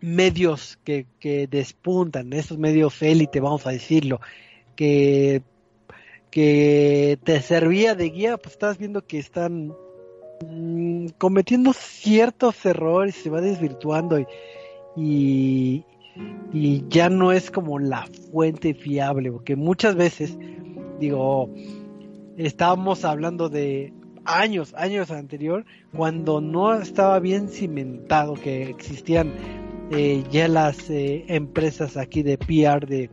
medios 0.00 0.78
que, 0.84 1.06
que, 1.18 1.46
despuntan, 1.46 2.32
estos 2.32 2.58
medios 2.58 3.02
élite, 3.02 3.40
vamos 3.40 3.66
a 3.66 3.70
decirlo, 3.70 4.20
que, 4.76 5.42
que 6.30 7.18
te 7.24 7.40
servía 7.42 7.94
de 7.94 8.10
guía, 8.10 8.36
pues 8.36 8.52
estás 8.52 8.78
viendo 8.78 9.06
que 9.06 9.18
están 9.18 9.74
mm, 10.46 11.08
cometiendo 11.18 11.72
ciertos 11.72 12.64
errores, 12.64 13.14
se 13.14 13.30
va 13.30 13.40
desvirtuando 13.40 14.18
y, 14.18 14.26
y 14.96 15.84
ya 16.88 17.08
no 17.08 17.32
es 17.32 17.50
como 17.50 17.78
la 17.78 18.06
fuente 18.30 18.74
fiable, 18.74 19.32
porque 19.32 19.56
muchas 19.56 19.96
veces, 19.96 20.38
digo, 21.00 21.50
estábamos 22.36 23.04
hablando 23.04 23.48
de 23.48 23.92
años, 24.24 24.74
años 24.76 25.10
anterior, 25.10 25.64
cuando 25.94 26.40
no 26.40 26.74
estaba 26.74 27.18
bien 27.18 27.48
cimentado 27.48 28.34
que 28.34 28.70
existían 28.70 29.32
eh, 29.90 30.24
ya 30.30 30.48
las 30.48 30.88
eh, 30.90 31.24
empresas 31.28 31.96
aquí 31.96 32.22
de 32.22 32.38
PR 32.38 32.86
de, 32.86 33.10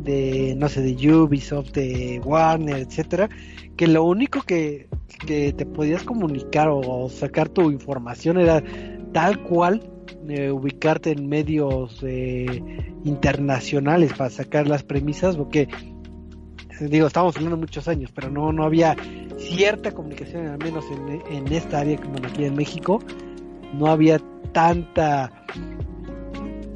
de, 0.00 0.54
no 0.56 0.68
sé, 0.68 0.82
de 0.82 1.12
Ubisoft, 1.12 1.72
de 1.72 2.20
Warner, 2.24 2.76
etcétera, 2.76 3.30
que 3.76 3.86
lo 3.86 4.04
único 4.04 4.42
que, 4.42 4.88
que 5.26 5.52
te 5.52 5.64
podías 5.64 6.02
comunicar 6.02 6.68
o 6.70 7.08
sacar 7.08 7.48
tu 7.48 7.70
información 7.70 8.38
era 8.38 8.62
tal 9.12 9.42
cual 9.42 9.91
eh, 10.28 10.50
ubicarte 10.50 11.12
en 11.12 11.28
medios 11.28 12.04
internacionales 13.04 14.12
para 14.14 14.30
sacar 14.30 14.66
las 14.66 14.82
premisas, 14.82 15.36
porque 15.36 15.68
digo, 16.80 17.06
estamos 17.06 17.36
hablando 17.36 17.56
muchos 17.56 17.88
años, 17.88 18.10
pero 18.14 18.30
no, 18.30 18.52
no 18.52 18.64
había 18.64 18.96
cierta 19.38 19.92
comunicación, 19.92 20.46
al 20.48 20.58
menos 20.58 20.84
en, 20.90 21.22
en 21.36 21.52
esta 21.52 21.80
área 21.80 21.96
como 21.96 22.16
aquí 22.26 22.44
en 22.44 22.54
México, 22.54 23.00
no 23.72 23.86
había 23.86 24.20
tanta 24.52 25.30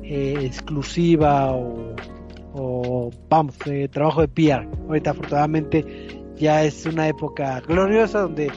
eh, 0.03 0.39
exclusiva 0.43 1.53
o, 1.53 3.11
vamos, 3.29 3.57
eh, 3.67 3.89
trabajo 3.89 4.23
de 4.23 4.29
PR. 4.29 4.69
Ahorita 4.87 5.11
afortunadamente 5.11 5.85
ya 6.37 6.63
es 6.65 6.87
una 6.87 7.09
época 7.09 7.61
gloriosa 7.61 8.21
donde 8.21 8.51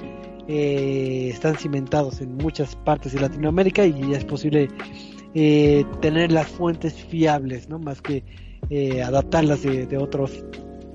eh, 0.49 1.30
están 1.31 1.55
cimentados 1.55 2.21
en 2.21 2.35
muchas 2.35 2.76
partes 2.76 3.13
de 3.13 3.21
Latinoamérica 3.21 3.85
y 3.85 4.11
ya 4.11 4.17
es 4.17 4.26
posible 4.26 4.67
tener 6.01 6.31
las 6.31 6.47
fuentes 6.47 6.95
fiables, 6.95 7.69
¿no? 7.69 7.77
Más 7.77 8.01
que 8.01 8.23
adaptarlas 9.05 9.61
de, 9.61 9.97
otros 9.97 10.43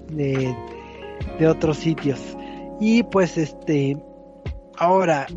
de 0.08 1.46
otros 1.46 1.76
sitios. 1.76 2.18
Y 2.80 3.04
pues 3.04 3.38
este 3.38 3.96
ahora 4.76 5.28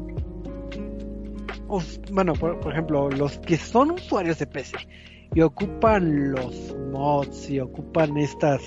bueno, 2.12 2.34
por, 2.34 2.72
ejemplo, 2.72 3.10
los 3.10 3.38
que 3.40 3.58
son 3.58 3.92
usuarios 3.92 4.40
de 4.40 4.48
PC 4.48 4.78
y 5.36 5.42
ocupan 5.42 6.32
los 6.32 6.76
mods 6.92 7.50
y 7.50 7.60
ocupan 7.60 8.18
estas 8.18 8.62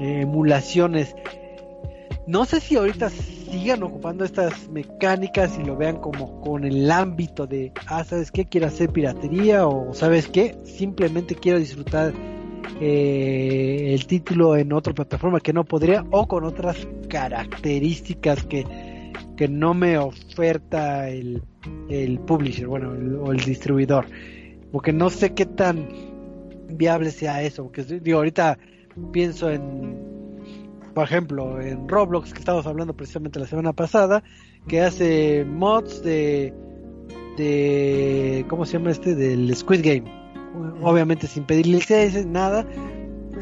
emulaciones, 0.00 1.14
no 2.28 2.44
sé 2.44 2.60
si 2.60 2.76
ahorita 2.76 3.08
sigan 3.08 3.82
ocupando 3.82 4.22
estas 4.22 4.68
mecánicas 4.68 5.58
y 5.58 5.64
lo 5.64 5.78
vean 5.78 5.96
como 5.96 6.42
con 6.42 6.64
el 6.64 6.90
ámbito 6.90 7.46
de, 7.46 7.72
ah, 7.86 8.04
¿sabes 8.04 8.30
qué? 8.30 8.44
Quiero 8.44 8.66
hacer 8.66 8.90
piratería 8.90 9.66
o 9.66 9.94
¿sabes 9.94 10.28
qué? 10.28 10.54
Simplemente 10.62 11.34
quiero 11.34 11.58
disfrutar 11.58 12.12
eh, 12.82 13.94
el 13.94 14.06
título 14.06 14.58
en 14.58 14.74
otra 14.74 14.92
plataforma 14.92 15.40
que 15.40 15.54
no 15.54 15.64
podría 15.64 16.04
o 16.10 16.28
con 16.28 16.44
otras 16.44 16.86
características 17.08 18.44
que, 18.44 19.10
que 19.34 19.48
no 19.48 19.72
me 19.72 19.96
oferta 19.96 21.08
el, 21.08 21.42
el 21.88 22.20
publisher, 22.20 22.66
bueno, 22.66 22.90
o 23.22 23.32
el 23.32 23.38
distribuidor. 23.38 24.04
Porque 24.70 24.92
no 24.92 25.08
sé 25.08 25.32
qué 25.32 25.46
tan 25.46 25.88
viable 26.68 27.10
sea 27.10 27.42
eso. 27.42 27.64
Porque 27.64 27.84
digo, 27.84 28.18
ahorita 28.18 28.58
pienso 29.12 29.50
en, 29.50 30.07
por 30.98 31.04
ejemplo, 31.04 31.60
en 31.60 31.88
Roblox, 31.88 32.32
que 32.32 32.40
estábamos 32.40 32.66
hablando 32.66 32.92
precisamente 32.92 33.38
la 33.38 33.46
semana 33.46 33.72
pasada, 33.72 34.24
que 34.66 34.80
hace 34.80 35.44
mods 35.44 36.02
de, 36.02 36.52
de, 37.36 38.44
¿cómo 38.48 38.66
se 38.66 38.72
llama 38.72 38.90
este? 38.90 39.14
Del 39.14 39.54
Squid 39.54 39.82
Game. 39.84 40.10
Obviamente 40.82 41.28
sin 41.28 41.44
pedir 41.44 41.68
licencias, 41.68 42.26
nada. 42.26 42.66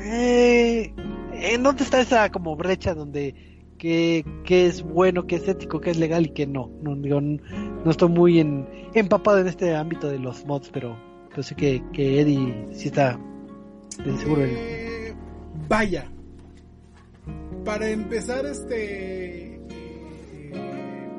Eh, 0.00 0.92
¿En 1.32 1.62
dónde 1.62 1.84
está 1.84 2.02
esa 2.02 2.30
como 2.30 2.56
brecha 2.56 2.94
donde 2.94 3.34
qué, 3.78 4.22
es 4.46 4.82
bueno, 4.82 5.26
qué 5.26 5.36
es 5.36 5.48
ético, 5.48 5.80
qué 5.80 5.92
es 5.92 5.96
legal 5.96 6.26
y 6.26 6.34
qué 6.34 6.46
no. 6.46 6.70
No, 6.82 6.94
digo, 6.94 7.22
no, 7.22 7.90
estoy 7.90 8.10
muy 8.10 8.38
en, 8.38 8.68
empapado 8.92 9.38
en 9.38 9.46
este 9.46 9.74
ámbito 9.74 10.10
de 10.10 10.18
los 10.18 10.44
mods, 10.44 10.68
pero, 10.70 10.94
sé 11.40 11.54
que, 11.54 11.82
que 11.94 12.20
Eddie 12.20 12.68
sí 12.72 12.88
está 12.88 13.18
seguro. 14.18 14.42
Eh, 14.44 15.14
vaya. 15.70 16.06
Para 17.66 17.90
empezar, 17.90 18.46
este... 18.46 19.56
Eh, 19.56 21.10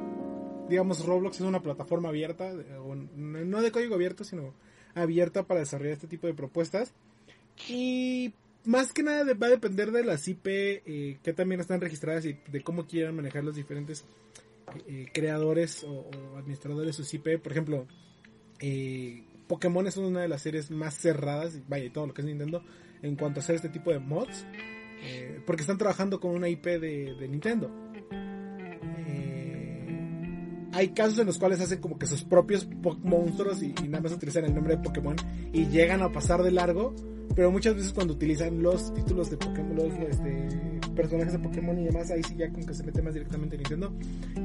digamos, 0.70 1.06
Roblox 1.06 1.36
es 1.36 1.42
una 1.42 1.62
plataforma 1.62 2.08
abierta, 2.08 2.54
no 3.18 3.62
de 3.62 3.72
código 3.72 3.96
abierto, 3.96 4.24
sino 4.24 4.54
abierta 4.96 5.44
para 5.44 5.60
desarrollar 5.60 5.96
este 5.96 6.08
tipo 6.08 6.26
de 6.26 6.34
propuestas. 6.34 6.94
Y 7.68 8.34
más 8.64 8.94
que 8.94 9.04
nada 9.04 9.26
va 9.34 9.48
a 9.48 9.50
depender 9.50 9.92
de 9.92 10.06
las 10.06 10.26
IP 10.30 10.48
eh, 10.48 11.18
que 11.22 11.34
también 11.34 11.60
están 11.60 11.82
registradas 11.82 12.24
y 12.24 12.40
de 12.50 12.62
cómo 12.64 12.88
quieran 12.88 13.18
manejar 13.18 13.44
los 13.44 13.58
diferentes 13.58 14.06
eh, 14.88 15.08
creadores 15.14 15.84
o, 15.84 16.10
administradores 16.38 16.88
de 16.88 16.94
sus 16.94 17.14
IP. 17.14 17.42
Por 17.42 17.52
ejemplo, 17.52 17.86
Pokémon 19.50 19.86
es 19.86 19.98
una 19.98 20.22
de 20.22 20.30
las 20.30 20.44
series 20.44 20.72
más 20.72 20.98
cerradas, 20.98 21.60
vaya, 21.68 21.84
y 21.84 21.90
todo 21.90 22.08
lo 22.08 22.14
que 22.14 22.22
es 22.22 22.28
Nintendo, 22.28 22.64
en 23.02 23.18
cuanto 23.18 23.42
a 23.42 23.44
hacer 23.44 23.58
este 23.58 23.68
tipo 23.68 23.92
de 23.92 24.00
mods. 24.00 24.46
Porque 25.46 25.62
están 25.62 25.78
trabajando 25.78 26.20
con 26.20 26.32
una 26.32 26.50
IP 26.50 26.66
de, 26.66 27.28
Nintendo. 27.30 27.72
hay 30.74 30.90
casos 30.90 31.18
en 31.20 31.26
los 31.26 31.40
cuales 31.40 31.60
hacen 31.60 31.80
como 31.80 31.98
que 31.98 32.06
sus 32.06 32.24
propios 32.24 32.68
monstruos 33.04 33.64
y, 33.64 33.74
y 33.84 33.88
nada 33.88 34.04
más 34.04 34.12
utilizan 34.12 34.46
el 34.46 34.54
nombre 34.54 34.76
de 34.76 34.84
Pokémon 34.84 35.16
y 35.52 35.66
llegan 35.68 36.04
a 36.04 36.12
pasar 36.12 36.44
de 36.44 36.52
largo 36.52 36.94
pero 37.38 37.52
muchas 37.52 37.76
veces 37.76 37.94
cuando 37.94 38.14
utilizan 38.14 38.64
los 38.64 38.92
títulos 38.96 39.30
de 39.30 39.38
Pokémon, 39.38 39.76
los 39.76 39.94
este, 39.94 40.80
personajes 40.96 41.34
de 41.34 41.40
Pokémon 41.40 41.78
y 41.78 41.86
demás, 41.86 42.10
ahí 42.10 42.24
sí 42.24 42.36
ya 42.36 42.52
como 42.52 42.66
que 42.66 42.74
se 42.74 42.84
mete 42.84 43.02
más 43.04 43.14
directamente 43.14 43.56
en 43.56 43.62
Nintendo. 43.62 43.94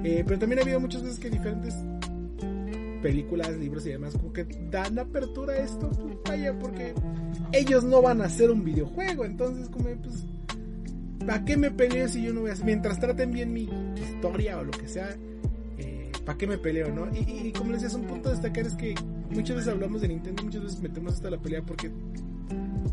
Eh, 0.04 0.22
pero 0.26 0.38
también 0.38 0.58
ha 0.58 0.62
habido 0.62 0.78
muchas 0.78 1.02
veces 1.02 1.18
que 1.18 1.30
diferentes 1.30 1.74
películas, 3.00 3.56
libros 3.56 3.86
y 3.86 3.92
demás, 3.92 4.14
como 4.14 4.32
que 4.34 4.44
dan 4.70 4.98
apertura 4.98 5.54
a 5.54 5.58
esto, 5.58 5.88
pues 5.88 6.16
vaya, 6.28 6.58
porque 6.58 6.92
ellos 7.52 7.82
no 7.82 8.02
van 8.02 8.20
a 8.20 8.26
hacer 8.26 8.50
un 8.50 8.62
videojuego, 8.62 9.24
entonces 9.24 9.70
como 9.70 9.84
pues, 9.84 10.26
¿para 11.26 11.44
qué 11.44 11.56
me 11.56 11.70
peleo 11.70 12.08
si 12.08 12.22
yo 12.22 12.32
no 12.32 12.42
voy 12.42 12.50
a 12.50 12.52
hacer? 12.54 12.66
Mientras 12.66 12.98
traten 12.98 13.30
bien 13.30 13.52
mi 13.52 13.68
historia 14.00 14.58
o 14.58 14.64
lo 14.64 14.70
que 14.70 14.88
sea, 14.88 15.16
eh, 15.78 16.10
¿para 16.24 16.38
qué 16.38 16.46
me 16.46 16.58
peleo, 16.58 16.90
no? 16.92 17.08
Y, 17.14 17.52
como 17.52 17.72
les 17.72 17.82
decía, 17.82 17.98
un 17.98 18.06
punto 18.06 18.28
a 18.28 18.32
destacar 18.32 18.66
es 18.66 18.74
que 18.74 18.94
muchas 19.30 19.56
veces 19.56 19.72
hablamos 19.72 20.00
de 20.02 20.08
Nintendo, 20.08 20.42
muchas 20.42 20.62
veces 20.62 20.80
metemos 20.80 21.14
hasta 21.14 21.30
la 21.30 21.38
pelea 21.38 21.62
porque 21.62 21.90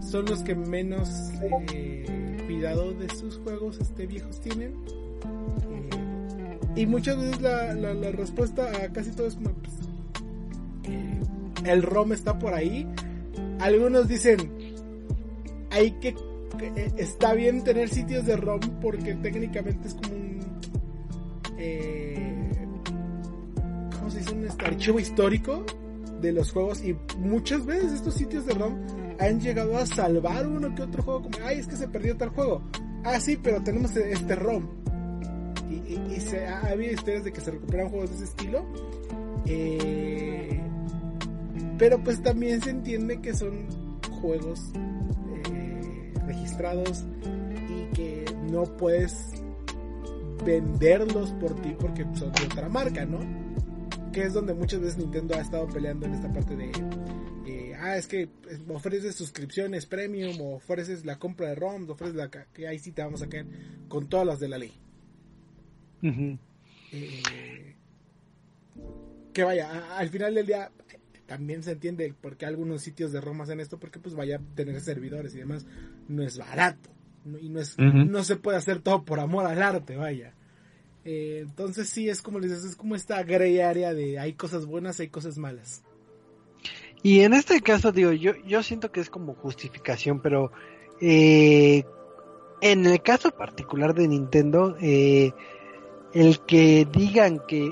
son 0.07 0.25
los 0.25 0.41
que 0.43 0.55
menos 0.55 1.31
eh, 1.73 2.37
cuidado 2.47 2.93
de 2.93 3.09
sus 3.15 3.37
juegos 3.37 3.79
este, 3.79 4.07
viejos 4.07 4.39
tienen. 4.41 4.73
Eh, 5.69 6.59
y 6.75 6.85
muchas 6.85 7.17
veces 7.17 7.41
la, 7.41 7.73
la, 7.73 8.11
respuesta 8.11 8.69
a 8.83 8.93
casi 8.93 9.11
todo 9.11 9.27
es 9.27 9.35
como, 9.35 9.51
pues, 9.51 9.73
el 11.65 11.83
ROM 11.83 12.13
está 12.13 12.39
por 12.39 12.53
ahí. 12.53 12.87
Algunos 13.59 14.07
dicen, 14.07 14.51
hay 15.71 15.91
que, 15.99 16.09
eh, 16.09 16.15
está 16.97 17.33
bien 17.33 17.63
tener 17.63 17.89
sitios 17.89 18.25
de 18.25 18.35
ROM 18.35 18.59
porque 18.81 19.15
técnicamente 19.15 19.87
es 19.87 19.93
como 19.95 20.13
un, 20.15 20.39
¿cómo 23.97 24.09
se 24.09 24.19
dice? 24.19 24.33
Un 24.33 24.47
archivo 24.47 24.99
histórico 24.99 25.65
de 26.21 26.31
los 26.33 26.51
juegos 26.51 26.83
y 26.83 26.95
muchas 27.17 27.65
veces 27.65 27.93
estos 27.93 28.13
sitios 28.13 28.45
de 28.45 28.53
ROM 28.53 28.75
han 29.19 29.39
llegado 29.39 29.77
a 29.77 29.85
salvar 29.85 30.47
uno 30.47 30.73
que 30.75 30.81
otro 30.81 31.03
juego, 31.03 31.23
como, 31.23 31.37
ay, 31.45 31.59
es 31.59 31.67
que 31.67 31.75
se 31.75 31.87
perdió 31.87 32.15
tal 32.15 32.29
juego. 32.29 32.61
Ah, 33.03 33.19
sí, 33.19 33.37
pero 33.41 33.61
tenemos 33.61 33.95
este 33.95 34.35
ROM. 34.35 34.65
Y, 35.69 36.19
se, 36.19 36.45
ha 36.45 36.61
habido 36.67 36.93
historias 36.93 37.23
de 37.23 37.31
que 37.31 37.41
se 37.41 37.51
recuperan 37.51 37.89
juegos 37.89 38.09
de 38.09 38.15
ese 38.17 38.25
estilo. 38.25 38.65
Eh, 39.45 40.61
pero 41.77 42.03
pues 42.03 42.21
también 42.21 42.61
se 42.61 42.69
entiende 42.69 43.21
que 43.21 43.33
son 43.33 43.67
juegos 44.21 44.71
eh, 44.75 44.88
registrados 46.49 47.03
y 47.69 47.95
que 47.95 48.25
no 48.49 48.63
puedes 48.77 49.13
venderlos 50.45 51.31
por 51.33 51.55
ti 51.61 51.75
porque 51.79 52.05
son 52.13 52.31
de 52.31 52.45
otra 52.45 52.69
marca, 52.69 53.05
¿no? 53.05 53.19
Que 54.11 54.23
es 54.23 54.33
donde 54.33 54.53
muchas 54.53 54.79
veces 54.79 54.97
Nintendo 54.97 55.35
ha 55.35 55.41
estado 55.41 55.67
peleando 55.67 56.05
en 56.05 56.13
esta 56.13 56.31
parte 56.31 56.55
de 56.55 56.71
ah, 57.79 57.97
es 57.97 58.07
que 58.07 58.29
ofreces 58.67 59.15
suscripciones 59.15 59.85
premium 59.85 60.39
o 60.41 60.55
ofreces 60.55 61.05
la 61.05 61.17
compra 61.17 61.49
de 61.49 61.55
ROM, 61.55 61.89
ofreces 61.89 62.15
la 62.15 62.29
que 62.29 62.67
ahí 62.67 62.79
sí 62.79 62.91
te 62.91 63.01
vamos 63.01 63.21
a 63.21 63.29
caer 63.29 63.45
con 63.87 64.07
todas 64.09 64.25
las 64.25 64.39
de 64.39 64.47
la 64.49 64.57
ley. 64.57 64.73
Eh, 66.91 67.75
que 69.33 69.43
vaya, 69.43 69.95
al 69.97 70.09
final 70.09 70.33
del 70.35 70.45
día 70.45 70.71
también 71.29 71.61
se 71.61 71.73
entiende 71.73 72.11
por 72.19 72.37
qué 72.37 72.47
algunos 72.47 72.81
sitios 72.81 73.11
de 73.11 73.21
ROM 73.21 73.39
hacen 73.41 73.59
esto, 73.59 73.77
porque 73.77 73.99
pues 73.99 74.15
vaya 74.15 74.37
a 74.37 74.55
tener 74.55 74.81
servidores 74.81 75.35
y 75.35 75.37
demás, 75.37 75.67
no 76.07 76.23
es 76.23 76.39
barato. 76.39 76.89
y 77.39 77.49
no 77.49 77.59
es, 77.59 77.77
no 77.77 78.23
se 78.23 78.35
puede 78.35 78.57
hacer 78.57 78.79
todo 78.79 79.05
por 79.05 79.19
amor 79.19 79.45
al 79.45 79.61
arte, 79.61 79.95
vaya. 79.95 80.33
Eh, 81.05 81.41
entonces 81.43 81.87
sí, 81.87 82.09
es 82.09 82.23
como 82.23 82.39
les 82.39 82.51
es 82.51 82.75
como 82.75 82.95
esta 82.95 83.21
grey 83.21 83.59
área 83.59 83.93
de 83.93 84.17
hay 84.17 84.33
cosas 84.33 84.65
buenas, 84.65 84.99
hay 84.99 85.09
cosas 85.09 85.37
malas. 85.37 85.83
Y 87.03 87.19
en 87.19 87.35
este 87.35 87.61
caso, 87.61 87.91
digo, 87.91 88.11
yo, 88.11 88.33
yo 88.47 88.63
siento 88.63 88.91
que 88.91 88.99
es 88.99 89.11
como 89.11 89.35
justificación, 89.35 90.21
pero 90.21 90.51
eh, 90.99 91.83
en 92.61 92.87
el 92.87 93.03
caso 93.03 93.29
particular 93.29 93.93
de 93.93 94.07
Nintendo, 94.07 94.75
eh, 94.81 95.31
el 96.15 96.39
que 96.39 96.87
digan 96.91 97.39
que 97.47 97.71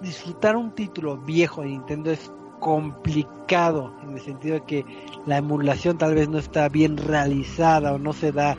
disfrutar 0.00 0.56
un 0.56 0.74
título 0.74 1.16
viejo 1.16 1.62
de 1.62 1.68
Nintendo 1.68 2.10
es 2.10 2.30
complicado 2.60 3.94
en 4.02 4.14
el 4.14 4.20
sentido 4.20 4.54
de 4.54 4.64
que 4.64 4.84
la 5.26 5.38
emulación 5.38 5.98
tal 5.98 6.14
vez 6.14 6.28
no 6.28 6.38
está 6.38 6.68
bien 6.68 6.96
realizada 6.96 7.92
o 7.92 7.98
no 7.98 8.12
se 8.12 8.32
da 8.32 8.56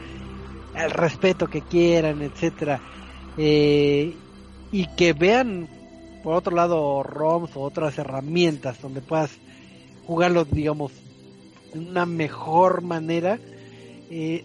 el 0.75 0.91
respeto 0.91 1.47
que 1.47 1.61
quieran, 1.61 2.21
etcétera, 2.21 2.79
eh, 3.37 4.15
y 4.71 4.87
que 4.95 5.13
vean 5.13 5.67
por 6.23 6.35
otro 6.35 6.55
lado 6.55 7.03
ROMs 7.03 7.55
o 7.55 7.61
otras 7.61 7.97
herramientas 7.97 8.81
donde 8.81 9.01
puedas 9.01 9.31
jugarlo, 10.05 10.45
digamos, 10.45 10.91
de 11.73 11.79
una 11.79 12.05
mejor 12.05 12.81
manera, 12.81 13.39
eh, 14.09 14.43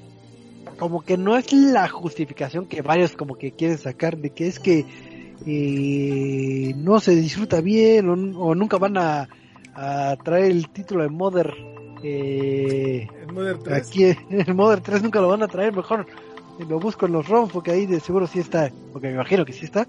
como 0.79 1.03
que 1.03 1.17
no 1.17 1.37
es 1.37 1.53
la 1.53 1.89
justificación 1.89 2.67
que 2.67 2.83
varios 2.83 3.13
como 3.13 3.37
que 3.37 3.53
quieren 3.53 3.79
sacar 3.79 4.17
de 4.17 4.31
que 4.31 4.47
es 4.47 4.59
que 4.59 4.85
eh, 5.47 6.73
no 6.77 7.01
se 7.01 7.15
disfruta 7.15 7.61
bien 7.61 8.09
o, 8.09 8.55
nunca 8.55 8.79
van 8.79 8.97
a, 8.99 9.29
traer 10.23 10.53
el 10.53 10.69
título 10.71 11.03
de 11.03 11.09
Mother 11.09 11.53
eh, 12.03 13.09
el 13.29 13.59
3. 13.59 13.77
aquí 13.77 14.05
el 14.31 14.55
Mother 14.55 14.81
3 14.81 15.03
nunca 15.03 15.21
lo 15.21 15.29
van 15.29 15.43
a 15.43 15.49
traer 15.49 15.75
mejor 15.75 16.07
lo 16.69 16.79
busco 16.79 17.07
en 17.07 17.13
los 17.13 17.29
ROMs 17.29 17.53
porque 17.53 17.73
ahí 17.73 17.87
de 17.87 17.99
seguro 17.99 18.29
sí 18.29 18.39
está 18.39 18.71
porque 18.93 19.09
me 19.09 19.15
imagino 19.15 19.45
que 19.45 19.53
sí 19.53 19.65
está 19.65 19.89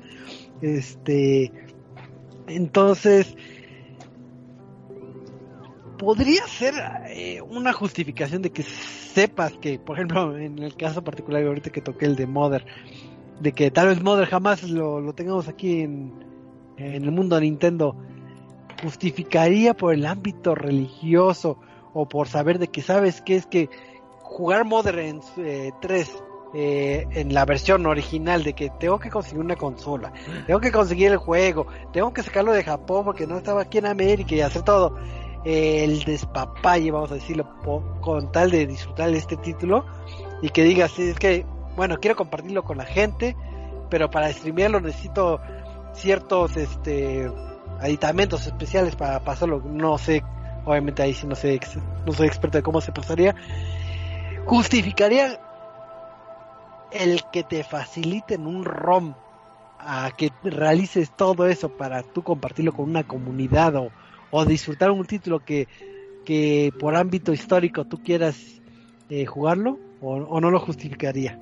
este 0.62 1.52
entonces 2.48 3.36
podría 5.98 6.46
ser 6.48 6.74
eh, 7.08 7.42
una 7.42 7.74
justificación 7.74 8.42
de 8.42 8.52
que 8.52 8.64
sepas 8.64 9.54
que, 9.54 9.80
por 9.80 9.98
ejemplo, 9.98 10.38
en 10.38 10.60
el 10.60 10.76
caso 10.76 11.04
particular 11.04 11.44
ahorita 11.44 11.70
que 11.70 11.82
toqué 11.82 12.06
el 12.06 12.16
de 12.16 12.28
Mother, 12.28 12.66
de 13.40 13.52
que 13.52 13.72
tal 13.72 13.88
vez 13.88 14.02
Mother 14.02 14.28
jamás 14.28 14.64
lo, 14.64 15.14
tengamos 15.14 15.48
aquí 15.48 15.82
en, 15.82 16.14
el 16.78 17.12
mundo 17.12 17.36
de 17.36 17.44
Nintendo, 17.44 17.96
justificaría 18.84 19.74
por 19.74 19.94
el 19.94 20.06
ámbito 20.06 20.56
religioso 20.56 21.58
o 21.94 22.08
por 22.08 22.28
saber 22.28 22.60
de 22.60 22.68
que 22.68 22.82
sabes 22.82 23.22
que 23.22 23.36
es 23.36 23.46
que 23.46 23.70
jugar 24.22 24.66
Mother 24.66 25.00
en 25.00 25.22
3 25.82 26.24
eh, 26.54 27.08
en 27.12 27.34
la 27.34 27.46
versión 27.46 27.86
original 27.86 28.44
de 28.44 28.54
que 28.54 28.70
tengo 28.80 29.00
que 29.00 29.10
conseguir 29.10 29.40
una 29.40 29.56
consola, 29.56 30.12
tengo 30.48 30.60
que 30.60 30.72
conseguir 30.72 31.12
el 31.12 31.18
juego, 31.18 31.68
tengo 31.92 32.14
que 32.14 32.24
sacarlo 32.24 32.54
de 32.54 32.64
Japón 32.64 33.06
porque 33.06 33.28
no 33.28 33.38
estaba 33.38 33.62
aquí 33.62 33.78
en 33.78 33.86
América 33.86 34.36
y 34.36 34.42
hacer 34.42 34.64
todo 34.64 34.98
el 35.46 36.04
despapalle, 36.04 36.92
vamos 36.92 37.12
a 37.12 37.16
decirlo, 37.16 37.48
con 38.02 38.32
tal 38.32 38.50
de 38.52 38.66
disfrutar 38.66 39.10
este 39.14 39.38
título 39.38 39.86
y 40.42 40.50
que 40.50 40.64
digas, 40.64 40.98
es 40.98 41.18
que, 41.20 41.46
bueno, 41.76 41.98
quiero 41.98 42.16
compartirlo 42.16 42.64
con 42.64 42.78
la 42.78 42.86
gente, 42.86 43.36
pero 43.90 44.10
para 44.10 44.32
streamearlo 44.32 44.80
necesito 44.80 45.40
ciertos 45.94 46.58
este 46.58 47.30
aditamentos 47.80 48.46
especiales 48.48 48.96
para 48.96 49.20
pasarlo, 49.20 49.62
no 49.66 49.98
sé, 49.98 50.24
obviamente 50.66 51.04
ahí 51.04 51.14
sí 51.14 51.28
no 51.28 51.36
sé, 51.36 51.60
no 52.06 52.14
soy 52.14 52.28
experto 52.28 52.58
de 52.58 52.64
cómo 52.64 52.82
se 52.82 52.92
pasaría, 52.92 53.36
justificaría 54.46 55.40
el 56.92 57.22
que 57.32 57.44
te 57.44 57.64
faciliten 57.64 58.48
un 58.48 58.64
ROM 58.64 59.14
a 59.80 60.12
que 60.18 60.32
realices 60.44 61.12
todo 61.12 61.48
eso 61.48 61.70
para 61.70 62.02
tú 62.02 62.24
compartirlo 62.24 62.74
con 62.74 62.90
una 62.90 63.04
comunidad 63.04 63.76
o, 63.76 63.92
o 64.32 64.46
disfrutar 64.46 64.92
un 64.92 65.06
título 65.06 65.44
que, 65.44 65.68
que 66.26 66.74
por 66.80 66.96
ámbito 66.96 67.34
histórico 67.34 67.86
tú 67.86 68.02
quieras 68.02 68.62
eh, 69.10 69.26
jugarlo 69.26 69.78
o, 70.02 70.40
no 70.40 70.52
lo 70.52 70.60
justificaría. 70.60 71.38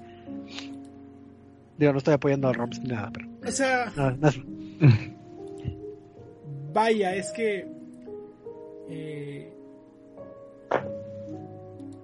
Digo, 1.77 1.91
no 1.91 1.97
estoy 1.97 2.13
apoyando 2.13 2.47
a 2.47 2.53
ROMs 2.53 2.79
ni 2.79 2.89
nada, 2.89 3.11
pero... 3.11 3.27
O 3.45 3.51
sea... 3.51 3.91
vaya, 6.73 7.15
es 7.15 7.31
que... 7.31 7.67
Eh, 8.89 9.53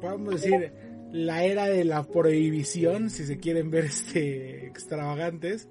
podemos 0.01 0.41
decir 0.41 0.71
la 1.11 1.43
era 1.43 1.65
de 1.67 1.83
la 1.83 2.03
prohibición, 2.03 3.09
si 3.09 3.25
se 3.25 3.37
quieren 3.37 3.71
ver 3.71 3.85
este 3.85 4.67
extravagantes, 4.67 5.67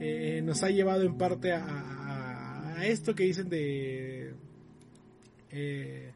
eh, 0.00 0.42
nos 0.44 0.62
ha 0.62 0.70
llevado 0.70 1.02
en 1.02 1.16
parte 1.16 1.52
a, 1.52 2.76
a, 2.76 2.86
esto 2.86 3.14
que 3.14 3.24
dicen 3.24 3.48
de... 3.48 4.34
Eh, 5.50 6.12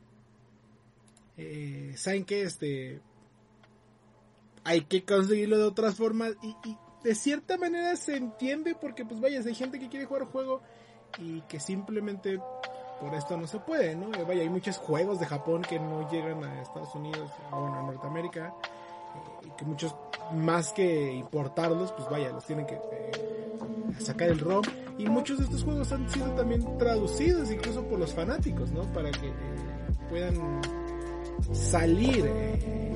eh, 1.36 1.92
Saben 1.96 2.24
que 2.24 2.42
este... 2.42 3.00
Hay 4.64 4.82
que 4.82 5.04
conseguirlo 5.04 5.58
de 5.58 5.64
otras 5.64 5.94
formas 5.94 6.32
y, 6.42 6.76
de 7.04 7.14
cierta 7.14 7.58
manera 7.58 7.96
se 7.96 8.16
entiende 8.16 8.74
porque 8.74 9.04
pues 9.04 9.20
vaya, 9.20 9.40
hay 9.44 9.54
gente 9.54 9.78
que 9.78 9.90
quiere 9.90 10.06
jugar 10.06 10.24
juego 10.24 10.62
y 11.18 11.42
que 11.42 11.60
simplemente 11.60 12.40
por 13.00 13.14
esto 13.14 13.36
no 13.36 13.46
se 13.46 13.58
puede, 13.58 13.94
¿no? 13.94 14.10
Vaya, 14.26 14.42
hay 14.42 14.48
muchos 14.48 14.78
juegos 14.78 15.20
de 15.20 15.26
Japón 15.26 15.62
que 15.62 15.78
no 15.78 16.10
llegan 16.10 16.42
a 16.44 16.62
Estados 16.62 16.94
Unidos, 16.94 17.30
o 17.50 17.60
bueno, 17.60 17.78
a 17.78 17.82
Norteamérica, 17.82 18.54
eh, 18.54 19.46
y 19.46 19.50
que 19.50 19.64
muchos, 19.64 19.94
más 20.32 20.72
que 20.72 21.12
importarlos, 21.12 21.92
pues 21.92 22.08
vaya, 22.08 22.30
los 22.30 22.46
tienen 22.46 22.66
que 22.66 22.74
eh, 22.74 23.12
sacar 23.98 24.28
el 24.28 24.38
ROM, 24.38 24.64
y 24.96 25.06
muchos 25.06 25.38
de 25.38 25.44
estos 25.44 25.64
juegos 25.64 25.92
han 25.92 26.08
sido 26.08 26.30
también 26.32 26.78
traducidos 26.78 27.50
incluso 27.50 27.84
por 27.84 27.98
los 27.98 28.14
fanáticos, 28.14 28.70
¿no? 28.70 28.82
Para 28.92 29.10
que 29.10 29.28
eh, 29.28 29.32
puedan 30.08 30.62
salir 31.52 32.24
de, 32.24 32.94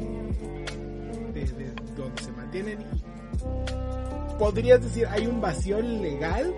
de 1.56 1.72
donde 1.96 2.22
se 2.22 2.32
mantienen 2.32 2.80
y 2.80 4.38
podrías 4.38 4.80
decir 4.82 5.06
hay 5.08 5.26
un 5.26 5.40
vacío 5.40 5.80
legal 5.80 6.54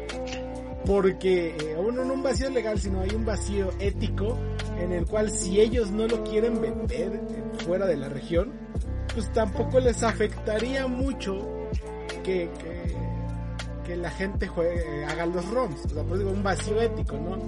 porque 0.86 1.56
eh, 1.56 1.76
uno 1.78 2.04
no 2.04 2.14
un 2.14 2.22
vacío 2.22 2.50
legal, 2.50 2.78
sino 2.78 3.00
hay 3.00 3.10
un 3.10 3.24
vacío 3.24 3.70
ético 3.78 4.36
en 4.78 4.92
el 4.92 5.06
cual 5.06 5.30
si 5.30 5.60
ellos 5.60 5.90
no 5.90 6.06
lo 6.06 6.24
quieren 6.24 6.60
vender 6.60 7.20
fuera 7.64 7.86
de 7.86 7.96
la 7.96 8.08
región, 8.08 8.52
pues 9.14 9.30
tampoco 9.32 9.78
les 9.80 10.02
afectaría 10.02 10.86
mucho 10.86 11.68
que, 12.24 12.48
que, 13.84 13.96
la 13.96 14.10
gente 14.10 14.46
juegue, 14.46 15.04
haga 15.04 15.26
los 15.26 15.44
ROMs. 15.48 15.84
O 15.86 15.88
sea, 15.88 16.04
por 16.04 16.16
digo, 16.16 16.30
un 16.30 16.44
vacío 16.44 16.80
ético, 16.80 17.16
¿no? 17.16 17.38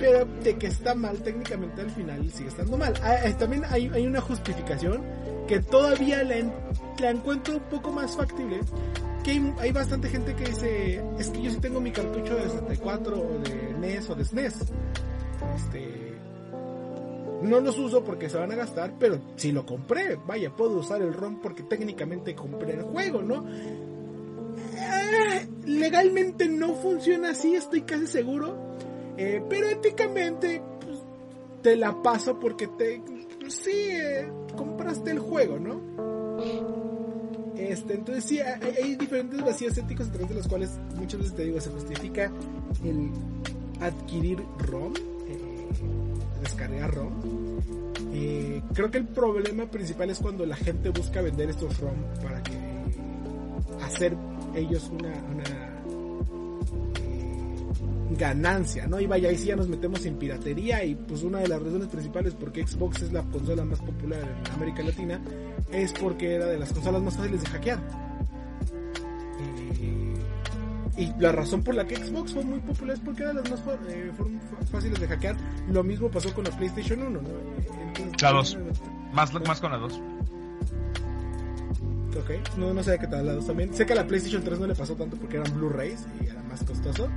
Pero 0.00 0.24
de 0.24 0.56
que 0.56 0.68
está 0.68 0.94
mal 0.94 1.18
técnicamente 1.18 1.82
al 1.82 1.90
final 1.90 2.30
sigue 2.32 2.48
estando 2.48 2.78
mal. 2.78 2.94
Ah, 3.02 3.16
eh, 3.26 3.34
también 3.38 3.62
hay, 3.68 3.90
hay 3.92 4.06
una 4.06 4.22
justificación 4.22 5.04
que 5.46 5.60
todavía 5.60 6.22
la, 6.24 6.36
encuentro 7.10 7.56
un 7.56 7.62
poco 7.70 7.92
más 7.92 8.16
factible 8.16 8.60
hay, 9.58 9.72
bastante 9.72 10.08
gente 10.08 10.34
que 10.34 10.44
dice, 10.44 11.02
es 11.18 11.30
que 11.30 11.42
yo 11.42 11.50
sí 11.50 11.58
tengo 11.58 11.80
mi 11.80 11.90
cartucho 11.90 12.36
de 12.36 12.48
64 12.48 13.18
o 13.18 13.38
de 13.38 13.74
NES 13.78 14.10
o 14.10 14.14
de 14.14 14.24
SNES. 14.24 14.54
Este, 15.56 16.12
no 17.42 17.60
los 17.60 17.76
uso 17.78 18.04
porque 18.04 18.28
se 18.28 18.38
van 18.38 18.52
a 18.52 18.54
gastar, 18.54 18.94
pero 18.98 19.18
si 19.36 19.50
lo 19.50 19.66
compré, 19.66 20.16
vaya, 20.26 20.54
puedo 20.54 20.78
usar 20.78 21.02
el 21.02 21.12
ROM 21.12 21.40
porque 21.40 21.64
técnicamente 21.64 22.34
compré 22.34 22.74
el 22.74 22.82
juego, 22.82 23.22
¿no? 23.22 23.44
Eh, 24.76 25.48
legalmente 25.64 26.48
no 26.48 26.74
funciona 26.74 27.30
así, 27.30 27.54
estoy 27.54 27.82
casi 27.82 28.06
seguro. 28.06 28.56
Eh, 29.16 29.42
pero 29.48 29.68
éticamente, 29.68 30.62
pues, 30.84 30.98
te 31.62 31.74
la 31.74 32.00
paso 32.00 32.38
porque 32.38 32.68
te, 32.68 33.02
sí, 33.50 33.90
eh, 33.92 34.28
compraste 34.56 35.10
el 35.10 35.18
juego, 35.18 35.58
¿no? 35.58 35.80
Este, 37.56 37.94
entonces 37.94 38.24
sí, 38.24 38.38
hay, 38.38 38.96
diferentes 38.96 39.42
vacíos 39.42 39.76
éticos 39.78 40.08
a 40.08 40.12
través 40.12 40.28
de 40.28 40.34
los 40.34 40.46
cuales 40.46 40.78
muchas 40.96 41.20
veces 41.20 41.34
te 41.34 41.44
digo, 41.44 41.60
se 41.60 41.70
justifica 41.70 42.30
el 42.84 43.10
adquirir 43.80 44.38
ROM, 44.58 44.94
eh, 44.94 45.66
descargar 46.42 46.94
ROM. 46.94 47.12
Eh, 48.12 48.62
creo 48.74 48.90
que 48.90 48.98
el 48.98 49.06
problema 49.06 49.66
principal 49.66 50.10
es 50.10 50.18
cuando 50.18 50.46
la 50.46 50.56
gente 50.56 50.90
busca 50.90 51.20
vender 51.22 51.50
estos 51.50 51.78
ROM 51.80 51.96
para 52.22 52.42
que 52.42 52.56
hacer 53.82 54.16
ellos 54.54 54.90
una, 54.90 55.75
ganancia, 58.10 58.86
¿no? 58.86 59.00
Y 59.00 59.06
vaya, 59.06 59.28
ahí 59.28 59.36
sí 59.36 59.46
ya 59.46 59.56
nos 59.56 59.68
metemos 59.68 60.04
en 60.06 60.16
piratería 60.16 60.84
y 60.84 60.94
pues 60.94 61.22
una 61.22 61.40
de 61.40 61.48
las 61.48 61.62
razones 61.62 61.88
principales 61.88 62.34
por 62.34 62.52
qué 62.52 62.66
Xbox 62.66 63.02
es 63.02 63.12
la 63.12 63.22
consola 63.22 63.64
más 63.64 63.80
popular 63.80 64.20
en 64.20 64.52
América 64.52 64.82
Latina 64.82 65.20
es 65.72 65.92
porque 65.92 66.34
era 66.34 66.46
de 66.46 66.58
las 66.58 66.72
consolas 66.72 67.02
más 67.02 67.16
fáciles 67.16 67.42
de 67.42 67.48
hackear. 67.48 67.78
Y, 70.96 71.12
la 71.18 71.30
razón 71.30 71.62
por 71.62 71.74
la 71.74 71.86
que 71.86 71.96
Xbox 71.96 72.32
fue 72.32 72.42
muy 72.42 72.58
popular 72.60 72.96
es 72.96 73.02
porque 73.02 73.22
era 73.22 73.34
de 73.34 73.42
las 73.42 73.50
más 73.50 73.60
eh, 73.88 74.10
fáciles 74.72 74.98
de 74.98 75.06
hackear. 75.06 75.36
Lo 75.68 75.84
mismo 75.84 76.10
pasó 76.10 76.32
con 76.32 76.44
la 76.44 76.50
PlayStation 76.50 77.02
1, 77.02 77.20
¿no? 77.20 77.28
la 78.22 78.32
2. 78.32 78.58
Más, 79.12 79.34
más 79.46 79.60
con 79.60 79.72
la 79.72 79.76
2. 79.76 80.00
Ok, 82.18 82.30
no, 82.56 82.72
no 82.72 82.82
sé 82.82 82.98
qué 82.98 83.06
tal 83.08 83.26
la 83.26 83.34
2 83.34 83.46
también. 83.46 83.74
Sé 83.74 83.84
que 83.84 83.92
a 83.92 83.96
la 83.96 84.06
PlayStation 84.06 84.42
3 84.42 84.58
no 84.58 84.66
le 84.66 84.74
pasó 84.74 84.94
tanto 84.94 85.18
porque 85.18 85.36
eran 85.36 85.52
Blu-rays 85.54 86.06
y 86.22 86.28
era 86.28 86.42
más 86.44 86.64
costoso. 86.64 87.08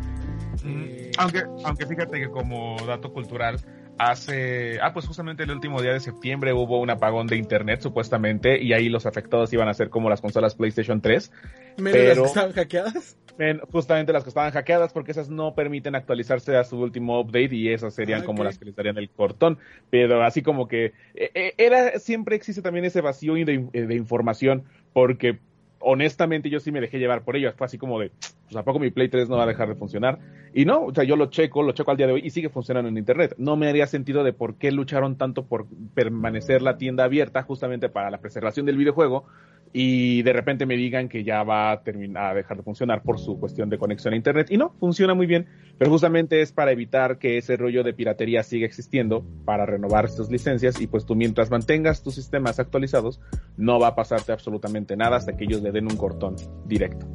Eh, 0.66 1.12
aunque, 1.18 1.44
aunque 1.64 1.86
fíjate 1.86 2.20
que 2.20 2.30
como 2.30 2.78
dato 2.86 3.12
cultural, 3.14 3.58
hace, 3.98 4.80
ah, 4.82 4.94
pues 4.94 5.06
justamente 5.06 5.44
el 5.44 5.52
último 5.52 5.82
día 5.82 5.92
de 5.94 6.00
septiembre 6.00 6.54
hubo 6.54 6.80
un 6.80 6.90
apagón 6.90 7.28
de 7.28 7.36
internet 7.36 7.82
supuestamente 7.82 8.62
y 8.62 8.72
ahí 8.74 8.88
los 8.88 9.06
afectados 9.06 9.52
iban 9.52 9.68
a 9.68 9.74
ser 9.74 9.90
como 9.90 10.10
las 10.10 10.22
consolas 10.22 10.56
PlayStation 10.56 11.02
3. 11.02 11.32
¿Menos 11.78 11.92
Pero- 11.94 12.08
las 12.08 12.18
que 12.20 12.26
estaban 12.28 12.52
hackeadas? 12.54 13.18
En- 13.38 13.60
justamente 13.72 14.12
las 14.14 14.24
que 14.24 14.30
estaban 14.30 14.52
hackeadas 14.52 14.92
porque 14.94 15.12
esas 15.12 15.30
no 15.30 15.54
permiten 15.56 15.96
actualizarse 15.96 16.56
a 16.58 16.64
su 16.66 16.78
último 16.80 17.20
update 17.22 17.56
y 17.56 17.70
esas 17.70 17.94
serían 17.94 18.22
Ah, 18.22 18.26
como 18.26 18.44
las 18.44 18.58
que 18.58 18.66
les 18.66 18.76
darían 18.76 18.98
el 18.98 19.10
cortón. 19.10 19.58
Pero 19.90 20.24
así 20.24 20.42
como 20.42 20.68
que 20.68 20.94
eh, 21.16 21.32
eh, 21.34 21.54
era 21.58 22.00
siempre 22.00 22.36
existe 22.36 22.62
también 22.62 22.86
ese 22.86 23.00
vacío 23.02 23.34
de, 23.36 23.44
de 23.72 23.96
información 23.96 24.64
porque 24.94 25.40
honestamente 25.80 26.50
yo 26.50 26.60
sí 26.60 26.72
me 26.72 26.82
dejé 26.82 27.00
llevar 27.00 27.24
por 27.24 27.36
ello. 27.38 27.52
Fue 27.58 27.66
así 27.66 27.78
como 27.78 28.00
de, 28.00 28.12
pues 28.50 28.60
a 28.60 28.64
poco 28.64 28.80
mi 28.80 28.90
Play 28.90 29.10
3 29.10 29.30
no 29.30 29.38
va 29.38 29.44
a 29.44 29.48
dejar 29.48 29.70
de 29.70 29.76
funcionar. 29.76 30.18
Y 30.56 30.66
no, 30.66 30.86
o 30.86 30.94
sea, 30.94 31.04
yo 31.04 31.16
lo 31.16 31.28
checo, 31.28 31.62
lo 31.62 31.74
checo 31.74 31.92
al 31.92 31.98
día 31.98 32.08
de 32.08 32.14
hoy 32.14 32.22
y 32.24 32.32
sigue 32.32 32.50
funcionando 32.50 32.90
en 32.90 32.98
Internet. 32.98 33.36
No 33.38 33.56
me 33.56 33.68
haría 33.68 33.86
sentido 33.86 34.24
de 34.24 34.34
por 34.34 34.56
qué 34.56 34.72
lucharon 34.72 35.18
tanto 35.18 35.46
por 35.46 35.68
permanecer 35.94 36.64
la 36.64 36.78
tienda 36.78 37.04
abierta 37.04 37.44
justamente 37.44 37.90
para 37.90 38.10
la 38.10 38.18
preservación 38.18 38.66
del 38.66 38.78
videojuego 38.78 39.26
y 39.72 40.24
de 40.24 40.34
repente 40.34 40.66
me 40.66 40.76
digan 40.76 41.10
que 41.10 41.24
ya 41.24 41.44
va 41.44 41.70
a 41.70 41.84
terminar 41.84 42.32
a 42.32 42.34
dejar 42.34 42.58
de 42.58 42.64
funcionar 42.64 43.04
por 43.04 43.20
su 43.20 43.40
cuestión 43.40 43.70
de 43.70 43.78
conexión 43.78 44.16
a 44.16 44.18
internet 44.18 44.48
y 44.50 44.58
no 44.58 44.72
funciona 44.80 45.14
muy 45.14 45.28
bien 45.28 45.46
pero 45.78 45.92
justamente 45.92 46.42
es 46.42 46.52
para 46.52 46.72
evitar 46.72 47.20
que 47.20 47.38
ese 47.38 47.56
rollo 47.56 47.84
de 47.84 47.94
piratería 47.94 48.42
siga 48.42 48.66
existiendo 48.66 49.24
para 49.46 49.68
renovar 49.68 50.10
sus 50.10 50.32
licencias 50.32 50.82
y 50.82 50.88
pues 50.88 51.06
tú 51.06 51.16
mientras 51.16 51.52
mantengas 51.52 52.02
tus 52.02 52.16
sistemas 52.16 52.60
actualizados 52.60 53.22
no 53.58 53.80
va 53.80 53.90
a 53.90 53.96
pasarte 53.96 54.32
absolutamente 54.32 54.98
nada 54.98 55.18
hasta 55.18 55.38
que 55.38 55.44
ellos 55.44 55.62
le 55.62 55.72
den 55.72 55.86
un 55.86 55.98
cortón 55.98 56.36
directo 56.66 57.06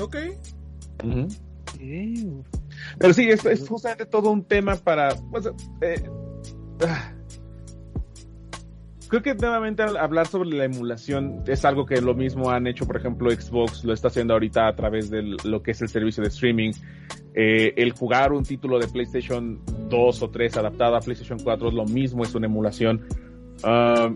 Ok. 0.00 0.16
Sí. 1.76 2.30
Pero 2.98 3.14
sí, 3.14 3.28
es, 3.28 3.44
es 3.44 3.68
justamente 3.68 4.06
todo 4.06 4.30
un 4.30 4.44
tema 4.44 4.76
para. 4.76 5.14
pues, 5.30 5.46
eh, 5.80 6.02
ah. 6.86 7.12
Creo 9.08 9.22
que 9.22 9.34
nuevamente 9.34 9.82
hablar 9.82 10.26
sobre 10.26 10.50
la 10.50 10.64
emulación 10.64 11.44
es 11.46 11.64
algo 11.64 11.86
que 11.86 12.00
lo 12.00 12.14
mismo 12.14 12.50
han 12.50 12.66
hecho, 12.66 12.86
por 12.86 12.96
ejemplo, 12.96 13.30
Xbox 13.30 13.84
lo 13.84 13.92
está 13.92 14.08
haciendo 14.08 14.32
ahorita 14.32 14.66
a 14.66 14.74
través 14.74 15.10
de 15.10 15.36
lo 15.44 15.62
que 15.62 15.72
es 15.72 15.82
el 15.82 15.88
servicio 15.88 16.22
de 16.22 16.30
streaming. 16.30 16.72
Eh, 17.34 17.74
el 17.76 17.92
jugar 17.92 18.32
un 18.32 18.44
título 18.44 18.78
de 18.78 18.88
PlayStation 18.88 19.60
2 19.88 20.22
o 20.22 20.30
3 20.30 20.56
adaptado 20.56 20.96
a 20.96 21.00
PlayStation 21.00 21.38
4 21.38 21.68
es 21.68 21.74
lo 21.74 21.84
mismo, 21.84 22.24
es 22.24 22.34
una 22.34 22.46
emulación. 22.46 23.06
Ah, 23.62 24.12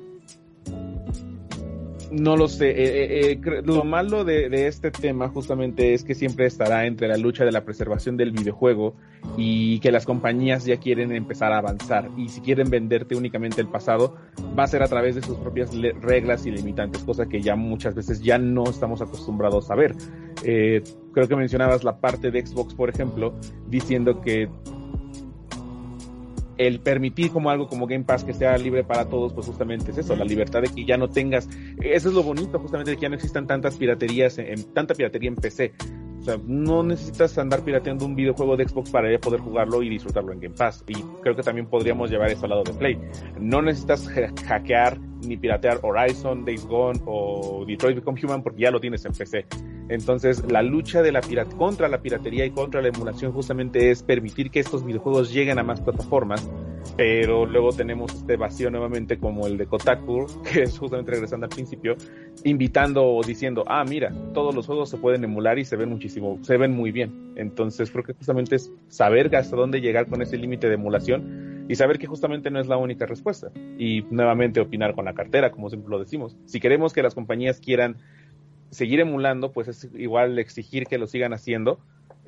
no 2.11 2.37
lo 2.37 2.49
sé. 2.49 2.71
eh, 2.71 3.31
eh, 3.31 3.41
eh, 3.43 3.63
lo 3.65 3.85
malo 3.85 4.25
de, 4.25 4.49
de 4.49 4.67
este 4.67 4.91
tema 4.91 5.29
justamente 5.29 5.95
es 5.95 6.05
que 6.05 6.15
siempre 6.15 6.47
estará 6.47 6.87
entre 6.87 7.09
la 7.09 7.17
lucha 7.17 7.45
de 7.45 7.53
la 7.53 7.65
preservación 7.65 8.17
del 8.17 8.33
videojuego 8.33 8.95
y 9.37 9.79
que 9.81 9.93
las 9.93 10.05
compañías 10.05 10.65
ya 10.65 10.79
quieren 10.79 11.13
empezar 11.13 11.53
a 11.53 11.59
avanzar. 11.59 12.11
Y 12.17 12.29
si 12.29 12.41
quieren 12.41 12.71
venderte 12.71 13.17
únicamente 13.17 13.61
el 13.61 13.69
pasado, 13.69 14.17
va 14.59 14.65
a 14.65 14.67
ser 14.67 14.83
a 14.83 14.89
través 14.89 15.15
de 15.15 15.23
sus 15.23 15.37
propias 15.37 15.71
reglas 16.01 16.47
y 16.47 16.51
limitantes, 16.51 17.03
cosa 17.03 17.27
que 17.27 17.41
ya 17.41 17.57
muchas 17.57 17.95
veces 17.95 18.23
ya 18.23 18.39
no 18.39 18.65
estamos 18.65 19.01
acostumbrados 19.03 19.71
a 19.71 19.75
ver. 19.75 19.95
Eh, 20.45 20.83
creo 21.13 21.29
que 21.29 21.37
mencionabas 21.37 21.85
la 21.85 22.01
parte 22.01 22.31
de 22.31 22.47
Xbox, 22.47 22.75
por 22.75 22.89
ejemplo, 22.91 23.35
diciendo 23.69 24.21
que 24.21 24.49
el 26.59 26.81
permitir 26.81 27.31
como 27.31 27.51
algo 27.51 27.69
como 27.69 27.87
Game 27.87 28.05
Pass 28.05 28.25
que 28.25 28.35
sea 28.35 28.59
libre 28.59 28.85
para 28.85 29.09
todos, 29.09 29.33
pues 29.33 29.47
justamente 29.47 29.93
es 29.93 29.99
eso, 29.99 30.17
la 30.17 30.25
libertad 30.25 30.63
de 30.63 30.69
que 30.69 30.85
ya 30.85 30.97
no 30.97 31.09
tengas, 31.09 31.49
eso 31.81 32.09
es 32.09 32.15
lo 32.15 32.23
bonito 32.23 32.59
justamente 32.59 32.91
de 32.91 32.97
que 32.97 33.03
ya 33.03 33.09
no 33.09 33.15
existan 33.15 33.47
tantas 33.47 33.77
piraterías, 33.77 34.39
en, 34.39 34.65
tanta 34.75 34.95
piratería 34.95 35.29
en 35.29 35.37
PC. 35.37 35.73
O 36.19 36.23
sea, 36.23 36.37
no 36.47 36.83
necesitas 36.83 37.39
andar 37.39 37.63
pirateando 37.63 38.05
un 38.05 38.17
videojuego 38.17 38.57
de 38.57 38.69
Xbox 38.69 38.91
para 38.91 39.17
poder 39.21 39.41
jugarlo 39.41 39.83
y 39.83 39.89
disfrutarlo 39.89 40.33
en 40.33 40.41
Game 40.41 40.55
Pass. 40.55 40.85
Y 40.89 40.95
creo 41.23 41.37
que 41.37 41.43
también 41.43 41.69
podríamos 41.69 42.11
llevar 42.11 42.31
eso 42.31 42.43
al 42.45 42.51
lado 42.51 42.65
de 42.65 42.73
Play. 42.75 42.99
No 43.41 43.63
necesitas 43.63 44.09
ha- 44.09 44.33
hackear 44.47 44.99
ni 45.23 45.37
piratear 45.37 45.81
Horizon, 45.83 46.45
Days 46.45 46.67
Gone 46.67 47.01
o 47.07 47.65
Detroit 47.67 47.97
Become 47.97 48.21
Human 48.23 48.43
porque 48.43 48.63
ya 48.63 48.71
lo 48.71 48.81
tienes 48.81 49.05
en 49.05 49.13
PC. 49.13 49.47
Entonces, 49.89 50.45
la 50.51 50.63
lucha 50.63 51.03
de 51.03 51.13
la 51.13 51.23
contra 51.57 51.89
la 51.89 52.01
piratería 52.01 52.45
y 52.45 52.51
contra 52.51 52.83
la 52.83 52.89
emulación 52.89 53.33
justamente 53.33 53.91
es 53.91 54.03
permitir 54.03 54.51
que 54.51 54.61
estos 54.61 54.85
videojuegos 54.85 55.33
lleguen 55.33 55.59
a 55.59 55.63
más 55.63 55.81
plataformas, 55.81 56.49
pero 56.97 57.47
luego 57.47 57.73
tenemos 57.73 58.15
este 58.15 58.37
vacío 58.37 58.71
nuevamente 58.71 59.19
como 59.19 59.47
el 59.47 59.57
de 59.57 59.67
Kotaku, 59.67 60.27
que 60.53 60.63
es 60.63 60.79
justamente 60.79 61.13
regresando 61.13 61.47
al 61.47 61.51
principio, 61.51 61.97
invitando 62.45 63.05
o 63.05 63.23
diciendo, 63.23 63.65
ah, 63.67 63.85
mira, 63.85 64.13
todos 64.35 64.55
los 64.55 64.67
juegos 64.67 64.91
se 64.91 64.99
pueden 64.99 65.25
emular 65.25 65.59
y 65.59 65.65
se 65.65 65.77
ven 65.77 65.89
muchísimo, 65.89 66.39
se 66.43 66.57
ven 66.57 66.73
muy 66.73 66.93
bien. 66.93 67.33
Entonces, 67.37 67.91
creo 67.91 68.05
que 68.05 68.15
justamente 68.15 68.57
es 68.57 68.71
saber 68.89 69.35
hasta 69.37 69.57
dónde 69.57 69.81
llegar 69.81 70.07
con 70.07 70.23
ese 70.23 70.37
límite 70.37 70.69
de 70.69 70.75
emulación 70.75 71.58
y 71.69 71.75
saber 71.77 71.99
que 71.99 72.07
justamente 72.07 72.51
no 72.51 72.59
es 72.59 72.67
la 72.67 72.79
única 72.79 73.07
respuesta. 73.07 73.51
Y 73.79 74.03
nuevamente 74.11 74.61
opinar 74.61 74.95
con 74.95 75.05
la 75.05 75.15
cartera, 75.15 75.51
como 75.53 75.69
siempre 75.69 75.91
lo 75.91 75.99
decimos. 75.99 76.37
Si 76.47 76.61
queremos 76.61 76.95
que 76.95 77.03
las 77.03 77.15
compañías 77.15 77.61
quieran 77.61 77.97
seguir 78.71 79.01
emulando, 79.01 79.53
pues 79.53 79.69
es 79.69 79.89
igual 79.95 80.39
exigir 80.39 80.87
que 80.87 80.99
lo 80.99 81.07
sigan 81.07 81.35
haciendo, 81.35 81.79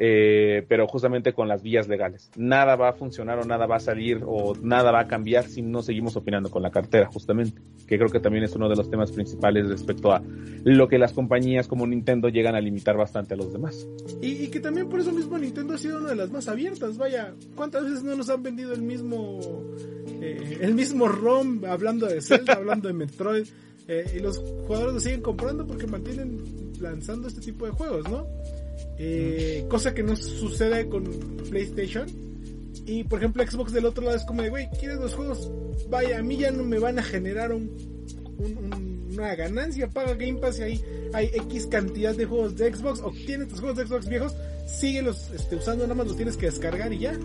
eh, 0.02 0.64
pero 0.66 0.86
justamente 0.86 1.34
con 1.34 1.46
las 1.46 1.62
vías 1.62 1.86
legales. 1.86 2.30
Nada 2.34 2.74
va 2.74 2.88
a 2.88 2.92
funcionar 2.94 3.38
o 3.38 3.44
nada 3.44 3.66
va 3.66 3.76
a 3.76 3.80
salir 3.80 4.22
o 4.24 4.54
nada 4.62 4.90
va 4.90 5.00
a 5.00 5.06
cambiar 5.06 5.44
si 5.44 5.60
no 5.60 5.82
seguimos 5.82 6.16
opinando 6.16 6.50
con 6.50 6.62
la 6.62 6.70
cartera, 6.70 7.06
justamente, 7.12 7.60
que 7.86 7.98
creo 7.98 8.08
que 8.08 8.18
también 8.18 8.44
es 8.44 8.56
uno 8.56 8.70
de 8.70 8.76
los 8.76 8.90
temas 8.90 9.12
principales 9.12 9.68
respecto 9.68 10.10
a 10.10 10.22
lo 10.64 10.88
que 10.88 10.96
las 10.96 11.12
compañías 11.12 11.68
como 11.68 11.86
Nintendo 11.86 12.30
llegan 12.30 12.54
a 12.54 12.62
limitar 12.62 12.96
bastante 12.96 13.34
a 13.34 13.36
los 13.36 13.52
demás. 13.52 13.86
Y, 14.22 14.48
que 14.48 14.58
también 14.60 14.88
por 14.88 15.00
eso 15.00 15.12
mismo 15.12 15.36
Nintendo 15.36 15.74
ha 15.74 15.78
sido 15.78 15.98
una 15.98 16.08
de 16.08 16.16
las 16.16 16.30
más 16.30 16.48
abiertas. 16.48 16.96
Vaya, 16.96 17.34
¿cuántas 17.54 17.84
veces 17.84 18.02
no 18.02 18.16
nos 18.16 18.30
han 18.30 18.42
vendido 18.42 18.72
el 18.72 18.80
mismo 18.80 19.38
eh, 20.22 20.60
el 20.62 20.74
mismo 20.74 21.08
ROM 21.08 21.66
hablando 21.66 22.06
de 22.06 22.22
Zelda, 22.22 22.54
hablando 22.54 22.88
de 22.88 22.94
Metroid? 22.94 23.46
Eh, 23.86 24.14
y 24.16 24.20
los 24.20 24.38
jugadores 24.38 24.94
lo 24.94 25.00
siguen 25.00 25.20
comprando 25.20 25.66
porque 25.66 25.86
mantienen 25.86 26.38
lanzando 26.80 27.28
este 27.28 27.42
tipo 27.42 27.66
de 27.66 27.72
juegos, 27.72 28.08
¿no? 28.08 28.26
Eh, 28.98 29.64
cosa 29.68 29.94
que 29.94 30.02
no 30.02 30.14
sucede 30.16 30.88
con 30.88 31.04
PlayStation. 31.48 32.06
Y 32.86 33.04
por 33.04 33.18
ejemplo, 33.20 33.42
Xbox 33.46 33.72
del 33.72 33.84
otro 33.86 34.04
lado 34.04 34.16
es 34.16 34.24
como 34.24 34.42
de, 34.42 34.50
güey, 34.50 34.68
¿quieres 34.78 34.98
los 34.98 35.14
juegos? 35.14 35.50
Vaya, 35.88 36.18
a 36.18 36.22
mí 36.22 36.36
ya 36.36 36.50
no 36.50 36.62
me 36.64 36.78
van 36.78 36.98
a 36.98 37.02
generar 37.02 37.52
un, 37.52 37.70
un- 38.38 38.56
un- 38.58 39.08
una 39.12 39.34
ganancia. 39.34 39.88
Paga 39.88 40.14
Game 40.14 40.34
Pass 40.40 40.58
y 40.58 40.62
ahí 40.62 40.80
hay 41.12 41.26
X 41.34 41.66
cantidad 41.66 42.14
de 42.14 42.24
juegos 42.26 42.56
de 42.56 42.72
Xbox. 42.74 43.00
O 43.00 43.10
tienes 43.26 43.48
tus 43.48 43.60
juegos 43.60 43.78
de 43.78 43.86
Xbox 43.86 44.08
viejos, 44.08 44.34
síguelos 44.66 45.30
este, 45.34 45.56
usando, 45.56 45.84
nada 45.84 45.94
más 45.94 46.06
los 46.08 46.16
tienes 46.16 46.36
que 46.36 46.46
descargar 46.46 46.92
y 46.92 46.98
ya. 47.00 47.18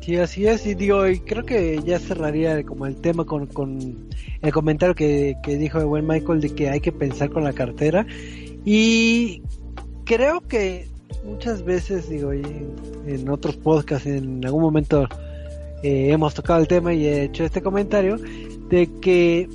Sí, 0.00 0.16
así 0.16 0.46
es, 0.48 0.66
y 0.66 0.74
digo, 0.74 1.06
y 1.06 1.20
creo 1.20 1.44
que 1.44 1.80
ya 1.84 2.00
cerraría 2.00 2.64
como 2.64 2.86
el 2.86 2.96
tema 2.96 3.24
con, 3.24 3.46
con 3.46 4.08
el 4.42 4.52
comentario 4.52 4.96
que, 4.96 5.36
que 5.44 5.56
dijo 5.56 5.78
el 5.78 5.84
buen 5.86 6.04
Michael 6.08 6.40
de 6.40 6.50
que 6.50 6.68
hay 6.70 6.80
que 6.80 6.90
pensar 6.90 7.30
con 7.30 7.44
la 7.44 7.52
cartera. 7.52 8.04
Y 8.64 9.42
creo 10.04 10.40
que 10.42 10.86
muchas 11.24 11.64
veces, 11.64 12.08
digo, 12.08 12.32
y 12.34 12.42
en 13.06 13.28
otros 13.28 13.56
podcasts 13.56 14.06
en 14.06 14.44
algún 14.44 14.62
momento 14.62 15.08
eh, 15.82 16.10
hemos 16.10 16.34
tocado 16.34 16.60
el 16.60 16.68
tema 16.68 16.94
y 16.94 17.06
he 17.06 17.24
hecho 17.24 17.44
este 17.44 17.62
comentario 17.62 18.16
de 18.68 18.88
que 19.00 19.48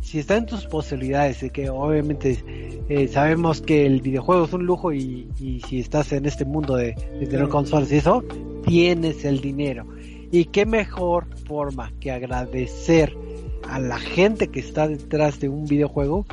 si 0.00 0.18
está 0.18 0.36
en 0.36 0.46
tus 0.46 0.66
posibilidades, 0.66 1.40
de 1.40 1.50
que 1.50 1.68
obviamente 1.68 2.42
eh, 2.88 3.08
sabemos 3.08 3.60
que 3.60 3.84
el 3.84 4.00
videojuego 4.00 4.46
es 4.46 4.52
un 4.54 4.64
lujo 4.64 4.92
y, 4.92 5.28
y 5.38 5.60
si 5.68 5.80
estás 5.80 6.12
en 6.12 6.24
este 6.24 6.46
mundo 6.46 6.76
de, 6.76 6.94
de 7.20 7.26
tener 7.26 7.48
consolas 7.48 7.92
y 7.92 7.96
eso, 7.96 8.24
tienes 8.66 9.24
el 9.26 9.40
dinero. 9.40 9.86
Y 10.30 10.46
qué 10.46 10.64
mejor 10.64 11.26
forma 11.46 11.92
que 12.00 12.10
agradecer 12.10 13.14
a 13.68 13.78
la 13.78 13.98
gente 13.98 14.48
que 14.48 14.60
está 14.60 14.88
detrás 14.88 15.40
de 15.40 15.50
un 15.50 15.66
videojuego 15.66 16.24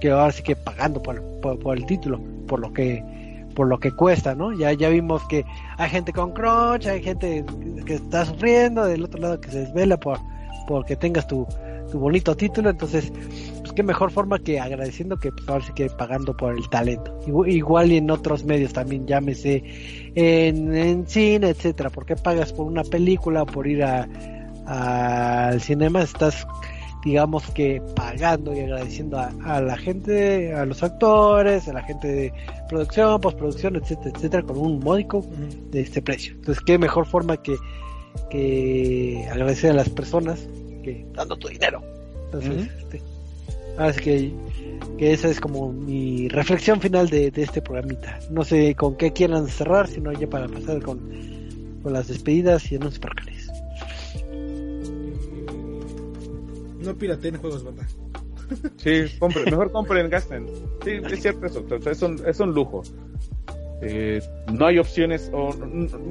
que 0.00 0.10
ahora 0.10 0.32
sí 0.32 0.42
que 0.42 0.56
pagando 0.56 1.02
por, 1.02 1.22
el 1.76 1.86
título, 1.86 2.20
por 2.46 2.60
lo 2.60 2.72
que 2.72 3.02
por 3.54 3.68
lo 3.68 3.78
que 3.80 3.90
cuesta, 3.90 4.34
¿no? 4.34 4.52
Ya 4.52 4.72
ya 4.74 4.90
vimos 4.90 5.22
que 5.28 5.42
hay 5.78 5.88
gente 5.88 6.12
con 6.12 6.32
crunch, 6.32 6.86
hay 6.86 7.02
gente 7.02 7.42
que 7.86 7.94
está 7.94 8.26
sufriendo, 8.26 8.84
del 8.84 9.02
otro 9.04 9.18
lado 9.18 9.40
que 9.40 9.50
se 9.50 9.60
desvela 9.60 9.96
por 9.98 10.18
porque 10.68 10.94
tengas 10.96 11.26
tu, 11.26 11.46
tu 11.90 11.98
bonito 11.98 12.36
título, 12.36 12.68
entonces 12.68 13.10
pues 13.60 13.72
qué 13.72 13.82
mejor 13.82 14.10
forma 14.10 14.38
que 14.40 14.60
agradeciendo 14.60 15.16
que 15.16 15.32
pues, 15.32 15.48
ahora 15.48 15.64
sí 15.64 15.72
que 15.74 15.88
pagando 15.88 16.36
por 16.36 16.54
el 16.54 16.68
talento. 16.68 17.18
Igual, 17.46 17.92
y 17.92 17.96
en 17.96 18.10
otros 18.10 18.44
medios 18.44 18.74
también, 18.74 19.06
llámese 19.06 19.62
en, 20.14 20.74
en 20.74 21.06
cine, 21.06 21.48
etcétera. 21.50 21.88
¿Por 21.88 22.04
qué 22.04 22.14
pagas 22.16 22.52
por 22.52 22.66
una 22.66 22.82
película 22.84 23.42
o 23.44 23.46
por 23.46 23.66
ir 23.66 23.82
a- 23.84 24.06
al 24.66 25.60
cinema? 25.60 26.02
Estás, 26.02 26.46
digamos 27.06 27.48
que 27.52 27.80
pagando 27.94 28.52
y 28.52 28.58
agradeciendo 28.58 29.16
a, 29.16 29.32
a 29.44 29.60
la 29.60 29.76
gente, 29.76 30.52
a 30.52 30.66
los 30.66 30.82
actores, 30.82 31.68
a 31.68 31.72
la 31.72 31.82
gente 31.84 32.08
de 32.08 32.32
producción, 32.68 33.20
postproducción, 33.20 33.76
etcétera, 33.76 34.10
etcétera, 34.12 34.42
con 34.42 34.58
un 34.58 34.80
módico 34.80 35.24
de 35.70 35.82
este 35.82 36.02
precio. 36.02 36.34
Entonces, 36.34 36.64
qué 36.66 36.78
mejor 36.78 37.06
forma 37.06 37.36
que, 37.36 37.54
que 38.28 39.24
agradecer 39.30 39.70
a 39.70 39.74
las 39.74 39.88
personas 39.88 40.48
que 40.82 41.06
dando 41.14 41.36
tu 41.36 41.46
dinero. 41.46 41.80
Entonces, 42.24 42.66
Ujú. 42.66 42.78
este, 42.80 43.02
así 43.78 44.00
que, 44.00 44.32
que 44.98 45.12
esa 45.12 45.28
es 45.28 45.38
como 45.38 45.72
mi 45.72 46.26
reflexión 46.26 46.80
final 46.80 47.08
de, 47.08 47.30
de 47.30 47.42
este 47.42 47.62
programita. 47.62 48.18
No 48.32 48.42
sé 48.42 48.74
con 48.74 48.96
qué 48.96 49.12
quieran 49.12 49.46
cerrar, 49.46 49.86
sino 49.86 50.10
ya 50.10 50.26
para 50.26 50.48
pasar 50.48 50.82
con 50.82 50.98
con 51.86 51.92
las 51.92 52.08
despedidas 52.08 52.72
y 52.72 52.74
anuncios 52.74 52.98
parcales. 52.98 53.45
No 56.86 56.94
pirateen 56.96 57.36
juegos, 57.38 57.64
banda. 57.64 57.86
Sí, 58.76 59.04
compren, 59.18 59.44
mejor 59.46 59.72
compren, 59.72 60.08
gasten. 60.08 60.46
Sí, 60.84 61.00
es 61.10 61.20
cierto 61.20 61.46
eso, 61.46 61.66
es, 61.90 62.02
un, 62.02 62.22
es 62.24 62.38
un 62.38 62.54
lujo. 62.54 62.82
Eh, 63.82 64.22
no 64.52 64.66
hay 64.66 64.78
opciones, 64.78 65.30
o, 65.34 65.50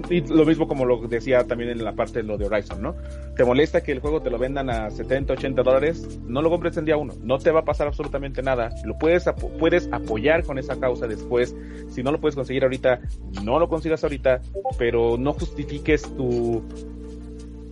y 0.10 0.22
lo 0.22 0.46
mismo 0.46 0.68
como 0.68 0.86
lo 0.86 1.08
decía 1.08 1.48
también 1.48 1.72
en 1.72 1.84
la 1.84 1.94
parte 1.94 2.20
de 2.20 2.24
lo 2.24 2.38
de 2.38 2.46
Horizon, 2.46 2.80
¿no? 2.80 2.96
Te 3.36 3.44
molesta 3.44 3.82
que 3.82 3.92
el 3.92 4.02
juego 4.02 4.22
te 4.22 4.30
lo 4.30 4.38
vendan 4.38 4.70
a 4.70 4.92
70, 4.92 5.34
80 5.34 5.64
dólares, 5.64 6.20
no 6.28 6.44
lo 6.44 6.52
compres 6.52 6.78
en 6.78 6.86
día 6.86 6.96
uno, 6.96 7.14
no 7.24 7.40
te 7.40 7.50
va 7.50 7.62
a 7.62 7.66
pasar 7.66 7.88
absolutamente 7.88 8.44
nada, 8.44 8.70
lo 8.84 9.00
puedes, 9.00 9.26
puedes 9.58 9.90
apoyar 9.92 10.44
con 10.44 10.60
esa 10.60 10.80
causa 10.80 11.08
después, 11.08 11.56
si 11.90 12.04
no 12.04 12.12
lo 12.12 12.22
puedes 12.22 12.36
conseguir 12.36 12.64
ahorita, 12.64 13.00
no 13.44 13.58
lo 13.58 13.68
consigas 13.68 14.04
ahorita, 14.04 14.42
pero 14.78 15.18
no 15.18 15.34
justifiques 15.34 16.04
tu 16.16 16.62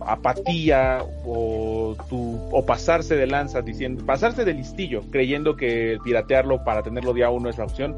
apatía 0.06 1.02
o 1.24 1.96
tu 2.08 2.38
o 2.50 2.64
pasarse 2.64 3.16
de 3.16 3.26
lanza 3.26 3.62
diciendo 3.62 4.04
pasarse 4.04 4.44
de 4.44 4.54
listillo 4.54 5.02
creyendo 5.10 5.56
que 5.56 5.98
piratearlo 6.04 6.64
para 6.64 6.82
tenerlo 6.82 7.12
día 7.12 7.30
uno 7.30 7.48
es 7.48 7.58
la 7.58 7.64
opción 7.64 7.94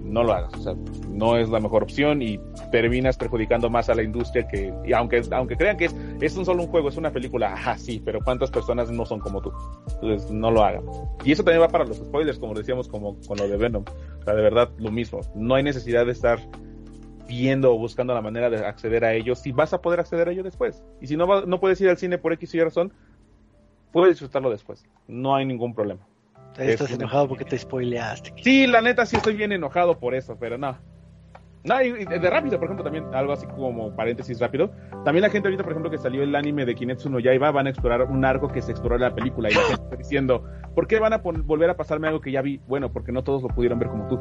no 0.00 0.22
lo 0.22 0.32
hagas. 0.34 0.52
O 0.54 0.62
sea 0.62 0.74
no 1.08 1.36
es 1.36 1.48
la 1.48 1.60
mejor 1.60 1.82
opción 1.82 2.22
y 2.22 2.38
terminas 2.70 3.16
perjudicando 3.16 3.70
más 3.70 3.88
a 3.88 3.94
la 3.94 4.02
industria 4.02 4.46
que 4.46 4.72
y 4.84 4.92
aunque 4.92 5.22
aunque 5.30 5.56
crean 5.56 5.76
que 5.76 5.86
es 5.86 5.96
es 6.20 6.36
un 6.36 6.44
solo 6.44 6.62
un 6.62 6.68
juego 6.68 6.88
es 6.88 6.96
una 6.96 7.10
película 7.10 7.52
ajá 7.52 7.76
sí 7.78 8.00
pero 8.04 8.20
cuántas 8.20 8.50
personas 8.50 8.90
no 8.90 9.04
son 9.06 9.20
como 9.20 9.40
tú 9.40 9.52
entonces 9.94 10.30
no 10.30 10.50
lo 10.50 10.62
hagan. 10.62 10.84
Y 11.24 11.32
eso 11.32 11.42
también 11.42 11.62
va 11.62 11.68
para 11.68 11.84
los 11.84 11.96
spoilers 11.96 12.38
como 12.38 12.54
decíamos 12.54 12.88
como 12.88 13.18
con 13.26 13.38
lo 13.38 13.48
de 13.48 13.56
Venom. 13.56 13.84
O 14.20 14.24
sea 14.24 14.34
de 14.34 14.42
verdad 14.42 14.70
lo 14.78 14.90
mismo. 14.90 15.20
No 15.34 15.54
hay 15.54 15.62
necesidad 15.62 16.06
de 16.06 16.12
estar 16.12 16.38
viendo 17.28 17.72
o 17.72 17.78
buscando 17.78 18.14
la 18.14 18.22
manera 18.22 18.50
de 18.50 18.56
acceder 18.66 19.04
a 19.04 19.12
ellos, 19.12 19.38
si 19.38 19.52
vas 19.52 19.72
a 19.74 19.80
poder 19.80 20.00
acceder 20.00 20.28
a 20.28 20.32
ello 20.32 20.42
después. 20.42 20.82
Y 21.00 21.06
si 21.06 21.16
no, 21.16 21.26
va- 21.28 21.44
no 21.46 21.60
puedes 21.60 21.80
ir 21.80 21.88
al 21.90 21.98
cine 21.98 22.18
por 22.18 22.32
X 22.32 22.54
y 22.54 22.58
Y 22.58 22.64
razón, 22.64 22.92
puedes 23.92 24.14
disfrutarlo 24.14 24.50
después. 24.50 24.84
No 25.06 25.36
hay 25.36 25.44
ningún 25.44 25.74
problema. 25.74 26.00
Estás 26.58 26.90
Es- 26.90 26.98
enojado 26.98 27.28
porque 27.28 27.44
te 27.44 27.56
spoileaste. 27.58 28.32
Sí, 28.42 28.66
la 28.66 28.80
neta 28.80 29.06
sí 29.06 29.16
estoy 29.16 29.36
bien 29.36 29.52
enojado 29.52 29.98
por 29.98 30.14
eso, 30.14 30.36
pero 30.40 30.58
no. 30.58 30.76
No, 31.64 31.82
y 31.82 31.88
y 31.88 32.04
de 32.04 32.30
rápido, 32.30 32.56
por 32.58 32.64
ejemplo, 32.66 32.84
también 32.84 33.04
algo 33.12 33.32
así 33.32 33.44
como 33.46 33.94
paréntesis 33.94 34.40
rápido. 34.40 34.70
También 35.04 35.22
la 35.22 35.28
gente 35.28 35.48
ahorita, 35.48 35.64
por 35.64 35.72
ejemplo, 35.72 35.90
que 35.90 35.98
salió 35.98 36.22
el 36.22 36.34
anime 36.34 36.64
de 36.64 36.74
Kimetsu 36.74 37.10
no 37.10 37.18
Yaiba, 37.18 37.50
van 37.50 37.66
a 37.66 37.70
explorar 37.70 38.04
un 38.04 38.24
arco 38.24 38.48
que 38.48 38.62
se 38.62 38.70
exploró 38.70 38.94
en 38.94 39.02
la 39.02 39.14
película 39.14 39.50
y 39.50 39.54
la 39.54 39.60
gente 39.62 39.82
está 39.82 39.96
diciendo, 39.96 40.44
¿por 40.78 40.86
qué 40.86 41.00
van 41.00 41.12
a 41.12 41.16
volver 41.16 41.70
a 41.70 41.76
pasarme 41.76 42.06
algo 42.06 42.20
que 42.20 42.30
ya 42.30 42.40
vi? 42.40 42.60
Bueno, 42.68 42.92
porque 42.92 43.10
no 43.10 43.24
todos 43.24 43.42
lo 43.42 43.48
pudieron 43.48 43.80
ver 43.80 43.88
como 43.88 44.06
tú. 44.06 44.16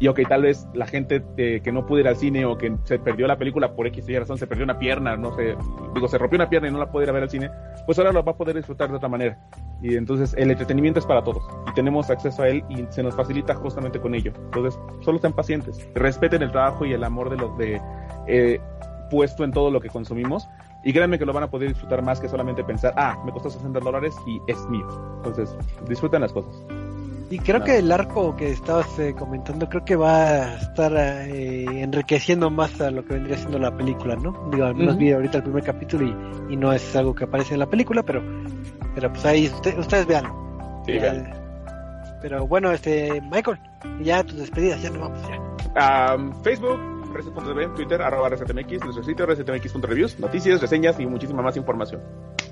Y 0.00 0.08
ok, 0.08 0.18
tal 0.28 0.42
vez 0.42 0.66
la 0.74 0.84
gente 0.84 1.22
eh, 1.36 1.60
que 1.62 1.70
no 1.70 1.86
pudo 1.86 2.00
ir 2.00 2.08
al 2.08 2.16
cine 2.16 2.44
o 2.46 2.58
que 2.58 2.76
se 2.82 2.98
perdió 2.98 3.28
la 3.28 3.38
película 3.38 3.76
por 3.76 3.86
X 3.86 4.08
y 4.08 4.18
razón, 4.18 4.36
se 4.36 4.48
perdió 4.48 4.64
una 4.64 4.76
pierna, 4.76 5.16
no 5.16 5.32
sé, 5.36 5.54
digo, 5.94 6.08
se 6.08 6.18
rompió 6.18 6.36
una 6.36 6.50
pierna 6.50 6.66
y 6.66 6.72
no 6.72 6.80
la 6.80 6.90
puede 6.90 7.04
ir 7.04 7.10
a 7.10 7.12
ver 7.12 7.22
al 7.22 7.30
cine, 7.30 7.48
pues 7.86 7.96
ahora 8.00 8.10
lo 8.10 8.24
va 8.24 8.32
a 8.32 8.36
poder 8.36 8.56
disfrutar 8.56 8.90
de 8.90 8.96
otra 8.96 9.08
manera. 9.08 9.38
Y 9.82 9.94
entonces 9.94 10.34
el 10.36 10.50
entretenimiento 10.50 10.98
es 10.98 11.06
para 11.06 11.22
todos 11.22 11.44
y 11.68 11.74
tenemos 11.74 12.10
acceso 12.10 12.42
a 12.42 12.48
él 12.48 12.64
y 12.68 12.84
se 12.88 13.04
nos 13.04 13.14
facilita 13.14 13.54
justamente 13.54 14.00
con 14.00 14.12
ello. 14.16 14.32
Entonces, 14.46 14.80
solo 15.02 15.20
sean 15.20 15.32
pacientes, 15.32 15.88
respeten 15.94 16.42
el 16.42 16.50
trabajo 16.50 16.84
y 16.86 16.92
el 16.92 17.04
amor 17.04 17.30
de 17.30 17.36
los 17.36 17.56
de 17.56 17.80
eh, 18.26 18.60
puesto 19.12 19.44
en 19.44 19.52
todo 19.52 19.70
lo 19.70 19.80
que 19.80 19.88
consumimos 19.88 20.48
y 20.84 20.92
créanme 20.92 21.18
que 21.18 21.26
lo 21.26 21.32
van 21.32 21.44
a 21.44 21.50
poder 21.50 21.68
disfrutar 21.68 22.02
más 22.02 22.20
que 22.20 22.28
solamente 22.28 22.64
pensar, 22.64 22.92
ah, 22.96 23.16
me 23.24 23.32
costó 23.32 23.50
60 23.50 23.80
dólares 23.80 24.14
y 24.26 24.40
es 24.46 24.58
mío. 24.68 24.86
Entonces, 25.18 25.54
disfruten 25.88 26.20
las 26.22 26.32
cosas. 26.32 26.52
Y 27.32 27.38
creo 27.38 27.60
No. 27.60 27.64
que 27.64 27.78
el 27.78 27.92
arco 27.92 28.34
que 28.34 28.50
estabas 28.50 28.98
eh, 28.98 29.14
comentando, 29.16 29.68
creo 29.68 29.84
que 29.84 29.94
va 29.94 30.24
a 30.26 30.54
estar 30.56 30.92
eh, 30.96 31.64
enriqueciendo 31.82 32.50
más 32.50 32.80
a 32.80 32.90
lo 32.90 33.04
que 33.04 33.14
vendría 33.14 33.36
siendo 33.36 33.58
la 33.60 33.76
película, 33.76 34.16
¿no? 34.16 34.48
Digo, 34.50 34.64
al 34.64 34.74
menos 34.74 34.94
Ujú. 34.94 35.04
vi 35.04 35.12
ahorita 35.12 35.36
el 35.38 35.44
primer 35.44 35.62
capítulo 35.62 36.06
y, 36.06 36.54
y 36.54 36.56
no 36.56 36.72
es 36.72 36.96
algo 36.96 37.14
que 37.14 37.24
aparece 37.24 37.54
en 37.54 37.60
la 37.60 37.66
película, 37.66 38.02
pero, 38.02 38.20
pero 38.96 39.12
pues 39.12 39.24
ahí 39.26 39.46
usted- 39.46 39.78
ustedes 39.78 40.06
veanlo. 40.08 40.82
Sí, 40.86 40.94
Ya, 40.94 41.00
vean. 41.12 41.32
Pero 42.20 42.46
bueno, 42.48 42.72
este, 42.72 43.20
Michael, 43.30 43.58
ya 44.02 44.24
tus 44.24 44.36
despedidas, 44.38 44.82
ya 44.82 44.90
nos 44.90 44.98
vamos 45.00 45.20
ya. 45.28 45.40
Ah, 45.76 46.16
Facebook, 46.42 46.80
Reset.tv, 47.12 47.68
Twitter, 47.74 48.00
arroba 48.02 48.28
ResetMX, 48.28 48.84
nuestro 48.84 49.04
sitio 49.04 49.26
resetmx.reviews, 49.26 50.18
noticias, 50.20 50.60
reseñas 50.60 50.98
y 51.00 51.06
muchísima 51.06 51.42
más 51.42 51.56
información. 51.56 52.00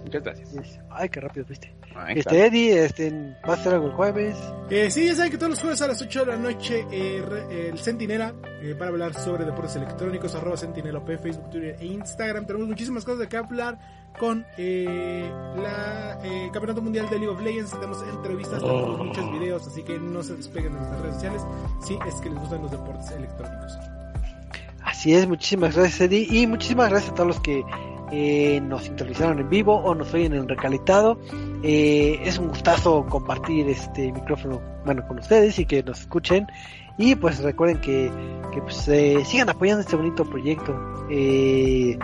Muchas 0.04 0.22
gracias. 0.22 0.80
Ay, 0.90 1.08
qué 1.08 1.20
rápido 1.20 1.44
fuiste. 1.46 1.74
Ahí 1.94 2.18
Este, 2.20 2.46
Eddie, 2.46 2.84
este, 2.84 3.10
¿va 3.46 3.52
a 3.52 3.56
hacer 3.56 3.74
algo 3.74 3.86
el 3.88 3.92
jueves? 3.92 4.36
Eh, 4.70 4.90
sí, 4.90 5.06
ya 5.06 5.14
saben 5.14 5.30
que 5.30 5.36
todos 5.38 5.50
los 5.50 5.60
jueves 5.60 5.82
a 5.82 5.86
las 5.88 6.00
8 6.00 6.20
de 6.20 6.26
la 6.26 6.36
noche 6.36 6.86
eh, 6.90 7.22
re- 7.28 7.68
el 7.68 7.78
Centinela 7.78 8.32
eh, 8.62 8.74
para 8.78 8.90
hablar 8.90 9.12
sobre 9.14 9.44
deportes 9.44 9.76
electrónicos, 9.76 10.34
arroba 10.34 10.56
Centinela 10.56 11.04
P, 11.04 11.18
Facebook, 11.18 11.50
Twitter 11.50 11.76
e 11.78 11.86
Instagram. 11.86 12.46
Tenemos 12.46 12.68
muchísimas 12.68 13.04
cosas 13.04 13.20
de 13.20 13.28
qué 13.28 13.36
hablar 13.36 13.78
con 14.18 14.46
eh, 14.56 15.30
la 15.56 16.18
eh, 16.24 16.48
Campeonato 16.52 16.80
Mundial 16.80 17.08
de 17.10 17.18
League 17.18 17.28
of 17.34 17.42
Legends. 17.42 17.70
Tenemos 17.72 18.02
entrevistas, 18.02 18.60
tenemos 18.60 18.98
muchos 19.06 19.32
videos, 19.32 19.66
así 19.66 19.82
que 19.82 19.98
no 19.98 20.22
se 20.22 20.36
despeguen 20.36 20.72
de 20.72 20.78
nuestras 20.78 21.00
redes 21.02 21.14
sociales 21.16 21.42
si 21.84 21.98
es 22.08 22.14
que 22.22 22.30
les 22.30 22.38
gustan 22.38 22.62
los 22.62 22.70
deportes 22.70 23.10
electrónicos. 23.10 23.72
Así 24.88 25.12
es, 25.12 25.28
muchísimas 25.28 25.76
gracias 25.76 26.00
Eddie 26.00 26.26
y 26.30 26.46
muchísimas 26.46 26.88
gracias 26.88 27.12
a 27.12 27.14
todos 27.14 27.26
los 27.26 27.40
que 27.40 27.62
eh, 28.10 28.58
nos 28.62 28.84
sintonizaron 28.84 29.38
en 29.38 29.50
vivo 29.50 29.76
o 29.76 29.94
nos 29.94 30.14
oyen 30.14 30.32
en 30.32 30.48
recalitado. 30.48 31.20
Eh, 31.62 32.18
es 32.24 32.38
un 32.38 32.48
gustazo 32.48 33.04
compartir 33.04 33.68
este 33.68 34.10
micrófono 34.10 34.62
bueno 34.86 35.06
con 35.06 35.18
ustedes 35.18 35.58
y 35.58 35.66
que 35.66 35.82
nos 35.82 36.00
escuchen 36.00 36.46
y 36.96 37.14
pues 37.16 37.38
recuerden 37.40 37.82
que, 37.82 38.10
que 38.50 38.62
pues, 38.62 38.88
eh, 38.88 39.22
sigan 39.26 39.50
apoyando 39.50 39.82
este 39.82 39.94
bonito 39.94 40.24
proyecto. 40.24 40.74
Eh, 41.10 41.98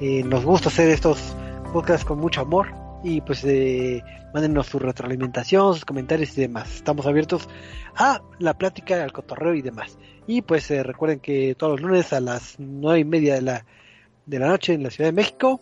eh, 0.00 0.22
nos 0.22 0.44
gusta 0.44 0.68
hacer 0.68 0.90
estos 0.90 1.34
podcasts 1.72 2.04
con 2.04 2.20
mucho 2.20 2.42
amor 2.42 2.72
y 3.02 3.20
pues 3.20 3.44
eh, 3.44 4.00
mándenos 4.32 4.68
su 4.68 4.78
retroalimentación, 4.78 5.74
sus 5.74 5.84
comentarios 5.84 6.38
y 6.38 6.42
demás. 6.42 6.72
Estamos 6.72 7.04
abiertos 7.06 7.48
a 7.96 8.22
la 8.38 8.54
plática, 8.54 9.02
al 9.02 9.12
cotorreo 9.12 9.54
y 9.54 9.62
demás. 9.62 9.98
Y 10.28 10.42
pues 10.42 10.70
eh, 10.70 10.82
recuerden 10.84 11.20
que 11.20 11.56
todos 11.56 11.80
los 11.80 11.90
lunes 11.90 12.12
a 12.12 12.20
las 12.20 12.56
nueve 12.58 13.00
y 13.00 13.04
media 13.04 13.34
de 13.34 13.42
la, 13.42 13.64
de 14.26 14.38
la 14.38 14.46
noche 14.46 14.74
en 14.74 14.82
la 14.84 14.90
Ciudad 14.90 15.08
de 15.08 15.14
México 15.14 15.58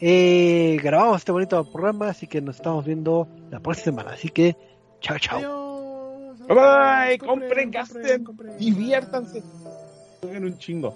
eh, 0.00 0.78
grabamos 0.82 1.18
este 1.18 1.32
bonito 1.32 1.64
programa, 1.70 2.08
así 2.08 2.26
que 2.26 2.40
nos 2.40 2.56
estamos 2.56 2.84
viendo 2.84 3.28
la 3.50 3.60
próxima 3.60 3.84
semana. 4.02 4.10
Así 4.14 4.28
que, 4.28 4.56
chao, 5.00 5.18
chao. 5.18 5.38
Adiós. 5.38 6.38
Bye 6.46 6.48
bye, 6.48 6.62
Adiós. 6.62 7.18
compren, 7.18 7.70
gasten, 7.70 8.24
compren. 8.24 8.58
diviértanse. 8.58 9.42
Jueguen 10.20 10.44
un 10.44 10.58
chingo. 10.58 10.94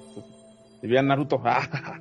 Vean 0.82 1.08
Naruto. 1.08 1.40
Ajá. 1.44 2.00